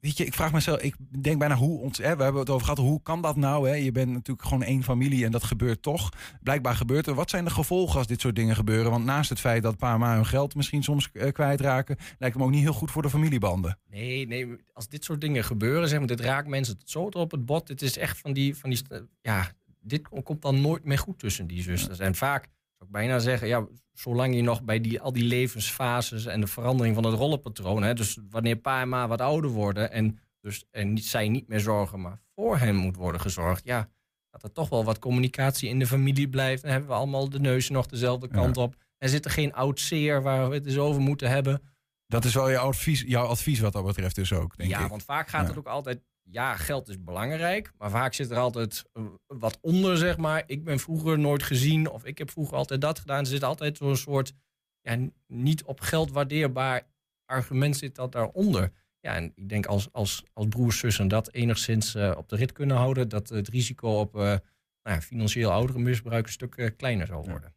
Weet 0.00 0.16
je, 0.16 0.24
ik 0.24 0.34
vraag 0.34 0.52
mezelf, 0.52 0.80
ik 0.80 0.94
denk 1.20 1.38
bijna 1.38 1.54
hoe 1.54 1.80
ons. 1.80 1.98
Hè, 1.98 2.16
we 2.16 2.22
hebben 2.22 2.40
het 2.40 2.50
over 2.50 2.64
gehad, 2.64 2.78
hoe 2.78 3.02
kan 3.02 3.22
dat 3.22 3.36
nou? 3.36 3.68
Hè? 3.68 3.74
Je 3.74 3.92
bent 3.92 4.12
natuurlijk 4.12 4.48
gewoon 4.48 4.62
één 4.62 4.82
familie 4.82 5.24
en 5.24 5.30
dat 5.30 5.44
gebeurt 5.44 5.82
toch. 5.82 6.08
Blijkbaar 6.42 6.74
gebeurt 6.74 7.06
er. 7.06 7.14
Wat 7.14 7.30
zijn 7.30 7.44
de 7.44 7.50
gevolgen 7.50 7.98
als 7.98 8.06
dit 8.06 8.20
soort 8.20 8.36
dingen 8.36 8.54
gebeuren? 8.54 8.90
Want 8.90 9.04
naast 9.04 9.28
het 9.28 9.40
feit 9.40 9.62
dat 9.62 9.76
pa 9.76 9.94
en 9.94 10.00
hun 10.00 10.26
geld 10.26 10.54
misschien 10.54 10.82
soms 10.82 11.10
eh, 11.12 11.32
kwijtraken, 11.32 11.96
lijkt 11.98 12.18
het 12.18 12.36
me 12.36 12.42
ook 12.42 12.50
niet 12.50 12.62
heel 12.62 12.72
goed 12.72 12.90
voor 12.90 13.02
de 13.02 13.10
familiebanden. 13.10 13.78
Nee, 13.90 14.26
nee, 14.26 14.56
als 14.72 14.88
dit 14.88 15.04
soort 15.04 15.20
dingen 15.20 15.44
gebeuren, 15.44 15.88
zeg 15.88 15.98
maar, 15.98 16.08
dit 16.08 16.20
raakt 16.20 16.48
mensen 16.48 16.78
zo 16.84 17.02
op 17.02 17.30
het 17.30 17.46
bot. 17.46 17.66
Dit 17.66 17.82
is 17.82 17.98
echt 17.98 18.18
van 18.18 18.32
die, 18.32 18.56
van 18.56 18.70
die 18.70 18.80
ja, 19.20 19.50
dit 19.80 20.08
komt 20.22 20.42
dan 20.42 20.60
nooit 20.60 20.84
meer 20.84 20.98
goed 20.98 21.18
tussen 21.18 21.46
die 21.46 21.62
zusters. 21.62 21.98
En 21.98 22.14
vaak, 22.14 22.48
zou 22.84 22.86
ik 22.86 22.92
bijna 23.08 23.18
zeggen, 23.18 23.48
ja, 23.48 23.66
zolang 23.92 24.34
je 24.34 24.42
nog 24.42 24.62
bij 24.62 24.80
die, 24.80 25.00
al 25.00 25.12
die 25.12 25.24
levensfases 25.24 26.26
en 26.26 26.40
de 26.40 26.46
verandering 26.46 26.94
van 26.94 27.04
het 27.04 27.14
rollenpatroon, 27.14 27.82
hè, 27.82 27.94
dus 27.94 28.18
wanneer 28.30 28.56
pa 28.56 28.80
en 28.80 28.88
ma 28.88 29.08
wat 29.08 29.20
ouder 29.20 29.50
worden 29.50 29.90
en, 29.90 30.18
dus, 30.40 30.64
en 30.70 30.92
niet, 30.92 31.04
zij 31.04 31.28
niet 31.28 31.48
meer 31.48 31.60
zorgen, 31.60 32.00
maar 32.00 32.20
voor 32.34 32.58
hen 32.58 32.74
moet 32.76 32.96
worden 32.96 33.20
gezorgd, 33.20 33.64
ja, 33.64 33.88
dat 34.30 34.42
er 34.42 34.52
toch 34.52 34.68
wel 34.68 34.84
wat 34.84 34.98
communicatie 34.98 35.68
in 35.68 35.78
de 35.78 35.86
familie 35.86 36.28
blijft. 36.28 36.62
Dan 36.62 36.70
hebben 36.70 36.88
we 36.90 36.94
allemaal 36.96 37.28
de 37.28 37.40
neuzen 37.40 37.72
nog 37.72 37.86
dezelfde 37.86 38.28
kant 38.28 38.56
op. 38.56 38.74
En 38.98 39.08
zit 39.08 39.24
er 39.24 39.30
geen 39.30 39.52
oud 39.52 39.80
zeer 39.80 40.22
waar 40.22 40.48
we 40.48 40.54
het 40.54 40.66
eens 40.66 40.76
over 40.78 41.00
moeten 41.00 41.30
hebben. 41.30 41.62
Dat 42.06 42.24
is 42.24 42.34
wel 42.34 42.50
jouw 42.50 42.66
advies, 42.66 43.00
jouw 43.06 43.26
advies 43.26 43.60
wat 43.60 43.72
dat 43.72 43.84
betreft 43.84 44.14
dus 44.14 44.32
ook, 44.32 44.56
denk 44.56 44.70
ja, 44.70 44.84
ik. 44.84 44.88
want 44.88 45.02
vaak 45.02 45.28
gaat 45.28 45.42
Ja. 45.42 45.48
het 45.48 45.58
ook 45.58 45.66
altijd. 45.66 46.00
Ja, 46.30 46.56
geld 46.56 46.88
is 46.88 47.04
belangrijk. 47.04 47.72
Maar 47.78 47.90
vaak 47.90 48.14
zit 48.14 48.30
er 48.30 48.36
altijd 48.36 48.84
eh, 48.92 49.04
wat 49.26 49.58
onder, 49.60 49.96
zeg 49.96 50.16
maar. 50.16 50.42
Ik 50.46 50.64
ben 50.64 50.78
vroeger 50.78 51.18
nooit 51.18 51.42
gezien. 51.42 51.90
Of 51.90 52.04
ik 52.04 52.18
heb 52.18 52.30
vroeger 52.30 52.56
altijd 52.56 52.80
dat 52.80 52.98
gedaan. 52.98 53.18
Er 53.18 53.26
zit 53.26 53.42
altijd 53.42 53.76
zo'n 53.76 53.96
soort. 53.96 54.32
Ja, 54.80 54.98
niet 55.26 55.64
op 55.64 55.80
geld 55.80 56.10
waardeerbaar 56.10 56.86
argument 57.24 57.76
zit 57.76 57.94
dat 57.94 58.12
daaronder. 58.12 58.72
Ja, 59.00 59.14
en 59.14 59.32
ik 59.34 59.48
denk 59.48 59.66
als, 59.66 59.92
als, 59.92 60.24
als 60.32 60.46
broers, 60.48 60.78
zussen 60.78 61.08
dat 61.08 61.32
enigszins 61.32 61.94
eh, 61.94 62.12
op 62.16 62.28
de 62.28 62.36
rit 62.36 62.52
kunnen 62.52 62.76
houden. 62.76 63.08
dat 63.08 63.28
het 63.28 63.48
risico 63.48 64.00
op 64.00 64.14
eh, 64.14 64.22
nou 64.22 64.40
ja, 64.82 65.00
financieel 65.00 65.50
ouderenmisbruik 65.50 66.26
een 66.26 66.32
stuk 66.32 66.74
kleiner 66.76 67.06
zal 67.06 67.28
worden. 67.28 67.54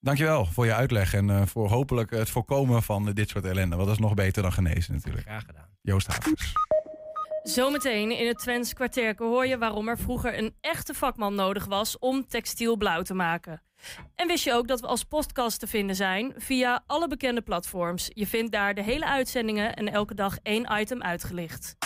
Dankjewel 0.00 0.46
voor 0.46 0.66
je 0.66 0.74
uitleg 0.74 1.14
en 1.14 1.48
voor 1.48 1.68
hopelijk 1.68 2.10
het 2.10 2.30
voorkomen 2.30 2.82
van 2.82 3.12
dit 3.12 3.28
soort 3.28 3.44
ellende. 3.44 3.76
Want 3.76 3.88
dat 3.88 3.96
is 3.96 4.02
nog 4.02 4.14
beter 4.14 4.42
dan 4.42 4.52
genezen 4.52 4.94
natuurlijk. 4.94 5.26
Graag 5.26 5.44
gedaan. 5.44 5.68
Joost 5.80 6.06
Havers. 6.06 6.52
Zometeen 7.42 8.10
in 8.10 8.26
het 8.26 8.38
Twents 8.38 8.72
kwartierke 8.72 9.24
hoor 9.24 9.46
je 9.46 9.58
waarom 9.58 9.88
er 9.88 9.98
vroeger 9.98 10.38
een 10.38 10.54
echte 10.60 10.94
vakman 10.94 11.34
nodig 11.34 11.64
was 11.64 11.98
om 11.98 12.26
textiel 12.28 12.76
blauw 12.76 13.02
te 13.02 13.14
maken. 13.14 13.62
En 14.14 14.26
wist 14.26 14.44
je 14.44 14.52
ook 14.52 14.68
dat 14.68 14.80
we 14.80 14.86
als 14.86 15.04
podcast 15.04 15.60
te 15.60 15.66
vinden 15.66 15.96
zijn 15.96 16.32
via 16.36 16.82
alle 16.86 17.08
bekende 17.08 17.40
platforms. 17.40 18.10
Je 18.14 18.26
vindt 18.26 18.52
daar 18.52 18.74
de 18.74 18.82
hele 18.82 19.06
uitzendingen 19.06 19.76
en 19.76 19.92
elke 19.92 20.14
dag 20.14 20.38
één 20.42 20.68
item 20.72 21.02
uitgelicht. 21.02 21.76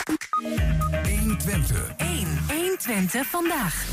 120. 1.19 1.95
1. 1.97 2.07
120 2.47 3.25
vandaag. 3.25 3.91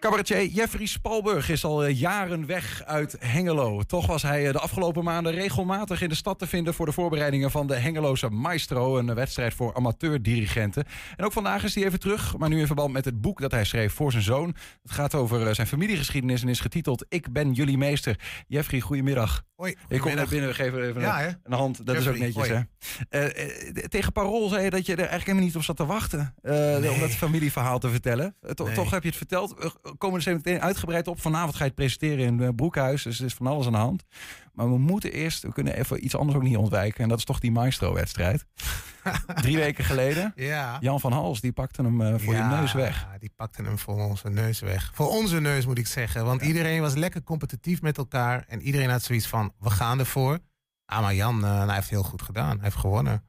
Cabaretier 0.00 0.44
Jeffrey 0.46 0.86
Spalburg 0.86 1.48
is 1.48 1.64
al 1.64 1.84
eh, 1.84 1.98
jaren 1.98 2.46
weg 2.46 2.82
uit 2.84 3.16
Hengelo. 3.20 3.82
Toch 3.82 4.06
was 4.06 4.22
hij 4.22 4.46
eh, 4.46 4.52
de 4.52 4.58
afgelopen 4.58 5.04
maanden 5.04 5.32
regelmatig 5.32 6.02
in 6.02 6.08
de 6.08 6.14
stad 6.14 6.38
te 6.38 6.46
vinden 6.46 6.74
voor 6.74 6.86
de 6.86 6.92
voorbereidingen 6.92 7.50
van 7.50 7.66
de 7.66 7.74
Hengeloze 7.74 8.28
Maestro, 8.28 8.98
een 8.98 9.14
wedstrijd 9.14 9.54
voor 9.54 9.74
amateurdirigenten. 9.74 10.84
En 11.16 11.24
ook 11.24 11.32
vandaag 11.32 11.64
is 11.64 11.74
hij 11.74 11.84
even 11.84 12.00
terug, 12.00 12.36
maar 12.36 12.48
nu 12.48 12.60
in 12.60 12.66
verband 12.66 12.92
met 12.92 13.04
het 13.04 13.20
boek 13.20 13.40
dat 13.40 13.50
hij 13.50 13.64
schreef 13.64 13.92
voor 13.94 14.10
zijn 14.12 14.22
zoon. 14.22 14.54
Het 14.82 14.90
gaat 14.92 15.14
over 15.14 15.46
eh, 15.46 15.54
zijn 15.54 15.66
familiegeschiedenis 15.66 16.42
en 16.42 16.48
is 16.48 16.60
getiteld 16.60 17.04
Ik 17.08 17.32
ben 17.32 17.52
jullie 17.52 17.78
meester. 17.78 18.20
Jeffrey, 18.46 18.80
goedemiddag. 18.80 19.42
Hoi. 19.56 19.74
Ik 19.88 20.00
kom 20.00 20.14
naar 20.14 20.28
binnen, 20.28 20.48
we 20.48 20.54
geven 20.54 20.82
even 20.88 21.00
Ja, 21.00 21.38
een, 21.42 21.52
hand. 21.52 21.86
Dat 21.86 21.96
is 21.96 22.08
ook 22.08 22.16
Jeffrey, 22.16 22.26
netjes, 22.46 22.66
hè? 23.08 23.24
Eh, 23.26 23.44
eh, 23.78 23.84
tegen 23.84 24.12
Parool 24.12 24.48
zei 24.48 24.64
je 24.64 24.70
dat 24.70 24.86
je 24.86 24.92
er 24.92 24.98
eigenlijk 24.98 25.26
helemaal 25.26 25.46
niet 25.46 25.56
op 25.56 25.62
zat 25.62 25.76
te 25.76 25.86
wachten 25.86 26.34
eh, 26.42 26.92
om 26.92 27.00
dat 27.00 27.10
familieverhaal 27.10 27.78
te 27.78 27.88
vertellen. 27.90 28.36
Eh, 28.40 28.50
to- 28.50 28.64
Nee. 28.64 28.74
Toch 28.74 28.90
heb 28.90 29.02
je 29.02 29.08
het 29.08 29.16
verteld. 29.16 29.54
Komen 29.98 30.24
er 30.24 30.34
meteen 30.34 30.60
uitgebreid 30.60 31.08
op. 31.08 31.20
Vanavond 31.20 31.52
ga 31.52 31.58
je 31.58 31.64
het 31.64 31.74
presenteren 31.74 32.24
in 32.24 32.42
eh, 32.42 32.48
Broekhuis, 32.56 33.02
dus 33.02 33.18
er 33.18 33.24
is 33.24 33.34
van 33.34 33.46
alles 33.46 33.66
aan 33.66 33.72
de 33.72 33.78
hand. 33.78 34.04
Maar 34.52 34.70
we 34.70 34.78
moeten 34.78 35.12
eerst, 35.12 35.42
we 35.42 35.52
kunnen 35.52 35.76
even 35.76 36.04
iets 36.04 36.16
anders 36.16 36.36
ook 36.36 36.42
niet 36.42 36.56
ontwijken. 36.56 37.02
En 37.02 37.08
dat 37.08 37.18
is 37.18 37.24
toch 37.24 37.40
die 37.40 37.52
Maestro-wedstrijd. 37.52 38.44
Drie 39.34 39.56
weken 39.56 39.84
geleden. 39.84 40.32
Ja. 40.34 40.76
Jan 40.80 41.00
van 41.00 41.12
Hals, 41.12 41.40
die 41.40 41.52
pakte 41.52 41.82
hem 41.82 42.00
eh, 42.00 42.14
voor 42.18 42.34
Ja, 42.34 42.50
je 42.50 42.56
neus 42.56 42.72
weg. 42.72 43.06
Die 43.18 43.32
pakte 43.36 43.62
hem 43.62 43.78
voor 43.78 44.04
onze 44.04 44.28
neus 44.28 44.60
weg. 44.60 44.90
Voor 44.94 45.08
onze 45.08 45.40
neus 45.40 45.66
moet 45.66 45.78
ik 45.78 45.86
zeggen. 45.86 46.24
Want 46.24 46.42
iedereen 46.42 46.80
was 46.80 46.94
lekker 46.94 47.22
competitief 47.22 47.82
met 47.82 47.98
elkaar. 47.98 48.44
En 48.48 48.60
iedereen 48.60 48.90
had 48.90 49.02
zoiets 49.02 49.26
van, 49.26 49.52
we 49.58 49.70
gaan 49.70 49.98
ervoor. 49.98 50.38
Ah, 50.84 51.00
maar 51.00 51.14
Jan, 51.14 51.44
eh, 51.44 51.64
hij 51.64 51.74
heeft 51.74 51.90
heel 51.90 52.02
goed 52.02 52.22
gedaan. 52.22 52.54
Hij 52.54 52.64
heeft 52.64 52.76
gewonnen. 52.76 53.26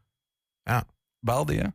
Baalde 1.19 1.53
je? 1.53 1.73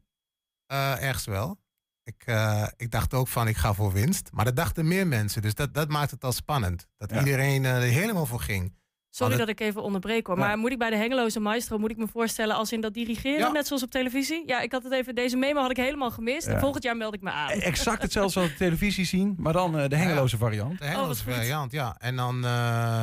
Ergens 1.01 1.25
wel. 1.25 1.64
Ik, 2.05 2.23
eh, 2.25 2.67
ik 2.77 2.91
dacht 2.91 3.15
ook 3.15 3.29
van, 3.29 3.49
ik 3.49 3.57
ga 3.57 3.73
voor 3.75 3.93
winst. 3.93 4.29
Maar 4.33 4.45
dat 4.45 4.57
dachten 4.57 4.89
meer 4.89 5.07
mensen. 5.07 5.43
Dus 5.43 5.55
dat, 5.55 5.75
dat 5.75 5.89
maakt 5.89 6.11
het 6.11 6.25
al 6.25 6.33
spannend. 6.33 6.87
Dat 6.99 7.11
Ja. 7.11 7.19
iedereen 7.19 7.65
eh, 7.65 7.77
er 7.77 7.83
helemaal 7.83 8.27
voor 8.27 8.41
ging. 8.41 8.75
Sorry 9.11 9.37
dat 9.37 9.49
ik 9.49 9.61
even 9.61 9.83
onderbreek 9.83 10.27
hoor. 10.27 10.39
Ja. 10.39 10.47
Maar 10.47 10.59
moet 10.59 10.71
ik 10.73 10.79
bij 10.79 10.91
de 10.91 10.97
Hengeloze 10.97 11.41
Maestro, 11.41 11.79
moet 11.79 11.91
ik 11.91 11.97
me 11.97 12.07
voorstellen 12.09 12.57
als 12.57 12.73
in 12.73 12.81
dat 12.81 12.95
dirigeren, 12.95 13.39
Ja. 13.39 13.51
net 13.51 13.67
zoals 13.67 13.83
op 13.83 13.91
televisie? 13.91 14.43
Ja, 14.47 14.61
ik 14.61 14.73
had 14.73 14.83
het 14.83 14.93
even, 14.93 15.15
deze 15.15 15.37
memo 15.37 15.61
had 15.61 15.71
ik 15.71 15.77
helemaal 15.77 16.11
gemist. 16.11 16.47
Ja. 16.47 16.59
Volgend 16.59 16.83
jaar 16.83 16.97
meld 16.97 17.15
ik 17.15 17.21
me 17.21 17.31
aan. 17.31 17.49
Exact 17.51 18.03
hetzelfde 18.03 18.33
zoals 18.33 18.51
op 18.51 18.57
televisie 18.57 19.05
zien, 19.05 19.35
maar 19.39 19.53
dan 19.53 19.79
eh, 19.79 19.89
de 19.89 19.97
hengeloze 19.97 20.37
variant. 20.37 20.79
De 20.79 20.85
Engelse 20.85 21.25
Oh, 21.29 21.35
variant, 21.35 21.73
ja. 21.73 21.97
En 21.99 22.17
dan 22.17 22.35
eh, 22.37 22.51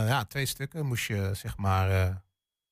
ja, 0.08 0.26
twee 0.28 0.46
stukken 0.46 0.86
moest 0.86 1.06
je, 1.08 1.30
zeg 1.34 1.58
maar, 1.58 1.90
eh, 1.92 2.16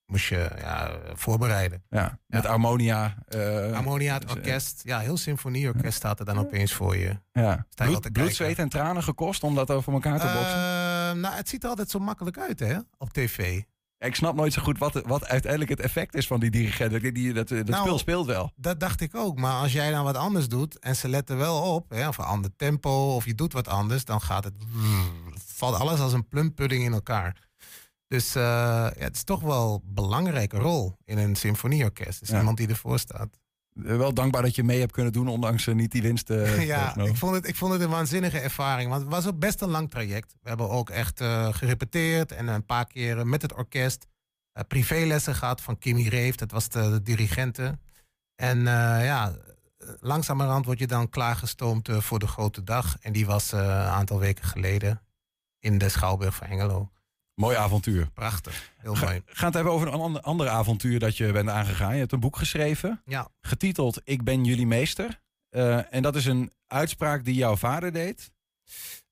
moest 0.09 0.25
je 0.25 0.51
ja, 0.57 0.91
voorbereiden. 1.13 1.83
Ja, 1.89 2.19
met 2.27 2.43
Ja. 2.43 2.49
harmonia. 2.49 3.15
eh, 3.27 3.71
Harmonia, 3.73 4.13
het 4.13 4.21
dus, 4.21 4.31
eh, 4.31 4.37
orkest. 4.37 4.81
Ja, 4.83 4.99
heel 4.99 5.17
symfonieorkest 5.17 5.97
staat 5.97 6.19
er 6.19 6.25
dan 6.25 6.39
opeens 6.39 6.73
voor 6.73 6.97
je. 6.97 7.19
Ja. 7.31 7.65
Sta 7.69 7.83
je 7.83 7.89
Bloed, 7.89 8.03
te 8.03 8.11
bloed, 8.11 8.35
zweet 8.35 8.59
en 8.59 8.69
tranen 8.69 9.03
gekost 9.03 9.43
om 9.43 9.55
dat 9.55 9.71
over 9.71 9.93
elkaar 9.93 10.19
te 10.19 10.25
boksen. 10.25 10.57
Eh, 10.59 11.21
nou, 11.21 11.35
het 11.35 11.49
ziet 11.49 11.63
er 11.63 11.69
altijd 11.69 11.89
zo 11.89 11.99
makkelijk 11.99 12.37
uit, 12.37 12.59
hè, 12.59 12.77
op 12.97 13.13
tv. 13.13 13.61
Ik 13.97 14.15
snap 14.15 14.35
nooit 14.35 14.53
zo 14.53 14.61
goed 14.61 14.77
wat, 14.77 15.01
wat 15.05 15.27
uiteindelijk 15.27 15.71
het 15.71 15.79
effect 15.79 16.15
is 16.15 16.27
van 16.27 16.39
die 16.39 16.49
dirigent. 16.51 16.93
Ik 16.93 17.01
denk, 17.01 17.15
Die, 17.15 17.33
dat 17.33 17.47
dat 17.47 17.67
Nou, 17.67 17.81
speel 17.83 17.97
speelt 17.97 18.25
wel. 18.25 18.51
Dat 18.55 18.79
dacht 18.79 19.01
ik 19.01 19.15
ook. 19.15 19.37
Maar 19.39 19.53
als 19.61 19.73
jij 19.73 19.91
dan 19.91 20.03
wat 20.03 20.15
anders 20.15 20.47
doet 20.47 20.79
en 20.79 20.95
ze 20.95 21.09
letten 21.09 21.37
wel 21.37 21.73
op, 21.75 21.89
hè, 21.89 22.07
of 22.07 22.17
een 22.17 22.25
ander 22.25 22.51
tempo, 22.55 23.15
of 23.15 23.25
je 23.25 23.35
doet 23.35 23.53
wat 23.53 23.67
anders, 23.67 24.05
dan 24.05 24.21
gaat 24.21 24.43
het. 24.43 24.53
valt 25.45 25.75
alles 25.79 25.99
als 25.99 26.13
een 26.13 26.27
plumpudding 26.27 26.83
in 26.83 26.93
elkaar. 26.93 27.47
Dus 28.09 28.35
eh, 28.35 28.43
ja, 28.43 28.93
het 28.97 29.15
is 29.15 29.23
toch 29.23 29.41
wel 29.41 29.73
een 29.85 29.93
belangrijke 29.93 30.57
rol 30.57 30.95
in 31.05 31.17
een 31.17 31.35
symfonieorkest. 31.35 32.19
Dus 32.19 32.29
Ja. 32.29 32.37
iemand 32.37 32.57
die 32.57 32.67
ervoor 32.67 32.99
staat. 32.99 33.27
Eh, 33.85 33.97
Wel 33.97 34.13
dankbaar 34.13 34.41
dat 34.41 34.55
je 34.55 34.63
mee 34.63 34.79
hebt 34.79 34.91
kunnen 34.91 35.13
doen, 35.13 35.27
ondanks 35.27 35.67
eh, 35.67 35.75
niet 35.75 35.91
die 35.91 36.01
winst. 36.01 36.29
eh, 36.29 36.65
ja, 36.73 36.95
ik 36.97 37.15
vond, 37.17 37.35
het, 37.35 37.47
ik 37.47 37.55
vond 37.55 37.73
het 37.73 37.81
een 37.81 37.89
waanzinnige 37.89 38.39
ervaring. 38.39 38.89
Want 38.89 39.01
het 39.01 39.11
was 39.11 39.27
ook 39.27 39.39
best 39.39 39.61
een 39.61 39.69
lang 39.69 39.89
traject. 39.89 40.35
We 40.41 40.49
hebben 40.49 40.69
ook 40.69 40.89
echt 40.89 41.23
gerepeteerd 41.51 42.31
en 42.31 42.47
een 42.47 42.65
paar 42.65 42.87
keer 42.87 43.27
met 43.27 43.41
het 43.41 43.53
orkest. 43.53 44.07
privélessen 44.67 45.35
gehad 45.35 45.61
van 45.61 45.77
Kimmy 45.77 46.07
Reef, 46.07 46.35
dat 46.35 46.51
was 46.51 46.69
de, 46.69 46.89
de 46.89 47.01
dirigente. 47.01 47.79
En 48.35 48.61
ja, 49.03 49.35
langzamerhand 49.99 50.65
word 50.65 50.79
je 50.79 50.87
dan 50.87 51.09
klaargestoomd 51.09 51.89
voor 51.91 52.19
de 52.19 52.27
grote 52.27 52.63
dag. 52.63 52.97
En 53.01 53.13
die 53.13 53.25
was 53.25 53.51
een 53.51 53.69
aantal 53.69 54.19
weken 54.19 54.43
geleden 54.45 55.01
in 55.59 55.77
de 55.77 55.89
Schouwburg 55.89 56.35
van 56.35 56.47
Hengelo. 56.47 56.91
Mooi 57.39 57.55
avontuur. 57.55 58.09
Prachtig, 58.13 58.73
heel 58.77 58.95
Ga, 58.95 59.05
mooi. 59.05 59.21
gaan 59.25 59.45
het 59.45 59.53
hebben 59.53 59.73
over 59.73 59.87
een 59.87 59.93
ander, 59.99 60.21
ander 60.21 60.47
avontuur 60.47 60.99
dat 60.99 61.17
je 61.17 61.31
bent 61.31 61.49
aangegaan. 61.49 61.93
Je 61.93 61.99
hebt 61.99 62.11
een 62.11 62.19
boek 62.19 62.37
geschreven, 62.37 63.01
Ja, 63.05 63.27
getiteld 63.41 64.01
Ik 64.03 64.23
ben 64.23 64.43
jullie 64.43 64.67
meester. 64.67 65.21
Eh, 65.49 65.93
en 65.93 66.01
dat 66.01 66.15
is 66.15 66.25
een 66.25 66.51
uitspraak 66.67 67.25
die 67.25 67.33
jouw 67.35 67.55
vader 67.55 67.91
deed. 67.91 68.31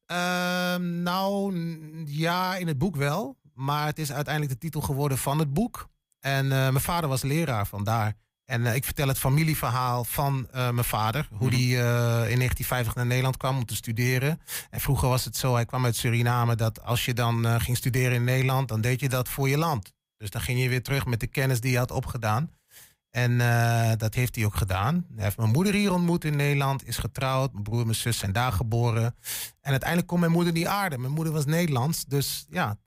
Ehm, 0.06 1.02
nou, 1.04 1.56
ja, 2.06 2.56
in 2.56 2.68
het 2.68 2.78
boek 2.78 2.96
wel. 2.96 3.38
Maar 3.54 3.86
het 3.86 4.00
is 4.00 4.12
uiteindelijk 4.12 4.54
de 4.54 4.60
titel 4.60 4.82
geworden 4.82 5.18
van 5.18 5.40
het 5.40 5.54
boek. 5.54 5.90
En 6.20 6.44
eh, 6.44 6.50
mijn 6.50 6.80
vader 6.80 7.10
was 7.10 7.22
leraar 7.22 7.68
vandaar. 7.68 8.16
En 8.48 8.66
eh, 8.66 8.76
ik 8.76 8.84
vertel 8.86 9.08
het 9.08 9.18
familieverhaal 9.20 10.04
van 10.04 10.48
eh, 10.52 10.70
mijn 10.70 10.86
vader. 10.86 11.28
Hoe 11.32 11.48
Mhm. 11.48 11.56
die 11.58 11.76
eh, 11.76 11.82
in 12.30 12.38
1950 12.38 12.96
naar 12.96 13.06
Nederland 13.06 13.38
kwam 13.38 13.58
om 13.58 13.66
te 13.66 13.76
studeren. 13.76 14.42
En 14.70 14.80
vroeger 14.80 15.08
was 15.10 15.26
het 15.26 15.38
zo, 15.38 15.54
hij 15.54 15.66
kwam 15.66 15.86
uit 15.86 15.96
Suriname... 15.96 16.56
dat 16.56 16.82
als 16.84 17.06
je 17.06 17.14
dan 17.14 17.62
ging 17.62 17.78
studeren 17.78 18.14
in 18.16 18.24
Nederland... 18.24 18.68
dan 18.68 18.82
deed 18.82 19.00
je 19.00 19.10
dat 19.10 19.30
voor 19.30 19.50
je 19.50 19.58
land. 19.58 19.94
Dus 20.18 20.30
dan 20.30 20.42
ging 20.42 20.60
je 20.60 20.70
weer 20.70 20.84
terug 20.84 21.06
met 21.06 21.20
de 21.20 21.28
kennis 21.28 21.62
die 21.62 21.72
je 21.72 21.78
had 21.78 21.92
opgedaan. 21.92 22.52
En 23.10 23.38
dat 23.98 24.14
heeft 24.14 24.36
hij 24.36 24.46
ook 24.46 24.56
gedaan. 24.56 25.06
Hij 25.16 25.24
heeft 25.24 25.38
mijn 25.38 25.50
moeder 25.50 25.74
hier 25.74 25.94
ontmoet 25.94 26.24
in 26.26 26.36
Nederland, 26.36 26.88
is 26.88 26.98
getrouwd. 26.98 27.52
Mijn 27.52 27.64
broer 27.64 27.80
en 27.80 27.86
mijn 27.86 27.98
zus 27.98 28.18
zijn 28.18 28.32
daar 28.32 28.52
geboren. 28.52 29.16
En 29.62 29.72
uiteindelijk 29.72 30.10
kon 30.10 30.20
mijn 30.20 30.32
moeder 30.32 30.54
niet 30.54 30.66
aarden. 30.66 31.02
Mijn 31.02 31.14
moeder 31.14 31.34
was 31.34 31.46
Nederlands, 31.46 32.06
dus 32.06 32.46
ja, 32.50 32.78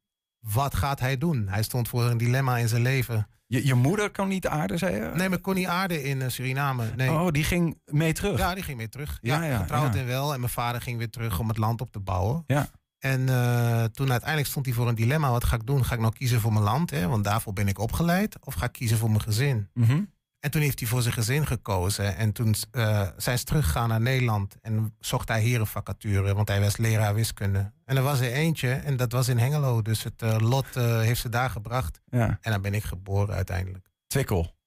wat 0.40 0.75
gaat 0.75 1.01
hij 1.01 1.18
doen? 1.18 1.49
Hij 1.49 1.62
stond 1.62 1.88
voor 1.88 2.05
een 2.05 2.18
dilemma 2.18 2.57
in 2.59 2.68
zijn 2.68 2.83
leven. 2.83 3.27
Je, 3.50 3.66
je 3.66 3.74
moeder 3.74 4.10
kan 4.10 4.28
niet 4.28 4.46
aarden, 4.46 4.78
zei 4.78 4.94
je? 4.94 5.10
Nee, 5.14 5.28
maar 5.28 5.38
kon 5.38 5.54
niet 5.54 5.66
aarden 5.66 6.04
in 6.04 6.22
eh, 6.22 6.28
Suriname. 6.28 6.90
Nee. 6.96 7.10
Oh, 7.10 7.28
die 7.28 7.44
ging 7.44 7.78
mee 7.84 8.12
terug. 8.12 8.38
Ja, 8.38 8.54
die 8.54 8.62
ging 8.62 8.78
weer 8.78 8.88
terug. 8.88 9.18
Ja, 9.20 9.42
Ja, 9.42 9.48
ja, 9.48 9.58
getrouwd 9.58 9.94
ja. 9.94 10.00
en 10.00 10.06
wel. 10.06 10.32
En 10.32 10.40
mijn 10.40 10.52
vader 10.52 10.80
ging 10.80 10.98
weer 10.98 11.10
terug 11.10 11.38
om 11.38 11.48
het 11.48 11.58
land 11.58 11.80
op 11.80 11.92
te 11.92 12.00
bouwen. 12.00 12.44
Ja. 12.46 12.68
En 12.98 13.28
eh, 13.28 13.84
toen 13.84 14.10
uiteindelijk 14.10 14.48
stond 14.48 14.66
hij 14.66 14.74
voor 14.74 14.88
een 14.88 14.94
dilemma. 14.94 15.30
Wat 15.30 15.44
ga 15.44 15.56
ik 15.56 15.66
doen? 15.66 15.84
Ga 15.84 15.94
ik 15.94 16.00
nou 16.00 16.12
kiezen 16.12 16.40
voor 16.40 16.52
mijn 16.52 16.64
land? 16.64 16.90
Hè? 16.90 17.08
Want 17.08 17.24
daarvoor 17.24 17.52
ben 17.52 17.68
ik 17.68 17.78
opgeleid. 17.78 18.36
Of 18.40 18.54
ga 18.54 18.64
ik 18.66 18.72
kiezen 18.72 18.98
voor 18.98 19.08
mijn 19.08 19.20
gezin? 19.20 19.68
Mhm. 19.74 20.02
En 20.40 20.50
toen 20.50 20.62
heeft 20.62 20.79
hij 20.79 20.88
voor 20.88 21.03
zijn 21.03 21.14
gezin 21.14 21.46
gekozen. 21.46 22.16
En 22.16 22.33
toen 22.33 22.55
eh, 22.70 23.09
zijn 23.16 23.38
ze 23.38 23.44
teruggegaan 23.44 23.88
naar 23.88 24.00
Nederland. 24.00 24.57
En 24.61 24.94
zocht 24.98 25.29
hij 25.29 25.40
hier 25.40 25.61
een 25.61 25.66
vacature, 25.66 26.35
want 26.35 26.48
hij 26.48 26.61
was 26.61 26.76
leraar 26.76 27.14
wiskunde. 27.14 27.72
En 27.85 27.96
er 27.96 28.03
was 28.03 28.20
er 28.20 28.33
eentje, 28.33 28.72
en 28.72 28.96
dat 28.96 29.12
was 29.12 29.29
in 29.29 29.38
Hengelo. 29.38 29.83
Dus 29.83 30.03
het 30.03 30.22
eh, 30.22 30.37
lot 30.38 30.76
eh, 30.76 31.00
heeft 31.00 31.20
ze 31.20 31.29
daar 31.29 31.50
gebracht. 31.50 32.00
Ja. 32.11 32.38
En 32.40 32.53
dan 32.53 32.62
ben 32.62 32.74
ik 32.74 32.85
geboren 32.85 33.35
uiteindelijk. 33.35 33.87
Twikkel. 34.07 34.59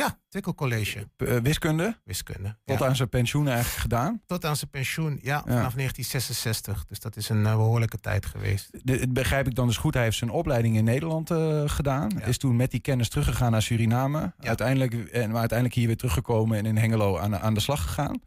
Ja, 0.00 0.18
Twickel 0.28 0.54
College, 0.54 1.06
P- 1.16 1.22
eh, 1.22 1.36
wiskunde, 1.36 1.96
wiskunde. 2.04 2.56
tot 2.64 2.78
Ja. 2.78 2.86
aan 2.86 2.96
zijn 2.96 3.08
pensioen 3.08 3.48
eigenlijk 3.48 3.78
gedaan. 3.80 4.20
Tot 4.26 4.44
aan 4.44 4.56
zijn 4.56 4.70
pensioen, 4.70 5.18
ja, 5.22 5.38
vanaf 5.46 5.74
1966. 5.74 6.84
Dus 6.88 7.00
dat 7.00 7.16
is 7.16 7.28
een 7.28 7.46
eh, 7.46 7.54
behoorlijke 7.56 7.98
tijd 8.00 8.26
geweest. 8.26 8.70
De, 8.82 8.92
het 8.96 9.12
begrijp 9.12 9.46
ik 9.46 9.54
dan 9.54 9.66
dus 9.66 9.76
goed. 9.76 9.94
Hij 9.94 10.02
heeft 10.02 10.16
zijn 10.16 10.30
opleiding 10.30 10.76
in 10.76 10.84
Nederland 10.84 11.30
eh, 11.30 11.62
gedaan. 11.66 12.10
Ja. 12.18 12.24
Is 12.24 12.38
toen 12.38 12.56
met 12.56 12.70
die 12.70 12.80
kennis 12.80 13.08
teruggegaan 13.08 13.50
naar 13.50 13.62
Suriname. 13.62 14.32
Uiteindelijk, 14.38 14.94
en, 14.94 15.30
maar 15.30 15.38
uiteindelijk 15.38 15.78
hier 15.78 15.86
weer 15.86 15.96
teruggekomen 15.96 16.58
en 16.58 16.66
in 16.66 16.76
Hengelo 16.76 17.18
aan, 17.18 17.38
aan 17.38 17.54
de 17.54 17.60
slag 17.60 17.82
gegaan. 17.82 18.20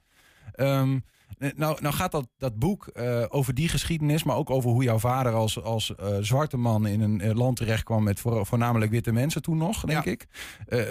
Ehm, 0.53 0.99
nou, 1.55 1.77
nou 1.81 1.93
gaat 1.93 2.11
dat, 2.11 2.27
dat 2.37 2.59
boek 2.59 2.87
eh, 2.87 3.23
over 3.29 3.53
die 3.53 3.69
geschiedenis, 3.69 4.23
maar 4.23 4.35
ook 4.35 4.49
over 4.49 4.69
hoe 4.69 4.83
jouw 4.83 4.99
vader 4.99 5.33
als, 5.33 5.61
als 5.61 5.95
eh, 5.95 6.17
zwarte 6.19 6.57
man 6.57 6.87
in 6.87 7.01
een 7.01 7.21
eh, 7.21 7.33
land 7.35 7.57
terecht 7.57 7.83
kwam 7.83 8.03
met 8.03 8.19
voor, 8.19 8.45
voornamelijk 8.45 8.91
witte 8.91 9.11
mensen 9.11 9.41
toen 9.41 9.57
nog, 9.57 9.81
denk 9.81 10.05
Ja. 10.05 10.11
ik. 10.11 10.27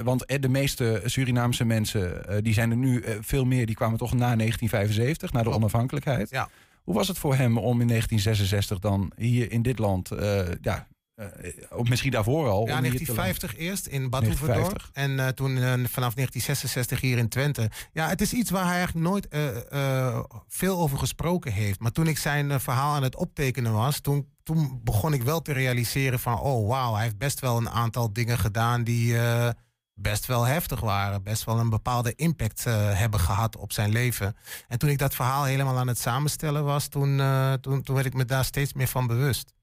Want 0.04 0.42
de 0.42 0.48
meeste 0.48 1.02
Surinaamse 1.04 1.64
mensen, 1.64 2.22
die 2.44 2.52
zijn 2.52 2.70
er 2.70 2.76
nu 2.76 3.04
veel 3.20 3.44
meer, 3.44 3.66
die 3.66 3.74
kwamen 3.74 3.98
toch 3.98 4.12
na 4.12 4.18
1975, 4.36 5.32
na 5.32 5.42
de 5.42 5.50
onafhankelijkheid. 5.50 6.30
Ja. 6.30 6.48
Hoe 6.82 6.94
was 6.94 7.08
het 7.08 7.18
voor 7.18 7.34
hem 7.34 7.58
om 7.58 7.80
in 7.80 7.88
1966 7.88 8.78
dan 8.78 9.12
hier 9.16 9.52
in 9.52 9.62
dit 9.62 9.78
land, 9.78 10.10
ja, 10.60 10.86
eh, 11.14 11.26
of 11.70 11.88
misschien 11.88 12.10
daarvoor 12.10 12.48
al? 12.48 12.66
Ja, 12.66 12.76
om 12.76 12.82
hier 12.82 12.96
te 12.96 13.14
1950 13.14 13.56
eerst 13.56 13.86
in 13.86 14.10
Bad 14.10 14.24
Hoeverdorp. 14.26 14.56
1950. 14.56 14.90
En 14.92 15.26
eh, 15.26 15.28
toen 15.28 15.56
eh, 15.56 15.62
vanaf 15.90 16.14
1966 16.14 17.00
hier 17.00 17.18
in 17.18 17.28
Twente. 17.28 17.70
Ja, 17.92 18.08
het 18.08 18.20
is 18.20 18.32
iets 18.32 18.50
waar 18.50 18.64
hij 18.66 18.76
eigenlijk 18.76 19.06
nooit 19.06 19.28
eh, 19.28 20.06
eh, 20.08 20.24
veel 20.48 20.78
over 20.78 20.98
gesproken 20.98 21.52
heeft. 21.52 21.80
Maar 21.80 21.92
toen 21.92 22.06
ik 22.06 22.18
zijn 22.18 22.50
eh, 22.50 22.58
verhaal 22.58 22.94
aan 22.94 23.02
het 23.02 23.16
optekenen 23.16 23.72
was, 23.72 24.00
toen, 24.00 24.28
toen 24.42 24.80
begon 24.84 25.12
ik 25.12 25.22
wel 25.22 25.42
te 25.42 25.52
realiseren 25.52 26.20
van, 26.20 26.40
oh 26.40 26.68
wauw, 26.68 26.94
hij 26.94 27.02
heeft 27.02 27.18
best 27.18 27.40
wel 27.40 27.56
een 27.56 27.70
aantal 27.70 28.12
dingen 28.12 28.38
gedaan 28.38 28.84
die 28.84 29.18
eh, 29.18 29.48
best 29.94 30.26
wel 30.26 30.44
heftig 30.44 30.80
waren. 30.80 31.22
Best 31.22 31.44
wel 31.44 31.58
een 31.58 31.70
bepaalde 31.70 32.14
impact 32.14 32.66
eh, 32.66 32.98
hebben 32.98 33.20
gehad 33.20 33.56
op 33.56 33.72
zijn 33.72 33.90
leven. 33.92 34.36
En 34.68 34.78
toen 34.78 34.88
ik 34.90 34.98
dat 34.98 35.14
verhaal 35.14 35.44
helemaal 35.44 35.78
aan 35.78 35.88
het 35.88 35.98
samenstellen 35.98 36.64
was, 36.64 36.88
toen, 36.88 37.20
eh, 37.20 37.52
toen, 37.52 37.82
toen 37.82 37.94
werd 37.94 38.06
ik 38.06 38.14
me 38.14 38.24
daar 38.24 38.44
steeds 38.44 38.72
meer 38.72 38.88
van 38.88 39.06
bewust. 39.06 39.54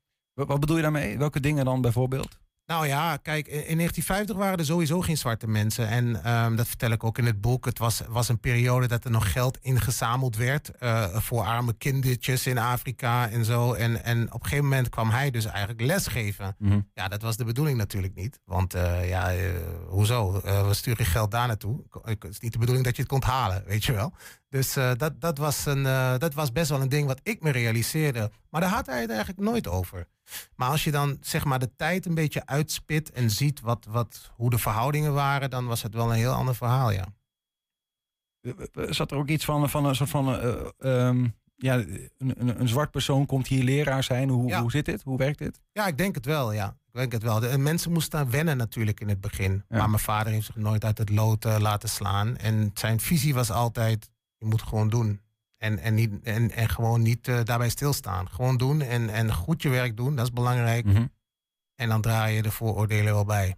Wat, 0.47 0.59
bedoel 0.59 0.75
je 0.75 0.81
daarmee? 0.81 1.17
Welke 1.17 1.39
dingen 1.39 1.65
dan 1.65 1.81
bijvoorbeeld? 1.81 2.39
Nou 2.69 2.87
ja, 2.87 3.17
kijk, 3.17 3.47
in 3.47 3.67
in 3.67 3.77
1950 3.77 4.35
waren 4.35 4.57
er 4.57 4.65
sowieso 4.65 5.01
geen 5.01 5.17
zwarte 5.17 5.47
mensen. 5.47 5.87
En 5.87 6.23
ehm, 6.23 6.55
dat 6.55 6.67
vertel 6.67 6.91
ik 6.91 7.03
ook 7.03 7.17
in 7.17 7.25
het 7.25 7.41
boek. 7.41 7.65
Het 7.65 7.79
was, 7.79 8.01
was 8.07 8.29
een 8.29 8.39
periode 8.39 8.87
dat 8.87 9.03
er 9.03 9.11
nog 9.11 9.31
geld 9.31 9.57
ingezameld 9.61 10.35
werd 10.35 10.69
eh, 10.69 11.15
voor 11.15 11.43
arme 11.43 11.73
kindertjes 11.73 12.47
in 12.47 12.57
Afrika 12.57 13.29
en 13.29 13.45
zo. 13.45 13.73
En, 13.73 14.03
en 14.03 14.27
op 14.27 14.33
een 14.33 14.43
gegeven 14.43 14.63
moment 14.63 14.89
kwam 14.89 15.09
hij 15.09 15.31
dus 15.31 15.45
eigenlijk 15.45 15.81
lesgeven. 15.81 16.55
Mhm. 16.57 16.79
Ja, 16.93 17.07
dat 17.07 17.21
was 17.21 17.37
de 17.37 17.43
bedoeling 17.43 17.77
natuurlijk 17.77 18.15
niet. 18.15 18.39
Want 18.45 18.73
eh, 18.73 19.09
ja, 19.09 19.33
eh, 19.33 19.49
hoezo? 19.87 20.41
We 20.41 20.73
sturen 20.73 21.05
geld 21.05 21.31
daar 21.31 21.47
naartoe. 21.47 21.83
Het 22.01 22.23
is 22.23 22.39
niet 22.39 22.53
de 22.53 22.59
bedoeling 22.59 22.85
dat 22.85 22.95
je 22.95 23.01
het 23.01 23.11
komt 23.11 23.23
halen, 23.23 23.63
weet 23.65 23.85
je 23.85 23.91
wel. 23.91 24.13
Dus 24.49 24.73
dat, 24.73 25.21
dat, 25.21 25.37
was 25.37 25.65
een, 25.65 25.83
dat 26.19 26.33
was 26.33 26.51
best 26.51 26.69
wel 26.69 26.81
een 26.81 26.89
ding 26.89 27.07
wat 27.07 27.19
ik 27.23 27.41
me 27.41 27.51
realiseerde. 27.51 28.31
Maar 28.49 28.61
daar 28.61 28.69
had 28.69 28.85
hij 28.85 29.01
het 29.01 29.09
eigenlijk 29.09 29.39
nooit 29.39 29.67
over. 29.67 30.07
Maar 30.55 30.69
als 30.69 30.83
je 30.83 30.91
dan 30.91 31.17
zeg 31.21 31.45
maar 31.45 31.59
de 31.59 31.75
tijd 31.75 32.05
een 32.05 32.13
beetje 32.15 32.45
uitspit 32.45 33.11
en 33.11 33.29
ziet 33.31 33.59
wat, 33.59 33.85
wat, 33.89 34.31
hoe 34.35 34.49
de 34.49 34.57
verhoudingen 34.57 35.13
waren, 35.13 35.49
dan 35.49 35.65
was 35.65 35.81
het 35.81 35.93
wel 35.93 36.09
een 36.11 36.17
heel 36.17 36.33
ander 36.33 36.55
verhaal, 36.55 36.91
ja. 36.91 37.05
Eh, 38.41 38.51
eh, 38.73 38.91
Zat 38.91 39.11
er 39.11 39.17
ook 39.17 39.27
iets 39.29 39.45
van, 39.45 39.69
van 39.69 39.85
een 39.85 39.95
soort 39.95 40.09
van. 40.09 40.35
eh, 40.39 41.07
ehm, 41.07 41.27
ja, 41.55 41.75
een, 41.75 42.09
een, 42.17 42.59
een 42.59 42.67
zwart 42.67 42.91
persoon 42.91 43.25
komt 43.25 43.47
hier 43.47 43.63
leraar 43.63 44.03
zijn. 44.03 44.29
Hoe, 44.29 44.47
Ja. 44.47 44.61
hoe 44.61 44.71
zit 44.71 44.85
dit? 44.85 45.01
Hoe 45.03 45.17
werkt 45.17 45.37
dit? 45.39 45.61
Ja, 45.71 45.87
ik 45.87 45.97
denk 45.97 46.15
het 46.15 46.25
wel, 46.25 46.51
ja. 46.51 46.67
Ik 46.91 46.95
denk 46.95 47.11
het 47.11 47.23
wel. 47.23 47.39
De, 47.39 47.47
en 47.47 47.63
mensen 47.63 47.91
moesten 47.91 48.29
wennen 48.29 48.57
natuurlijk 48.57 48.99
in 48.99 49.09
het 49.09 49.21
begin. 49.21 49.51
Ja. 49.69 49.77
Maar 49.77 49.89
mijn 49.89 50.01
vader 50.01 50.33
heeft 50.33 50.45
zich 50.45 50.55
nooit 50.55 50.85
uit 50.85 50.97
het 50.97 51.09
lood 51.09 51.45
eh, 51.45 51.57
laten 51.59 51.89
slaan. 51.89 52.37
En 52.37 52.71
zijn 52.73 52.99
visie 52.99 53.33
was 53.33 53.51
altijd, 53.51 54.09
je 54.37 54.45
moet 54.45 54.61
gewoon 54.61 54.89
doen. 54.89 55.21
En, 55.59 55.79
en, 55.79 55.93
niet, 55.93 56.11
en, 56.23 56.51
en 56.51 56.69
gewoon 56.69 57.01
niet 57.01 57.27
eh, 57.27 57.39
daarbij 57.43 57.69
stilstaan. 57.69 58.29
Gewoon 58.29 58.57
doen 58.57 58.81
en, 58.81 59.09
en 59.09 59.33
goed 59.33 59.61
je 59.61 59.69
werk 59.69 59.97
doen, 59.97 60.15
dat 60.15 60.25
is 60.25 60.33
belangrijk. 60.33 60.85
Mhm. 60.85 61.05
En 61.75 61.89
dan 61.89 62.01
draai 62.01 62.35
je 62.35 62.41
de 62.41 62.51
vooroordelen 62.51 63.13
wel 63.13 63.25
bij. 63.25 63.55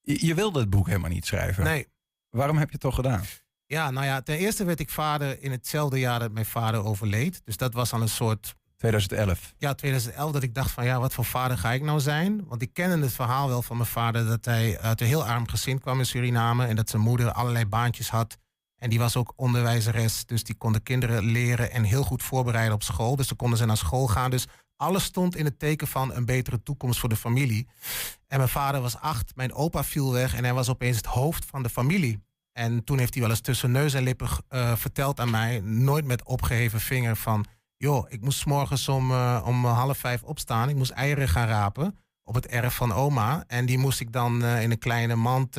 Je, 0.00 0.26
je 0.26 0.34
wilde 0.34 0.60
het 0.60 0.70
boek 0.70 0.86
helemaal 0.86 1.10
niet 1.10 1.26
schrijven. 1.26 1.64
Nee, 1.64 1.86
Waarom 2.30 2.56
heb 2.56 2.66
je 2.66 2.72
het 2.72 2.80
toch 2.82 2.94
gedaan? 2.94 3.22
ja, 3.66 3.90
nou 3.90 4.06
ja, 4.06 4.20
ten 4.22 4.38
eerste 4.38 4.64
werd 4.64 4.80
ik 4.80 4.90
vader 4.90 5.42
in 5.42 5.50
hetzelfde 5.50 5.98
jaar 5.98 6.18
dat 6.18 6.32
mijn 6.32 6.46
vader 6.46 6.84
overleed. 6.84 7.40
Dus 7.44 7.56
dat 7.56 7.74
was 7.74 7.92
al 7.92 8.00
een 8.00 8.08
soort 8.08 8.54
2011. 8.76 9.54
ja, 9.58 9.74
2011 9.74 10.32
dat 10.32 10.42
ik 10.42 10.54
dacht 10.54 10.70
van 10.70 10.84
ja, 10.84 11.00
wat 11.00 11.14
voor 11.14 11.24
vader 11.24 11.58
ga 11.58 11.72
ik 11.72 11.82
nou 11.82 12.00
zijn? 12.00 12.44
Want 12.46 12.62
ik 12.62 12.72
kende 12.72 13.04
het 13.04 13.12
verhaal 13.14 13.48
wel 13.48 13.62
van 13.62 13.76
mijn 13.76 13.88
vader 13.88 14.26
dat 14.26 14.44
hij 14.44 14.78
uit 14.80 15.00
een 15.00 15.06
heel 15.06 15.26
arm 15.26 15.48
gezin 15.48 15.80
kwam 15.80 15.98
in 15.98 16.06
Suriname 16.06 16.66
en 16.66 16.76
dat 16.76 16.90
zijn 16.90 17.02
moeder 17.02 17.32
allerlei 17.32 17.66
baantjes 17.66 18.10
had. 18.10 18.38
En 18.78 18.90
die 18.90 18.98
was 18.98 19.16
ook 19.16 19.32
onderwijzeres, 19.36 20.26
dus 20.26 20.44
die 20.44 20.54
kon 20.54 20.72
de 20.72 20.80
kinderen 20.80 21.24
leren 21.24 21.70
en 21.70 21.82
heel 21.82 22.02
goed 22.02 22.22
voorbereiden 22.22 22.74
op 22.74 22.82
school. 22.82 23.16
Dus 23.16 23.28
dan 23.28 23.36
konden 23.36 23.58
ze 23.58 23.64
naar 23.64 23.76
school 23.76 24.06
gaan. 24.06 24.30
Dus 24.30 24.46
alles 24.76 25.04
stond 25.04 25.36
in 25.36 25.44
het 25.44 25.58
teken 25.58 25.86
van 25.86 26.14
een 26.14 26.24
betere 26.24 26.62
toekomst 26.62 27.00
voor 27.00 27.08
de 27.08 27.16
familie. 27.16 27.68
En 28.26 28.36
mijn 28.36 28.48
vader 28.48 28.80
was 28.80 28.96
acht, 28.96 29.36
mijn 29.36 29.52
opa 29.52 29.84
viel 29.84 30.12
weg 30.12 30.34
en 30.34 30.44
hij 30.44 30.54
was 30.54 30.68
opeens 30.68 30.96
het 30.96 31.06
hoofd 31.06 31.44
van 31.44 31.62
de 31.62 31.68
familie. 31.68 32.26
En 32.52 32.84
toen 32.84 32.98
heeft 32.98 33.12
hij 33.12 33.22
wel 33.22 33.30
eens 33.30 33.40
tussen 33.40 33.70
neus 33.70 33.94
en 33.94 34.02
lippen 34.02 34.28
eh, 34.48 34.76
verteld 34.76 35.20
aan 35.20 35.30
mij, 35.30 35.60
nooit 35.60 36.04
met 36.04 36.24
opgeheven 36.24 36.80
vinger 36.80 37.16
van 37.16 37.44
joh, 37.76 38.06
ik 38.08 38.20
moest 38.20 38.46
morgens 38.46 38.88
om, 38.88 39.10
eh, 39.10 39.42
om 39.46 39.64
half 39.64 39.98
vijf 39.98 40.22
opstaan. 40.22 40.68
Ik 40.68 40.76
moest 40.76 40.90
eieren 40.90 41.28
gaan 41.28 41.48
rapen 41.48 41.98
op 42.22 42.34
het 42.34 42.46
erf 42.46 42.74
van 42.74 42.92
oma. 42.92 43.44
En 43.46 43.66
die 43.66 43.78
moest 43.78 44.00
ik 44.00 44.12
dan 44.12 44.42
eh, 44.42 44.62
in 44.62 44.70
een 44.70 44.78
kleine 44.78 45.14
mand 45.14 45.58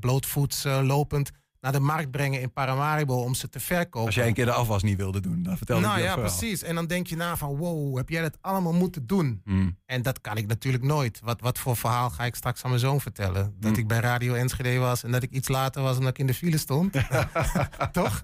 blootvoets 0.00 0.64
lopend 0.64 1.30
naar 1.64 1.72
de 1.72 1.80
markt 1.80 2.10
brengen 2.10 2.40
in 2.40 2.52
Paramaribo 2.52 3.14
om 3.14 3.34
ze 3.34 3.48
te 3.48 3.60
verkopen. 3.60 4.06
Als 4.06 4.14
jij 4.14 4.26
een 4.26 4.34
keer 4.34 4.44
de 4.44 4.52
afwas 4.52 4.82
niet 4.82 4.96
wilde 4.96 5.20
doen, 5.20 5.42
dan 5.42 5.56
vertelde 5.56 5.82
nou 5.82 5.94
ik 5.94 6.00
je 6.02 6.08
ja, 6.08 6.14
dat 6.14 6.24
verhaal. 6.24 6.38
precies. 6.38 6.62
En 6.62 6.74
dan 6.74 6.86
denk 6.86 7.06
je 7.06 7.16
na 7.16 7.36
van 7.36 7.56
wow, 7.56 7.96
heb 7.96 8.08
jij 8.08 8.22
dat 8.22 8.38
allemaal 8.40 8.72
moeten 8.72 9.06
doen? 9.06 9.40
Hmm. 9.44 9.78
En 9.86 10.02
dat 10.02 10.20
kan 10.20 10.36
ik 10.36 10.46
natuurlijk 10.46 10.84
nooit. 10.84 11.20
Wat, 11.22 11.40
wat 11.40 11.58
voor 11.58 11.76
verhaal 11.76 12.10
ga 12.10 12.24
ik 12.24 12.34
straks 12.34 12.62
aan 12.62 12.68
mijn 12.70 12.80
zoon 12.82 13.00
vertellen? 13.00 13.54
Dat 13.58 13.70
Hmm. 13.70 13.80
ik 13.80 13.86
bij 13.88 13.98
Radio 13.98 14.34
Enschede 14.34 14.78
was 14.78 15.02
en 15.02 15.10
dat 15.12 15.22
ik 15.22 15.30
iets 15.30 15.48
later 15.48 15.82
was 15.82 15.94
en 15.96 16.00
dat 16.02 16.10
ik 16.10 16.18
in 16.18 16.26
de 16.26 16.34
file 16.34 16.58
stond. 16.58 16.92
Toch? 17.92 18.22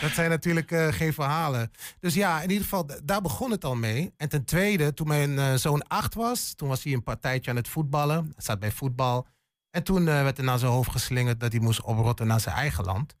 Dat 0.00 0.10
zijn 0.14 0.30
natuurlijk 0.30 0.70
eh, 0.70 0.86
geen 0.88 1.12
verhalen. 1.12 1.70
Dus 2.00 2.14
ja, 2.14 2.36
in 2.42 2.48
ieder 2.50 2.62
geval, 2.64 2.86
daar 3.04 3.20
begon 3.20 3.50
het 3.50 3.64
al 3.64 3.74
mee. 3.76 4.12
En 4.16 4.28
ten 4.28 4.44
tweede, 4.44 4.94
toen 4.94 5.08
mijn 5.08 5.38
eh, 5.38 5.54
zoon 5.54 5.82
acht 5.88 6.14
was, 6.14 6.52
toen 6.54 6.68
was 6.68 6.82
hij 6.84 6.92
een 6.92 7.02
partijtje 7.02 7.50
aan 7.50 7.56
het 7.56 7.68
voetballen. 7.68 8.16
Hij 8.24 8.32
zat 8.44 8.58
bij 8.60 8.70
voetbal. 8.72 9.26
En 9.72 9.82
toen 9.82 10.08
eh, 10.08 10.22
werd 10.22 10.38
er 10.38 10.44
naar 10.44 10.58
zijn 10.58 10.72
hoofd 10.72 10.90
geslingerd 10.90 11.40
dat 11.40 11.52
hij 11.52 11.60
moest 11.60 11.82
oprotten 11.82 12.26
naar 12.26 12.40
zijn 12.40 12.56
eigen 12.56 12.84
land. 12.84 13.16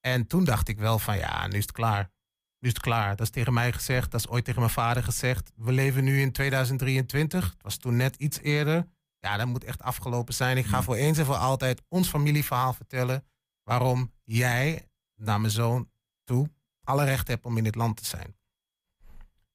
En 0.00 0.26
toen 0.26 0.44
dacht 0.44 0.68
ik 0.68 0.78
wel 0.78 0.98
van 0.98 1.16
ja, 1.16 1.46
nu 1.46 1.56
is 1.56 1.62
het 1.62 1.72
klaar. 1.72 2.10
Nu 2.58 2.68
is 2.68 2.74
het 2.74 2.82
klaar. 2.82 3.16
Dat 3.16 3.26
is 3.26 3.32
tegen 3.32 3.52
mij 3.52 3.72
gezegd. 3.72 4.10
Dat 4.10 4.20
is 4.20 4.28
ooit 4.28 4.44
tegen 4.44 4.60
mijn 4.60 4.72
vader 4.72 5.02
gezegd. 5.02 5.52
We 5.56 5.72
leven 5.72 6.04
nu 6.04 6.20
in 6.20 6.32
2023. 6.32 7.50
Het 7.50 7.62
was 7.62 7.76
toen 7.76 7.96
net 7.96 8.16
iets 8.16 8.38
eerder. 8.40 8.86
Ja, 9.18 9.36
dat 9.36 9.46
moet 9.46 9.64
echt 9.64 9.82
afgelopen 9.82 10.34
zijn. 10.34 10.56
Ik 10.56 10.66
ga 10.66 10.82
voor 10.82 10.94
eens 10.94 11.18
en 11.18 11.24
voor 11.24 11.36
altijd 11.36 11.82
ons 11.88 12.08
familieverhaal 12.08 12.72
vertellen. 12.72 13.24
Waarom 13.62 14.12
jij 14.24 14.88
naar 15.14 15.40
mijn 15.40 15.52
zoon 15.52 15.90
toe 16.24 16.50
alle 16.84 17.04
recht 17.04 17.28
hebt 17.28 17.44
om 17.44 17.56
in 17.56 17.64
dit 17.64 17.74
land 17.74 17.96
te 17.96 18.04
zijn. 18.04 18.36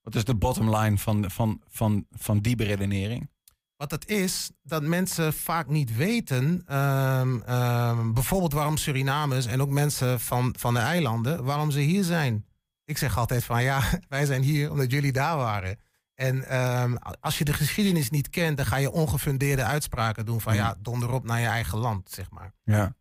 Wat 0.01 0.15
is 0.15 0.25
de 0.25 0.35
bottom 0.35 0.75
line 0.75 0.97
van, 0.97 1.31
van, 1.31 1.61
van, 1.67 2.05
van 2.11 2.39
die 2.39 2.55
beredenering? 2.55 3.29
Wat 3.77 3.91
het 3.91 4.07
is, 4.07 4.51
dat 4.63 4.83
mensen 4.83 5.33
vaak 5.33 5.67
niet 5.67 5.95
weten, 5.95 6.63
ehm, 6.67 7.41
ehm, 7.41 8.13
bijvoorbeeld 8.13 8.53
waarom 8.53 8.77
Surinamers 8.77 9.45
en 9.45 9.61
ook 9.61 9.69
mensen 9.69 10.19
van, 10.19 10.55
van 10.57 10.73
de 10.73 10.79
eilanden, 10.79 11.43
waarom 11.43 11.71
ze 11.71 11.79
hier 11.79 12.03
zijn. 12.03 12.45
Ik 12.85 12.97
zeg 12.97 13.17
altijd 13.17 13.43
van 13.43 13.63
ja, 13.63 13.81
wij 14.09 14.25
zijn 14.25 14.41
hier 14.41 14.71
omdat 14.71 14.91
jullie 14.91 15.11
daar 15.11 15.37
waren. 15.37 15.79
En 16.13 16.47
ehm, 16.49 16.95
als 17.19 17.37
je 17.37 17.43
de 17.45 17.53
geschiedenis 17.53 18.09
niet 18.09 18.29
kent, 18.29 18.57
dan 18.57 18.65
ga 18.65 18.75
je 18.77 18.91
ongefundeerde 18.91 19.63
uitspraken 19.63 20.25
doen 20.25 20.41
van 20.41 20.53
Mm. 20.53 20.59
ja, 20.59 20.75
donder 20.79 21.11
op 21.11 21.23
naar 21.23 21.39
je 21.39 21.47
eigen 21.47 21.77
land, 21.77 22.09
zeg 22.09 22.29
maar. 22.31 22.51
Ja. 22.63 22.95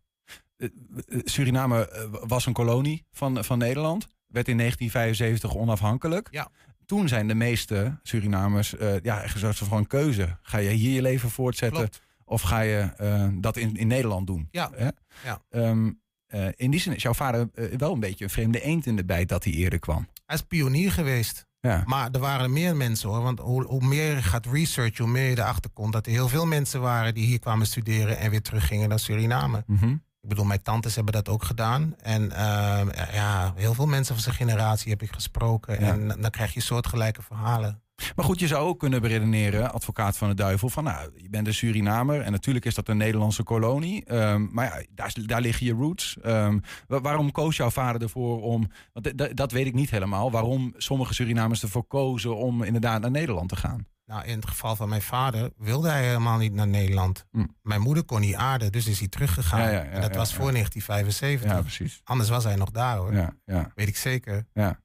Eh, 0.56 0.68
eh, 1.06 1.20
Suriname 1.24 1.88
eh, 1.88 2.04
was 2.10 2.46
een 2.46 2.52
kolonie 2.52 3.06
van, 3.12 3.44
van 3.44 3.58
Nederland. 3.58 4.06
Werd 4.26 4.48
in 4.48 4.56
1975 4.56 5.54
onafhankelijk. 5.60 6.28
Ja. 6.30 6.50
Toen 6.86 7.08
zijn 7.08 7.28
de 7.28 7.34
meeste 7.34 7.98
Surinamers 8.02 8.76
eh, 8.76 9.00
ja, 9.02 9.22
echt 9.22 9.42
een 9.42 9.54
van 9.54 9.86
keuze. 9.86 10.38
Ga 10.42 10.58
je 10.58 10.70
hier 10.70 10.94
je 10.94 11.02
leven 11.02 11.30
voortzetten 11.30 11.78
Klopt. 11.78 12.02
of 12.24 12.42
ga 12.42 12.60
je 12.60 12.78
eh, 12.96 13.28
dat 13.34 13.56
in, 13.56 13.76
in 13.76 13.86
Nederland 13.86 14.26
doen? 14.26 14.48
Ja. 14.50 14.70
Hè? 14.74 14.88
Ja. 15.24 15.42
Ehm, 15.50 15.90
eh, 16.26 16.46
in 16.56 16.70
die 16.70 16.80
zin 16.80 16.94
is 16.94 17.02
jouw 17.02 17.14
vader 17.14 17.50
wel 17.76 17.92
een 17.92 18.00
beetje 18.00 18.24
een 18.24 18.30
vreemde 18.30 18.60
eend 18.60 18.86
in 18.86 18.96
de 18.96 19.04
bijt 19.04 19.28
dat 19.28 19.44
hij 19.44 19.52
eerder 19.52 19.78
kwam. 19.78 20.08
Hij 20.26 20.36
is 20.36 20.42
pionier 20.42 20.92
geweest. 20.92 21.46
Ja. 21.60 21.82
Maar 21.86 22.10
er 22.10 22.20
waren 22.20 22.52
meer 22.52 22.76
mensen 22.76 23.08
hoor. 23.08 23.22
Want 23.22 23.38
hoe, 23.38 23.64
hoe 23.64 23.84
meer 23.84 24.14
je 24.14 24.22
gaat 24.22 24.46
researchen, 24.46 25.04
hoe 25.04 25.12
meer 25.12 25.28
je 25.28 25.38
erachter 25.38 25.70
komt 25.70 25.92
dat 25.92 26.06
er 26.06 26.12
heel 26.12 26.28
veel 26.28 26.46
mensen 26.46 26.80
waren 26.80 27.14
die 27.14 27.26
hier 27.26 27.38
kwamen 27.38 27.66
studeren 27.66 28.18
en 28.18 28.30
weer 28.30 28.42
teruggingen 28.42 28.88
naar 28.88 28.98
Suriname. 28.98 29.64
Mhm. 29.66 29.96
Ik 30.24 30.30
bedoel, 30.30 30.44
mijn 30.44 30.62
tantes 30.62 30.94
hebben 30.94 31.12
dat 31.14 31.28
ook 31.28 31.44
gedaan. 31.44 31.94
En 31.98 32.32
ehm, 32.32 32.88
ja, 33.12 33.52
heel 33.56 33.74
veel 33.74 33.86
mensen 33.86 34.14
van 34.14 34.22
zijn 34.24 34.34
generatie 34.34 34.90
heb 34.90 35.02
ik 35.02 35.12
gesproken. 35.12 35.80
Ja. 35.80 35.86
En 35.92 36.08
dan 36.20 36.30
krijg 36.30 36.54
je 36.54 36.60
soortgelijke 36.60 37.22
verhalen. 37.22 37.82
Maar 38.16 38.24
goed, 38.24 38.40
je 38.40 38.46
zou 38.46 38.66
ook 38.66 38.78
kunnen 38.78 39.00
beredeneren, 39.00 39.72
advocaat 39.72 40.16
van 40.16 40.28
de 40.28 40.34
duivel, 40.34 40.68
van 40.68 40.84
nou, 40.84 41.10
je 41.16 41.28
bent 41.28 41.46
een 41.46 41.54
Surinamer 41.54 42.20
en 42.20 42.32
natuurlijk 42.32 42.64
is 42.64 42.74
dat 42.74 42.88
een 42.88 42.96
Nederlandse 42.96 43.42
kolonie. 43.42 44.04
Ehm, 44.04 44.46
maar 44.50 44.64
ja, 44.64 44.84
daar, 44.94 45.14
daar 45.26 45.40
liggen 45.40 45.66
je 45.66 45.72
roots. 45.72 46.16
Ehm, 46.22 46.58
wa- 46.86 47.00
waarom 47.00 47.30
koos 47.32 47.56
jouw 47.56 47.70
vader 47.70 48.02
ervoor 48.02 48.42
om, 48.42 48.70
want 48.92 49.36
dat 49.36 49.52
weet 49.52 49.66
ik 49.66 49.74
niet 49.74 49.90
helemaal, 49.90 50.30
waarom 50.30 50.74
sommige 50.76 51.14
Surinamers 51.14 51.62
ervoor 51.62 51.84
kozen 51.84 52.36
om 52.36 52.62
inderdaad 52.62 53.00
naar 53.00 53.10
Nederland 53.10 53.48
te 53.48 53.56
gaan? 53.56 53.86
Nou, 54.06 54.24
in 54.24 54.36
het 54.36 54.48
geval 54.48 54.76
van 54.76 54.88
mijn 54.88 55.02
vader 55.02 55.50
wilde 55.56 55.88
hij 55.88 56.06
helemaal 56.06 56.38
niet 56.38 56.52
naar 56.52 56.66
Nederland. 56.66 57.26
Hm. 57.30 57.44
Mijn 57.62 57.80
moeder 57.80 58.04
kon 58.04 58.20
niet 58.20 58.34
aarden, 58.34 58.72
dus 58.72 58.86
is 58.86 58.98
hij 58.98 59.08
teruggegaan. 59.08 59.60
Ja, 59.60 59.68
ja, 59.68 59.72
ja, 59.72 59.82
en 59.84 60.00
dat 60.00 60.14
was 60.14 60.34
voor 60.34 60.50
1975. 60.52 61.50
Ja, 61.50 61.60
precies. 61.60 62.00
Anders 62.04 62.28
was 62.28 62.44
hij 62.44 62.56
nog 62.56 62.70
daar 62.70 62.96
hoor. 62.96 63.14
Ja, 63.14 63.36
ja, 63.44 63.72
Weet 63.74 63.88
ik 63.88 63.96
zeker. 63.96 64.46
ja. 64.52 64.82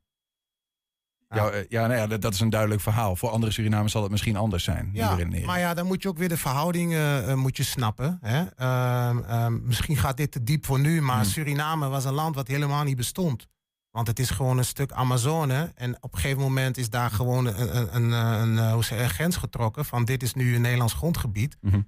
Ja, 1.35 1.49
eh, 1.49 1.65
ja, 1.69 1.87
nou 1.87 1.99
ja 1.99 2.07
dat, 2.07 2.21
dat 2.21 2.33
is 2.33 2.39
een 2.39 2.49
duidelijk 2.49 2.81
verhaal. 2.81 3.15
Voor 3.15 3.29
andere 3.29 3.51
Surinamers 3.51 3.91
zal 3.91 4.01
het 4.01 4.11
misschien 4.11 4.35
anders 4.35 4.63
zijn. 4.63 4.89
Ja, 4.93 5.17
maar 5.45 5.59
ja, 5.59 5.73
dan 5.73 5.85
moet 5.85 6.01
je 6.01 6.07
ook 6.09 6.17
weer 6.17 6.29
de 6.29 6.37
verhoudingen 6.37 7.27
eh, 7.27 7.33
moet 7.33 7.57
je 7.57 7.63
snappen. 7.63 8.17
Hè? 8.21 8.45
Ehm, 8.55 9.19
ehm, 9.23 9.65
misschien 9.67 9.97
gaat 9.97 10.17
dit 10.17 10.31
te 10.31 10.43
diep 10.43 10.65
voor 10.65 10.79
nu, 10.79 11.01
maar 11.01 11.15
Hmm. 11.15 11.25
Suriname 11.25 11.87
was 11.87 12.05
een 12.05 12.13
land 12.13 12.35
wat 12.35 12.47
helemaal 12.47 12.83
niet 12.83 12.95
bestond. 12.97 13.47
Want 13.91 14.07
het 14.07 14.19
is 14.19 14.29
gewoon 14.29 14.57
een 14.57 14.65
stuk 14.65 14.91
Amazone. 14.91 15.71
En 15.75 16.03
op 16.03 16.13
een 16.13 16.19
gegeven 16.19 16.41
moment 16.41 16.77
is 16.77 16.89
daar 16.89 17.11
gewoon 17.11 17.45
een, 17.45 17.77
een, 17.77 17.95
een, 17.95 18.11
een, 18.11 18.71
hoe 18.71 18.83
zeg 18.83 18.99
een 18.99 19.09
grens 19.09 19.35
getrokken 19.35 19.85
van 19.85 20.05
dit 20.05 20.23
is 20.23 20.33
nu 20.33 20.55
een 20.55 20.61
Nederlands 20.61 20.93
grondgebied. 20.93 21.57
Mhm. 21.61 21.81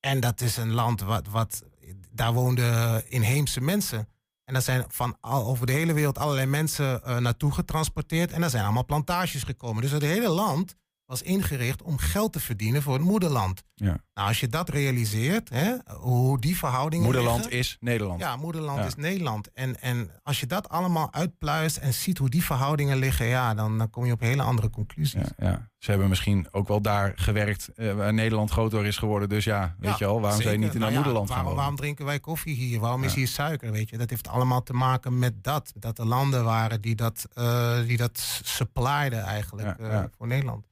En 0.00 0.20
dat 0.20 0.40
is 0.40 0.56
een 0.56 0.72
land 0.72 1.00
wat, 1.00 1.28
wat 1.28 1.62
daar 2.10 2.32
woonden 2.32 3.10
inheemse 3.10 3.60
mensen. 3.60 4.08
En 4.44 4.52
daar 4.52 4.62
zijn 4.62 4.84
van 4.88 5.16
al, 5.20 5.44
over 5.46 5.66
de 5.66 5.72
hele 5.72 5.92
wereld 5.92 6.18
allerlei 6.18 6.46
mensen 6.46 7.04
eh, 7.04 7.16
naartoe 7.16 7.52
getransporteerd. 7.52 8.32
En 8.32 8.40
daar 8.40 8.50
zijn 8.50 8.64
allemaal 8.64 8.84
plantages 8.84 9.42
gekomen. 9.42 9.82
Dus 9.82 9.90
het 9.90 10.02
hele 10.02 10.28
land 10.28 10.74
was 11.06 11.22
ingericht 11.22 11.82
om 11.82 11.98
geld 11.98 12.32
te 12.32 12.40
verdienen 12.40 12.82
voor 12.82 12.92
het 12.94 13.02
moederland. 13.02 13.62
Ja. 13.74 13.96
Nou, 14.14 14.28
als 14.28 14.40
je 14.40 14.48
dat 14.48 14.68
realiseert, 14.68 15.48
hè, 15.48 15.74
hoe 15.96 16.40
die 16.40 16.56
verhoudingen. 16.56 17.04
Moederland 17.04 17.38
liggen- 17.40 17.58
is 17.58 17.76
Nederland. 17.80 18.20
Ja, 18.20 18.36
moederland 18.36 18.78
Ja. 18.78 18.84
is 18.86 18.94
Nederland. 18.94 19.52
En, 19.52 19.80
en 19.80 20.10
als 20.22 20.40
je 20.40 20.46
dat 20.46 20.68
allemaal 20.68 21.12
uitpluist 21.12 21.76
en 21.76 21.94
ziet 21.94 22.18
hoe 22.18 22.28
die 22.30 22.44
verhoudingen 22.44 22.96
liggen, 22.96 23.26
ja, 23.26 23.54
dan, 23.54 23.78
dan 23.78 23.90
kom 23.90 24.04
je 24.06 24.12
op 24.12 24.20
hele 24.20 24.42
andere 24.42 24.70
conclusies. 24.70 25.28
Ja, 25.36 25.46
ja. 25.48 25.70
Ze 25.84 25.90
hebben 25.90 26.08
misschien 26.08 26.46
ook 26.50 26.68
wel 26.68 26.80
daar 26.82 27.12
gewerkt 27.16 27.68
eh, 27.76 27.92
waar 27.92 28.14
Nederland 28.14 28.50
groter 28.50 28.86
is 28.86 28.96
geworden. 28.96 29.28
Dus 29.28 29.44
ja, 29.44 29.74
weet 29.78 29.90
Ja, 29.90 29.96
je 29.98 30.04
wel, 30.04 30.20
waarom 30.20 30.40
zeker. 30.42 30.58
niet 30.58 30.74
in 30.74 30.80
Nou 30.80 30.90
ja, 30.92 30.98
moederland 30.98 31.30
gaan 31.30 31.54
waarom, 31.54 31.76
drinken 31.76 32.04
wij 32.04 32.20
koffie 32.20 32.54
hier? 32.54 32.80
Waarom 32.80 33.04
is 33.04 33.12
Ja. 33.12 33.18
hier 33.18 33.28
suiker? 33.28 33.70
Weet 33.72 33.90
je? 33.90 33.98
Dat 33.98 34.10
heeft 34.10 34.28
allemaal 34.28 34.62
te 34.62 34.72
maken 34.72 35.18
met 35.18 35.44
dat. 35.44 35.72
Dat 35.76 35.98
er 35.98 36.06
landen 36.06 36.44
waren 36.44 36.80
die 36.80 36.94
dat, 36.94 37.26
eh 37.34 37.78
die 37.86 37.96
dat 37.96 38.40
supplyden 38.44 39.22
eigenlijk 39.22 39.66
Ja, 39.78 39.84
eh, 39.86 39.92
ja. 39.92 40.10
voor 40.16 40.26
Nederland. 40.26 40.66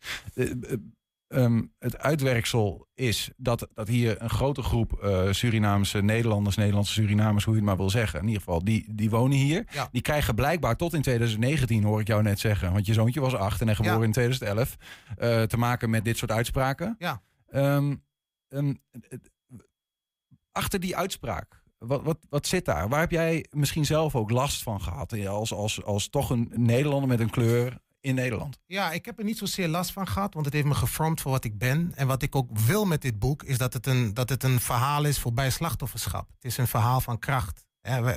Eh, 1.33 1.39
eh, 1.39 1.45
ehm, 1.45 1.62
het 1.78 1.99
uitwerksel 1.99 2.87
is 2.95 3.30
dat, 3.37 3.68
dat 3.74 3.89
hier 3.89 4.22
een 4.22 4.30
grote 4.30 4.62
groep 4.62 4.93
eh, 4.93 5.33
Surinaamse 5.33 6.03
Nederlanders, 6.03 6.57
Nederlandse 6.57 6.93
Surinamers, 6.93 7.45
hoe 7.45 7.53
je 7.55 7.59
het 7.61 7.68
maar 7.68 7.76
wil 7.78 7.91
zeggen, 7.91 8.20
in 8.20 8.26
ieder 8.26 8.43
geval, 8.43 8.64
die, 8.64 8.95
die 8.95 9.11
wonen 9.11 9.37
hier. 9.39 9.64
Ja. 9.72 9.89
Die 9.93 10.03
krijgen 10.03 10.35
blijkbaar 10.35 10.76
tot 10.76 10.95
in 10.95 11.03
2019, 11.03 11.83
hoor 11.83 12.01
ik 12.01 12.07
jou 12.07 12.22
net 12.22 12.41
zeggen, 12.41 12.72
want 12.72 12.87
je 12.87 12.93
zoontje 12.93 13.20
was 13.20 13.35
acht 13.35 13.61
en 13.61 13.66
hij 13.66 13.76
geboren 13.76 13.99
Ja. 13.99 14.05
in 14.05 14.12
2011, 14.12 14.76
eh, 15.16 15.43
te 15.43 15.57
maken 15.57 15.91
met 15.91 16.05
dit 16.05 16.16
soort 16.16 16.30
uitspraken. 16.30 16.97
Ja. 16.99 17.22
Ehm, 17.49 17.95
ehm, 18.49 18.74
achter 20.53 20.80
die 20.80 20.97
uitspraak, 20.97 21.62
wat, 21.78 22.03
wat, 22.03 22.18
wat 22.28 22.47
zit 22.47 22.64
daar? 22.64 22.89
Waar 22.89 23.01
heb 23.01 23.11
jij 23.11 23.47
misschien 23.51 23.85
zelf 23.87 24.16
ook 24.16 24.30
last 24.30 24.62
van 24.62 24.80
gehad? 24.80 25.12
eh, 25.12 25.28
Als, 25.28 25.53
als, 25.53 25.85
als 25.85 26.09
toch 26.09 26.30
een 26.30 26.53
Nederlander 26.57 27.09
met 27.09 27.20
een 27.20 27.30
kleur 27.30 27.78
in 28.03 28.14
Nederland. 28.14 28.59
Ja, 28.66 28.92
ik 28.92 29.05
heb 29.05 29.18
er 29.18 29.24
niet 29.24 29.38
zozeer 29.38 29.68
last 29.68 29.92
van 29.92 30.09
gehad, 30.09 30.34
want 30.34 30.46
het 30.46 30.55
heeft 30.55 30.66
me 30.66 30.74
gevormd 30.74 31.20
voor 31.20 31.30
wat 31.30 31.44
ik 31.44 31.59
ben. 31.59 31.92
En 31.94 32.07
wat 32.07 32.22
ik 32.22 32.34
ook 32.36 32.59
wil 32.59 32.84
met 32.84 33.03
dit 33.03 33.18
boek, 33.18 33.42
is 33.42 33.59
dat 33.59 33.72
het 33.72 33.86
een, 33.86 34.14
dat 34.14 34.28
het 34.28 34.42
een 34.42 34.61
verhaal 34.61 35.05
is 35.05 35.18
voorbij 35.18 35.50
slachtofferschap. 35.50 36.28
Het 36.34 36.44
is 36.44 36.57
een 36.57 36.66
verhaal 36.66 37.00
van 37.00 37.18
kracht. 37.18 37.66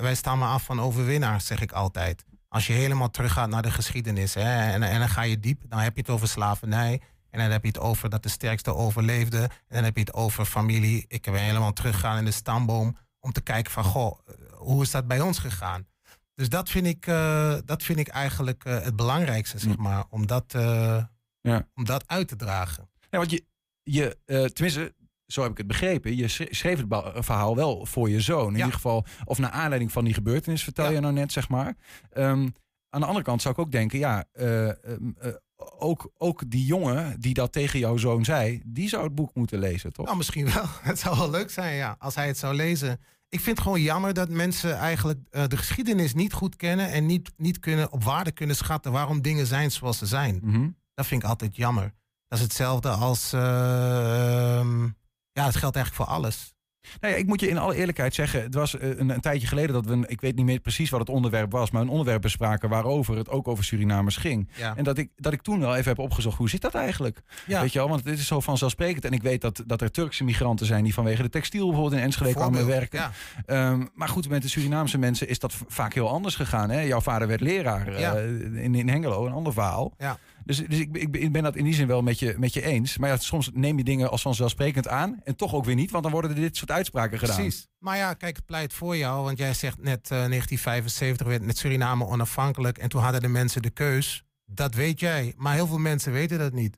Wij 0.02 0.16
staan 0.16 0.38
maar 0.38 0.50
af 0.50 0.64
van 0.64 0.82
overwinnaars, 0.82 1.46
zeg 1.46 1.62
ik 1.62 1.72
altijd. 1.72 2.26
Als 2.48 2.68
je 2.68 2.74
helemaal 2.74 3.10
teruggaat 3.10 3.50
naar 3.50 3.62
de 3.62 3.72
geschiedenis 3.72 4.34
hè, 4.34 4.72
en, 4.72 4.84
en 4.84 5.00
dan 5.00 5.10
ga 5.10 5.22
je 5.22 5.40
diep, 5.40 5.62
dan 5.68 5.80
heb 5.80 5.96
je 5.96 6.02
het 6.02 6.10
over 6.10 6.28
slavernij. 6.28 7.02
En 7.30 7.42
dan 7.42 7.52
heb 7.52 7.62
je 7.62 7.68
het 7.68 7.80
over 7.80 8.10
dat 8.10 8.24
de 8.24 8.30
sterkste 8.30 8.76
overleefde. 8.76 9.38
En 9.42 9.76
dan 9.76 9.84
heb 9.84 9.96
je 9.96 10.02
het 10.02 10.14
over 10.14 10.46
familie. 10.46 11.06
Ik 11.08 11.22
ben 11.22 11.42
helemaal 11.42 11.74
teruggaan 11.74 12.18
in 12.18 12.26
de 12.26 12.32
stamboom 12.32 12.98
om 13.20 13.32
te 13.32 13.42
kijken 13.42 13.72
van, 13.72 13.84
goh, 13.84 14.20
eh, 14.26 14.34
hoe 14.58 14.82
is 14.82 14.92
dat 14.92 15.08
bij 15.08 15.22
ons 15.22 15.40
gegaan? 15.40 15.88
Dus 16.36 16.50
dat 16.50 16.70
vind 16.70 16.86
ik, 16.88 17.08
eh, 17.08 17.56
dat 17.66 17.84
vind 17.84 18.00
ik 18.00 18.08
eigenlijk 18.08 18.66
eh, 18.66 18.82
het 18.84 18.96
belangrijkste, 18.96 19.60
zeg 19.60 19.74
Hm. 19.76 19.82
maar, 19.82 20.04
om 20.10 20.28
dat, 20.28 20.54
eh, 20.54 21.04
Ja. 21.42 21.68
om 21.76 21.86
dat 21.86 22.08
uit 22.08 22.28
te 22.28 22.36
dragen. 22.36 22.90
Ja, 23.10 23.18
want 23.18 23.32
je, 23.32 23.46
je 23.84 24.18
tenminste, 24.54 24.94
zo 25.28 25.42
heb 25.42 25.52
ik 25.52 25.58
het 25.58 25.68
begrepen. 25.68 26.16
Je 26.16 26.28
schre- 26.28 26.48
schreef 26.54 26.80
het 26.80 27.26
verhaal 27.26 27.56
wel 27.56 27.86
voor 27.86 28.10
je 28.10 28.22
zoon. 28.22 28.46
In 28.48 28.52
Ja. 28.52 28.58
ieder 28.58 28.74
geval, 28.74 29.06
of 29.26 29.38
naar 29.38 29.50
aanleiding 29.50 29.92
van 29.92 30.04
die 30.06 30.14
gebeurtenis, 30.14 30.64
vertel 30.64 30.86
Ja. 30.86 30.92
je 30.92 31.00
nou 31.00 31.14
net, 31.14 31.32
zeg 31.32 31.50
maar. 31.50 31.76
Ehm, 32.12 32.48
aan 32.90 33.02
de 33.02 33.06
andere 33.08 33.26
kant 33.26 33.42
zou 33.42 33.54
ik 33.54 33.60
ook 33.60 33.72
denken, 33.72 34.00
ja, 34.00 34.26
eh, 34.32 34.68
ehm, 34.70 35.10
eh, 35.20 35.32
ook, 35.78 36.12
ook 36.18 36.50
die 36.50 36.66
jongen 36.66 37.20
die 37.20 37.34
dat 37.34 37.52
tegen 37.52 37.80
jouw 37.80 37.98
zoon 37.98 38.26
zei, 38.26 38.62
die 38.66 38.90
zou 38.90 39.04
het 39.04 39.16
boek 39.16 39.34
moeten 39.36 39.60
lezen, 39.60 39.94
toch? 39.94 40.06
Nou, 40.06 40.18
misschien 40.18 40.46
wel. 40.54 40.64
Het 40.82 41.00
zou 41.00 41.18
wel 41.18 41.30
leuk 41.30 41.50
zijn, 41.52 41.76
ja, 41.76 41.96
als 42.00 42.16
hij 42.16 42.28
het 42.28 42.38
zou 42.38 42.56
lezen. 42.56 43.00
Ik 43.36 43.42
vind 43.42 43.58
het 43.58 43.66
gewoon 43.66 43.82
jammer 43.82 44.14
dat 44.14 44.30
mensen 44.30 44.78
eigenlijk 44.78 45.20
eh, 45.30 45.48
de 45.48 45.58
geschiedenis 45.58 46.14
niet 46.14 46.34
goed 46.34 46.56
kennen 46.56 46.92
en 46.92 47.06
niet, 47.06 47.32
niet 47.38 47.60
kunnen, 47.60 47.92
op 47.92 48.04
waarde 48.04 48.32
kunnen 48.32 48.56
schatten 48.56 48.92
waarom 48.92 49.22
dingen 49.22 49.46
zijn 49.48 49.72
zoals 49.72 49.98
ze 49.98 50.06
zijn. 50.06 50.40
Mhm. 50.44 50.70
Dat 50.94 51.06
vind 51.06 51.24
ik 51.24 51.30
altijd 51.30 51.56
jammer. 51.56 51.94
Dat 52.28 52.38
is 52.38 52.44
hetzelfde 52.44 52.90
als. 52.90 53.34
eh, 53.34 54.58
ehm, 54.60 54.84
ja, 55.32 55.46
het 55.46 55.56
geldt 55.56 55.76
eigenlijk 55.76 55.96
voor 55.96 56.16
alles. 56.16 56.55
Nou 57.00 57.14
ja, 57.14 57.20
ik 57.20 57.28
moet 57.28 57.40
je 57.40 57.50
in 57.50 57.58
alle 57.58 57.76
eerlijkheid 57.76 58.14
zeggen, 58.14 58.42
het 58.42 58.54
was 58.54 58.78
eh, 58.78 58.90
een, 58.90 59.10
een 59.10 59.22
tijdje 59.22 59.48
geleden 59.48 59.74
dat 59.74 59.86
we, 59.86 59.92
een, 59.92 60.06
ik 60.08 60.22
weet 60.22 60.36
niet 60.36 60.46
meer 60.46 60.60
precies 60.60 60.90
wat 60.90 61.00
het 61.00 61.10
onderwerp 61.10 61.52
was, 61.52 61.72
maar 61.72 61.82
een 61.82 61.90
onderwerp 61.90 62.22
bespraken 62.22 62.70
waarover 62.70 63.18
het 63.18 63.30
ook 63.30 63.48
over 63.48 63.64
Surinamers 63.64 64.18
ging. 64.18 64.50
Ja. 64.56 64.76
En 64.76 64.84
dat 64.84 64.98
ik, 64.98 65.10
dat 65.16 65.34
ik 65.34 65.42
toen 65.42 65.60
wel 65.60 65.76
even 65.76 65.90
heb 65.90 66.00
opgezocht, 66.00 66.38
hoe 66.38 66.50
zit 66.50 66.62
dat 66.62 66.76
eigenlijk? 66.76 67.22
Ja. 67.48 67.62
Weet 67.62 67.74
je 67.74 67.80
wel, 67.80 67.90
want 67.90 68.04
dit 68.04 68.20
is 68.20 68.28
zo 68.28 68.40
vanzelfsprekend. 68.40 69.06
En 69.06 69.12
ik 69.12 69.22
weet 69.22 69.42
dat, 69.42 69.64
dat 69.66 69.82
er 69.82 69.92
Turkse 69.92 70.24
migranten 70.24 70.66
zijn 70.66 70.84
die 70.84 70.94
vanwege 70.94 71.22
de 71.22 71.30
textiel 71.30 71.66
bijvoorbeeld 71.66 71.98
in 71.98 72.06
Enschede 72.06 72.34
kwamen 72.34 72.66
werken. 72.66 73.00
Ja. 73.00 73.12
Ehm, 73.46 73.86
maar 73.94 74.10
goed, 74.10 74.30
met 74.30 74.42
de 74.42 74.50
Surinaamse 74.50 74.98
mensen 74.98 75.28
is 75.28 75.40
dat 75.40 75.54
vaak 75.68 75.94
heel 75.94 76.10
anders 76.10 76.36
gegaan. 76.36 76.70
Hè? 76.70 76.82
Jouw 76.82 77.02
vader 77.02 77.28
werd 77.28 77.42
leraar 77.42 77.88
eh, 77.88 78.64
in, 78.64 78.76
in 78.76 78.90
Hengelo, 78.90 79.26
een 79.26 79.32
ander 79.32 79.54
verhaal. 79.54 79.94
Ja. 79.98 80.18
Dus, 80.46 80.58
dus 80.58 80.80
ik, 80.80 80.98
ik, 80.98 81.32
ben- 81.32 81.44
dat 81.44 81.56
in 81.56 81.64
die 81.64 81.74
zin 81.74 81.88
wel 81.88 82.02
met 82.02 82.20
je, 82.20 82.36
met 82.38 82.54
je 82.54 82.62
eens. 82.62 82.98
Maar 82.98 83.10
ja, 83.10 83.18
soms 83.18 83.50
neem 83.54 83.78
je 83.78 83.84
dingen 83.84 84.10
als 84.12 84.22
vanzelfsprekend 84.22 84.88
aan 84.88 85.20
en 85.24 85.36
toch 85.36 85.54
ook 85.54 85.66
weer 85.66 85.76
niet, 85.76 85.92
want 85.92 86.04
dan 86.04 86.12
worden 86.12 86.32
er 86.32 86.36
dit 86.36 86.58
soort 86.58 86.72
uitspraken 86.72 87.20
gedaan. 87.20 87.36
Precies. 87.36 87.68
Maar 87.80 87.98
ja, 87.98 88.14
kijk, 88.14 88.36
het 88.36 88.46
pleit 88.46 88.74
voor 88.74 88.98
jou. 88.98 89.24
Want 89.24 89.38
jij 89.38 89.54
zegt 89.54 89.78
net 89.82 90.02
eh, 90.04 90.10
1975 90.10 91.28
werd 91.28 91.42
met 91.44 91.58
Suriname 91.58 92.06
onafhankelijk. 92.06 92.78
En 92.78 92.90
toen 92.90 93.02
hadden 93.02 93.22
de 93.22 93.28
mensen 93.28 93.62
de 93.62 93.70
keus. 93.70 94.24
Dat 94.46 94.74
weet 94.74 95.00
jij. 95.00 95.34
Maar 95.38 95.54
heel 95.54 95.68
veel 95.68 95.78
mensen 95.78 96.12
weten 96.12 96.38
dat 96.40 96.54
niet. 96.54 96.78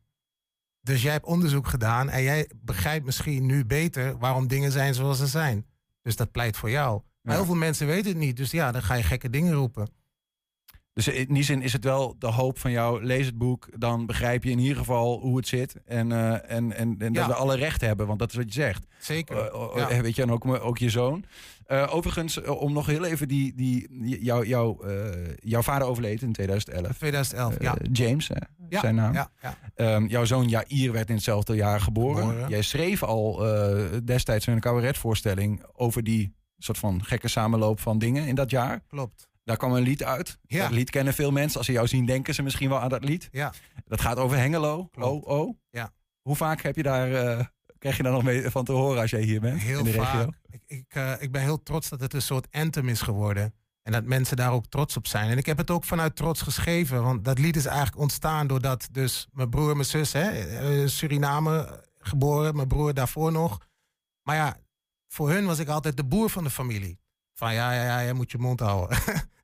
Dus 0.81 1.01
jij 1.01 1.11
hebt 1.11 1.25
onderzoek 1.25 1.67
gedaan. 1.67 2.09
En 2.09 2.23
jij 2.23 2.49
begrijpt 2.55 3.05
misschien 3.05 3.45
nu 3.45 3.65
beter 3.65 4.17
waarom 4.17 4.47
dingen 4.47 4.71
zijn 4.71 4.93
zoals 4.93 5.17
ze 5.17 5.27
zijn. 5.27 5.65
Dus 6.01 6.15
dat 6.15 6.31
pleit 6.31 6.57
voor 6.57 6.69
jou. 6.69 7.01
Maar 7.21 7.33
Ja. 7.33 7.39
heel 7.39 7.45
veel 7.51 7.59
mensen 7.59 7.87
weten 7.87 8.09
het 8.11 8.17
niet. 8.19 8.37
Dus 8.37 8.51
ja, 8.51 8.71
dan 8.71 8.81
ga 8.83 8.93
je 8.93 9.03
gekke 9.03 9.29
dingen 9.29 9.53
roepen. 9.53 9.87
Dus 10.97 11.07
in 11.07 11.33
die 11.33 11.43
zin 11.43 11.61
is 11.61 11.73
het 11.73 11.83
wel 11.83 12.15
de 12.19 12.27
hoop 12.27 12.59
van 12.59 12.71
jou, 12.71 13.03
lees 13.03 13.25
het 13.25 13.37
boek, 13.37 13.67
dan 13.79 14.05
begrijp 14.05 14.43
je 14.43 14.49
in 14.51 14.59
ieder 14.59 14.77
geval 14.77 15.19
hoe 15.19 15.37
het 15.37 15.47
zit. 15.47 15.75
En, 15.85 16.11
eh, 16.11 16.31
en, 16.51 16.75
en, 16.75 16.95
en 16.99 17.13
dat 17.13 17.15
Ja. 17.15 17.27
we 17.27 17.33
alle 17.33 17.55
recht 17.55 17.81
hebben, 17.81 18.07
want 18.07 18.19
dat 18.19 18.29
is 18.29 18.35
wat 18.35 18.53
je 18.53 18.61
zegt. 18.61 18.85
Zeker. 18.99 19.37
Eh, 19.47 19.53
oh, 19.59 19.75
Ja. 19.77 19.89
eh, 19.89 19.99
Weet 19.99 20.15
je, 20.15 20.21
en 20.21 20.31
ook, 20.31 20.45
ook 20.45 20.77
je 20.77 20.89
zoon. 20.89 21.23
Overigens, 21.89 22.41
om 22.41 22.73
nog 22.73 22.85
heel 22.85 23.05
even 23.05 23.27
die, 23.27 23.53
die, 23.55 23.87
jou, 24.23 24.47
jou, 24.47 24.87
jouw 25.39 25.61
vader 25.61 25.87
overleed 25.87 26.21
in 26.21 26.31
2011. 26.33 26.97
2011, 26.97 27.53
Eh, 27.55 27.59
ja. 27.61 27.75
James, 27.91 28.27
hè, 28.27 28.35
ja. 28.69 28.79
zijn 28.79 28.95
naam. 28.95 29.13
Ja, 29.13 29.29
ja. 29.41 29.57
Ehm, 29.75 30.05
jouw 30.05 30.25
zoon 30.25 30.47
Jair 30.47 30.91
werd 30.91 31.09
in 31.09 31.15
hetzelfde 31.15 31.55
jaar 31.55 31.79
geboren. 31.81 32.27
Geboren. 32.27 32.49
Jij 32.49 32.61
schreef 32.61 33.03
al 33.03 33.35
destijds 34.03 34.47
een 34.47 34.59
cabaretvoorstelling 34.59 35.63
over 35.75 36.03
die 36.03 36.33
soort 36.57 36.77
van 36.77 37.03
gekke 37.05 37.27
samenloop 37.27 37.79
van 37.79 37.99
dingen 37.99 38.27
in 38.27 38.35
dat 38.35 38.49
jaar. 38.49 38.79
Klopt. 38.87 39.27
Daar 39.47 39.57
kwam 39.57 39.73
een 39.73 39.81
lied 39.81 40.03
uit. 40.03 40.39
Ja. 40.41 40.61
Dat 40.61 40.71
lied 40.71 40.89
kennen 40.89 41.13
veel 41.13 41.31
mensen. 41.31 41.57
Als 41.57 41.65
ze 41.65 41.71
jou 41.71 41.87
zien, 41.87 42.05
denken 42.05 42.33
ze 42.33 42.43
misschien 42.43 42.69
wel 42.69 42.79
aan 42.79 42.89
dat 42.89 43.03
lied. 43.03 43.27
Ja. 43.31 43.53
Dat 43.85 44.01
gaat 44.01 44.17
over 44.17 44.37
Hengelo. 44.37 44.89
Oh, 44.93 45.27
oh. 45.27 45.57
Ja. 45.69 45.91
Hoe 46.21 46.35
vaak 46.35 46.61
heb 46.61 46.75
je 46.75 46.83
daar, 46.83 47.13
eh, 47.13 47.45
krijg 47.77 47.97
je 47.97 48.03
daar 48.03 48.11
nog 48.11 48.23
mee 48.23 48.49
van 48.49 48.65
te 48.65 48.71
horen 48.71 49.01
als 49.01 49.09
jij 49.09 49.21
hier 49.21 49.39
bent? 49.39 49.61
Heel 49.61 49.77
in 49.79 49.83
de 49.83 49.91
vaak. 49.91 50.13
regio? 50.13 50.29
Ik, 50.49 50.61
ik, 50.65 50.85
eh, 50.87 51.13
ik 51.19 51.31
ben 51.31 51.41
heel 51.41 51.63
trots 51.63 51.89
dat 51.89 51.99
het 51.99 52.13
een 52.13 52.21
soort 52.21 52.47
anthem 52.51 52.89
is 52.89 53.01
geworden. 53.01 53.53
En 53.81 53.91
dat 53.91 54.03
mensen 54.03 54.37
daar 54.37 54.51
ook 54.51 54.65
trots 54.65 54.97
op 54.97 55.07
zijn. 55.07 55.29
En 55.29 55.37
ik 55.37 55.45
heb 55.45 55.57
het 55.57 55.71
ook 55.71 55.83
vanuit 55.83 56.15
trots 56.15 56.41
geschreven. 56.41 57.03
Want 57.03 57.25
dat 57.25 57.39
lied 57.39 57.55
is 57.55 57.65
eigenlijk 57.65 57.97
ontstaan 57.97 58.47
doordat 58.47 58.87
dus 58.91 59.27
mijn 59.31 59.49
broer 59.49 59.69
en 59.69 59.75
mijn 59.75 59.87
zus, 59.87 60.13
hè, 60.13 60.29
eh, 60.29 60.87
Suriname 60.87 61.83
geboren, 61.99 62.55
mijn 62.55 62.67
broer 62.67 62.93
daarvoor 62.93 63.31
nog. 63.31 63.57
Maar 64.23 64.35
ja, 64.35 64.57
voor 65.07 65.29
hun 65.29 65.45
was 65.45 65.59
ik 65.59 65.67
altijd 65.67 65.97
de 65.97 66.05
boer 66.05 66.29
van 66.29 66.43
de 66.43 66.49
familie. 66.49 66.99
Van 67.33 67.53
ja, 67.53 67.73
ja, 67.73 67.83
ja, 67.83 68.03
jij 68.03 68.13
moet 68.13 68.31
je 68.31 68.37
mond 68.37 68.59
houden. 68.59 68.97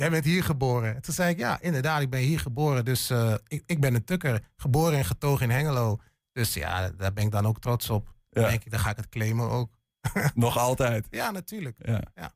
jij 0.00 0.10
bent 0.10 0.24
hier 0.24 0.44
geboren. 0.44 1.02
Toen 1.02 1.14
zei 1.14 1.30
ik, 1.30 1.38
ja, 1.38 1.60
inderdaad, 1.60 2.00
ik 2.02 2.10
ben 2.10 2.20
hier 2.20 2.40
geboren. 2.40 2.84
Dus 2.84 3.10
eh, 3.10 3.34
ik, 3.46 3.62
ik 3.66 3.80
ben 3.80 3.94
een 3.94 4.04
tukker. 4.04 4.40
Geboren 4.56 4.98
en 4.98 5.04
getogen 5.04 5.50
in 5.50 5.56
Hengelo. 5.56 5.98
Dus 6.32 6.54
ja, 6.54 6.90
daar 6.90 7.12
ben 7.12 7.24
ik 7.24 7.30
dan 7.30 7.46
ook 7.46 7.60
trots 7.60 7.90
op. 7.90 8.12
Dan 8.30 8.42
Ja. 8.42 8.48
denk 8.48 8.64
ik, 8.64 8.70
dan 8.70 8.80
ga 8.80 8.90
ik 8.90 8.96
het 8.96 9.08
claimen 9.08 9.50
ook. 9.50 9.70
Nog 10.34 10.58
altijd. 10.58 11.06
Ja, 11.10 11.30
natuurlijk. 11.30 11.76
Ja. 11.78 12.00
Ja. 12.14 12.32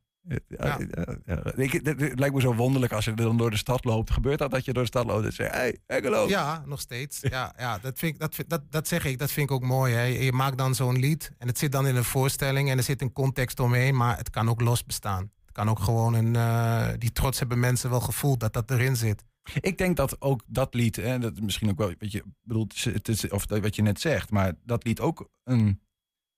Ik, 1.56 1.72
het, 1.72 2.18
lijkt 2.18 2.34
me 2.34 2.40
zo 2.40 2.54
wonderlijk 2.54 2.92
als 2.92 3.04
je 3.04 3.14
dan 3.14 3.36
door 3.36 3.50
de 3.50 3.56
stad 3.56 3.84
loopt. 3.84 4.10
Gebeurt 4.10 4.38
dat 4.38 4.50
dat 4.50 4.64
je 4.64 4.72
door 4.72 4.82
de 4.82 4.88
stad 4.88 5.06
loopt 5.06 5.24
en 5.24 5.32
zegt: 5.32 5.54
Hey, 5.54 5.78
Hengelo. 5.86 6.28
Ja, 6.28 6.62
nog 6.66 6.80
steeds. 6.80 7.18
Ja, 7.20 7.52
ja 7.56 7.78
dat, 7.78 7.98
vind 7.98 8.14
ik, 8.14 8.20
dat, 8.20 8.36
dat, 8.46 8.62
dat 8.70 8.88
zeg 8.88 9.04
ik, 9.04 9.18
dat 9.18 9.30
vind 9.30 9.50
ik 9.50 9.56
ook 9.56 9.62
mooi. 9.62 9.94
Hè. 9.94 10.02
Je 10.02 10.32
maakt 10.32 10.58
dan 10.58 10.74
zo'n 10.74 10.98
lied 10.98 11.32
en 11.38 11.46
het 11.46 11.58
zit 11.58 11.72
dan 11.72 11.86
in 11.86 11.96
een 11.96 12.04
voorstelling 12.04 12.70
en 12.70 12.76
er 12.76 12.82
zit 12.84 13.02
een 13.02 13.12
context 13.12 13.60
omheen, 13.60 13.96
maar 13.96 14.16
het 14.16 14.30
kan 14.30 14.48
ook 14.48 14.60
los 14.60 14.84
bestaan. 14.84 15.30
Kan 15.54 15.68
ook 15.68 15.78
gewoon 15.78 16.14
een. 16.14 16.36
eh, 16.36 16.88
die 16.98 17.12
trots 17.12 17.38
hebben 17.38 17.58
mensen 17.60 17.90
wel 17.90 18.00
gevoeld 18.00 18.40
dat 18.40 18.52
dat 18.52 18.70
erin 18.70 18.96
zit. 18.96 19.24
Ik 19.60 19.78
denk 19.78 19.96
dat 19.96 20.20
ook 20.20 20.42
dat 20.46 20.74
lied, 20.74 20.96
hè, 20.96 21.18
dat 21.18 21.40
misschien 21.40 21.70
ook 21.70 21.78
wel 21.78 21.94
wat 21.98 22.12
je 22.12 22.24
bedoelt, 22.42 22.84
het 22.84 23.08
is, 23.08 23.28
of 23.30 23.44
wat 23.48 23.74
je 23.76 23.82
net 23.82 24.00
zegt, 24.00 24.30
maar 24.30 24.52
dat 24.64 24.84
lied 24.84 25.00
ook 25.00 25.28
een 25.44 25.80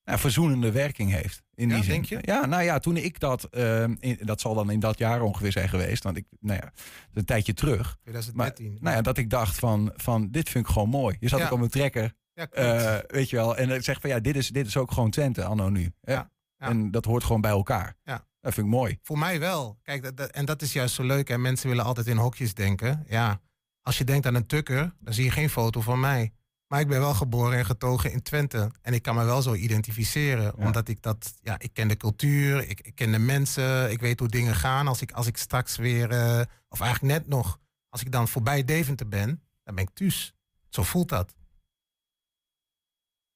nou, 0.05 0.19
verzoenende 0.19 0.73
werking 0.73 1.11
heeft. 1.11 1.43
In 1.55 1.69
Ja, 1.69 1.75
die 1.75 1.85
zin. 1.85 1.93
denk 1.93 2.05
je? 2.05 2.19
Ja, 2.21 2.47
nou 2.47 2.63
ja, 2.63 2.79
toen 2.79 2.97
ik 2.97 3.21
dat, 3.21 3.45
ehm, 3.45 3.95
in, 3.99 4.19
dat 4.21 4.41
zal 4.41 4.55
dan 4.55 4.71
in 4.71 4.81
dat 4.81 4.99
jaar 4.99 5.21
ongeveer 5.23 5.53
zijn 5.53 5.69
geweest, 5.69 6.03
want 6.03 6.17
ik, 6.17 6.25
nou 6.41 6.61
ja, 6.63 6.73
een 7.13 7.25
tijdje 7.25 7.55
terug. 7.55 7.87
Maar 7.87 7.97
2013. 8.03 8.77
nou 8.81 8.97
ja, 8.97 9.03
dat 9.03 9.19
ik 9.19 9.31
dacht 9.31 9.59
van, 9.59 9.93
van 9.97 10.29
dit 10.31 10.49
vind 10.49 10.67
ik 10.67 10.73
gewoon 10.73 10.89
mooi. 10.89 11.17
Je 11.21 11.29
zat 11.29 11.39
Ja. 11.39 11.45
ook 11.47 11.53
op 11.53 11.61
een 11.61 11.69
trekker, 11.69 12.13
ja, 12.35 12.47
eh, 12.49 12.99
weet 13.07 13.31
je 13.31 13.37
wel, 13.37 13.57
en 13.57 13.71
ik 13.71 13.83
zeg 13.83 14.01
van 14.01 14.11
ja, 14.11 14.21
dit 14.21 14.37
is, 14.37 14.49
dit 14.49 14.67
is 14.67 14.77
ook 14.77 14.91
gewoon 14.93 15.11
Twente 15.11 15.45
anno 15.45 15.69
nu. 15.69 15.93
ja. 16.01 16.31
En 16.57 16.91
dat 16.91 17.05
hoort 17.05 17.25
gewoon 17.25 17.41
bij 17.41 17.51
elkaar. 17.51 17.97
Ja. 18.05 18.27
Dat 18.47 18.55
vind 18.55 18.67
ik 18.67 18.73
mooi. 18.73 18.99
Voor 19.03 19.19
mij 19.19 19.39
wel. 19.41 19.79
Kijk, 19.83 20.03
dat, 20.03 20.17
dat- 20.17 20.31
en 20.31 20.45
dat 20.45 20.63
is 20.63 20.73
juist 20.73 20.95
zo 20.95 21.03
leuk. 21.03 21.31
En 21.31 21.41
mensen 21.41 21.69
willen 21.69 21.85
altijd 21.85 22.07
in 22.07 22.17
hokjes 22.17 22.55
denken. 22.55 23.05
Ja, 23.09 23.41
als 23.83 23.99
je 23.99 24.05
denkt 24.05 24.27
aan 24.27 24.35
een 24.35 24.47
tukker, 24.47 24.95
dan 25.01 25.15
zie 25.15 25.25
je 25.25 25.31
geen 25.31 25.51
foto 25.51 25.81
van 25.81 26.01
mij. 26.01 26.33
Maar 26.67 26.81
ik 26.81 26.89
ben 26.89 27.01
wel 27.01 27.15
geboren 27.15 27.59
en 27.59 27.65
getogen 27.65 28.13
in 28.13 28.23
Twente. 28.23 28.71
En 28.83 28.93
ik 28.95 29.03
kan 29.03 29.15
me 29.15 29.25
wel 29.25 29.43
zo 29.43 29.55
identificeren. 29.55 30.43
Ja. 30.45 30.53
Omdat 30.67 30.89
ik 30.89 31.03
dat, 31.03 31.35
ja, 31.43 31.59
ik 31.59 31.73
ken 31.73 31.89
de 31.89 31.97
cultuur, 31.97 32.69
ik, 32.69 32.81
ik 32.81 32.95
ken 32.95 33.13
de 33.13 33.19
mensen, 33.19 33.91
ik 33.91 34.01
weet 34.01 34.19
hoe 34.19 34.29
dingen 34.29 34.55
gaan. 34.55 34.87
Als 34.89 35.03
ik, 35.03 35.13
als 35.13 35.27
ik 35.27 35.37
straks 35.37 35.77
weer, 35.77 36.11
eh, 36.11 36.41
of 36.69 36.81
eigenlijk 36.81 37.13
net 37.19 37.29
nog, 37.29 37.59
als 37.89 38.01
ik 38.01 38.13
dan 38.13 38.29
voorbij 38.29 38.65
Deventer 38.65 39.09
ben, 39.09 39.43
dan 39.65 39.75
ben 39.75 39.85
ik 39.85 39.91
thuis. 39.95 40.33
Zo 40.69 40.83
voelt 40.83 41.09
dat. 41.09 41.35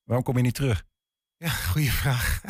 Waarom 0.04 0.24
kom 0.24 0.36
je 0.36 0.42
niet 0.42 0.54
terug? 0.54 0.84
Ja, 1.40 1.50
goede 1.72 1.90
vraag. 1.90 2.40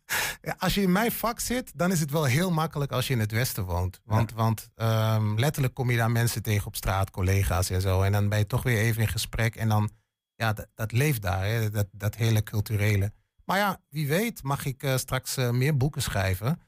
Als 0.58 0.74
je 0.74 0.82
in 0.82 0.92
mijn 0.92 1.12
vak 1.12 1.40
zit, 1.40 1.72
dan 1.74 1.92
is 1.92 2.00
het 2.00 2.10
wel 2.10 2.24
heel 2.24 2.50
makkelijk 2.50 2.92
als 2.92 3.06
je 3.06 3.12
in 3.12 3.20
het 3.20 3.32
Westen 3.32 3.64
woont. 3.64 4.00
Want, 4.04 4.32
want 4.32 4.70
ehm, 4.74 5.34
letterlijk 5.38 5.74
kom 5.74 5.90
je 5.90 5.96
daar 5.96 6.10
mensen 6.10 6.42
tegen 6.42 6.66
op 6.66 6.76
straat, 6.76 7.10
collega's 7.10 7.70
en 7.70 7.80
zo. 7.80 8.02
En 8.02 8.12
dan 8.12 8.28
ben 8.28 8.38
je 8.38 8.46
toch 8.46 8.62
weer 8.62 8.78
even 8.78 9.02
in 9.02 9.08
gesprek. 9.08 9.56
En 9.56 9.68
dan, 9.68 9.90
ja, 10.34 10.52
dat, 10.52 10.66
dat 10.74 10.92
leeft 10.92 11.22
daar, 11.22 11.44
hè? 11.44 11.70
Dat, 11.70 11.86
dat 11.92 12.14
hele 12.14 12.42
culturele. 12.42 13.12
Maar 13.44 13.58
ja, 13.58 13.80
wie 13.88 14.08
weet 14.08 14.42
mag 14.42 14.64
ik 14.64 14.82
eh, 14.82 14.96
straks 14.96 15.36
eh, 15.36 15.50
meer 15.50 15.76
boeken 15.76 16.02
schrijven. 16.02 16.60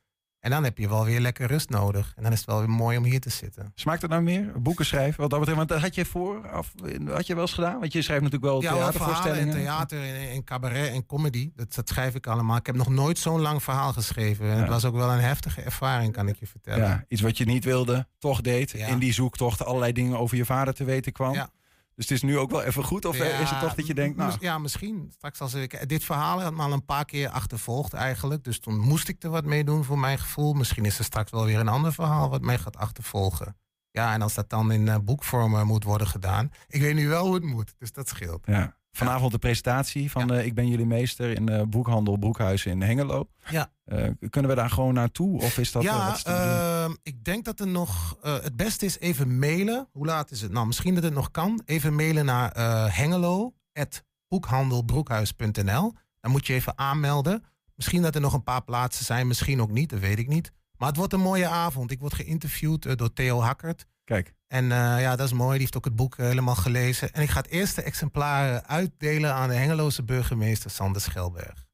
En 0.43 0.51
dan 0.51 0.64
heb 0.64 0.78
je 0.78 0.88
wel 0.88 1.05
weer 1.05 1.20
lekker 1.20 1.47
rust 1.47 1.68
nodig. 1.70 2.12
En 2.16 2.22
dan 2.22 2.32
is 2.32 2.38
het 2.38 2.47
wel 2.47 2.59
weer 2.59 2.70
mooi 2.70 2.97
om 2.99 3.05
hier 3.05 3.20
te 3.20 3.30
zitten. 3.30 3.72
Smaakt 3.74 4.03
het 4.03 4.11
nou 4.11 4.22
meer? 4.22 4.53
Boeken 4.62 4.84
schrijven? 4.86 5.20
Wat 5.20 5.30
dat 5.30 5.38
betreft, 5.38 5.59
want 5.59 5.68
dat 5.70 5.80
had 5.80 5.95
je 5.95 6.05
vooraf, 6.05 6.72
had 7.07 7.26
je 7.26 7.32
wel 7.34 7.43
eens 7.43 7.53
gedaan? 7.53 7.80
Want 7.80 7.93
je 7.93 8.03
schrijft 8.03 8.22
natuurlijk 8.22 8.53
wel 8.53 8.62
Ja, 8.62 8.72
theatervoorstellingen. 8.72 9.55
en 9.55 9.61
theater 9.61 10.03
en, 10.03 10.30
en 10.30 10.45
cabaret 10.45 10.93
en 10.93 11.07
comedy. 11.07 11.51
Dat, 11.57 11.74
dat 11.74 11.88
schrijf 11.88 12.14
ik 12.14 12.26
allemaal. 12.26 12.57
Ik 12.57 12.66
heb 12.66 12.76
nog 12.76 12.88
nooit 12.88 13.18
zo'n 13.18 13.40
lang 13.40 13.62
verhaal 13.62 13.93
geschreven. 13.93 14.47
En 14.47 14.55
Ja. 14.55 14.61
Het 14.61 14.68
was 14.68 14.84
ook 14.84 14.95
wel 14.95 15.11
een 15.12 15.20
heftige 15.20 15.61
ervaring, 15.62 16.12
kan 16.12 16.28
ik 16.28 16.36
je 16.38 16.47
vertellen. 16.47 16.84
Ja, 16.86 17.05
iets 17.09 17.20
wat 17.20 17.38
je 17.38 17.45
niet 17.45 17.64
wilde, 17.64 18.07
toch 18.18 18.40
deed. 18.40 18.72
In 18.72 18.99
die 18.99 19.12
zoektocht 19.12 19.64
allerlei 19.64 19.93
dingen 19.93 20.18
over 20.18 20.36
je 20.36 20.45
vader 20.45 20.74
te 20.74 20.84
weten 20.84 21.12
kwam. 21.12 21.32
Ja. 21.34 21.51
Dus 21.95 22.09
het 22.09 22.11
is 22.11 22.22
nu 22.22 22.38
ook 22.38 22.51
wel 22.51 22.62
even 22.62 22.84
goed? 22.84 23.05
Of 23.05 23.18
eh, 23.18 23.40
is 23.40 23.51
het 23.51 23.61
toch 23.61 23.74
dat 23.74 23.86
je 23.86 23.95
denkt, 23.95 24.16
nou... 24.16 24.36
Ja, 24.40 24.59
misschien. 24.59 25.11
Straks 25.12 25.40
als 25.40 25.55
ik... 25.55 25.88
Dit 25.88 26.05
verhaal 26.05 26.43
had 26.43 26.55
me 26.55 26.62
al 26.62 26.72
een 26.72 26.84
paar 26.84 27.05
keer 27.05 27.28
achtervolgd 27.28 27.93
eigenlijk. 27.93 28.45
Dus 28.45 28.59
toen 28.59 28.78
moest 28.78 29.09
ik 29.09 29.22
er 29.22 29.30
wat 29.30 29.45
mee 29.45 29.64
doen 29.64 29.84
voor 29.84 29.99
mijn 29.99 30.18
gevoel. 30.18 30.53
Misschien 30.53 30.84
is 30.84 30.99
er 30.99 31.05
straks 31.05 31.30
wel 31.30 31.45
weer 31.45 31.59
een 31.59 31.68
ander 31.68 31.93
verhaal 31.93 32.30
wat 32.30 32.43
mij 32.43 32.59
gaat 32.59 32.76
achtervolgen. 32.76 33.57
Ja, 33.90 34.12
en 34.12 34.22
als 34.22 34.34
dat 34.34 34.51
dan 34.51 34.72
in 34.72 34.88
eh, 34.88 34.97
boekvorm 35.05 35.55
eh, 35.55 35.62
moet 35.62 35.84
worden 35.84 36.07
gedaan. 36.07 36.51
Ik 36.68 36.80
weet 36.80 36.95
nu 36.95 37.09
wel 37.09 37.24
hoe 37.24 37.34
het 37.34 37.45
moet, 37.45 37.74
dus 37.78 37.93
dat 37.93 38.09
scheelt. 38.09 38.47
Ja. 38.47 38.76
Vanavond 38.97 39.32
de 39.32 39.38
presentatie 39.38 40.11
van 40.11 40.32
eh, 40.32 40.47
Ik 40.47 40.55
ben 40.55 40.68
jullie 40.68 40.86
meester 40.86 41.30
in 41.30 41.47
de 41.47 41.66
boekhandel 41.68 42.16
Broekhuis 42.16 42.66
in 42.66 42.82
Hengelo. 42.82 43.28
Ja. 43.51 43.70
Eh, 43.84 44.09
kunnen 44.30 44.51
we 44.51 44.57
daar 44.57 44.70
gewoon 44.70 44.95
naartoe? 44.95 45.40
Of 45.43 45.59
is 45.59 45.72
dat... 45.72 45.82
eh, 45.82 45.88
ja, 45.88 46.07
wat 46.11 46.22
ehm, 46.22 46.95
ik 47.03 47.24
denk 47.24 47.45
dat 47.45 47.61
er 47.61 47.66
nog... 47.66 48.16
eh, 48.22 48.34
het 48.43 48.57
beste 48.57 48.84
is 48.84 48.99
even 48.99 49.38
mailen. 49.38 49.88
Hoe 49.93 50.07
laat 50.07 50.30
is 50.30 50.40
het? 50.40 50.53
Nou, 50.53 50.66
misschien 50.66 50.95
dat 50.95 51.03
het 51.03 51.14
nog 51.14 51.30
kan. 51.30 51.62
Even 51.64 51.95
mailen 51.95 52.24
naar 52.24 52.53
eh 52.53 52.97
hengelo.boekhandelbroekhuis.nl 52.97 55.93
Dan 56.20 56.30
moet 56.30 56.47
je 56.47 56.53
even 56.55 56.78
aanmelden. 56.78 57.45
Misschien 57.74 58.03
dat 58.03 58.14
er 58.14 58.20
nog 58.20 58.32
een 58.32 58.45
paar 58.45 58.62
plaatsen 58.62 59.05
zijn, 59.05 59.26
misschien 59.26 59.61
ook 59.62 59.70
niet, 59.70 59.90
dat 59.90 60.01
weet 60.01 60.18
ik 60.18 60.28
niet. 60.28 60.53
Maar 60.76 60.88
het 60.88 60.97
wordt 60.97 61.12
een 61.12 61.20
mooie 61.20 61.47
avond. 61.49 61.90
Ik 61.90 62.01
word 62.01 62.14
geïnterviewd 62.14 62.86
eh, 62.86 62.97
door 62.97 63.12
Theo 63.12 63.40
Hakkert. 63.40 63.86
Kijk, 64.12 64.34
En 64.48 64.72
eh, 64.72 65.00
ja, 65.00 65.16
dat 65.16 65.26
is 65.26 65.32
mooi. 65.32 65.50
Die 65.52 65.60
heeft 65.60 65.76
ook 65.76 65.84
het 65.84 65.96
boek 65.96 66.16
eh, 66.18 66.26
helemaal 66.26 66.54
gelezen. 66.54 67.12
En 67.12 67.22
ik 67.22 67.28
ga 67.30 67.38
het 67.40 67.48
eerste 67.50 67.82
exemplaar 67.82 68.54
eh, 68.54 68.70
uitdelen 68.70 69.34
aan 69.34 69.48
de 69.48 69.54
Hengeloze 69.54 70.02
burgemeester 70.02 70.70
Sander 70.70 71.00
Schelberg. 71.00 71.66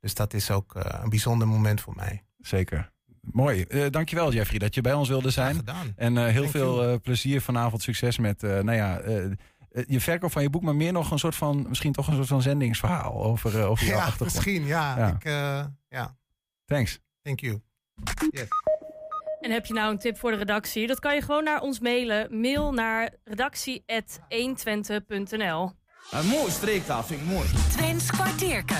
Dus 0.00 0.14
dat 0.14 0.34
is 0.34 0.50
ook 0.50 0.74
een 0.74 1.08
bijzonder 1.08 1.48
moment 1.48 1.80
voor 1.80 1.94
mij. 1.96 2.22
zeker. 2.38 2.92
Mooi. 3.20 3.62
Eh 3.62 3.90
dankjewel 3.90 4.32
Jeffrey 4.32 4.58
dat 4.58 4.74
je 4.74 4.80
bij 4.80 4.92
ons 4.92 5.08
wilde 5.08 5.30
zijn. 5.30 5.54
gedaan. 5.56 5.92
En 5.96 6.16
heel 6.16 6.40
Thank 6.40 6.50
veel 6.50 7.00
plezier 7.00 7.40
vanavond. 7.40 7.82
Succes 7.82 8.18
met 8.18 8.42
nou 8.42 8.72
ja, 8.72 9.00
je 9.86 10.00
verkoop 10.00 10.32
van 10.32 10.42
je 10.42 10.50
boek, 10.50 10.62
maar 10.62 10.74
meer 10.76 10.92
nog 10.92 11.10
een 11.10 11.18
soort 11.18 11.34
van, 11.34 11.64
misschien 11.68 11.92
toch 11.92 12.06
een 12.08 12.14
soort 12.14 12.28
van 12.28 12.42
zendingsverhaal 12.42 13.24
over, 13.24 13.58
eh, 13.60 13.70
over 13.70 13.86
jouw 13.86 13.96
Ja, 13.96 14.04
achtergrond. 14.04 14.32
misschien. 14.34 14.64
Ja, 14.64 14.98
Ja. 14.98 15.08
Ik, 15.08 15.22
ja. 15.88 16.16
Thanks. 16.64 17.00
thank 17.22 17.40
you. 17.40 17.60
Yes. 18.30 18.48
En 19.44 19.50
heb 19.50 19.66
je 19.66 19.74
nou 19.74 19.90
een 19.92 19.98
tip 19.98 20.18
voor 20.18 20.30
de 20.30 20.36
redactie? 20.36 20.86
Dat 20.86 20.98
kan 21.00 21.14
je 21.14 21.20
gewoon 21.22 21.44
naar 21.44 21.60
ons 21.60 21.80
mailen. 21.80 22.40
Mail 22.40 22.72
naar 22.72 23.10
redactie.120.nl 23.24 25.70
Een 26.10 26.26
mooie 26.26 26.50
streektaal 26.50 27.02
vind 27.02 27.20
ik 27.20 27.26
mooi. 27.26 27.48
Twents 27.70 28.10
kwartierken. 28.10 28.76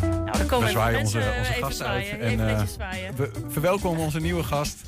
Nou, 0.00 0.38
dan 0.38 0.46
komen 0.46 0.66
We 0.66 0.72
zwaaien 0.72 1.00
onze- 1.00 1.18
onze 1.18 1.30
even 1.50 1.64
gasten 1.64 1.86
uit 1.86 2.06
zwaaien. 2.06 2.20
en, 2.20 2.30
even 2.48 2.56
eh, 2.56 2.66
zwaaien. 2.66 3.16
We 3.16 3.30
verwelkomen 3.48 4.00
onze 4.04 4.20
nieuwe 4.20 4.42
gast. 4.42 4.82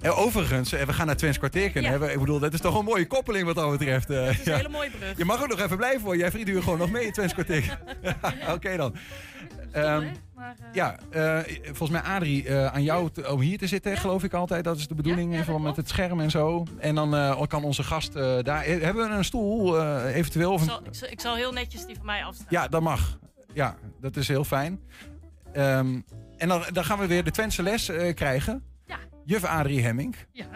En 0.00 0.12
overigens, 0.12 0.72
eh, 0.72 0.82
we 0.86 0.92
gaan 0.92 1.06
naar 1.06 1.16
Twents 1.16 1.38
Kwartierken. 1.38 1.82
Ja. 1.82 1.94
Ik 2.08 2.18
bedoel, 2.18 2.38
dat 2.38 2.52
is 2.52 2.60
toch 2.60 2.78
een 2.78 2.84
mooie 2.84 3.06
koppeling 3.06 3.44
wat 3.46 3.54
dat 3.54 3.70
betreft. 3.78 4.10
eh, 4.10 4.24
Dat 4.24 4.28
is 4.34 4.44
ja. 4.44 4.50
een 4.52 4.56
hele 4.56 4.68
mooie 4.68 4.90
brug. 4.90 5.16
Je 5.16 5.24
mag 5.24 5.42
ook 5.42 5.48
nog 5.48 5.60
even 5.60 5.76
blijven 5.76 6.00
hoor. 6.02 6.16
Jij 6.16 6.30
vriend, 6.30 6.46
doe 6.46 6.54
je 6.54 6.62
gewoon 6.62 6.78
nog 6.78 6.90
mee 6.90 7.06
in 7.06 7.12
Twents 7.12 7.32
Kwartierken. 7.32 7.78
Oké 8.54 8.76
dan. 8.76 8.94
Ehm, 9.74 10.06
Maar, 10.34 10.54
eh, 10.60 10.66
ja, 10.72 10.96
eh, 11.10 11.38
volgens 11.64 11.90
mij 11.90 12.00
Adrie, 12.00 12.48
eh, 12.48 12.66
aan 12.66 12.82
jou 12.82 13.10
te- 13.10 13.32
om 13.32 13.40
hier 13.40 13.58
te 13.58 13.66
zitten, 13.66 13.96
geloof 13.96 14.22
ik 14.24 14.32
altijd. 14.32 14.64
Dat 14.64 14.76
is 14.76 14.88
de 14.88 14.94
bedoeling, 14.94 15.46
Ja, 15.46 15.58
met 15.58 15.76
het 15.76 15.88
scherm 15.88 16.20
en 16.20 16.30
zo. 16.30 16.64
En 16.78 16.94
dan 16.94 17.46
kan 17.48 17.64
onze 17.64 17.82
gast 17.82 18.12
daar... 18.42 18.64
Hebben 18.64 19.08
we 19.08 19.14
een 19.14 19.24
stoel 19.24 19.82
eventueel? 20.06 20.52
Of 20.52 20.62
ik, 20.62 20.68
zal, 20.68 20.80
ik, 20.84 20.94
zal, 20.94 21.08
ik 21.08 21.20
zal 21.20 21.34
heel 21.34 21.52
netjes 21.52 21.86
die 21.86 21.96
van 21.96 22.06
mij 22.06 22.24
afstaan. 22.24 22.46
Ja, 22.48 22.68
dat 22.68 22.82
mag. 22.82 23.18
Ja, 23.52 23.76
dat 24.00 24.16
is 24.16 24.28
heel 24.28 24.44
fijn. 24.44 24.80
Ehm, 25.52 26.00
en 26.36 26.48
dan, 26.48 26.64
dan 26.72 26.84
gaan 26.84 26.98
we 26.98 27.06
weer 27.06 27.24
de 27.24 27.30
Twentse 27.30 27.62
les 27.62 27.90
krijgen. 28.14 28.62
Ja. 28.86 28.96
Juf 29.24 29.44
Adrie 29.44 29.82
Hemming, 29.82 30.16
Ja, 30.32 30.46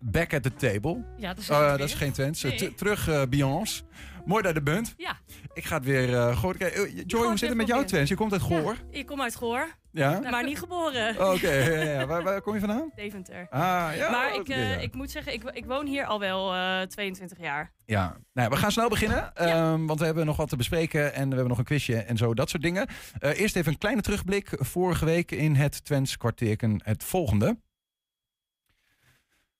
back 0.00 0.34
at 0.34 0.42
the 0.42 0.54
table. 0.54 1.04
ja 1.16 1.28
dat 1.28 1.38
is 1.38 1.46
dat 1.46 1.92
geen 1.92 2.12
Twents. 2.12 2.42
Nee. 2.42 2.56
T- 2.70 2.76
terug 2.78 3.28
Beyoncé. 3.28 3.82
Mooi 4.26 4.42
dat 4.42 4.52
je 4.52 4.58
er 4.58 4.64
bent. 4.64 4.94
Ja. 4.96 5.18
Ik 5.52 5.64
ga 5.64 5.76
het 5.76 5.84
weer 5.84 6.08
uh, 6.08 6.38
gooien. 6.38 6.58
Kijk, 6.58 6.74
eh, 6.74 7.02
Joy, 7.06 7.26
hoe 7.26 7.36
zit 7.38 7.48
het 7.48 7.56
met 7.56 7.66
jouw 7.66 7.76
proberen. 7.76 7.86
Twents? 7.86 8.10
Je 8.10 8.16
komt 8.16 8.32
uit 8.32 8.42
Goor. 8.42 8.74
Ja, 8.90 8.98
ik 8.98 9.06
kom 9.06 9.20
uit 9.22 9.34
Goor, 9.36 9.68
Ja? 9.92 10.20
maar 10.30 10.44
niet 10.44 10.58
geboren. 10.58 11.18
Oh, 11.20 11.32
Oké, 11.34 11.50
ja, 11.52 11.82
ja, 11.82 11.90
ja. 12.00 12.06
Waar, 12.06 12.22
waar 12.22 12.40
kom 12.40 12.54
je 12.54 12.60
vandaan? 12.60 12.90
Deventer. 12.94 13.46
Ah, 13.50 13.88
ja. 13.96 14.10
maar 14.10 14.34
ik, 14.34 14.48
eh, 14.48 14.82
ik 14.82 14.94
moet 14.94 15.10
zeggen, 15.10 15.32
ik, 15.32 15.42
ik 15.44 15.64
woon 15.64 15.86
hier 15.86 16.04
al 16.04 16.18
wel 16.20 16.54
eh 16.54 16.82
22 16.82 17.38
jaar. 17.38 17.72
Ja, 17.84 18.16
nou, 18.32 18.48
we 18.48 18.56
gaan 18.56 18.72
snel 18.72 18.88
beginnen. 18.88 19.34
ehm, 19.34 19.86
want 19.86 19.98
we 19.98 20.04
hebben 20.04 20.26
nog 20.26 20.36
wat 20.36 20.48
te 20.48 20.56
bespreken 20.56 21.14
en 21.14 21.22
we 21.28 21.34
hebben 21.34 21.48
nog 21.48 21.58
een 21.58 21.64
quizje 21.64 21.96
en 21.96 22.16
zo, 22.16 22.34
dat 22.34 22.50
soort 22.50 22.62
dingen. 22.62 22.86
Eh, 23.18 23.40
eerst 23.40 23.56
even 23.56 23.72
een 23.72 23.78
kleine 23.78 24.00
terugblik. 24.02 24.48
Vorige 24.52 25.04
week 25.04 25.30
in 25.30 25.54
het 25.54 25.84
Twents 25.84 26.16
kwartierken 26.16 26.80
het 26.84 27.04
volgende. 27.04 27.58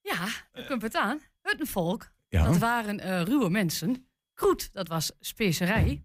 Ja, 0.00 0.26
daar 0.52 0.66
komt 0.66 0.82
het 0.82 0.96
aan. 0.96 1.20
Huttenvolk, 1.42 2.10
Ja. 2.28 2.44
dat 2.44 2.58
waren 2.58 3.00
eh, 3.00 3.22
ruwe 3.22 3.50
mensen. 3.50 4.06
Kroet, 4.36 4.68
dat 4.72 4.88
was 4.88 5.12
specerij. 5.20 6.02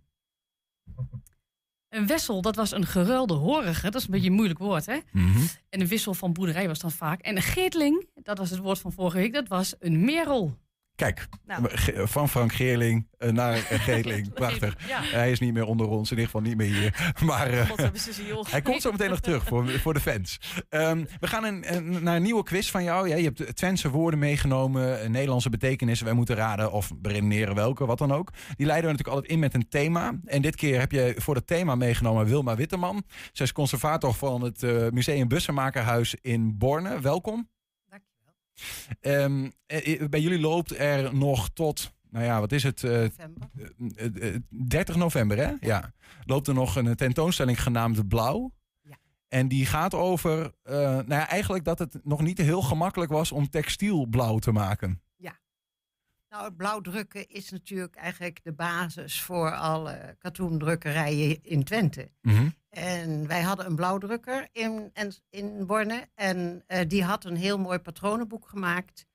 Een 1.90 2.08
wessel, 2.08 2.42
dat 2.42 2.56
was 2.56 2.72
een 2.72 2.86
geruilde 2.86 3.34
horige. 3.34 3.90
Dat 3.90 4.02
is 4.02 4.04
een 4.04 4.12
beetje 4.12 4.30
een 4.30 4.36
moeilijk 4.36 4.60
woord, 4.60 4.86
hè? 4.86 4.98
Mhm. 5.12 5.40
En 5.70 5.82
een 5.82 5.88
wissel 5.88 6.14
van 6.14 6.34
boerderij 6.34 6.68
was 6.68 6.80
dan 6.80 6.92
vaak. 6.92 7.22
En 7.22 7.36
een 7.36 7.42
geertling, 7.42 8.10
dat 8.14 8.38
was 8.38 8.50
het 8.50 8.60
woord 8.60 8.80
van 8.80 8.92
vorige 8.92 9.18
week, 9.18 9.34
dat 9.34 9.48
was 9.48 9.76
een 9.80 10.06
merel. 10.06 10.58
Kijk, 11.02 11.28
Nou. 11.46 11.68
Van 12.08 12.30
Frank 12.30 12.54
Geerling 12.54 13.08
eh, 13.18 13.30
naar 13.32 13.56
Geerling. 13.88 14.34
Prachtig. 14.34 14.76
Ja. 14.88 15.02
Hij 15.04 15.32
is 15.32 15.40
niet 15.40 15.54
meer 15.54 15.66
onder 15.66 15.88
ons, 15.88 16.12
in 16.12 16.18
ieder 16.18 16.26
geval 16.32 16.42
niet 16.42 16.58
meer 16.58 16.68
hier. 16.74 17.14
Maar 17.26 17.50
eh, 17.50 17.70
hij 18.50 18.62
komt 18.62 18.82
zo 18.82 18.92
meteen 18.92 19.10
nog 19.10 19.20
terug 19.20 19.44
voor, 19.44 19.70
voor 19.70 19.94
de 19.94 20.00
fans. 20.00 20.40
Ehm, 20.70 21.06
we 21.20 21.28
gaan 21.28 21.44
een, 21.44 21.76
een- 21.76 22.04
naar 22.04 22.16
een 22.16 22.22
nieuwe 22.22 22.44
quiz 22.44 22.70
van 22.70 22.84
jou. 22.84 23.08
Ja, 23.10 23.16
je 23.16 23.24
hebt 23.36 23.56
Twentse 23.56 23.90
woorden 23.90 24.20
meegenomen, 24.20 25.02
eh, 25.02 25.10
Nederlandse 25.10 25.50
betekenissen. 25.50 26.06
Wij 26.06 26.16
moeten 26.16 26.36
raden 26.36 26.72
of 26.72 26.92
beredeneren 26.98 27.56
welke, 27.56 27.86
wat 27.86 27.98
dan 27.98 28.12
ook. 28.14 28.30
Die 28.56 28.66
leiden 28.66 28.86
we 28.92 28.92
natuurlijk 28.92 29.08
altijd 29.16 29.32
in 29.32 29.40
met 29.40 29.54
een 29.54 29.70
thema. 29.70 30.20
En 30.26 30.42
dit 30.42 30.56
keer 30.56 30.80
heb 30.80 30.92
je 30.92 31.14
voor 31.18 31.36
het 31.36 31.48
thema 31.48 31.76
meegenomen 31.76 32.26
Wilma 32.26 32.56
Witteman. 32.56 33.04
Zij 33.32 33.46
is 33.46 33.52
conservator 33.54 34.14
van 34.14 34.42
het 34.42 34.62
Museum 34.92 35.28
Bussenmakerhuis 35.28 36.16
in 36.22 36.58
Borne. 36.58 37.00
Welkom. 37.02 37.50
Ehm, 39.00 39.50
eh, 39.66 40.08
bij 40.10 40.22
jullie 40.22 40.40
loopt 40.40 40.78
er 40.78 41.16
nog 41.16 41.50
tot, 41.50 41.94
nou 42.10 42.26
ja, 42.26 42.40
wat 42.40 42.52
is 42.52 42.64
het? 42.64 42.84
eh, 42.84 43.04
eh, 43.04 43.12
eh, 43.96 44.36
30 44.50 44.96
november, 44.96 45.38
hè? 45.38 45.54
Ja. 45.60 45.94
Loopt 46.26 46.48
er 46.48 46.54
nog 46.54 46.76
een 46.76 46.96
tentoonstelling 46.96 47.62
genaamd 47.62 48.08
Blauw. 48.08 48.54
Ja. 48.82 48.98
En 49.28 49.48
die 49.48 49.66
gaat 49.66 49.94
over, 49.94 50.54
eh, 50.64 50.76
nou 50.76 51.08
ja, 51.08 51.28
eigenlijk 51.28 51.64
dat 51.66 51.80
het 51.80 52.00
nog 52.04 52.22
niet 52.22 52.38
heel 52.38 52.62
gemakkelijk 52.62 53.12
was 53.12 53.32
om 53.32 53.50
textiel 53.50 54.06
blauw 54.06 54.38
te 54.40 54.52
maken. 54.52 55.02
Nou, 56.32 56.44
het 56.44 56.58
blauwdrukken 56.58 57.30
is 57.30 57.50
natuurlijk 57.50 57.96
eigenlijk 57.96 58.40
de 58.44 58.54
basis 58.54 59.22
voor 59.22 59.52
alle 59.52 60.16
katoendrukkerijen 60.20 61.44
in 61.44 61.64
Twente. 61.64 62.12
En 62.72 63.28
wij 63.28 63.42
hadden 63.42 63.66
een 63.66 63.76
blauwdrukker 63.76 64.48
in, 64.52 64.94
in 65.30 65.66
Borne. 65.66 66.08
En 66.16 66.64
eh, 66.68 66.88
die 66.88 67.04
had 67.04 67.26
een 67.26 67.36
heel 67.36 67.58
mooi 67.58 67.80
patronenboek 67.80 68.48
gemaakt. 68.48 69.06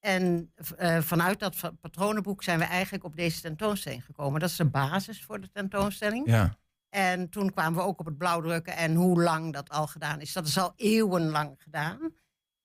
En 0.00 0.52
eh, 0.76 1.00
vanuit 1.00 1.38
dat 1.38 1.72
patronenboek 1.80 2.42
zijn 2.42 2.58
we 2.58 2.64
eigenlijk 2.64 3.04
op 3.04 3.16
deze 3.16 3.40
tentoonstelling 3.40 4.04
gekomen. 4.04 4.40
Dat 4.40 4.50
is 4.50 4.56
de 4.56 4.64
basis 4.64 5.24
voor 5.24 5.40
de 5.40 5.50
tentoonstelling. 5.50 6.26
Ja. 6.26 6.56
En 6.88 7.28
toen 7.28 7.52
kwamen 7.52 7.78
we 7.78 7.86
ook 7.86 8.00
op 8.00 8.06
het 8.06 8.18
blauwdrukken 8.18 8.76
en 8.76 8.94
hoe 8.94 9.22
lang 9.22 9.52
dat 9.52 9.70
al 9.70 9.86
gedaan 9.86 10.20
is. 10.20 10.32
Dat 10.32 10.46
is 10.46 10.58
al 10.58 10.72
eeuwenlang 10.76 11.62
gedaan. 11.62 12.14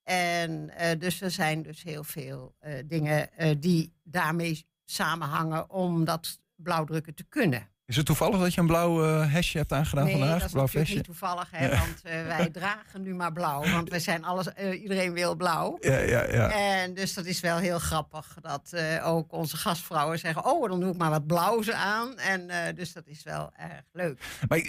En 0.03 0.69
eh, 0.69 0.99
dus 0.99 1.21
er 1.21 1.31
zijn 1.31 1.61
dus 1.61 1.83
heel 1.83 2.03
veel 2.03 2.55
dingen 2.85 3.29
die 3.59 3.93
daarmee 4.03 4.65
samenhangen 4.85 5.69
om 5.69 6.05
dat 6.05 6.39
blauwdrukken 6.55 7.13
te 7.15 7.23
kunnen. 7.23 7.70
Is 7.91 7.97
het 7.97 8.05
toevallig 8.05 8.39
dat 8.39 8.53
je 8.53 8.61
een 8.61 8.67
blauw 8.67 9.05
eh, 9.05 9.33
hesje 9.33 9.57
hebt 9.57 9.73
aangedaan 9.73 10.03
nee, 10.03 10.13
vandaag? 10.17 10.37
dat 10.37 10.45
is 10.45 10.51
blauw 10.51 10.65
natuurlijk 10.65 10.95
niet 10.95 11.03
toevallig, 11.03 11.47
hè, 11.51 11.69
want 11.69 12.01
eh, 12.03 12.25
wij 12.25 12.49
dragen 12.59 13.01
nu 13.01 13.13
maar 13.13 13.31
blauw. 13.31 13.71
Want 13.71 13.89
wij 13.89 13.99
zijn 13.99 14.23
alles, 14.23 14.53
eh, 14.53 14.81
iedereen 14.81 15.13
wil 15.13 15.35
blauw. 15.35 15.77
Ja, 15.79 15.97
ja, 15.97 16.31
ja. 16.31 16.51
En 16.51 16.93
dus 16.93 17.13
dat 17.13 17.25
is 17.25 17.39
wel 17.39 17.57
heel 17.57 17.79
grappig 17.79 18.37
dat 18.41 18.75
ook 19.03 19.33
onze 19.33 19.57
gastvrouwen 19.57 20.19
zeggen... 20.19 20.45
oh, 20.45 20.69
dan 20.69 20.79
doe 20.79 20.91
ik 20.91 20.97
maar 20.97 21.09
wat 21.09 21.27
blauws 21.27 21.71
aan. 21.71 22.17
En 22.17 22.75
dus 22.75 22.93
dat 22.93 23.07
is 23.07 23.23
wel 23.23 23.51
erg 23.55 23.83
leuk. 23.91 24.21
Maar 24.47 24.59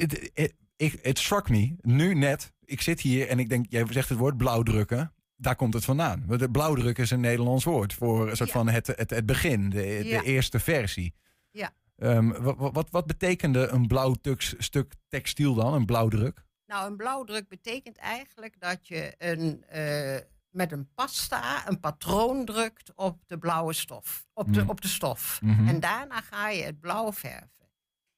het, 1.03 1.19
struck 1.19 1.49
me, 1.49 1.77
nu 1.81 2.15
net, 2.15 2.53
ik 2.65 2.81
zit 2.81 3.01
hier 3.01 3.29
en 3.29 3.39
ik 3.39 3.49
denk, 3.49 3.67
jij 3.69 3.87
zegt 3.91 4.09
het 4.09 4.19
woord 4.19 4.37
blauwdrukken. 4.37 5.13
Daar 5.37 5.57
komt 5.57 5.75
het 5.75 5.85
vandaan. 5.85 6.25
Want 6.27 6.41
het 6.41 6.53
blauwdrukken 6.53 7.05
is 7.05 7.11
een 7.11 7.21
Nederlands 7.21 7.65
woord 7.65 7.95
voor 7.95 8.31
een 8.31 8.37
soort 8.37 8.49
Ja. 8.49 8.55
van 8.55 8.69
het, 8.69 8.87
het, 8.87 9.11
het 9.11 9.27
begin, 9.27 9.71
de, 9.71 10.01
de 10.03 10.23
eerste 10.23 10.59
versie. 10.59 11.15
Ja. 11.51 11.73
Ehm, 12.03 12.43
wat, 12.43 12.73
wat, 12.73 12.91
wat 12.91 13.07
betekende 13.07 13.67
een 13.67 13.87
blauw 13.87 14.13
tux- 14.15 14.55
stuk 14.59 14.95
textiel 15.09 15.55
dan, 15.55 15.75
een 15.75 15.87
blauwdruk? 15.87 16.45
Nou, 16.67 16.91
een 16.91 16.97
blauwdruk 16.97 17.49
betekent 17.49 17.97
eigenlijk 17.97 18.61
dat 18.61 18.89
je 18.89 19.15
een, 19.19 19.65
eh, 19.65 20.17
met 20.51 20.73
een 20.73 20.89
pasta 20.95 21.69
een 21.69 21.81
patroon 21.81 22.45
drukt 22.45 22.93
op 22.95 23.19
de 23.27 23.39
blauwe 23.39 23.73
stof. 23.73 24.27
Op 24.33 24.53
de, 24.55 24.63
Mm. 24.63 24.69
op 24.71 24.81
de 24.81 24.89
stof. 24.89 25.39
Mhm. 25.43 25.69
En 25.69 25.81
daarna 25.81 26.21
ga 26.21 26.49
je 26.49 26.63
het 26.63 26.81
blauw 26.81 27.13
verven. 27.13 27.51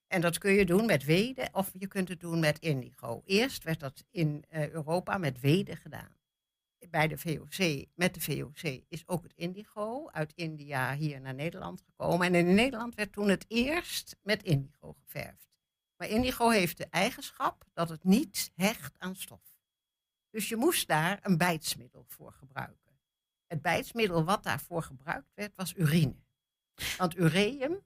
En 0.06 0.20
dat 0.20 0.38
kun 0.38 0.52
je 0.52 0.66
doen 0.66 0.86
met 0.86 1.04
weden 1.04 1.48
of 1.52 1.70
je 1.78 1.86
kunt 1.86 2.08
het 2.08 2.20
doen 2.20 2.40
met 2.40 2.58
indigo. 2.58 3.22
Eerst 3.24 3.64
werd 3.64 3.80
dat 3.80 4.04
in 4.10 4.44
eh, 4.48 4.70
Europa 4.70 5.18
met 5.18 5.40
weden 5.40 5.76
gedaan. 5.76 6.16
Bij 6.90 7.08
de 7.08 7.18
VOC, 7.18 7.86
met 7.94 8.14
de 8.14 8.20
VOC 8.20 8.82
is 8.88 9.08
ook 9.08 9.22
het 9.22 9.32
indigo 9.34 10.08
uit 10.10 10.32
India 10.34 10.94
hier 10.94 11.20
naar 11.20 11.34
Nederland 11.34 11.82
gekomen. 11.82 12.26
En 12.26 12.34
in 12.34 12.54
Nederland 12.54 12.94
werd 12.94 13.12
toen 13.12 13.28
het 13.28 13.44
eerst 13.48 14.16
met 14.22 14.42
indigo 14.42 14.92
geverfd. 14.92 15.48
Maar 15.96 16.08
indigo 16.08 16.48
heeft 16.48 16.76
de 16.76 16.86
eigenschap 16.90 17.64
dat 17.72 17.88
het 17.88 18.04
niet 18.04 18.52
hecht 18.54 18.94
aan 18.98 19.16
stof. 19.16 19.58
Dus 20.30 20.48
je 20.48 20.56
moest 20.56 20.88
daar 20.88 21.18
een 21.22 21.38
bijtsmiddel 21.38 22.04
voor 22.08 22.32
gebruiken. 22.32 22.98
Het 23.46 23.62
bijtsmiddel 23.62 24.24
wat 24.24 24.42
daarvoor 24.42 24.82
gebruikt 24.82 25.30
werd 25.34 25.52
was 25.56 25.74
urine. 25.76 26.14
Want 26.96 27.16
ureum... 27.16 27.82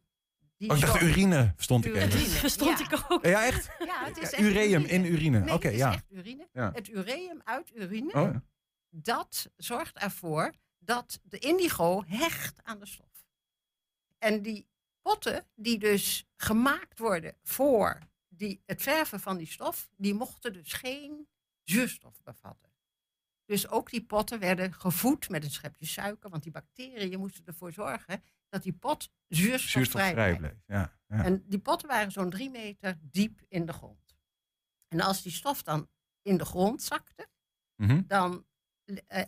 Die 0.57 0.71
Oh, 0.71 0.77
ik 0.77 0.83
dacht 0.83 1.03
urine, 1.03 1.55
stond 1.57 1.85
ik 1.85 1.95
even. 1.95 2.09
Urine, 2.09 2.29
Verstond 2.47 2.79
ja. 2.79 2.85
ik 2.85 3.05
ook. 3.09 3.25
Ja, 3.25 3.47
echt? 3.47 3.71
Ja, 3.79 4.05
het 4.05 4.17
is 4.17 4.33
echt 4.33 4.43
Ureum 4.43 4.85
in 4.85 5.05
urine. 5.05 5.39
Nee, 5.39 5.55
Oké, 5.55 5.67
het 5.67 5.75
is 5.75 5.81
ja. 5.81 5.93
echt 5.93 6.07
urine. 6.11 6.49
Ja. 6.53 6.71
Het 6.75 6.89
ureum 6.89 7.41
uit 7.45 7.71
urine, 7.75 8.13
Oh, 8.13 8.33
ja. 8.33 8.43
Dat 8.91 9.51
zorgt 9.57 9.97
ervoor 9.97 10.55
dat 10.79 11.21
de 11.23 11.39
indigo 11.39 12.05
hecht 12.07 12.63
aan 12.63 12.79
de 12.79 12.87
stof. 12.87 13.27
En 14.19 14.43
die 14.43 14.69
potten 15.03 15.47
die 15.55 15.79
dus 15.79 16.27
gemaakt 16.37 16.99
worden 16.99 17.37
voor 17.43 17.99
die, 18.29 18.63
het 18.67 18.83
verven 18.83 19.21
van 19.21 19.37
die 19.37 19.47
stof, 19.47 19.91
die 19.97 20.15
mochten 20.15 20.53
dus 20.53 20.73
geen 20.73 21.29
zuurstof 21.63 22.23
bevatten. 22.23 22.73
Dus 23.45 23.69
ook 23.69 23.91
die 23.91 24.05
potten 24.05 24.39
werden 24.39 24.73
gevoed 24.75 25.29
met 25.29 25.45
een 25.45 25.51
schepje 25.51 25.87
suiker, 25.87 26.31
want 26.31 26.43
die 26.43 26.53
bacteriën 26.53 27.19
moesten 27.19 27.45
ervoor 27.45 27.73
zorgen 27.73 28.23
dat 28.49 28.63
die 28.63 28.73
pot 28.73 29.11
zuurstofvrij 29.29 30.05
Zuurstofvrij 30.09 30.37
bleef. 30.37 30.63
Ja, 30.67 30.99
ja. 31.07 31.25
En 31.25 31.45
die 31.47 31.59
potten 31.59 31.89
waren 31.89 32.13
zo'n 32.13 32.31
drie 32.31 32.51
meter 32.51 32.99
diep 33.01 33.41
in 33.49 33.67
de 33.67 33.73
grond. 33.73 34.17
En 34.89 35.01
als 35.01 35.23
die 35.23 35.33
stof 35.33 35.63
dan 35.63 35.89
in 36.23 36.37
de 36.37 36.45
grond 36.45 36.83
zakte, 36.83 37.29
Mhm, 37.77 38.03
dan, 38.07 38.47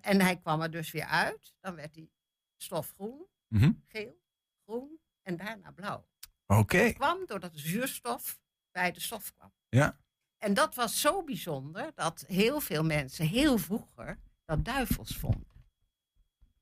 en 0.00 0.20
hij 0.20 0.36
kwam 0.36 0.60
er 0.60 0.70
dus 0.70 0.90
weer 0.90 1.04
uit, 1.04 1.54
dan 1.60 1.74
werd 1.74 1.94
die 1.94 2.12
stof 2.56 2.92
groen, 2.96 3.26
mhm. 3.48 3.72
geel, 3.88 4.20
groen 4.64 5.00
en 5.22 5.36
daarna 5.36 5.70
blauw. 5.70 6.06
Oké. 6.46 6.82
Dat 6.84 6.92
kwam 6.92 7.26
doordat 7.26 7.52
de 7.52 7.58
zuurstof 7.58 8.40
bij 8.70 8.92
de 8.92 9.00
stof 9.00 9.32
kwam. 9.34 9.52
Ja. 9.68 9.98
En 10.38 10.54
dat 10.54 10.74
was 10.74 11.00
zo 11.00 11.24
bijzonder 11.24 11.92
dat 11.94 12.24
heel 12.26 12.60
veel 12.60 12.84
mensen 12.84 13.26
heel 13.26 13.58
vroeger 13.58 14.18
dat 14.44 14.64
duivels 14.64 15.16
vonden. 15.16 15.48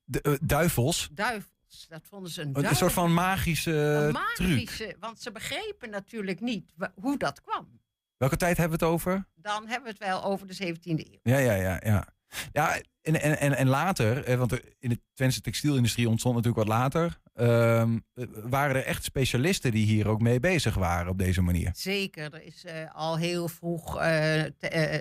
De, 0.04 0.20
eh, 0.22 0.34
duivels. 0.40 1.08
Duivels, 1.12 1.86
dat 1.88 2.06
vonden 2.06 2.30
ze 2.30 2.40
een 2.40 2.46
Een 2.46 2.52
duivel. 2.52 2.76
soort 2.76 2.92
van 2.92 3.14
magische 3.14 3.70
Een 3.72 4.14
eh, 4.16 4.34
truc. 4.34 4.48
magische, 4.48 4.96
want 5.00 5.20
ze 5.20 5.32
begrepen 5.32 5.90
natuurlijk 5.90 6.40
niet 6.40 6.72
hoe 6.94 7.18
dat 7.18 7.40
kwam. 7.40 7.80
Welke 8.16 8.36
tijd 8.36 8.56
hebben 8.56 8.78
we 8.78 8.84
het 8.84 8.94
over? 8.94 9.26
Dan 9.34 9.66
hebben 9.66 9.82
we 9.82 9.88
het 9.88 9.98
wel 9.98 10.24
over 10.24 10.46
de 10.46 10.54
17e 10.54 11.12
eeuw. 11.12 11.20
Ja, 11.22 11.38
ja, 11.38 11.54
ja. 11.54 11.80
Ja, 11.84 12.08
ja 12.52 12.80
en, 13.14 13.38
en, 13.38 13.56
en, 13.56 13.68
later, 13.68 14.24
eh, 14.24 14.36
want 14.38 14.60
in 14.78 14.88
de 14.88 15.00
Twentse 15.14 15.40
textielindustrie 15.40 16.08
ontstond 16.08 16.34
natuurlijk 16.36 16.68
wat 16.68 16.76
later, 16.78 17.20
ehm, 17.34 17.98
eh, 18.14 18.24
waren 18.42 18.76
er 18.76 18.84
echt 18.84 19.04
specialisten 19.04 19.70
die 19.70 19.86
hier 19.86 20.08
ook 20.08 20.20
mee 20.20 20.40
bezig 20.40 20.74
waren 20.74 21.10
op 21.10 21.18
deze 21.18 21.42
manier. 21.42 21.70
Zeker, 21.74 22.34
er 22.34 22.42
is 22.42 22.64
eh, 22.64 22.94
al 22.94 23.18
heel 23.18 23.48
vroeg 23.48 24.02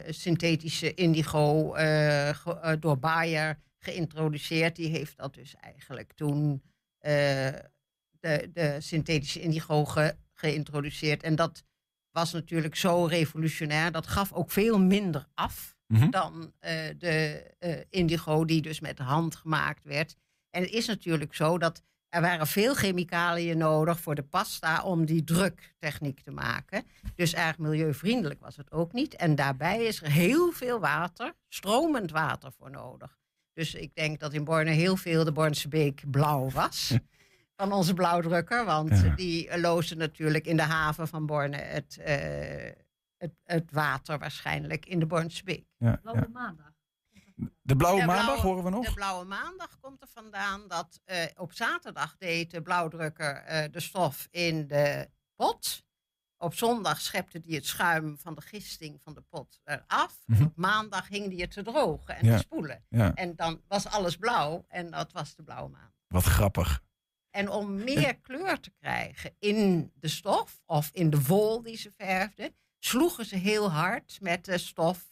synthetische 0.10 0.94
indigo 0.94 1.76
door 2.80 3.00
Bayer 3.00 3.60
geïntroduceerd. 3.80 4.76
Die 4.76 4.90
heeft 4.90 5.18
dat 5.18 5.34
dus 5.34 5.56
eigenlijk 5.56 6.14
toen 6.14 6.62
de, 7.00 8.50
de 8.54 8.76
synthetische 8.80 9.42
indigo 9.42 9.86
ge- 9.86 10.16
geïntroduceerd. 10.34 11.24
En 11.24 11.36
dat 11.36 11.64
was 12.12 12.32
natuurlijk 12.34 12.76
zo 12.76 13.06
revolutionair. 13.06 13.92
Dat 13.92 14.08
gaf 14.08 14.34
ook 14.34 14.52
veel 14.52 14.80
minder 14.80 15.28
af 15.34 15.77
Mhm. 15.88 16.10
dan 16.10 16.54
eh, 16.60 16.74
de 16.98 17.44
eh, 17.60 17.76
indigo 17.90 18.46
die 18.46 18.62
dus 18.62 18.80
met 18.80 18.98
de 18.98 19.04
hand 19.04 19.36
gemaakt 19.36 19.84
werd. 19.84 20.16
En 20.50 20.62
het 20.62 20.72
is 20.72 20.86
natuurlijk 20.88 21.36
zo 21.36 21.58
dat 21.58 21.82
er 22.10 22.22
waren 22.22 22.48
veel 22.48 22.74
chemicaliën 22.74 23.58
nodig 23.58 24.00
voor 24.00 24.16
de 24.16 24.24
pasta 24.24 24.84
om 24.84 25.06
die 25.06 25.24
druktechniek 25.24 26.20
te 26.20 26.32
maken. 26.32 26.84
Dus 27.16 27.34
erg 27.34 27.58
milieuvriendelijk 27.58 28.40
was 28.42 28.56
het 28.58 28.72
ook 28.72 28.94
niet. 28.94 29.16
En 29.16 29.36
daarbij 29.36 29.84
is 29.84 30.02
er 30.02 30.12
heel 30.12 30.52
veel 30.52 30.80
water, 30.80 31.34
stromend 31.50 32.12
water 32.12 32.52
voor 32.52 32.72
nodig. 32.72 33.18
Dus 33.54 33.74
ik 33.74 33.96
denk 33.96 34.20
dat 34.20 34.34
in 34.34 34.44
Borne 34.44 34.72
heel 34.72 34.98
veel 34.98 35.24
de 35.24 35.32
Bornse 35.32 35.68
Beek 35.68 36.02
blauw 36.12 36.50
was. 36.50 36.98
Van 37.56 37.72
onze 37.72 37.94
blauwdrukker. 37.94 38.66
Want 38.66 38.90
Ja. 38.90 39.16
die 39.16 39.60
loosde 39.60 39.96
natuurlijk 39.96 40.46
in 40.46 40.56
de 40.56 40.62
haven 40.64 41.08
van 41.08 41.26
Borne 41.26 41.58
het, 41.58 41.98
eh, 41.98 42.72
het, 43.18 43.34
het 43.44 43.72
water 43.72 44.20
waarschijnlijk 44.20 44.86
in 44.86 45.00
de 45.00 45.06
Bornse 45.06 45.44
Beek. 45.44 45.66
Ja, 45.78 45.96
Blauwe 45.96 46.22
ja. 46.22 46.28
maandag. 46.32 46.76
De 47.62 47.76
Blauwe 47.76 48.00
De 48.00 48.06
Maandag 48.06 48.26
blauwe- 48.26 48.42
horen 48.48 48.64
we 48.64 48.70
nog? 48.70 48.86
De 48.86 48.94
Blauwe 48.94 49.26
Maandag 49.26 49.80
komt 49.80 50.02
er 50.02 50.08
vandaan 50.08 50.68
dat 50.68 51.02
eh, 51.06 51.26
op 51.36 51.54
zaterdag 51.54 52.18
deed 52.18 52.52
de 52.52 52.62
blauwdrukker 52.62 53.36
eh, 53.36 53.72
de 53.72 53.80
stof 53.80 54.28
in 54.32 54.68
de 54.68 55.10
pot. 55.36 55.86
Op 56.38 56.54
zondag 56.54 57.02
schepte 57.02 57.42
hij 57.46 57.56
het 57.56 57.66
schuim 57.66 58.18
van 58.18 58.36
de 58.36 58.42
gisting 58.42 59.02
van 59.02 59.14
de 59.14 59.22
pot 59.22 59.60
eraf. 59.64 60.20
Mhm. 60.26 60.40
En 60.42 60.46
op 60.48 60.56
maandag 60.56 61.08
hing 61.08 61.28
hij 61.28 61.36
het 61.42 61.52
te 61.52 61.64
drogen 61.64 62.16
en 62.16 62.26
Ja. 62.26 62.36
te 62.36 62.42
spoelen. 62.44 62.86
Ja, 62.90 63.14
En 63.16 63.36
dan 63.36 63.62
was 63.68 63.88
alles 63.88 64.18
blauw 64.18 64.66
en 64.68 64.92
dat 64.92 65.12
was 65.12 65.36
de 65.36 65.44
Blauwe 65.44 65.70
Maandag. 65.70 65.92
wat 66.08 66.24
grappig. 66.24 66.84
En 67.30 67.50
om 67.50 67.84
meer 67.84 68.18
kleur 68.20 68.60
te 68.60 68.72
krijgen 68.80 69.36
in 69.40 69.92
de 69.96 70.08
stof 70.08 70.62
of 70.66 70.90
in 70.94 71.10
de 71.10 71.22
wol 71.22 71.62
die 71.62 71.78
ze 71.78 71.92
verfden, 71.98 72.56
sloegen 72.80 73.26
ze 73.26 73.36
heel 73.36 73.72
hard 73.72 74.18
met 74.22 74.46
de 74.46 74.58
stof 74.58 75.12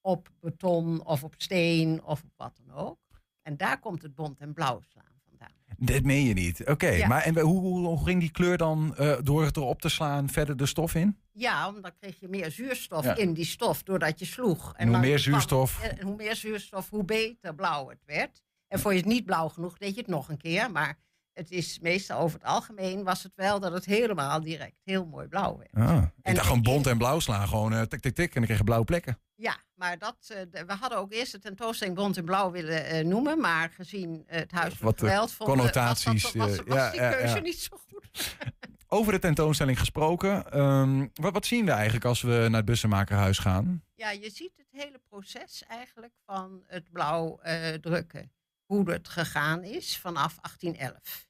op 0.00 0.28
beton 0.40 1.04
of 1.04 1.24
op 1.24 1.34
steen 1.36 2.02
of 2.04 2.22
op 2.22 2.30
wat 2.36 2.60
dan 2.66 2.76
ook. 2.76 2.98
En 3.42 3.56
daar 3.56 3.78
komt 3.78 4.02
het 4.02 4.14
bont 4.14 4.40
en 4.40 4.52
blauw 4.52 4.80
slaan 4.92 5.20
vandaan. 5.28 5.50
Dit 5.76 6.04
meen 6.04 6.24
je 6.24 6.34
niet. 6.34 6.68
Oké, 6.68 6.88
Ja. 6.88 7.06
maar 7.06 7.22
en 7.22 7.38
hoe, 7.38 7.60
hoe, 7.60 8.04
ging 8.04 8.20
die 8.20 8.30
kleur 8.30 8.56
dan 8.56 8.96
eh, 8.96 9.18
door 9.22 9.44
het 9.44 9.56
erop 9.56 9.80
te 9.80 9.88
slaan 9.88 10.28
verder 10.28 10.56
de 10.56 10.66
stof 10.66 10.94
in? 10.94 11.18
Ja, 11.32 11.68
omdat 11.68 11.82
dan 11.82 11.92
kreeg 12.00 12.20
je 12.20 12.28
meer 12.28 12.50
zuurstof 12.50 13.04
Ja. 13.04 13.16
in 13.16 13.32
die 13.34 13.44
stof 13.44 13.82
doordat 13.82 14.18
je 14.18 14.24
sloeg. 14.24 14.74
En 14.76 14.82
hoe 14.82 14.92
dan 14.92 15.00
meer 15.00 15.10
kwam- 15.20 15.32
zuurstof- 15.32 15.82
En 15.82 16.02
hoe 16.02 16.16
meer 16.16 16.36
zuurstof, 16.36 16.90
hoe 16.90 17.04
beter 17.04 17.54
blauw 17.54 17.88
het 17.88 18.02
werd. 18.04 18.42
En 18.68 18.80
vond 18.80 18.94
je 18.94 19.00
het 19.00 19.08
niet 19.08 19.24
blauw 19.24 19.48
genoeg, 19.48 19.78
deed 19.78 19.94
je 19.94 20.00
het 20.00 20.10
nog 20.10 20.28
een 20.28 20.36
keer. 20.38 20.70
Maar 20.70 20.98
het 21.34 21.50
is 21.50 21.78
meestal 21.78 22.18
over 22.20 22.38
het 22.38 22.48
algemeen 22.48 23.04
was 23.04 23.22
het 23.22 23.32
wel 23.34 23.60
dat 23.60 23.72
het 23.72 23.84
helemaal 23.84 24.40
direct 24.40 24.80
heel 24.84 25.06
mooi 25.06 25.26
blauw 25.28 25.58
werd. 25.58 25.88
Ah, 25.88 26.02
ik 26.22 26.34
dacht 26.34 26.46
gewoon 26.46 26.62
bont 26.62 26.86
en 26.86 26.98
blauw 26.98 27.20
slaan. 27.20 27.48
Gewoon 27.48 27.72
eh, 27.72 27.82
tik, 27.82 28.00
tik, 28.00 28.14
tik. 28.14 28.26
En 28.28 28.34
dan 28.34 28.44
kreeg 28.44 28.58
je 28.58 28.64
blauwe 28.64 28.84
plekken. 28.84 29.18
Ja, 29.34 29.56
maar 29.74 29.98
dat, 29.98 30.16
eh, 30.28 30.64
we 30.66 30.72
hadden 30.72 30.98
ook 30.98 31.12
eerst 31.12 31.32
de 31.32 31.38
tentoonstelling 31.38 31.96
Bont 31.96 32.16
en 32.16 32.24
Blauw 32.24 32.50
willen 32.50 32.84
eh, 32.84 33.04
noemen. 33.04 33.40
Maar 33.40 33.70
gezien 33.70 34.22
het 34.26 34.50
Huis 34.50 34.74
van 34.74 34.92
Geweld 34.96 35.32
vonden 35.32 35.56
we- 35.56 35.62
was, 35.62 35.70
connotaties, 35.72 36.22
dat, 36.22 36.32
was, 36.32 36.56
was 36.56 36.76
ja, 36.76 36.90
die 36.90 37.00
keuze 37.00 37.34
ja. 37.34 37.40
niet 37.40 37.58
zo 37.58 37.78
goed. 37.88 38.36
Over 38.88 39.12
de 39.12 39.18
tentoonstelling 39.18 39.78
gesproken. 39.78 40.50
ehm, 40.52 41.06
wat, 41.14 41.32
wat 41.32 41.46
zien 41.46 41.64
we 41.64 41.70
eigenlijk 41.70 42.04
als 42.04 42.22
we 42.22 42.46
naar 42.48 42.56
het 42.56 42.64
Bussemakerhuis 42.64 43.38
gaan? 43.38 43.84
Ja, 43.94 44.10
je 44.10 44.30
ziet 44.30 44.52
het 44.56 44.66
hele 44.70 45.00
proces 45.08 45.64
eigenlijk 45.68 46.12
van 46.26 46.62
het 46.66 46.90
blauw 46.90 47.40
drukken. 47.80 48.32
Hoe 48.72 48.90
het 48.90 49.08
gegaan 49.08 49.62
is 49.62 49.98
vanaf 49.98 50.38
1811. 50.40 51.28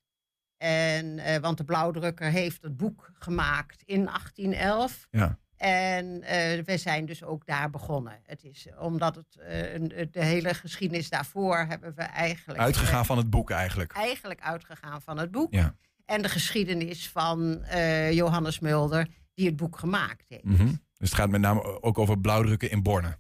En, 0.56 1.18
eh, 1.18 1.40
want 1.40 1.58
de 1.58 1.64
blauwdrukker 1.64 2.30
heeft 2.30 2.62
het 2.62 2.76
boek 2.76 3.10
gemaakt 3.14 3.82
in 3.84 4.08
1811. 4.08 5.06
Ja. 5.10 5.38
En 5.56 6.22
eh, 6.22 6.64
we 6.64 6.76
zijn 6.76 7.06
dus 7.06 7.22
ook 7.24 7.46
daar 7.46 7.70
begonnen. 7.70 8.20
Het 8.22 8.44
is 8.44 8.66
omdat 8.78 9.14
het, 9.14 9.36
eh, 9.36 10.06
de 10.10 10.24
hele 10.24 10.54
geschiedenis 10.54 11.08
daarvoor 11.08 11.56
hebben 11.56 11.94
we 11.94 12.02
eigenlijk... 12.02 12.60
Uitgegaan 12.60 13.06
van 13.06 13.16
het 13.16 13.30
boek 13.30 13.50
eigenlijk. 13.50 13.92
eigenlijk 13.92 14.40
uitgegaan 14.40 15.02
van 15.02 15.18
het 15.18 15.30
boek. 15.30 15.52
Ja. 15.52 15.74
En 16.04 16.22
de 16.22 16.28
geschiedenis 16.28 17.08
van 17.08 17.64
Johannes 18.10 18.58
Mulder 18.58 19.08
die 19.34 19.46
het 19.46 19.56
boek 19.56 19.78
gemaakt 19.78 20.28
heeft. 20.28 20.44
Mhm. 20.44 20.66
Dus 20.66 21.10
het 21.10 21.14
gaat 21.14 21.30
met 21.30 21.40
name 21.40 21.82
ook 21.82 21.98
over 21.98 22.20
blauwdrukken 22.20 22.70
in 22.70 22.82
Borne. 22.82 23.18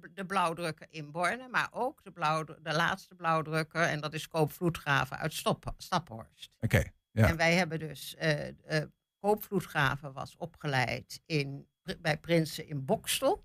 Het- 0.00 0.16
De 0.16 0.26
blauwdrukker 0.26 0.86
in 0.90 1.10
Borne, 1.10 1.48
maar 1.48 1.68
ook 1.70 2.04
de, 2.04 2.10
blauwdru- 2.10 2.62
de 2.62 2.72
laatste 2.74 3.14
blauwdrukker, 3.14 3.82
en 3.82 4.00
dat 4.00 4.14
is 4.14 4.28
Koop 4.28 4.52
Vloedgraven 4.52 5.18
uit 5.18 5.32
Stop, 5.32 5.74
Staphorst. 5.76 6.56
Oké, 6.60 6.82
ja. 7.10 7.28
En 7.28 7.36
wij 7.36 7.54
hebben 7.54 7.78
dus, 7.78 8.14
eh 8.14 8.48
eh, 8.48 8.84
Koop 9.18 9.42
Vloedgraven 9.42 10.12
was 10.12 10.36
opgeleid 10.36 11.20
in, 11.26 11.68
bij 12.00 12.18
Prinsen 12.18 12.68
in 12.68 12.84
Bokstel. 12.84 13.44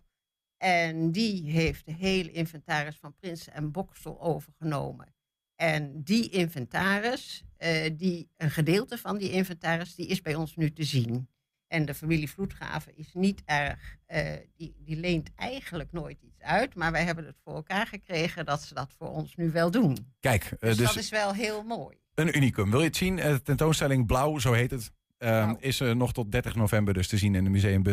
En 0.57 1.11
die 1.11 1.51
heeft 1.51 1.85
de 1.85 1.93
hele 1.93 2.31
inventaris 2.31 2.97
van 2.97 3.13
Prinsen 3.15 3.53
en 3.53 3.71
Bokstel 3.71 4.21
overgenomen. 4.21 5.13
En 5.55 6.03
die 6.03 6.29
inventaris, 6.29 7.43
eh, 7.57 7.97
die, 7.97 8.29
een 8.37 8.51
gedeelte 8.51 8.97
van 8.97 9.17
die 9.17 9.31
inventaris, 9.31 9.95
die 9.95 10.07
is 10.07 10.21
bij 10.21 10.35
ons 10.35 10.55
nu 10.55 10.73
te 10.73 10.83
zien. 10.83 11.29
En 11.71 11.85
de 11.85 11.93
familie 11.93 12.29
Vloedgraven 12.29 12.97
is 12.97 13.09
niet 13.13 13.41
erg, 13.45 13.95
eh, 14.05 14.33
die, 14.57 14.75
die 14.79 14.95
leent 14.95 15.29
eigenlijk 15.35 15.91
nooit 15.91 16.17
iets 16.21 16.39
uit. 16.41 16.75
Maar 16.75 16.91
wij 16.91 17.03
hebben 17.03 17.25
het 17.25 17.37
voor 17.43 17.55
elkaar 17.55 17.87
gekregen 17.87 18.45
dat 18.45 18.61
ze 18.61 18.73
dat 18.73 18.93
voor 18.97 19.09
ons 19.09 19.35
nu 19.35 19.51
wel 19.51 19.71
doen. 19.71 19.97
Kijk, 20.19 20.43
eh, 20.43 20.49
Dus, 20.59 20.77
dus 20.77 20.87
dat 20.87 20.95
is 21.03 21.09
wel 21.09 21.33
heel 21.33 21.63
mooi. 21.63 21.97
een 22.15 22.37
unicum. 22.37 22.69
Wil 22.71 22.79
je 22.79 22.85
het 22.85 22.95
zien? 22.95 23.19
Eh, 23.19 23.35
tentoonstelling 23.35 24.05
Blauw, 24.07 24.39
zo 24.39 24.53
heet 24.53 24.71
het. 24.71 24.91
ehm, 25.17 25.43
Blauw. 25.43 25.57
is 25.59 25.79
nog 25.79 26.13
tot 26.13 26.31
30 26.31 26.55
november 26.55 26.93
dus 26.93 27.07
te 27.07 27.17
zien 27.17 27.35
in 27.35 27.43
het 27.43 27.51
Museum 27.53 27.83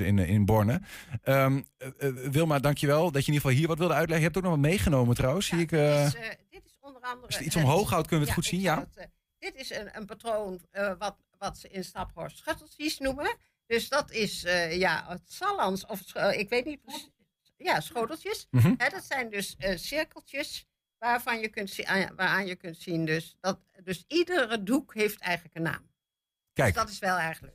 in, 0.00 0.18
in 0.18 0.44
Borne. 0.44 0.80
Eh, 1.22 1.44
eh, 1.46 1.60
Wilma, 2.30 2.58
dankjewel 2.58 3.10
dat 3.10 3.24
je 3.24 3.32
in 3.32 3.34
ieder 3.34 3.40
geval 3.40 3.50
hier 3.58 3.68
wat 3.68 3.78
wilde 3.78 3.94
uitleggen. 3.94 4.18
Je 4.18 4.24
hebt 4.32 4.36
ook 4.36 4.42
nog 4.42 4.52
wat 4.52 4.70
meegenomen 4.70 5.14
trouwens. 5.14 5.46
Zie 5.46 5.58
ik, 5.58 5.68
dit, 5.68 5.80
is, 5.80 6.12
dit 6.50 6.64
is 6.64 6.78
onder 6.80 7.02
andere... 7.02 7.26
als 7.26 7.38
je 7.38 7.44
iets 7.44 7.56
omhoog 7.56 7.90
houdt, 7.90 8.06
kunnen 8.08 8.26
we 8.26 8.32
het 8.32 8.42
goed 8.42 8.50
zien. 8.50 8.60
Ja? 8.60 8.86
het, 8.94 9.08
dit 9.38 9.54
is 9.54 9.70
een, 9.70 9.88
een 9.92 10.06
patroon 10.06 10.60
wat, 10.98 11.16
wat 11.38 11.58
ze 11.58 11.68
in 11.68 11.84
Staphorst 11.84 12.36
schutteltjes 12.38 12.98
noemen. 12.98 13.36
Dus 13.66 13.88
dat 13.88 14.10
is 14.10 14.44
eh, 14.44 14.78
ja, 14.78 15.04
het 15.08 15.22
Salans, 15.32 15.86
of 15.86 16.00
ik 16.32 16.48
weet 16.48 16.64
niet 16.64 16.82
precies. 16.82 17.10
Ja, 17.56 17.80
schoteltjes. 17.80 18.46
Mhm. 18.50 18.74
Hè, 18.76 18.88
dat 18.88 19.04
zijn 19.04 19.30
dus 19.30 19.56
eh, 19.56 19.76
cirkeltjes 19.76 20.66
waarvan 20.98 21.40
je 21.40 21.48
kunt 21.48 21.70
zien, 21.70 21.86
aan- 21.86 22.14
waaraan 22.16 22.46
je 22.46 22.56
kunt 22.56 22.76
zien 22.76 23.04
dus 23.04 23.36
dat 23.40 23.58
dus 23.84 24.04
iedere 24.08 24.62
doek 24.62 24.94
heeft 24.94 25.20
eigenlijk 25.20 25.56
een 25.56 25.62
naam. 25.62 25.90
Kijk, 26.52 26.74
Dus 26.74 26.82
dat 26.82 26.92
is 26.92 26.98
wel 26.98 27.16
eigenlijk 27.16 27.54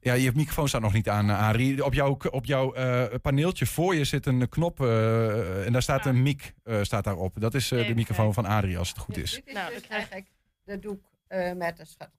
ja, 0.00 0.12
je 0.14 0.32
microfoon 0.34 0.68
staat 0.68 0.80
nog 0.80 0.92
niet 0.92 1.08
aan, 1.08 1.30
eh, 1.30 1.38
Arie. 1.38 1.84
Op 1.84 1.94
jouw, 1.94 2.18
op 2.30 2.44
jouw 2.44 2.72
eh, 2.74 3.14
paneeltje 3.22 3.66
voor 3.66 3.94
je 3.94 4.04
zit 4.04 4.26
een 4.26 4.48
knop 4.48 4.80
eh, 4.80 5.66
en 5.66 5.72
daar 5.72 5.82
staat 5.82 6.06
een 6.06 6.22
mic 6.22 6.54
eh, 6.62 6.82
staat 6.82 7.04
daarop. 7.04 7.40
Dat 7.40 7.54
is 7.54 7.70
eh, 7.70 7.86
de 7.86 7.94
microfoon 7.94 8.34
van 8.34 8.46
Arie, 8.46 8.78
als 8.78 8.88
het 8.88 8.98
goed 8.98 9.16
is. 9.16 9.32
Dit 9.34 9.46
is 9.46 9.52
Nou, 9.52 9.68
dus 9.68 9.76
ik 9.78 9.82
krijg- 9.82 10.10
eigenlijk 10.10 10.30
de 10.64 10.78
doek 10.78 11.10
eh, 11.26 11.52
met 11.52 11.76
de 11.76 11.84
schuttel. 11.84 12.18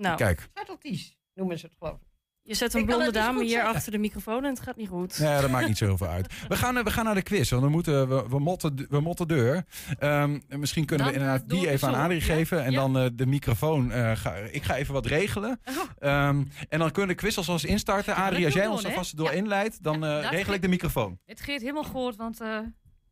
Nou, 0.00 0.16
Kijk, 0.16 0.48
Schuttelties 0.54 1.16
noemen 1.34 1.58
ze 1.58 1.66
het 1.66 1.74
geloof 1.78 1.94
ik. 1.94 2.06
je 2.42 2.54
zet 2.54 2.74
een 2.74 2.80
Ik 2.80 2.86
blonde 2.86 3.04
niet 3.04 3.14
dame 3.14 3.40
hier 3.40 3.48
zeggen. 3.50 3.74
achter 3.74 3.92
de 3.92 3.98
microfoon 3.98 4.44
en 4.44 4.50
het 4.50 4.60
gaat 4.60 4.76
niet 4.76 4.88
goed. 4.88 5.16
Ja, 5.16 5.40
dat 5.40 5.50
maakt 5.50 5.66
niet 5.68 5.78
zo 5.78 5.84
heel 5.84 5.96
veel 5.96 6.06
uit. 6.06 6.32
We 6.48 6.56
gaan, 6.56 6.76
eh, 6.76 6.84
we 6.84 6.90
gaan 6.90 7.04
naar 7.04 7.14
de 7.14 7.22
quiz, 7.22 7.50
want 7.50 7.62
we, 7.62 7.68
moeten, 7.68 8.08
we, 8.08 8.28
we, 8.28 8.38
motten, 8.38 8.86
we 8.88 9.00
motten 9.00 9.28
deur. 9.28 9.64
Ehm, 9.98 10.38
misschien 10.48 10.84
kunnen 10.84 11.06
we 11.06 11.12
inderdaad 11.12 11.48
die 11.48 11.60
de 11.60 11.68
even 11.70 11.88
aan 11.88 11.94
Adrie 11.94 12.18
ja? 12.20 12.24
geven. 12.24 12.64
En 12.64 12.70
Ja. 12.72 12.78
dan 12.78 12.98
eh, 12.98 13.06
de 13.12 13.26
microfoon. 13.26 13.92
eh, 13.92 14.16
ga, 14.16 14.34
ik 14.34 14.62
ga 14.62 14.76
even 14.76 14.94
wat 14.94 15.06
regelen. 15.06 15.60
Oh. 15.64 15.76
Ehm, 15.98 16.44
en 16.68 16.78
dan 16.78 16.90
kunnen 16.90 17.10
de 17.16 17.22
quiz 17.22 17.36
alvast 17.36 17.64
instarten. 17.64 18.14
Ja, 18.14 18.26
Adrie, 18.26 18.44
als 18.44 18.54
jij 18.54 18.66
ons 18.66 18.84
alvast 18.84 19.16
door 19.16 19.26
Ja. 19.26 19.32
inleidt, 19.32 19.82
dan 19.82 20.04
eh, 20.04 20.30
regel 20.30 20.52
ik 20.54 20.62
de 20.62 20.68
microfoon. 20.68 21.18
Het 21.24 21.40
gaat 21.40 21.60
helemaal 21.60 21.84
goed, 21.84 22.16
want 22.16 22.40
eh, 22.40 22.58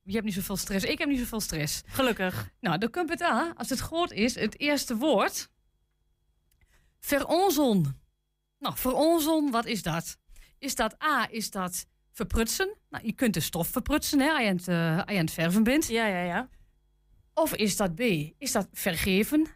je 0.02 0.12
hebt 0.12 0.24
niet 0.24 0.34
zoveel 0.34 0.56
stress. 0.56 0.84
Ik 0.84 0.98
heb 0.98 1.08
niet 1.08 1.18
zoveel 1.18 1.40
stress. 1.40 1.82
Gelukkig. 1.86 2.50
Nou, 2.60 2.78
het 3.08 3.22
aan. 3.22 3.54
Als 3.56 3.68
het 3.70 3.80
goed 3.80 4.12
is, 4.12 4.34
het 4.34 4.58
eerste 4.60 4.96
woord. 4.96 5.48
Veronzon. 7.00 7.96
Nou, 8.58 8.76
veronzon, 8.76 9.50
wat 9.50 9.66
is 9.66 9.82
dat? 9.82 10.18
Is 10.58 10.74
dat 10.74 11.02
A, 11.02 11.28
is 11.30 11.50
dat 11.50 11.86
verprutsen? 12.12 12.74
Nou, 12.90 13.06
je 13.06 13.12
kunt 13.12 13.34
de 13.34 13.40
stof 13.40 13.68
verprutsen, 13.68 14.20
hè, 14.20 14.30
als 14.30 14.40
je 14.42 14.48
aan 14.48 14.56
het, 14.56 14.68
eh, 14.68 14.96
als 14.98 15.10
je 15.10 15.18
aan 15.18 15.24
het 15.24 15.30
verven 15.32 15.62
bent. 15.62 15.86
Ja, 15.88 16.06
ja, 16.06 16.22
ja. 16.22 16.48
Of 17.34 17.54
is 17.54 17.76
dat 17.76 17.94
B, 17.94 18.00
is 18.38 18.52
dat 18.52 18.68
vergeven? 18.72 19.46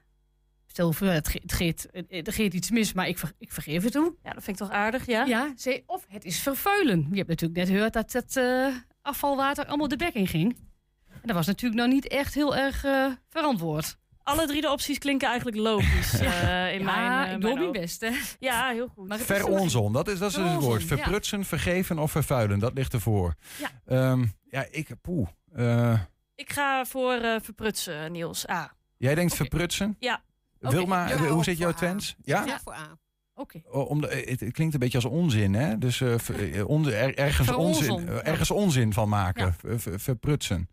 Stel 0.66 0.92
voor, 0.92 1.06
het, 1.06 1.28
ge- 1.28 1.38
het, 1.42 1.52
geeft, 1.52 1.88
er 2.08 2.32
geeft 2.32 2.54
iets 2.54 2.70
mis, 2.70 2.92
maar 2.92 3.08
ik, 3.08 3.18
ver- 3.18 3.32
ik 3.38 3.52
vergeef 3.52 3.82
het 3.82 3.92
toe. 3.92 4.14
Ja, 4.22 4.32
dat 4.32 4.42
vind 4.44 4.60
ik 4.60 4.66
toch 4.66 4.76
aardig, 4.76 5.06
ja? 5.06 5.24
Ja, 5.24 5.54
C, 5.64 5.82
of 5.86 6.04
het 6.08 6.24
is 6.24 6.38
vervuilen. 6.38 7.06
Je 7.10 7.16
hebt 7.16 7.28
natuurlijk 7.28 7.58
net 7.60 7.68
gehoord 7.68 7.92
dat 7.92 8.12
het 8.12 8.36
eh, 8.36 8.76
afvalwater 9.02 9.66
allemaal 9.66 9.88
de 9.88 9.96
bek 9.96 10.14
in 10.14 10.26
ging. 10.26 10.56
En 11.08 11.20
dat 11.28 11.36
was 11.36 11.46
natuurlijk 11.46 11.80
nou 11.80 11.92
niet 11.92 12.08
echt 12.08 12.34
heel 12.34 12.56
erg 12.56 12.84
eh, 12.84 13.12
verantwoord. 13.28 13.96
Alle 14.24 14.46
drie 14.46 14.60
de 14.60 14.70
opties 14.70 14.98
klinken 14.98 15.28
eigenlijk 15.28 15.56
logisch 15.56 16.12
eh, 16.20 16.72
in 16.74 16.78
ja, 16.78 16.84
mijn, 16.84 17.26
eh, 17.28 17.34
ik 17.34 17.40
doe 17.40 17.54
mijn 17.54 17.72
best, 17.72 18.00
hè. 18.00 18.10
Ja, 18.38 18.68
heel 18.70 18.88
goed. 18.94 19.08
Maar 19.08 19.18
het 19.18 19.26
Veronzon, 19.26 19.92
dat 19.92 20.08
is, 20.08 20.18
dat 20.18 20.30
is 20.30 20.36
het 20.36 20.44
Veronzon, 20.44 20.68
woord. 20.70 20.80
ja. 20.82 20.86
Verprutsen, 20.86 21.44
vergeven 21.44 21.98
of 21.98 22.10
vervuilen, 22.10 22.58
dat 22.58 22.74
ligt 22.74 22.92
ervoor. 22.92 23.34
Ja. 23.58 23.70
Ehm, 23.86 24.24
ja, 24.50 24.66
ik, 24.70 24.88
poeh. 25.00 25.28
Eh, 25.54 26.00
Ik 26.34 26.52
ga 26.52 26.84
voor 26.84 27.12
eh, 27.14 27.36
verprutsen, 27.42 28.12
Niels. 28.12 28.46
Ah. 28.46 28.64
jij 28.96 29.14
denkt 29.14 29.34
verprutsen? 29.34 29.96
Ja. 29.98 30.22
Wilma, 30.58 31.08
Ja, 31.08 31.16
hoe 31.16 31.44
zit 31.44 31.58
jouw 31.58 31.70
A. 31.70 31.74
twens? 31.74 32.16
Ja? 32.22 32.44
Ja, 32.46 32.60
voor 32.64 32.72
A. 32.72 32.98
Oké. 33.34 33.62
O- 33.70 33.80
Om 33.80 34.00
de, 34.00 34.24
het, 34.28 34.40
het 34.40 34.52
klinkt 34.52 34.74
een 34.74 34.80
beetje 34.80 34.96
als 34.98 35.06
onzin, 35.06 35.54
hè? 35.54 35.78
Dus 35.78 35.96
ver- 35.96 36.66
on- 36.66 36.92
er- 36.92 37.14
ergens, 37.18 37.48
Veronzon, 37.48 37.90
onzin, 37.90 38.08
ergens 38.22 38.50
onzin 38.50 38.92
van 38.92 39.08
maken. 39.08 39.46
Ja. 39.46 39.52
ver- 39.58 39.80
ver- 39.80 40.00
verprutsen. 40.00 40.68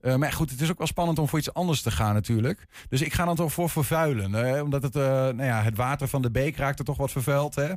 Eh, 0.00 0.14
maar 0.16 0.32
goed, 0.32 0.50
het 0.50 0.60
is 0.60 0.70
ook 0.70 0.78
wel 0.78 0.86
spannend 0.86 1.18
om 1.18 1.28
voor 1.28 1.38
iets 1.38 1.54
anders 1.54 1.82
te 1.82 1.90
gaan 1.90 2.14
natuurlijk. 2.14 2.66
Dus 2.88 3.00
ik 3.00 3.12
ga 3.12 3.24
dan 3.24 3.36
toch 3.36 3.52
voor 3.52 3.70
vervuilen. 3.70 4.54
eh, 4.54 4.62
omdat 4.62 4.82
het, 4.82 4.96
eh, 4.96 5.02
nou 5.02 5.42
ja, 5.42 5.62
het 5.62 5.76
water 5.76 6.08
van 6.08 6.22
de 6.22 6.30
beek 6.30 6.56
raakt 6.56 6.78
er 6.78 6.84
toch 6.84 6.96
wat 6.96 7.10
vervuild, 7.10 7.54
hè? 7.54 7.68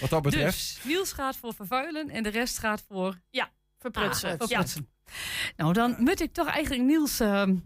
Wat 0.00 0.10
dat 0.10 0.22
betreft. 0.22 0.56
Dus 0.56 0.80
Niels 0.84 1.12
gaat 1.12 1.36
voor 1.36 1.54
vervuilen 1.54 2.10
en 2.10 2.22
de 2.22 2.28
rest 2.28 2.58
gaat 2.58 2.82
voor 2.88 3.20
Verprutsen. 3.78 4.28
Ah, 4.30 4.38
ja. 4.38 4.46
verprutsen. 4.46 4.88
Nou, 5.56 5.72
dan 5.72 5.96
moet 5.98 6.20
ik 6.20 6.32
toch 6.32 6.46
eigenlijk 6.48 6.84
Niels 6.84 7.20
ehm, 7.20 7.50
eh, 7.50 7.56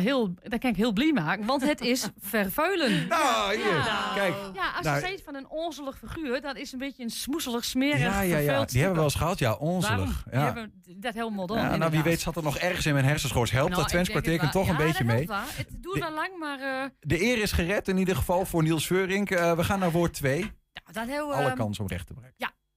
heel, 0.00 0.34
dat 0.42 0.58
kan 0.60 0.70
ik 0.70 0.76
heel 0.76 0.92
blij 0.92 1.12
maken, 1.12 1.46
want 1.46 1.62
het 1.66 1.80
is 1.80 2.08
vervuilen. 2.20 3.08
Nou, 3.08 3.54
hier. 3.56 3.66
Ja. 3.76 4.12
Kijk. 4.14 4.34
Ja, 4.54 4.70
als 4.76 4.84
Nou, 4.86 5.00
je 5.00 5.06
zegt 5.06 5.22
van 5.22 5.34
een 5.34 5.48
onzelig 5.48 5.98
figuur, 5.98 6.40
dat 6.40 6.56
is 6.56 6.72
een 6.72 6.78
beetje 6.78 7.02
een 7.02 7.10
smoezelig, 7.10 7.64
smerig, 7.64 7.98
Ja, 8.00 8.20
ja, 8.20 8.38
ja. 8.38 8.64
Die 8.64 8.78
hebben 8.80 8.88
we 8.90 8.94
wel 8.94 9.04
eens 9.04 9.14
gehad. 9.14 9.38
Ja, 9.38 9.48
Waarom? 9.48 9.68
onzelig. 9.68 10.24
Ja. 10.30 10.44
hebben 10.44 10.82
dat 10.96 11.14
helemaal 11.14 11.46
dan. 11.46 11.56
Ja, 11.56 11.76
nou, 11.76 11.90
wie 11.90 12.02
weet 12.02 12.20
zat 12.20 12.36
er 12.36 12.42
nog 12.42 12.58
ergens 12.58 12.86
in 12.86 12.92
mijn 12.92 13.04
hersenschors. 13.04 13.50
Helpt 13.50 13.70
Nou, 13.70 13.82
dat 13.82 13.90
het 13.92 14.52
toch 14.52 14.66
een 14.68 14.72
Ja, 14.72 14.78
beetje 14.78 15.04
dat 15.04 15.16
mee? 15.16 15.26
helpt 15.26 15.28
wel. 15.56 15.64
Het 15.66 15.82
De- 15.82 15.96
wel 16.00 16.12
lang, 16.12 16.38
maar 16.38 16.60
eh, 16.60 16.88
De 17.00 17.22
eer 17.22 17.38
is 17.42 17.52
gered 17.52 17.88
in 17.88 17.96
ieder 17.96 18.16
geval 18.16 18.44
voor 18.44 18.62
Niels 18.62 18.86
Veurink. 18.86 19.30
Eh, 19.30 19.52
we 19.56 19.64
gaan 19.64 19.78
naar 19.78 19.90
woord 19.90 20.12
2. 20.14 20.38
ja, 20.72 20.92
dat 20.92 21.06
heel, 21.08 21.34
Alle 21.34 21.46
ehm, 21.48 21.56
kans 21.56 21.78
om 21.80 21.86
recht 21.86 22.06
te 22.06 22.12
brengen. 22.12 22.34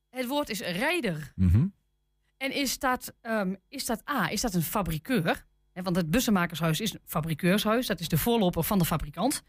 het 0.09 0.28
woord 0.28 0.49
is 0.49 0.59
rijder. 0.59 1.32
Mhm. 1.36 1.66
En 2.38 2.51
is 2.53 2.80
dat, 2.80 3.13
ehm, 3.22 3.53
is 3.70 3.86
dat 3.86 4.09
A, 4.09 4.30
is 4.30 4.41
dat 4.41 4.53
een 4.53 4.61
fabrikeur? 4.63 5.45
Want 5.84 5.95
het 5.95 6.09
bussenmakershuis 6.11 6.80
is 6.80 6.93
een 6.93 6.99
fabrikeurshuis. 7.05 7.88
Dat 7.88 7.99
is 7.99 8.07
de 8.09 8.17
voorloper 8.17 8.63
van 8.63 8.80
de 8.80 8.86
fabrikant. 8.86 9.43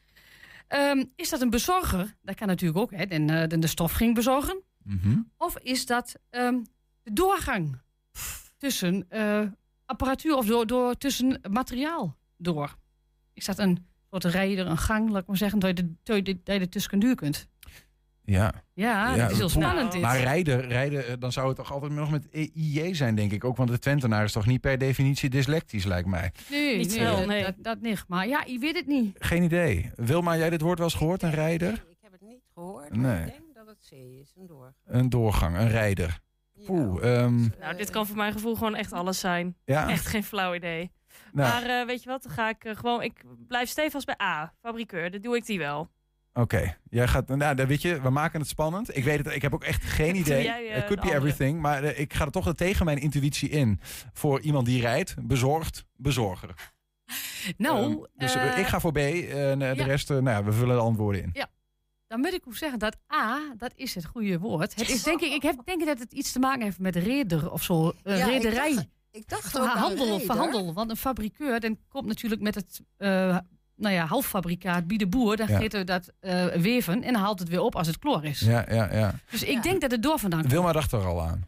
Ehm, 0.68 1.04
is 1.16 1.28
dat 1.28 1.40
een 1.40 1.50
bezorger? 1.50 2.14
Dat 2.22 2.34
kan 2.34 2.46
natuurlijk 2.48 2.78
ook. 2.78 2.90
Hè, 2.90 3.02
en, 3.04 3.30
eh, 3.30 3.48
de, 3.48 3.58
de 3.58 3.66
stof 3.66 3.92
ging 3.92 4.14
bezorgen. 4.14 4.62
Mhm. 4.82 5.18
Of 5.36 5.58
is 5.58 5.86
dat 5.86 6.14
ehm, 6.30 6.58
de 7.02 7.12
doorgang 7.12 7.80
tussen 8.56 9.06
eh, 9.08 9.40
apparatuur 9.84 10.36
of 10.36 10.46
door, 10.46 10.66
door, 10.66 10.94
tussen 10.96 11.40
materiaal 11.50 12.16
door? 12.36 12.76
Is 13.32 13.44
dat 13.44 13.58
een 13.58 13.86
soort 14.10 14.24
rijder, 14.24 14.66
een 14.66 14.78
gang, 14.78 15.10
laat 15.10 15.20
ik 15.22 15.28
maar 15.28 15.36
zeggen, 15.36 15.58
dat 15.58 15.68
je, 15.78 15.84
de, 15.84 15.92
dat 16.02 16.16
je, 16.16 16.22
de- 16.22 16.40
dat 16.42 16.54
je 16.54 16.60
er 16.60 16.68
tussen 16.68 16.98
duur 16.98 17.14
kunt? 17.14 17.48
Ja. 18.26 18.52
Ja, 18.74 19.14
Ja, 19.14 19.22
dat 19.22 19.30
is 19.30 19.38
heel 19.38 19.48
spannend 19.48 19.92
dit. 19.92 20.00
Maar 20.00 20.18
rijden, 20.20 20.60
rijden, 20.60 21.06
eh, 21.06 21.14
dan 21.18 21.32
zou 21.32 21.46
het 21.48 21.56
toch 21.56 21.72
altijd 21.72 21.92
nog 21.92 22.10
met 22.10 22.26
IJ 22.54 22.94
zijn, 22.94 23.14
denk 23.14 23.32
ik. 23.32 23.44
Ook, 23.44 23.56
want 23.56 23.70
de 23.70 23.78
Twentenaar 23.78 24.24
is 24.24 24.32
toch 24.32 24.46
niet 24.46 24.60
per 24.60 24.78
definitie 24.78 25.30
dyslectisch, 25.30 25.84
lijkt 25.84 26.08
mij. 26.08 26.32
nee, 26.50 26.76
Niet 26.76 26.96
nee, 26.96 27.04
dat, 27.04 27.26
nee. 27.26 27.42
Dat, 27.42 27.54
dat 27.58 27.80
niet. 27.80 28.04
Maar 28.08 28.28
ja, 28.28 28.42
je 28.46 28.58
weet 28.58 28.76
het 28.76 28.86
niet. 28.86 29.16
Geen 29.18 29.42
idee. 29.42 29.90
Wilma, 29.94 30.36
jij 30.36 30.50
dit 30.50 30.60
woord 30.60 30.78
wel 30.78 30.86
eens 30.86 30.96
gehoord, 30.96 31.22
een 31.22 31.30
rijder? 31.30 31.68
Nee, 31.68 31.78
ik 31.90 31.96
heb 32.02 32.12
het 32.12 32.20
niet 32.20 32.42
gehoord, 32.54 32.96
maar 32.96 32.98
Nee. 33.16 33.26
ik 33.26 33.32
denk 33.32 33.54
dat 33.54 33.66
het 33.66 33.86
C 33.88 33.92
is, 33.92 34.32
een 34.36 34.46
doorgang. 34.46 34.74
Een 34.86 35.08
doorgang, 35.08 35.56
een 35.56 35.68
rijder. 35.70 36.20
Ja. 36.52 36.64
Poeh, 36.66 37.14
ehm, 37.22 37.48
Nou, 37.60 37.76
dit 37.76 37.90
kan 37.90 38.06
voor 38.06 38.16
mijn 38.16 38.32
gevoel 38.32 38.54
gewoon 38.54 38.74
echt 38.74 38.92
alles 38.92 39.20
zijn. 39.20 39.56
ja. 39.64 39.88
Echt 39.90 40.06
geen 40.06 40.24
flauw 40.24 40.54
idee. 40.54 40.90
Nou, 41.32 41.48
Maar 41.48 41.80
eh, 41.80 41.86
weet 41.86 42.02
je 42.02 42.08
wat, 42.08 42.22
dan 42.22 42.32
ga 42.32 42.48
ik 42.48 42.64
eh, 42.64 42.76
gewoon... 42.76 43.02
Ik 43.02 43.22
blijf 43.48 43.68
stevast 43.68 44.06
bij 44.06 44.20
A, 44.22 44.52
fabrikeur. 44.60 45.10
Dan 45.10 45.20
doe 45.20 45.36
ik 45.36 45.46
die 45.46 45.58
wel. 45.58 45.88
Oké, 46.38 46.76
jij 46.90 47.08
gaat. 47.08 47.28
Nou, 47.28 47.54
dan 47.54 47.66
weet 47.66 47.82
je, 47.82 48.00
we 48.00 48.10
maken 48.10 48.40
het 48.40 48.48
spannend. 48.48 48.96
Ik 48.96 49.04
weet 49.04 49.18
het, 49.24 49.34
ik 49.34 49.42
heb 49.42 49.54
ook 49.54 49.64
echt 49.64 49.84
geen 49.84 50.16
idee. 50.22 50.42
jij, 50.44 50.70
eh, 50.70 50.76
It 50.76 50.84
could 50.84 50.88
be 50.88 51.00
andere. 51.00 51.16
everything. 51.16 51.60
Maar 51.60 51.84
eh, 51.84 52.00
ik 52.00 52.14
ga 52.14 52.24
er 52.24 52.30
toch 52.30 52.54
tegen 52.54 52.84
mijn 52.84 52.98
intuïtie 52.98 53.48
in. 53.48 53.80
Voor 54.12 54.40
iemand 54.40 54.66
die 54.66 54.80
rijdt, 54.80 55.14
bezorgd, 55.22 55.84
bezorger. 55.96 56.54
Nou, 57.56 57.84
Ehm, 57.92 57.96
dus 58.14 58.34
eh, 58.34 58.58
ik 58.58 58.66
ga 58.66 58.80
voor 58.80 58.92
B 58.92 58.96
en 58.96 59.58
de 59.58 59.64
ja. 59.64 59.84
rest, 59.84 60.08
nou 60.08 60.24
ja, 60.28 60.44
we 60.44 60.52
vullen 60.52 60.76
de 60.76 60.82
antwoorden 60.82 61.22
in. 61.22 61.32
dan 62.06 62.20
moet 62.20 62.32
ik 62.32 62.42
ook 62.46 62.56
zeggen 62.56 62.78
dat 62.78 62.96
A, 63.14 63.54
dat 63.56 63.72
is 63.74 63.94
het 63.94 64.04
goede 64.04 64.38
woord. 64.38 64.74
Het 64.74 64.88
is 64.88 65.02
denk 65.02 65.20
ik, 65.20 65.32
ik 65.32 65.42
heb 65.42 65.56
denk 65.64 65.80
ik 65.80 65.86
dat 65.86 65.98
het 65.98 66.12
iets 66.12 66.32
te 66.32 66.38
maken 66.38 66.62
heeft 66.62 66.78
met 66.78 66.96
reder 66.96 67.50
of 67.50 67.62
zo. 67.62 67.92
Een 68.02 68.16
Ja, 68.16 68.24
ik 68.26 68.42
rederij. 68.42 68.74
dacht- 68.74 68.86
Ik 69.10 69.28
dacht 69.28 69.58
ook 69.58 69.66
aan 69.66 69.76
handel 69.78 70.20
verhandel. 70.20 70.74
Want 70.74 70.90
een 70.90 70.96
fabrikeur 70.96 71.60
dan 71.60 71.78
komt 71.88 72.06
natuurlijk 72.06 72.40
met 72.40 72.54
het, 72.54 72.80
eh, 72.96 73.38
nou 73.76 73.94
ja, 73.94 74.06
halffabrikaat 74.06 74.86
bij 74.86 74.96
de 74.96 75.06
boer. 75.06 75.36
Dan 75.36 75.46
Ja. 75.48 75.58
gaat 75.58 75.72
hij 75.72 75.84
dat 75.84 76.12
eh, 76.20 76.44
weven 76.46 77.02
en 77.02 77.12
dan 77.12 77.22
haalt 77.22 77.38
het 77.38 77.48
weer 77.48 77.60
op 77.60 77.76
als 77.76 77.86
het 77.86 77.98
kloor 77.98 78.24
is. 78.24 78.40
Ja, 78.40 78.64
ja, 78.70 78.92
ja. 78.92 79.14
Dus 79.30 79.42
ik 79.42 79.62
denk 79.62 79.80
dat 79.80 79.90
het 79.90 80.02
door 80.02 80.18
vandaan 80.18 80.40
komt. 80.40 80.52
Wilma 80.52 80.72
dacht 80.72 80.92
er 80.92 81.04
al 81.06 81.22
aan. 81.22 81.46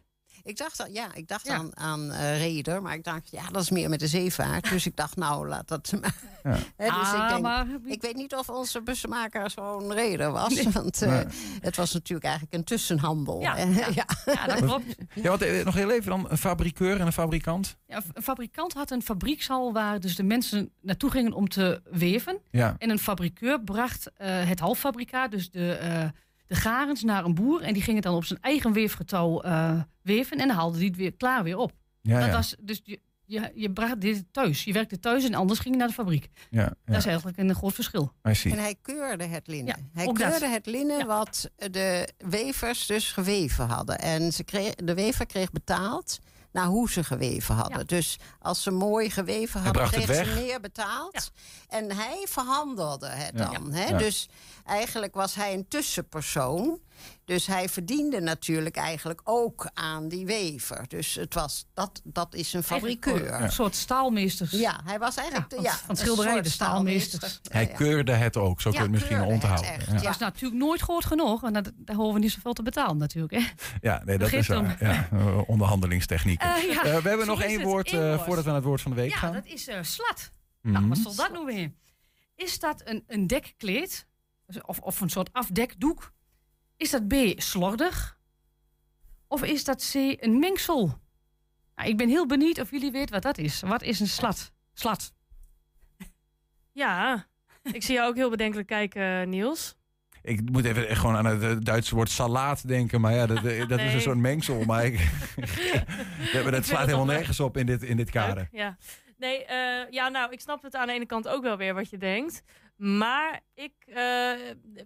Ik 0.49 0.57
dacht, 0.57 0.81
al- 0.81 0.91
ja, 0.93 1.15
ik 1.15 1.29
dacht 1.29 1.47
Ja. 1.47 1.55
aan, 1.55 1.77
aan 1.77 2.11
eh, 2.13 2.39
reder, 2.39 2.83
maar 2.83 2.95
ik 2.95 3.05
dacht, 3.05 3.31
ja, 3.31 3.49
dat 3.51 3.63
is 3.63 3.71
meer 3.71 3.89
met 3.89 4.01
de 4.01 4.07
zeevaart. 4.07 4.71
dus 4.71 4.87
ik 4.87 4.97
dacht, 4.97 5.17
nou, 5.17 5.49
laat 5.49 5.69
dat 5.69 5.93
maar. 6.01 6.15
Ja. 6.43 6.51
Dus 6.77 6.89
Ah, 6.89 7.23
ik, 7.23 7.29
denk, 7.29 7.43
maar 7.43 7.67
ik 7.85 8.01
weet 8.03 8.17
niet 8.17 8.35
of 8.35 8.49
onze 8.49 8.83
bussenmaker 8.83 9.51
zo'n 9.51 9.93
reder 9.93 10.31
was. 10.33 10.63
Want 10.63 11.03
eh, 11.03 11.09
Nee. 11.11 11.25
het 11.61 11.77
was 11.77 11.93
natuurlijk 11.93 12.27
eigenlijk 12.27 12.55
een 12.57 12.65
tussenhandel. 12.65 13.41
Ja, 13.41 13.57
ja. 13.57 13.87
ja. 13.95 14.05
ja, 14.27 14.47
dat 14.47 14.57
klopt. 14.61 14.95
Ja, 15.15 15.29
want 15.29 15.43
eh, 15.43 15.65
nog 15.65 15.75
heel 15.75 15.91
even 15.91 16.11
dan. 16.11 16.27
Een 16.31 16.39
fabrikeur 16.39 17.01
en 17.01 17.07
een 17.07 17.13
fabrikant. 17.13 17.77
Ja, 17.87 18.03
een 18.13 18.23
fabrikant 18.23 18.73
had 18.73 18.91
een 18.91 19.03
fabriekshal 19.03 19.73
waar 19.73 20.01
dus 20.01 20.17
de 20.17 20.23
mensen 20.23 20.71
naartoe 20.81 21.11
gingen 21.11 21.33
om 21.33 21.49
te 21.49 21.81
weven. 21.91 22.39
Ja. 22.51 22.75
En 22.79 22.91
een 22.91 22.99
fabrikeur 22.99 23.61
bracht 23.61 24.11
eh, 24.17 24.49
het 24.49 24.59
halffabrikaat, 24.61 25.31
dus 25.31 25.51
de, 25.51 25.73
eh, 25.73 26.05
de 26.49 26.55
garens, 26.55 27.03
naar 27.03 27.25
een 27.25 27.35
boer. 27.35 27.63
En 27.63 27.73
die 27.73 27.83
ging 27.83 27.97
het 27.97 28.05
dan 28.05 28.15
op 28.15 28.25
zijn 28.25 28.41
eigen 28.43 28.73
weefgetouw 28.73 29.41
eh, 29.41 29.81
weven. 30.03 30.39
En 30.39 30.49
dan 30.49 30.57
haalde 30.57 30.79
die 30.79 30.89
het 30.89 30.97
weer 30.97 31.13
klaar 31.15 31.43
weer 31.43 31.57
op. 31.57 31.73
Ja, 32.03 32.19
dat 32.19 32.29
ja. 32.29 32.35
was, 32.35 32.55
dus 32.61 32.81
je, 32.85 33.01
je, 33.25 33.51
je 33.55 33.71
bracht 33.73 34.01
dit 34.01 34.25
thuis. 34.31 34.65
Je 34.65 34.73
werkte 34.73 34.99
thuis 34.99 35.25
en 35.25 35.35
anders 35.35 35.59
ging 35.59 35.75
je 35.75 35.79
naar 35.81 35.89
de 35.89 35.95
fabriek. 35.95 36.29
ja, 36.51 36.75
Dat 36.85 36.97
is 36.97 37.07
eigenlijk 37.07 37.39
een 37.39 37.55
groot 37.55 37.75
verschil. 37.75 38.13
En 38.23 38.59
hij 38.59 38.75
keurde 38.83 39.25
het 39.25 39.47
linnen. 39.47 39.75
Ja, 39.79 39.85
hij 39.93 40.05
dat. 40.05 40.15
keurde 40.19 40.49
het 40.49 40.67
linnen 40.67 40.99
Ja. 40.99 41.07
wat 41.07 41.51
de 41.57 42.09
wevers 42.19 42.87
dus 42.87 43.13
geweven 43.13 43.67
hadden. 43.69 43.99
En 43.99 44.33
ze 44.33 44.45
kreeg, 44.45 44.75
de 44.75 44.95
wever 44.95 45.27
kreeg 45.27 45.51
betaald 45.51 46.19
naar 46.53 46.67
hoe 46.67 46.91
ze 46.91 47.05
geweven 47.05 47.55
hadden. 47.55 47.79
Ja. 47.79 47.85
Dus 47.85 48.19
als 48.41 48.63
ze 48.63 48.71
mooi 48.71 49.11
geweven 49.11 49.61
hadden, 49.63 49.91
kreeg 49.91 50.15
ze 50.27 50.33
meer 50.35 50.61
betaald. 50.61 51.31
En 51.69 51.97
hij 51.97 52.25
verhandelde 52.29 53.09
het 53.09 53.39
Ja. 53.39 53.51
dan. 53.51 53.73
Hè? 53.73 53.85
Ja. 53.89 53.99
Dus 53.99 54.29
eigenlijk 54.65 55.15
was 55.15 55.35
hij 55.35 55.55
een 55.55 55.69
tussenpersoon. 55.69 56.81
Dus 57.25 57.47
hij 57.47 57.69
verdiende 57.69 58.21
natuurlijk 58.21 58.77
eigenlijk 58.77 59.21
ook 59.25 59.71
aan 59.75 60.09
die 60.09 60.27
wever. 60.27 60.85
Dus 60.89 61.15
het 61.15 61.35
was, 61.35 61.67
dat, 61.75 62.01
dat 62.05 62.35
is 62.35 62.53
een 62.53 62.63
fabrikeur. 62.63 63.33
Een 63.43 63.53
soort 63.53 63.75
staalmeesters. 63.75 64.51
Ja, 64.51 64.81
hij 64.85 64.99
was 64.99 65.17
eigenlijk 65.17 65.53
Ja, 65.53 65.63
ja, 65.63 65.71
van 65.71 65.91
een 65.91 65.97
schilderij, 65.97 66.43
de 66.43 66.49
staalmeesters. 66.49 67.15
staalmeester. 67.33 67.53
Hij 67.53 67.63
Ja, 67.63 67.69
ja. 67.71 67.77
keurde 67.77 68.13
het 68.13 68.37
ook. 68.37 68.61
Zo 68.61 68.71
kun 68.71 68.79
je 68.79 68.85
het 68.85 68.93
misschien 68.95 69.17
keurde 69.17 69.33
het 69.33 69.43
onthouden. 69.43 69.73
echt, 69.73 69.87
Ja. 69.87 69.93
Dat 69.93 70.03
ja. 70.03 70.11
is 70.11 70.19
natuurlijk 70.19 70.61
nooit 70.61 70.81
groot 70.81 71.05
genoeg. 71.05 71.45
En 71.45 71.53
dat, 71.53 71.73
daar 71.77 71.97
hoeven 71.97 72.15
we 72.15 72.21
niet 72.21 72.33
zoveel 72.33 72.53
te 72.53 72.63
betalen 72.63 72.97
natuurlijk. 72.97 73.33
Hè? 73.33 73.41
Ja, 73.81 74.03
nee, 74.05 74.19
dat 74.19 74.31
Begint 74.31 74.43
is 74.43 74.49
waar. 74.49 74.77
Ja, 74.85 75.09
eh, 75.13 75.49
onderhandelingstechnieken. 75.49 76.55
Eh, 76.55 76.63
ja, 76.73 76.85
Eh, 76.85 76.97
we 77.03 77.09
hebben 77.09 77.27
nog 77.27 77.43
één 77.43 77.63
woord 77.63 77.93
eh, 77.93 78.19
voordat 78.25 78.39
we 78.45 78.51
naar 78.51 78.55
het 78.55 78.65
woord 78.65 78.81
van 78.81 78.91
de 78.91 78.97
week 78.97 79.11
Ja, 79.11 79.17
gaan. 79.17 79.33
dat 79.33 79.47
is 79.47 79.69
eh, 79.69 79.79
slat. 79.83 80.33
Mhm. 80.63 80.73
Nou, 80.75 80.89
wat 80.89 80.99
zal 80.99 81.15
dat 81.15 81.33
nou 81.33 81.45
weer? 81.47 81.73
Is 82.35 82.59
dat 82.59 82.83
een, 82.85 83.05
een 83.07 83.27
dekkleed? 83.27 84.07
Of, 84.67 84.79
of 84.79 85.01
een 85.01 85.11
soort 85.11 85.33
afdekdoek? 85.33 86.13
Is 86.79 86.91
dat 86.91 87.09
B, 87.09 87.15
slordig? 87.37 88.19
Of 89.27 89.43
is 89.45 89.65
dat 89.65 89.91
C, 89.93 89.95
een 89.95 90.39
mengsel? 90.39 90.99
Nou, 91.75 91.89
ik 91.89 91.97
ben 91.97 92.09
heel 92.09 92.27
benieuwd 92.27 92.61
of 92.61 92.71
jullie 92.71 92.91
weten 92.91 93.15
wat 93.15 93.23
dat 93.23 93.39
is. 93.39 93.61
Wat 93.61 93.83
is 93.83 94.01
een 94.01 94.09
slat? 94.09 94.53
Slat. 94.75 95.13
Ja, 96.73 97.27
ik 97.63 97.83
zie 97.83 97.95
jou 97.95 98.09
ook 98.09 98.17
heel 98.17 98.31
bedenkelijk 98.31 98.69
kijken, 98.69 99.29
Niels. 99.29 99.77
Ik 100.23 100.51
moet 100.51 100.65
even 100.65 100.97
gewoon 100.97 101.17
aan 101.17 101.25
het 101.27 101.43
eh, 101.43 101.57
Duitse 101.61 101.95
woord 101.95 102.11
salaat 102.11 102.69
denken. 102.69 103.01
Maar 103.01 103.15
ja, 103.15 103.27
dat, 103.27 103.45
eh, 103.45 103.69
dat 103.69 103.81
is 103.81 103.95
een 103.95 104.01
soort 104.01 104.19
mengsel. 104.19 104.65
Maar 104.65 104.85
ik, 104.85 104.95
dat 106.33 106.45
het 106.45 106.67
slaat 106.67 106.87
helemaal 106.87 107.05
nergens 107.05 107.41
op 107.41 107.57
in 107.57 107.67
dit, 107.67 107.83
in 107.83 107.97
dit 107.97 108.11
kader. 108.11 108.37
Leuk, 108.37 108.61
Ja. 108.61 108.77
Nee, 109.17 109.45
eh, 109.45 109.91
ja, 109.91 110.09
nou, 110.09 110.33
ik 110.33 110.41
snap 110.41 110.63
het 110.63 110.75
aan 110.75 110.87
de 110.87 110.93
ene 110.93 111.07
kant 111.07 111.29
ook 111.29 111.43
wel 111.43 111.57
weer 111.57 111.75
wat 111.75 111.91
je 111.91 111.99
denkt. 111.99 112.43
Maar 112.77 113.41
ik 113.55 113.73
eh, 113.87 114.31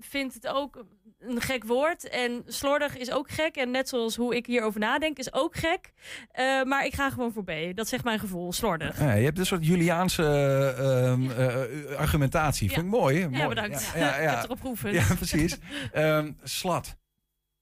vind 0.01 0.35
het 0.35 0.47
ook 0.47 0.85
een 1.23 1.41
gek 1.41 1.65
woord. 1.65 2.09
En 2.09 2.43
slordig 2.47 2.97
is 2.97 3.11
ook 3.11 3.31
gek. 3.31 3.57
En 3.57 3.71
net 3.71 3.89
zoals 3.89 4.17
hoe 4.17 4.37
ik 4.37 4.47
hierover 4.47 4.81
nadenk, 4.81 5.19
is 5.19 5.33
ook 5.33 5.57
gek. 5.57 5.93
Eh, 6.31 6.63
maar 6.63 6.87
ik 6.87 6.95
ga 6.95 7.11
gewoon 7.11 7.33
voor 7.33 7.45
B. 7.45 7.53
Dat 7.75 7.89
zegt 7.89 8.05
mijn 8.05 8.19
gevoel, 8.19 8.53
slordig. 8.53 8.99
Ja, 9.01 9.13
je 9.13 9.25
hebt 9.25 9.39
een 9.39 9.47
soort 9.47 9.67
Juliaanse 9.67 10.23
eh, 10.25 11.09
ehm, 11.11 11.31
eh, 11.31 11.97
argumentatie. 11.97 12.69
Ja. 12.69 12.75
Vind 12.75 12.87
ik 12.87 12.93
mooi. 12.93 13.19
Ja, 13.19 13.29
mooi. 13.29 13.49
bedankt. 13.49 13.91
Ja, 13.95 13.99
ja, 13.99 14.15
ik 14.17 14.23
ja. 14.23 14.35
heb 14.35 14.45
erop 14.45 14.61
geoefend. 14.61 14.95
Ja, 14.95 15.15
precies. 15.15 15.59
Ehm, 15.93 16.33
slat. 16.43 16.97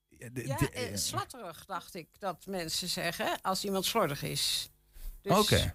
Ja, 0.09 0.29
de- 0.33 0.47
Ja, 0.47 0.57
de- 0.57 0.71
eh, 0.71 0.97
slatterig 0.97 1.65
dacht 1.65 1.95
ik 1.95 2.09
dat 2.19 2.47
mensen 2.47 2.89
zeggen 2.89 3.27
als 3.43 3.65
iemand 3.65 3.85
slordig 3.85 4.23
is. 4.23 4.71
Dus, 5.23 5.39
Oké. 5.39 5.75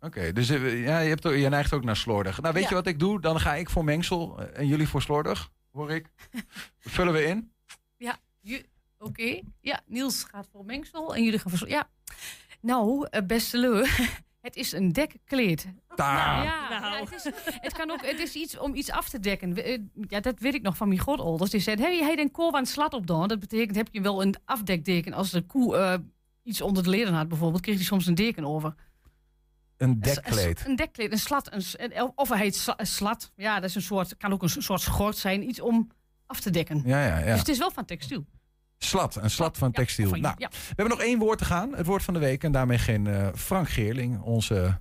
Oké, 0.00 0.32
dus 0.32 0.48
ja, 0.48 0.98
je, 0.98 1.08
hebt, 1.08 1.22
je 1.22 1.48
neigt 1.48 1.72
ook 1.72 1.84
naar 1.84 1.96
slordig. 1.96 2.40
Nou, 2.40 2.54
weet 2.54 2.62
Ja. 2.62 2.68
je 2.68 2.74
wat 2.74 2.86
ik 2.86 2.98
doe? 2.98 3.20
Dan 3.20 3.40
ga 3.40 3.54
ik 3.54 3.70
voor 3.70 3.84
mengsel 3.84 4.38
en 4.52 4.66
jullie 4.66 4.88
voor 4.88 5.02
slordig, 5.02 5.50
hoor 5.74 5.90
ik. 5.90 6.06
Vullen 6.78 7.12
we 7.12 7.24
in? 7.24 7.52
Ju- 8.40 8.62
Oké. 8.98 9.40
Ja, 9.60 9.80
Niels 9.86 10.24
gaat 10.24 10.48
voor 10.52 10.64
mengsel 10.64 11.14
en 11.14 11.22
jullie 11.24 11.38
gaan 11.38 11.52
voor. 11.52 11.68
Ja. 11.68 11.88
Nou, 12.60 13.06
eh, 13.10 13.22
beste 13.26 13.58
leu. 13.58 13.84
Het 14.40 14.56
is 14.56 14.72
een 14.72 14.92
dekkleed. 14.92 15.66
Daar. 15.94 16.44
Ja, 16.44 16.68
Nou. 16.68 16.94
ja, 16.94 17.00
het, 17.00 17.12
is, 17.12 17.24
het, 17.60 17.72
kan 17.72 17.90
ook, 17.90 18.06
het 18.06 18.18
is 18.18 18.34
iets 18.34 18.58
om 18.58 18.74
iets 18.74 18.90
af 18.90 19.08
te 19.08 19.20
dekken. 19.20 19.64
Eh, 19.64 19.78
Ja, 20.08 20.20
dat 20.20 20.38
weet 20.38 20.54
ik 20.54 20.62
nog 20.62 20.76
van 20.76 20.88
mijn 20.88 21.00
grootouders. 21.00 21.50
Die 21.50 21.60
zeiden, 21.60 21.84
heb 21.84 21.94
je 21.94 22.04
hij 22.04 22.18
een 22.18 22.30
kool 22.30 22.54
aan 22.54 22.66
slat 22.66 22.92
op 22.94 23.06
dan? 23.06 23.28
Dat 23.28 23.38
betekent, 23.40 23.76
heb 23.76 23.88
je 23.90 24.00
wel 24.00 24.22
een 24.22 24.34
afdekdeken. 24.44 25.12
Als 25.12 25.30
de 25.30 25.42
koe 25.42 25.76
eh, 25.76 25.98
iets 26.42 26.60
onder 26.60 26.82
de 26.82 26.88
leden 26.90 27.14
had 27.14 27.28
bijvoorbeeld, 27.28 27.62
kreeg 27.62 27.74
hij 27.74 27.84
soms 27.84 28.06
een 28.06 28.14
deken 28.14 28.44
over. 28.44 28.74
Een 29.84 30.00
dekkleed. 30.00 30.60
Een, 30.60 30.70
een 30.70 30.76
dekkleed, 30.76 31.12
een 31.12 31.18
slat. 31.18 31.52
Een, 31.52 32.12
of 32.14 32.28
hij 32.28 32.38
heet 32.38 32.66
slat. 32.78 33.32
Ja, 33.36 33.54
dat 33.60 33.68
is 33.68 33.74
een 33.74 33.82
soort, 33.82 34.16
kan 34.16 34.32
ook 34.32 34.42
een 34.42 34.48
soort 34.48 34.80
schort 34.80 35.16
zijn. 35.16 35.48
Iets 35.48 35.60
om 35.60 35.90
af 36.26 36.40
te 36.40 36.50
dekken. 36.50 36.82
Ja, 36.84 37.06
ja, 37.06 37.16
Dus 37.16 37.26
ja. 37.26 37.36
het 37.36 37.48
is 37.48 37.58
wel 37.58 37.70
van 37.70 37.84
textiel. 37.84 38.24
Slat, 38.78 39.16
een 39.16 39.30
slat 39.30 39.58
van 39.58 39.68
Ja, 39.72 39.74
textiel. 39.74 40.08
van- 40.08 40.20
Nou, 40.20 40.34
ja. 40.38 40.48
we 40.48 40.56
hebben 40.66 40.88
nog 40.88 41.00
één 41.00 41.18
woord 41.18 41.38
te 41.38 41.44
gaan. 41.44 41.74
Het 41.74 41.86
woord 41.86 42.02
van 42.02 42.14
de 42.14 42.20
week. 42.20 42.44
En 42.44 42.52
daarmee 42.52 42.78
geen 42.78 43.06
eh, 43.06 43.28
Frank 43.34 43.68
Geerling, 43.68 44.20
onze 44.22 44.80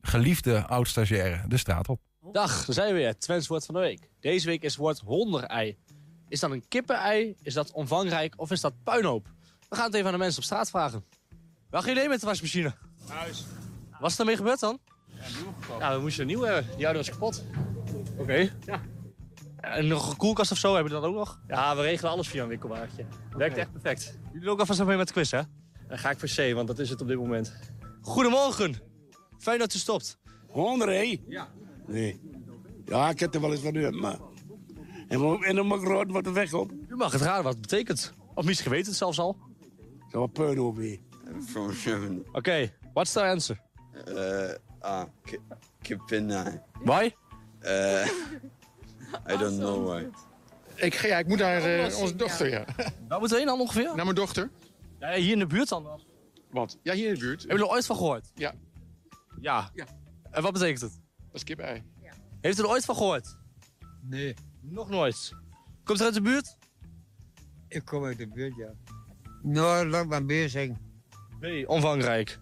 geliefde 0.00 0.66
oud-stagiaire, 0.66 1.48
de 1.48 1.56
straat 1.56 1.88
op. 1.88 2.00
Dag, 2.32 2.64
daar 2.64 2.74
zijn 2.74 2.88
we 2.88 2.94
weer. 2.94 3.18
Twents 3.18 3.46
woord 3.46 3.64
van 3.64 3.74
de 3.74 3.80
week. 3.80 4.08
Deze 4.20 4.46
week 4.46 4.62
is 4.62 4.70
het 4.72 4.80
woord 4.80 4.98
honderei. 4.98 5.76
Is 6.28 6.40
dat 6.40 6.50
een 6.50 6.64
kippenei? 6.68 7.34
Is 7.42 7.54
dat 7.54 7.70
omvangrijk? 7.72 8.34
Of 8.36 8.50
is 8.50 8.60
dat 8.60 8.72
puinhoop? 8.84 9.26
We 9.68 9.76
gaan 9.76 9.84
het 9.86 9.94
even 9.94 10.06
aan 10.06 10.12
de 10.12 10.18
mensen 10.18 10.38
op 10.38 10.44
straat 10.44 10.70
vragen. 10.70 11.04
Waar 11.70 11.80
gaan 11.80 11.88
jullie 11.88 12.00
heen 12.00 12.10
met 12.10 12.20
de 12.20 12.26
wasmachine? 12.26 12.74
Huis. 13.08 13.44
Wat 14.02 14.10
is 14.10 14.18
ermee 14.18 14.36
gebeurd 14.36 14.60
dan? 14.60 14.78
Ja, 15.78 15.94
we 15.94 16.00
moesten 16.00 16.20
een 16.22 16.28
nieuw 16.28 16.40
hebben. 16.40 16.76
Die 16.76 16.84
oude 16.86 16.98
was 16.98 17.10
kapot. 17.10 17.44
Oké. 18.16 18.52
Ja. 18.66 18.80
En 19.56 19.86
nog 19.86 20.10
een 20.10 20.16
koelkast 20.16 20.52
of 20.52 20.58
zo, 20.58 20.74
hebben 20.74 20.92
we 20.92 21.00
dat 21.00 21.08
ook 21.08 21.14
nog? 21.14 21.40
Ja, 21.46 21.76
we 21.76 21.82
regelen 21.82 22.10
alles 22.10 22.28
via 22.28 22.42
een 22.42 22.48
winkelwagentje. 22.48 23.04
Werkt 23.36 23.56
echt 23.56 23.72
perfect. 23.72 24.18
Jullie 24.26 24.40
doen 24.40 24.48
ook 24.52 24.58
alvast 24.58 24.84
mee 24.84 24.96
met 24.96 25.06
de 25.06 25.12
quiz, 25.12 25.30
hè? 25.30 25.40
Dan 25.88 25.98
ga 25.98 26.10
ik 26.10 26.18
voor 26.18 26.28
C, 26.28 26.54
want 26.54 26.66
dat 26.66 26.78
is 26.78 26.90
het 26.90 27.00
op 27.00 27.08
dit 27.08 27.16
moment. 27.16 27.52
Goedemorgen. 28.00 28.74
Fijn 29.38 29.58
dat 29.58 29.74
u 29.74 29.78
stopt. 29.78 30.18
Honderé? 30.48 31.18
Ja. 31.28 31.48
Nee. 31.86 32.20
Ja, 32.84 33.10
ik 33.10 33.20
heb 33.20 33.34
er 33.34 33.40
wel 33.40 33.52
eens 33.52 33.60
van 33.60 33.72
gehoord, 33.72 33.94
maar... 33.94 34.18
En, 35.08 35.54
dan- 35.54 35.66
mag 35.66 35.80
ik 35.80 35.88
raden 35.88 36.12
wat 36.12 36.24
de 36.24 36.32
weg 36.32 36.52
op. 36.52 36.72
U 36.88 36.96
mag 36.96 37.12
het 37.12 37.20
raden 37.20 37.44
wat 37.44 37.52
het 37.52 37.60
betekent. 37.62 38.12
Of 38.34 38.44
misschien 38.44 38.70
weet 38.70 38.86
het 38.86 38.94
zelfs 38.96 39.18
al. 39.18 39.36
Zo 40.10 40.18
wat 40.18 40.32
puin 40.32 40.60
op. 40.60 40.78
Oké, 42.32 42.72
what's 42.92 43.12
the 43.12 43.22
answer? 43.22 43.60
Uh, 44.08 44.50
ah, 44.78 45.04
ki- 45.24 45.38
kippenai. 45.82 46.60
Why? 46.84 47.10
Uh, 47.62 48.06
I 49.30 49.36
don't 49.36 49.58
know 49.58 49.86
why. 49.88 50.06
Ik, 50.74 50.94
ga- 50.94 51.06
ja, 51.08 51.18
ik 51.18 51.26
moet 51.26 51.38
naar 51.38 51.62
eh, 51.62 51.98
onze 51.98 52.16
dochter, 52.16 52.48
ja. 52.48 52.64
Waar 53.08 53.18
moeten 53.18 53.28
we 53.28 53.36
heen 53.36 53.46
dan 53.46 53.60
ongeveer? 53.60 53.84
Naar 53.84 54.04
mijn 54.04 54.14
dochter. 54.14 54.50
Ja, 54.98 55.12
hier 55.14 55.32
in 55.32 55.38
de 55.38 55.46
buurt 55.46 55.68
dan. 55.68 56.00
Wat? 56.50 56.78
Ja, 56.82 56.94
hier 56.94 57.08
in 57.08 57.14
de 57.14 57.20
buurt. 57.20 57.38
Hebben 57.40 57.56
jullie 57.56 57.70
er 57.70 57.76
ooit 57.76 57.86
van 57.86 57.96
gehoord? 57.96 58.30
Ja. 58.34 58.52
Ja. 59.40 59.70
Ja. 59.74 59.86
En 60.30 60.42
wat 60.42 60.52
betekent 60.52 60.80
het? 60.80 60.92
Dat 61.26 61.34
is 61.34 61.44
kip-ei. 61.44 61.82
Heeft 62.40 62.58
u 62.58 62.62
er 62.62 62.68
ooit 62.68 62.84
van 62.84 62.96
gehoord? 62.96 63.36
Nee, 64.00 64.34
Nog 64.60 64.88
nooit. 64.88 65.32
Komt 65.84 66.00
u 66.00 66.04
uit 66.04 66.14
de 66.14 66.20
buurt? 66.22 66.56
ik 67.68 67.84
kom 67.84 68.04
uit 68.04 68.18
de 68.18 68.28
buurt, 68.28 68.54
ja. 68.56 68.72
Nou, 69.42 69.88
lang 69.88 70.08
maar 70.08 70.24
bezig. 70.24 70.70
Nee, 71.40 71.68
omvangrijk. 71.68 72.38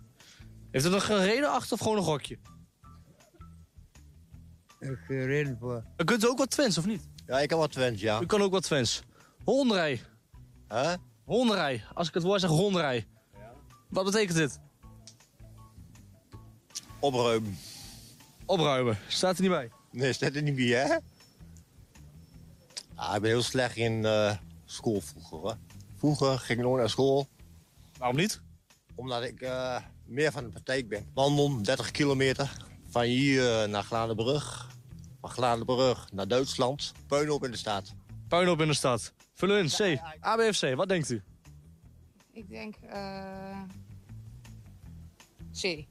Heeft 0.71 0.85
er 0.85 0.91
nog 0.91 1.09
een 1.09 1.25
reden 1.25 1.51
achter 1.51 1.73
of 1.73 1.81
gewoon 1.81 1.97
een 1.97 2.03
gokje? 2.03 2.39
Ik 4.79 4.99
ga 5.07 5.15
reden 5.15 5.57
voor. 5.61 5.85
Dan 5.97 6.07
kunt 6.07 6.25
u 6.25 6.27
ook 6.27 6.39
wat 6.39 6.51
Twents, 6.51 6.79
of 6.79 6.87
niet? 6.87 7.09
Ja, 7.27 7.41
ik 7.41 7.51
heb 7.51 7.59
wat 7.59 7.73
Twents, 7.73 8.01
ja. 8.01 8.21
U 8.21 8.27
kan 8.27 8.43
ook 8.43 8.53
wat 8.53 8.63
Twents. 8.63 9.03
Honderij. 9.45 10.01
Hè? 10.69 10.95
Honderij. 11.25 11.85
Als 11.95 12.09
ik 12.09 12.15
het 12.15 12.23
woord 12.23 12.41
zeg, 12.41 12.51
honderij. 12.51 13.07
Wat 13.89 14.05
betekent 14.05 14.37
dit? 14.37 14.61
Opruimen. 16.99 17.59
Opruimen. 18.47 18.99
Staat 19.09 19.37
er 19.37 19.43
niet 19.43 19.51
bij. 19.51 19.71
Nee, 19.91 20.13
staat 20.13 20.35
er 20.35 20.43
niet 20.43 20.57
bij, 20.57 20.65
hè? 20.65 20.97
Ah, 22.95 23.15
ik 23.15 23.21
ben 23.21 23.31
heel 23.31 23.43
slecht 23.43 23.77
in 23.77 24.05
eh, 24.05 24.37
school 24.65 25.01
vroeger, 25.01 25.39
hoor. 25.39 25.57
Vroeger 25.97 26.39
ging 26.39 26.59
ik 26.59 26.65
nooit 26.65 26.81
naar 26.81 26.91
school. 26.91 27.29
Waarom 27.99 28.17
niet? 28.17 28.41
Omdat 28.95 29.23
ik 29.23 29.41
eh, 29.41 29.77
meer 30.11 30.33
van 30.33 30.45
de 30.45 30.51
praktijk 30.51 30.89
ben. 30.89 31.07
Wandelen, 31.15 31.63
30 31.63 31.91
kilometer. 31.91 32.57
Van 32.87 33.03
hier 33.03 33.63
eh, 33.63 33.69
naar 33.69 33.83
Gladenbrug. 33.83 34.69
Van 35.21 35.31
Gladenbrug 35.31 36.13
naar 36.13 36.29
Duitsland. 36.29 36.93
Puinhoop 37.07 37.45
in 37.45 37.51
de 37.51 37.57
staat. 37.57 37.95
Puinhoop 38.29 38.61
in 38.61 38.67
de 38.67 38.75
stad. 38.75 39.13
Vullen 39.35 39.59
in 39.59 39.69
C. 39.69 40.01
A, 40.25 40.37
B 40.37 40.39
of 40.39 40.59
C, 40.59 40.75
wat 40.75 40.89
denkt 40.89 41.11
u? 41.11 41.23
Ik 42.33 42.49
denk 42.49 42.75
eh 42.77 43.63
C. 45.61 45.87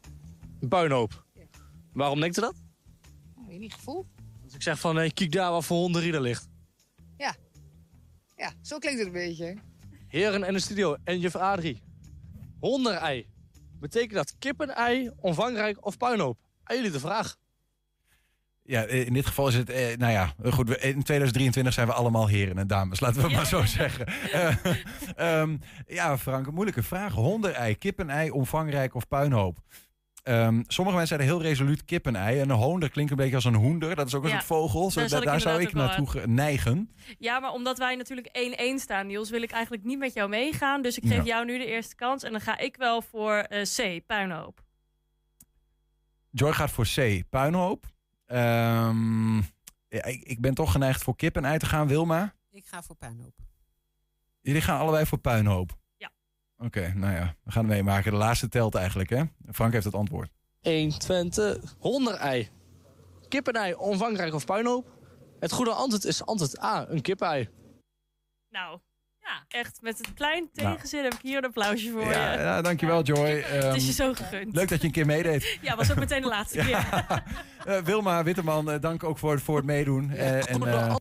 Puinhoop. 0.70 1.26
Waarom 1.94 2.20
denkt 2.20 2.38
u 2.38 2.42
dat? 2.42 2.56
Nou, 3.36 3.48
weet 3.48 3.60
niet, 3.60 3.74
gevoel? 3.74 4.06
Als 4.44 4.54
ik 4.54 4.62
zeg 4.62 4.80
van, 4.80 4.96
hey, 4.96 5.12
kijk 5.12 5.32
daar 5.32 5.52
wat 5.52 5.66
voor 5.66 5.78
hondenrie 5.78 6.14
er 6.14 6.22
ligt. 6.22 6.48
Ja. 7.18 7.36
Ja, 8.36 8.54
zo 8.62 8.78
klinkt 8.78 9.00
het 9.00 9.08
een 9.08 9.14
beetje. 9.14 9.58
Heren 10.08 10.44
en 10.44 10.54
de 10.54 10.60
studio 10.60 10.98
en 11.04 11.20
juf 11.20 11.36
Adrie. 11.36 11.82
Honderei. 12.60 13.28
Betekent 13.80 14.14
dat 14.14 14.34
kippenei, 14.40 15.12
omvangrijk 15.16 15.86
of 15.86 15.98
puinhoop? 15.98 16.38
Aan 16.64 16.76
jullie 16.76 16.92
de 16.92 17.00
vraag. 17.00 17.36
Ja, 18.64 18.82
in 18.84 19.14
dit 19.14 19.26
geval 19.26 19.48
is 19.48 19.56
het, 19.56 19.70
eh, 19.70 19.98
nou 19.98 20.12
ja, 20.12 20.34
goed, 20.50 20.68
we- 20.70 20.78
in 20.80 21.04
2023 21.04 21.74
zijn 21.74 21.88
we 21.88 21.94
allemaal 21.94 22.28
heren 22.28 22.58
en 22.58 22.68
dames, 22.68 23.00
laten 23.00 23.22
we 23.22 23.30
maar 23.30 23.46
zo 23.46 23.66
zeggen. 23.66 24.06
Eh, 24.32 24.56
ehm, 25.42 25.58
ja, 25.88 26.18
Frank, 26.18 26.48
een 26.48 26.54
moeilijke 26.54 26.84
vraag. 26.84 27.14
Honderei, 27.14 27.76
kippenei, 27.78 28.30
omvangrijk 28.32 28.96
of 28.96 29.08
puinhoop? 29.08 29.58
Ehm, 30.24 30.64
sommige 30.68 30.98
mensen 30.98 31.18
zeiden 31.18 31.28
heel 31.38 31.42
resoluut 31.50 31.86
kippenei. 31.86 32.40
En 32.40 32.50
een 32.50 32.56
hoender 32.58 32.90
klinkt 32.90 33.12
een 33.12 33.18
beetje 33.18 33.36
als 33.36 33.46
een 33.46 33.56
hoender. 33.56 33.96
Dat 33.96 34.08
is 34.08 34.16
ook 34.16 34.24
een 34.24 34.30
Ja, 34.30 34.36
soort 34.36 34.46
vogel. 34.46 34.92
Zo, 34.92 35.08
daar 35.08 35.22
da- 35.22 35.40
zou 35.40 35.62
ik 35.62 35.74
naartoe 35.74 36.10
ge- 36.10 36.28
neigen. 36.28 36.92
Ja, 37.18 37.40
maar 37.40 37.52
omdat 37.52 37.78
wij 37.78 37.96
natuurlijk 37.96 38.30
1-1 38.32 38.80
staan, 38.80 39.08
Niels, 39.08 39.30
wil 39.30 39.42
ik 39.42 39.52
eigenlijk 39.52 39.84
niet 39.84 40.00
met 40.00 40.14
jou 40.14 40.30
meegaan. 40.30 40.82
Dus 40.82 40.98
ik 40.98 41.04
geef 41.04 41.18
Ja. 41.18 41.24
jou 41.24 41.46
nu 41.46 41.58
de 41.58 41.66
eerste 41.66 41.96
kans. 41.96 42.24
En 42.24 42.32
dan 42.32 42.42
ga 42.42 42.58
ik 42.58 42.76
wel 42.76 43.02
voor 43.02 43.34
eh, 43.34 43.62
C, 43.62 44.06
puinhoop. 44.06 44.62
Joy 46.32 46.54
gaat 46.54 46.72
voor 46.72 46.86
C, 46.96 47.24
puinhoop. 47.30 47.86
Ehm, 48.26 49.38
ja, 49.88 50.04
ik, 50.04 50.24
ik 50.24 50.42
ben 50.42 50.54
toch 50.54 50.72
geneigd 50.72 51.04
voor 51.04 51.16
kippenei 51.16 51.58
te 51.58 51.66
gaan, 51.66 51.88
Wilma. 51.88 52.34
Ik 52.52 52.66
ga 52.66 52.82
voor 52.84 52.96
puinhoop. 52.96 53.36
Jullie 54.42 54.62
gaan 54.62 54.80
allebei 54.80 55.06
voor 55.06 55.18
puinhoop? 55.18 55.78
Oké, 56.66 56.94
nou 56.96 57.14
ja, 57.14 57.36
we 57.44 57.52
gaan 57.52 57.64
het 57.66 57.74
meemaken. 57.74 58.12
De 58.12 58.18
laatste 58.18 58.50
telt 58.50 58.76
eigenlijk, 58.76 59.10
hè? 59.10 59.24
Frank 59.52 59.74
heeft 59.74 59.86
het 59.86 59.94
antwoord. 59.94 60.30
1 60.62 61.00
Twente, 61.00 61.62
honderei. 61.78 62.50
Kippenei, 63.28 63.74
omvangrijk 63.74 64.34
of 64.34 64.46
puinhoop? 64.46 64.88
Het 65.40 65.52
goede 65.52 65.72
antwoord 65.72 66.06
is 66.06 66.26
antwoord 66.26 66.62
A, 66.64 66.86
een 66.90 67.02
kippenei. 67.02 67.50
Nou, 68.50 68.80
ja, 69.20 69.44
echt 69.48 69.82
met 69.82 70.08
een 70.08 70.14
klein 70.14 70.50
tegenzin 70.54 71.04
heb 71.04 71.14
ik 71.14 71.20
hier 71.22 71.38
een 71.38 71.46
applausje 71.46 71.90
voor 71.90 72.00
Nou. 72.02 72.12
Ja, 72.14 72.32
je. 72.34 72.40
ja, 72.40 72.62
dankjewel 72.62 73.02
Joy. 73.04 73.30
Het 73.42 73.76
is 73.76 73.96
je 73.96 74.04
Ehm, 74.04 74.14
zo 74.14 74.14
gegund. 74.14 74.56
Leuk 74.56 74.70
dat 74.70 74.82
je 74.82 74.88
een 74.88 74.94
keer 74.94 75.06
meedeed. 75.06 75.58
Ja, 75.62 75.76
was 75.76 75.92
ook 75.92 75.98
meteen 76.00 76.22
de 76.22 76.28
laatste 76.28 76.58
keer. 76.66 76.88
Eh, 77.66 77.82
Wilma 77.82 78.24
Witteman, 78.24 78.72
eh, 78.72 78.82
dank 78.82 79.04
ook 79.04 79.18
voor, 79.18 79.40
voor 79.40 79.56
het 79.58 79.66
meedoen. 79.66 80.12
Eh, 80.12 80.50
en 80.50 80.68
eh, 80.68 80.96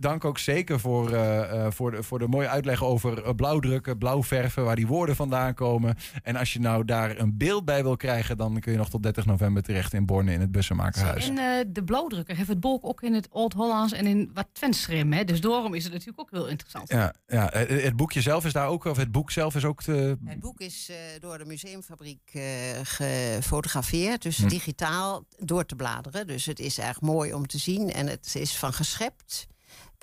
dank 0.00 0.24
ook 0.24 0.38
zeker 0.38 0.80
voor, 0.80 1.12
eh, 1.12 1.66
eh, 1.66 1.72
voor, 1.72 1.90
de, 1.90 2.02
voor 2.02 2.18
de 2.18 2.28
mooie 2.28 2.48
uitleg 2.48 2.84
over 2.84 3.24
eh, 3.24 3.34
blauwdrukken, 3.34 3.98
blauwverven, 3.98 4.64
waar 4.64 4.76
die 4.76 4.86
woorden 4.86 5.16
vandaan 5.16 5.54
komen. 5.54 5.96
En 6.22 6.36
als 6.36 6.52
je 6.52 6.60
nou 6.60 6.84
daar 6.84 7.18
een 7.18 7.36
beeld 7.36 7.64
bij 7.64 7.82
wil 7.82 7.96
krijgen, 7.96 8.36
dan 8.36 8.60
kun 8.60 8.72
je 8.72 8.78
nog 8.78 8.90
tot 8.90 9.02
30 9.02 9.26
november 9.26 9.62
terecht 9.62 9.92
in 9.92 10.06
Borne 10.06 10.32
in 10.32 10.40
het 10.40 10.52
Bussenmakerhuis. 10.52 11.28
En 11.28 11.38
eh, 11.38 11.64
de 11.68 11.84
blauwdrukker 11.84 12.36
heeft 12.36 12.48
het 12.48 12.60
bolk 12.60 12.86
ook 12.86 13.02
in 13.02 13.14
het 13.14 13.28
Oud-Hollands 13.30 13.92
en 13.92 14.06
in 14.06 14.30
wat 14.34 14.46
Twentschrim. 14.52 15.12
hè 15.12 15.24
Dus 15.24 15.40
daarom 15.40 15.74
is 15.74 15.84
het 15.84 15.92
natuurlijk 15.92 16.20
ook 16.20 16.30
heel 16.30 16.46
interessant. 16.46 16.88
Ja, 16.88 17.14
ja, 17.26 17.50
het 17.52 17.96
boekje 17.96 18.20
zelf 18.20 18.44
is 18.44 18.52
daar 18.52 18.68
ook, 18.68 18.84
of 18.84 18.96
het 18.96 19.12
boek 19.12 19.30
zelf 19.30 19.54
is 19.54 19.64
ook 19.64 19.82
te... 19.82 20.16
Het 20.24 20.40
boek 20.40 20.60
is 20.60 20.88
eh, 20.90 20.96
door 21.20 21.38
de 21.38 21.44
museumfabriek 21.44 22.30
eh, 22.32 22.42
gefotografeerd, 22.82 24.22
dus 24.22 24.42
Hm. 24.44 24.48
digitaal 24.48 25.24
door 25.38 25.66
te 25.66 25.76
bladeren. 25.76 26.26
Dus 26.26 26.46
het 26.46 26.58
is 26.58 26.78
erg 26.78 27.00
mooi 27.00 27.34
om 27.34 27.46
te 27.46 27.58
zien 27.58 27.92
en 27.92 28.06
het 28.06 28.34
is 28.34 28.56
van 28.56 28.72
geschept 28.72 29.46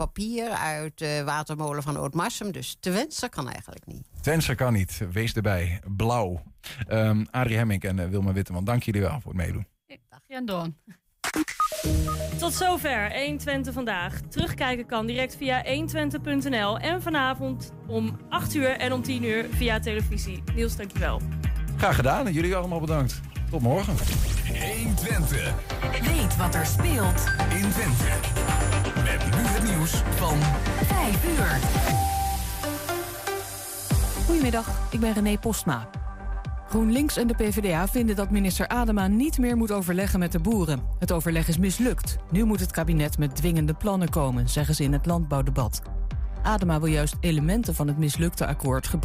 papier 0.05 0.49
uit 0.49 0.97
de 0.97 1.21
watermolen 1.25 1.83
van 1.83 1.97
Oudmarsum. 1.97 2.51
Dus 2.51 2.77
te 2.79 2.91
wensen 2.91 3.29
kan 3.29 3.49
eigenlijk 3.49 3.85
niet. 3.85 4.07
Twentse 4.21 4.55
kan 4.55 4.73
niet, 4.73 5.01
wees 5.11 5.33
erbij. 5.33 5.81
Blauw. 5.97 6.41
Ehm 6.87 7.23
Adrie 7.31 7.57
Hemmink 7.57 7.83
en 7.83 7.99
eh, 7.99 8.07
Wilma 8.07 8.33
Witteman, 8.33 8.63
dank 8.63 8.83
jullie 8.83 9.01
wel 9.01 9.21
voor 9.21 9.31
het 9.33 9.41
meedoen. 9.41 9.67
Dag 10.09 10.19
Jan 10.27 10.45
Doorn. 10.45 10.77
Tot 12.39 12.53
zover 12.53 13.13
120 13.13 13.73
vandaag. 13.73 14.19
Terugkijken 14.29 14.85
kan 14.85 15.05
direct 15.05 15.35
via 15.35 15.63
120.nl 15.65 16.79
en 16.79 17.01
vanavond 17.01 17.71
om 17.87 18.19
8 18.29 18.55
uur 18.55 18.69
en 18.69 18.93
om 18.93 19.01
10 19.01 19.23
uur 19.23 19.45
via 19.49 19.79
televisie. 19.79 20.43
Niels, 20.55 20.75
dankjewel. 20.75 21.21
Graag 21.77 21.95
gedaan 21.95 22.27
en 22.27 22.33
jullie 22.33 22.55
allemaal 22.55 22.79
bedankt. 22.79 23.21
Tot 23.51 23.61
morgen. 23.61 23.95
120. 24.83 25.53
Weet 26.01 26.37
wat 26.37 26.55
er 26.55 26.65
speelt 26.65 27.25
in 27.49 27.69
Twente. 27.69 28.09
Met 28.95 29.25
nu 29.25 29.47
het 29.47 29.63
nieuws 29.63 29.91
van 29.91 30.37
5 30.85 31.25
uur. 31.37 31.59
Goedemiddag, 34.25 34.67
ik 34.91 34.99
ben 34.99 35.13
René 35.13 35.37
Postma. 35.37 35.89
GroenLinks 36.69 37.17
en 37.17 37.27
de 37.27 37.33
PvdA 37.33 37.87
vinden 37.87 38.15
dat 38.15 38.29
minister 38.29 38.67
Adema 38.67 39.07
niet 39.07 39.37
meer 39.37 39.57
moet 39.57 39.71
overleggen 39.71 40.19
met 40.19 40.31
de 40.31 40.39
boeren. 40.39 40.81
Het 40.99 41.11
overleg 41.11 41.47
is 41.47 41.57
mislukt. 41.57 42.17
Nu 42.29 42.43
moet 42.43 42.59
het 42.59 42.71
kabinet 42.71 43.17
met 43.17 43.35
dwingende 43.35 43.73
plannen 43.73 44.09
komen, 44.09 44.49
zeggen 44.49 44.75
ze 44.75 44.83
in 44.83 44.93
het 44.93 45.05
landbouwdebat. 45.05 45.81
Adema 46.43 46.79
wil 46.79 46.89
juist 46.89 47.15
elementen 47.19 47.75
van 47.75 47.87
het 47.87 47.97
mislukte 47.97 48.45
akkoord 48.45 48.87
gebruiken. 48.87 49.01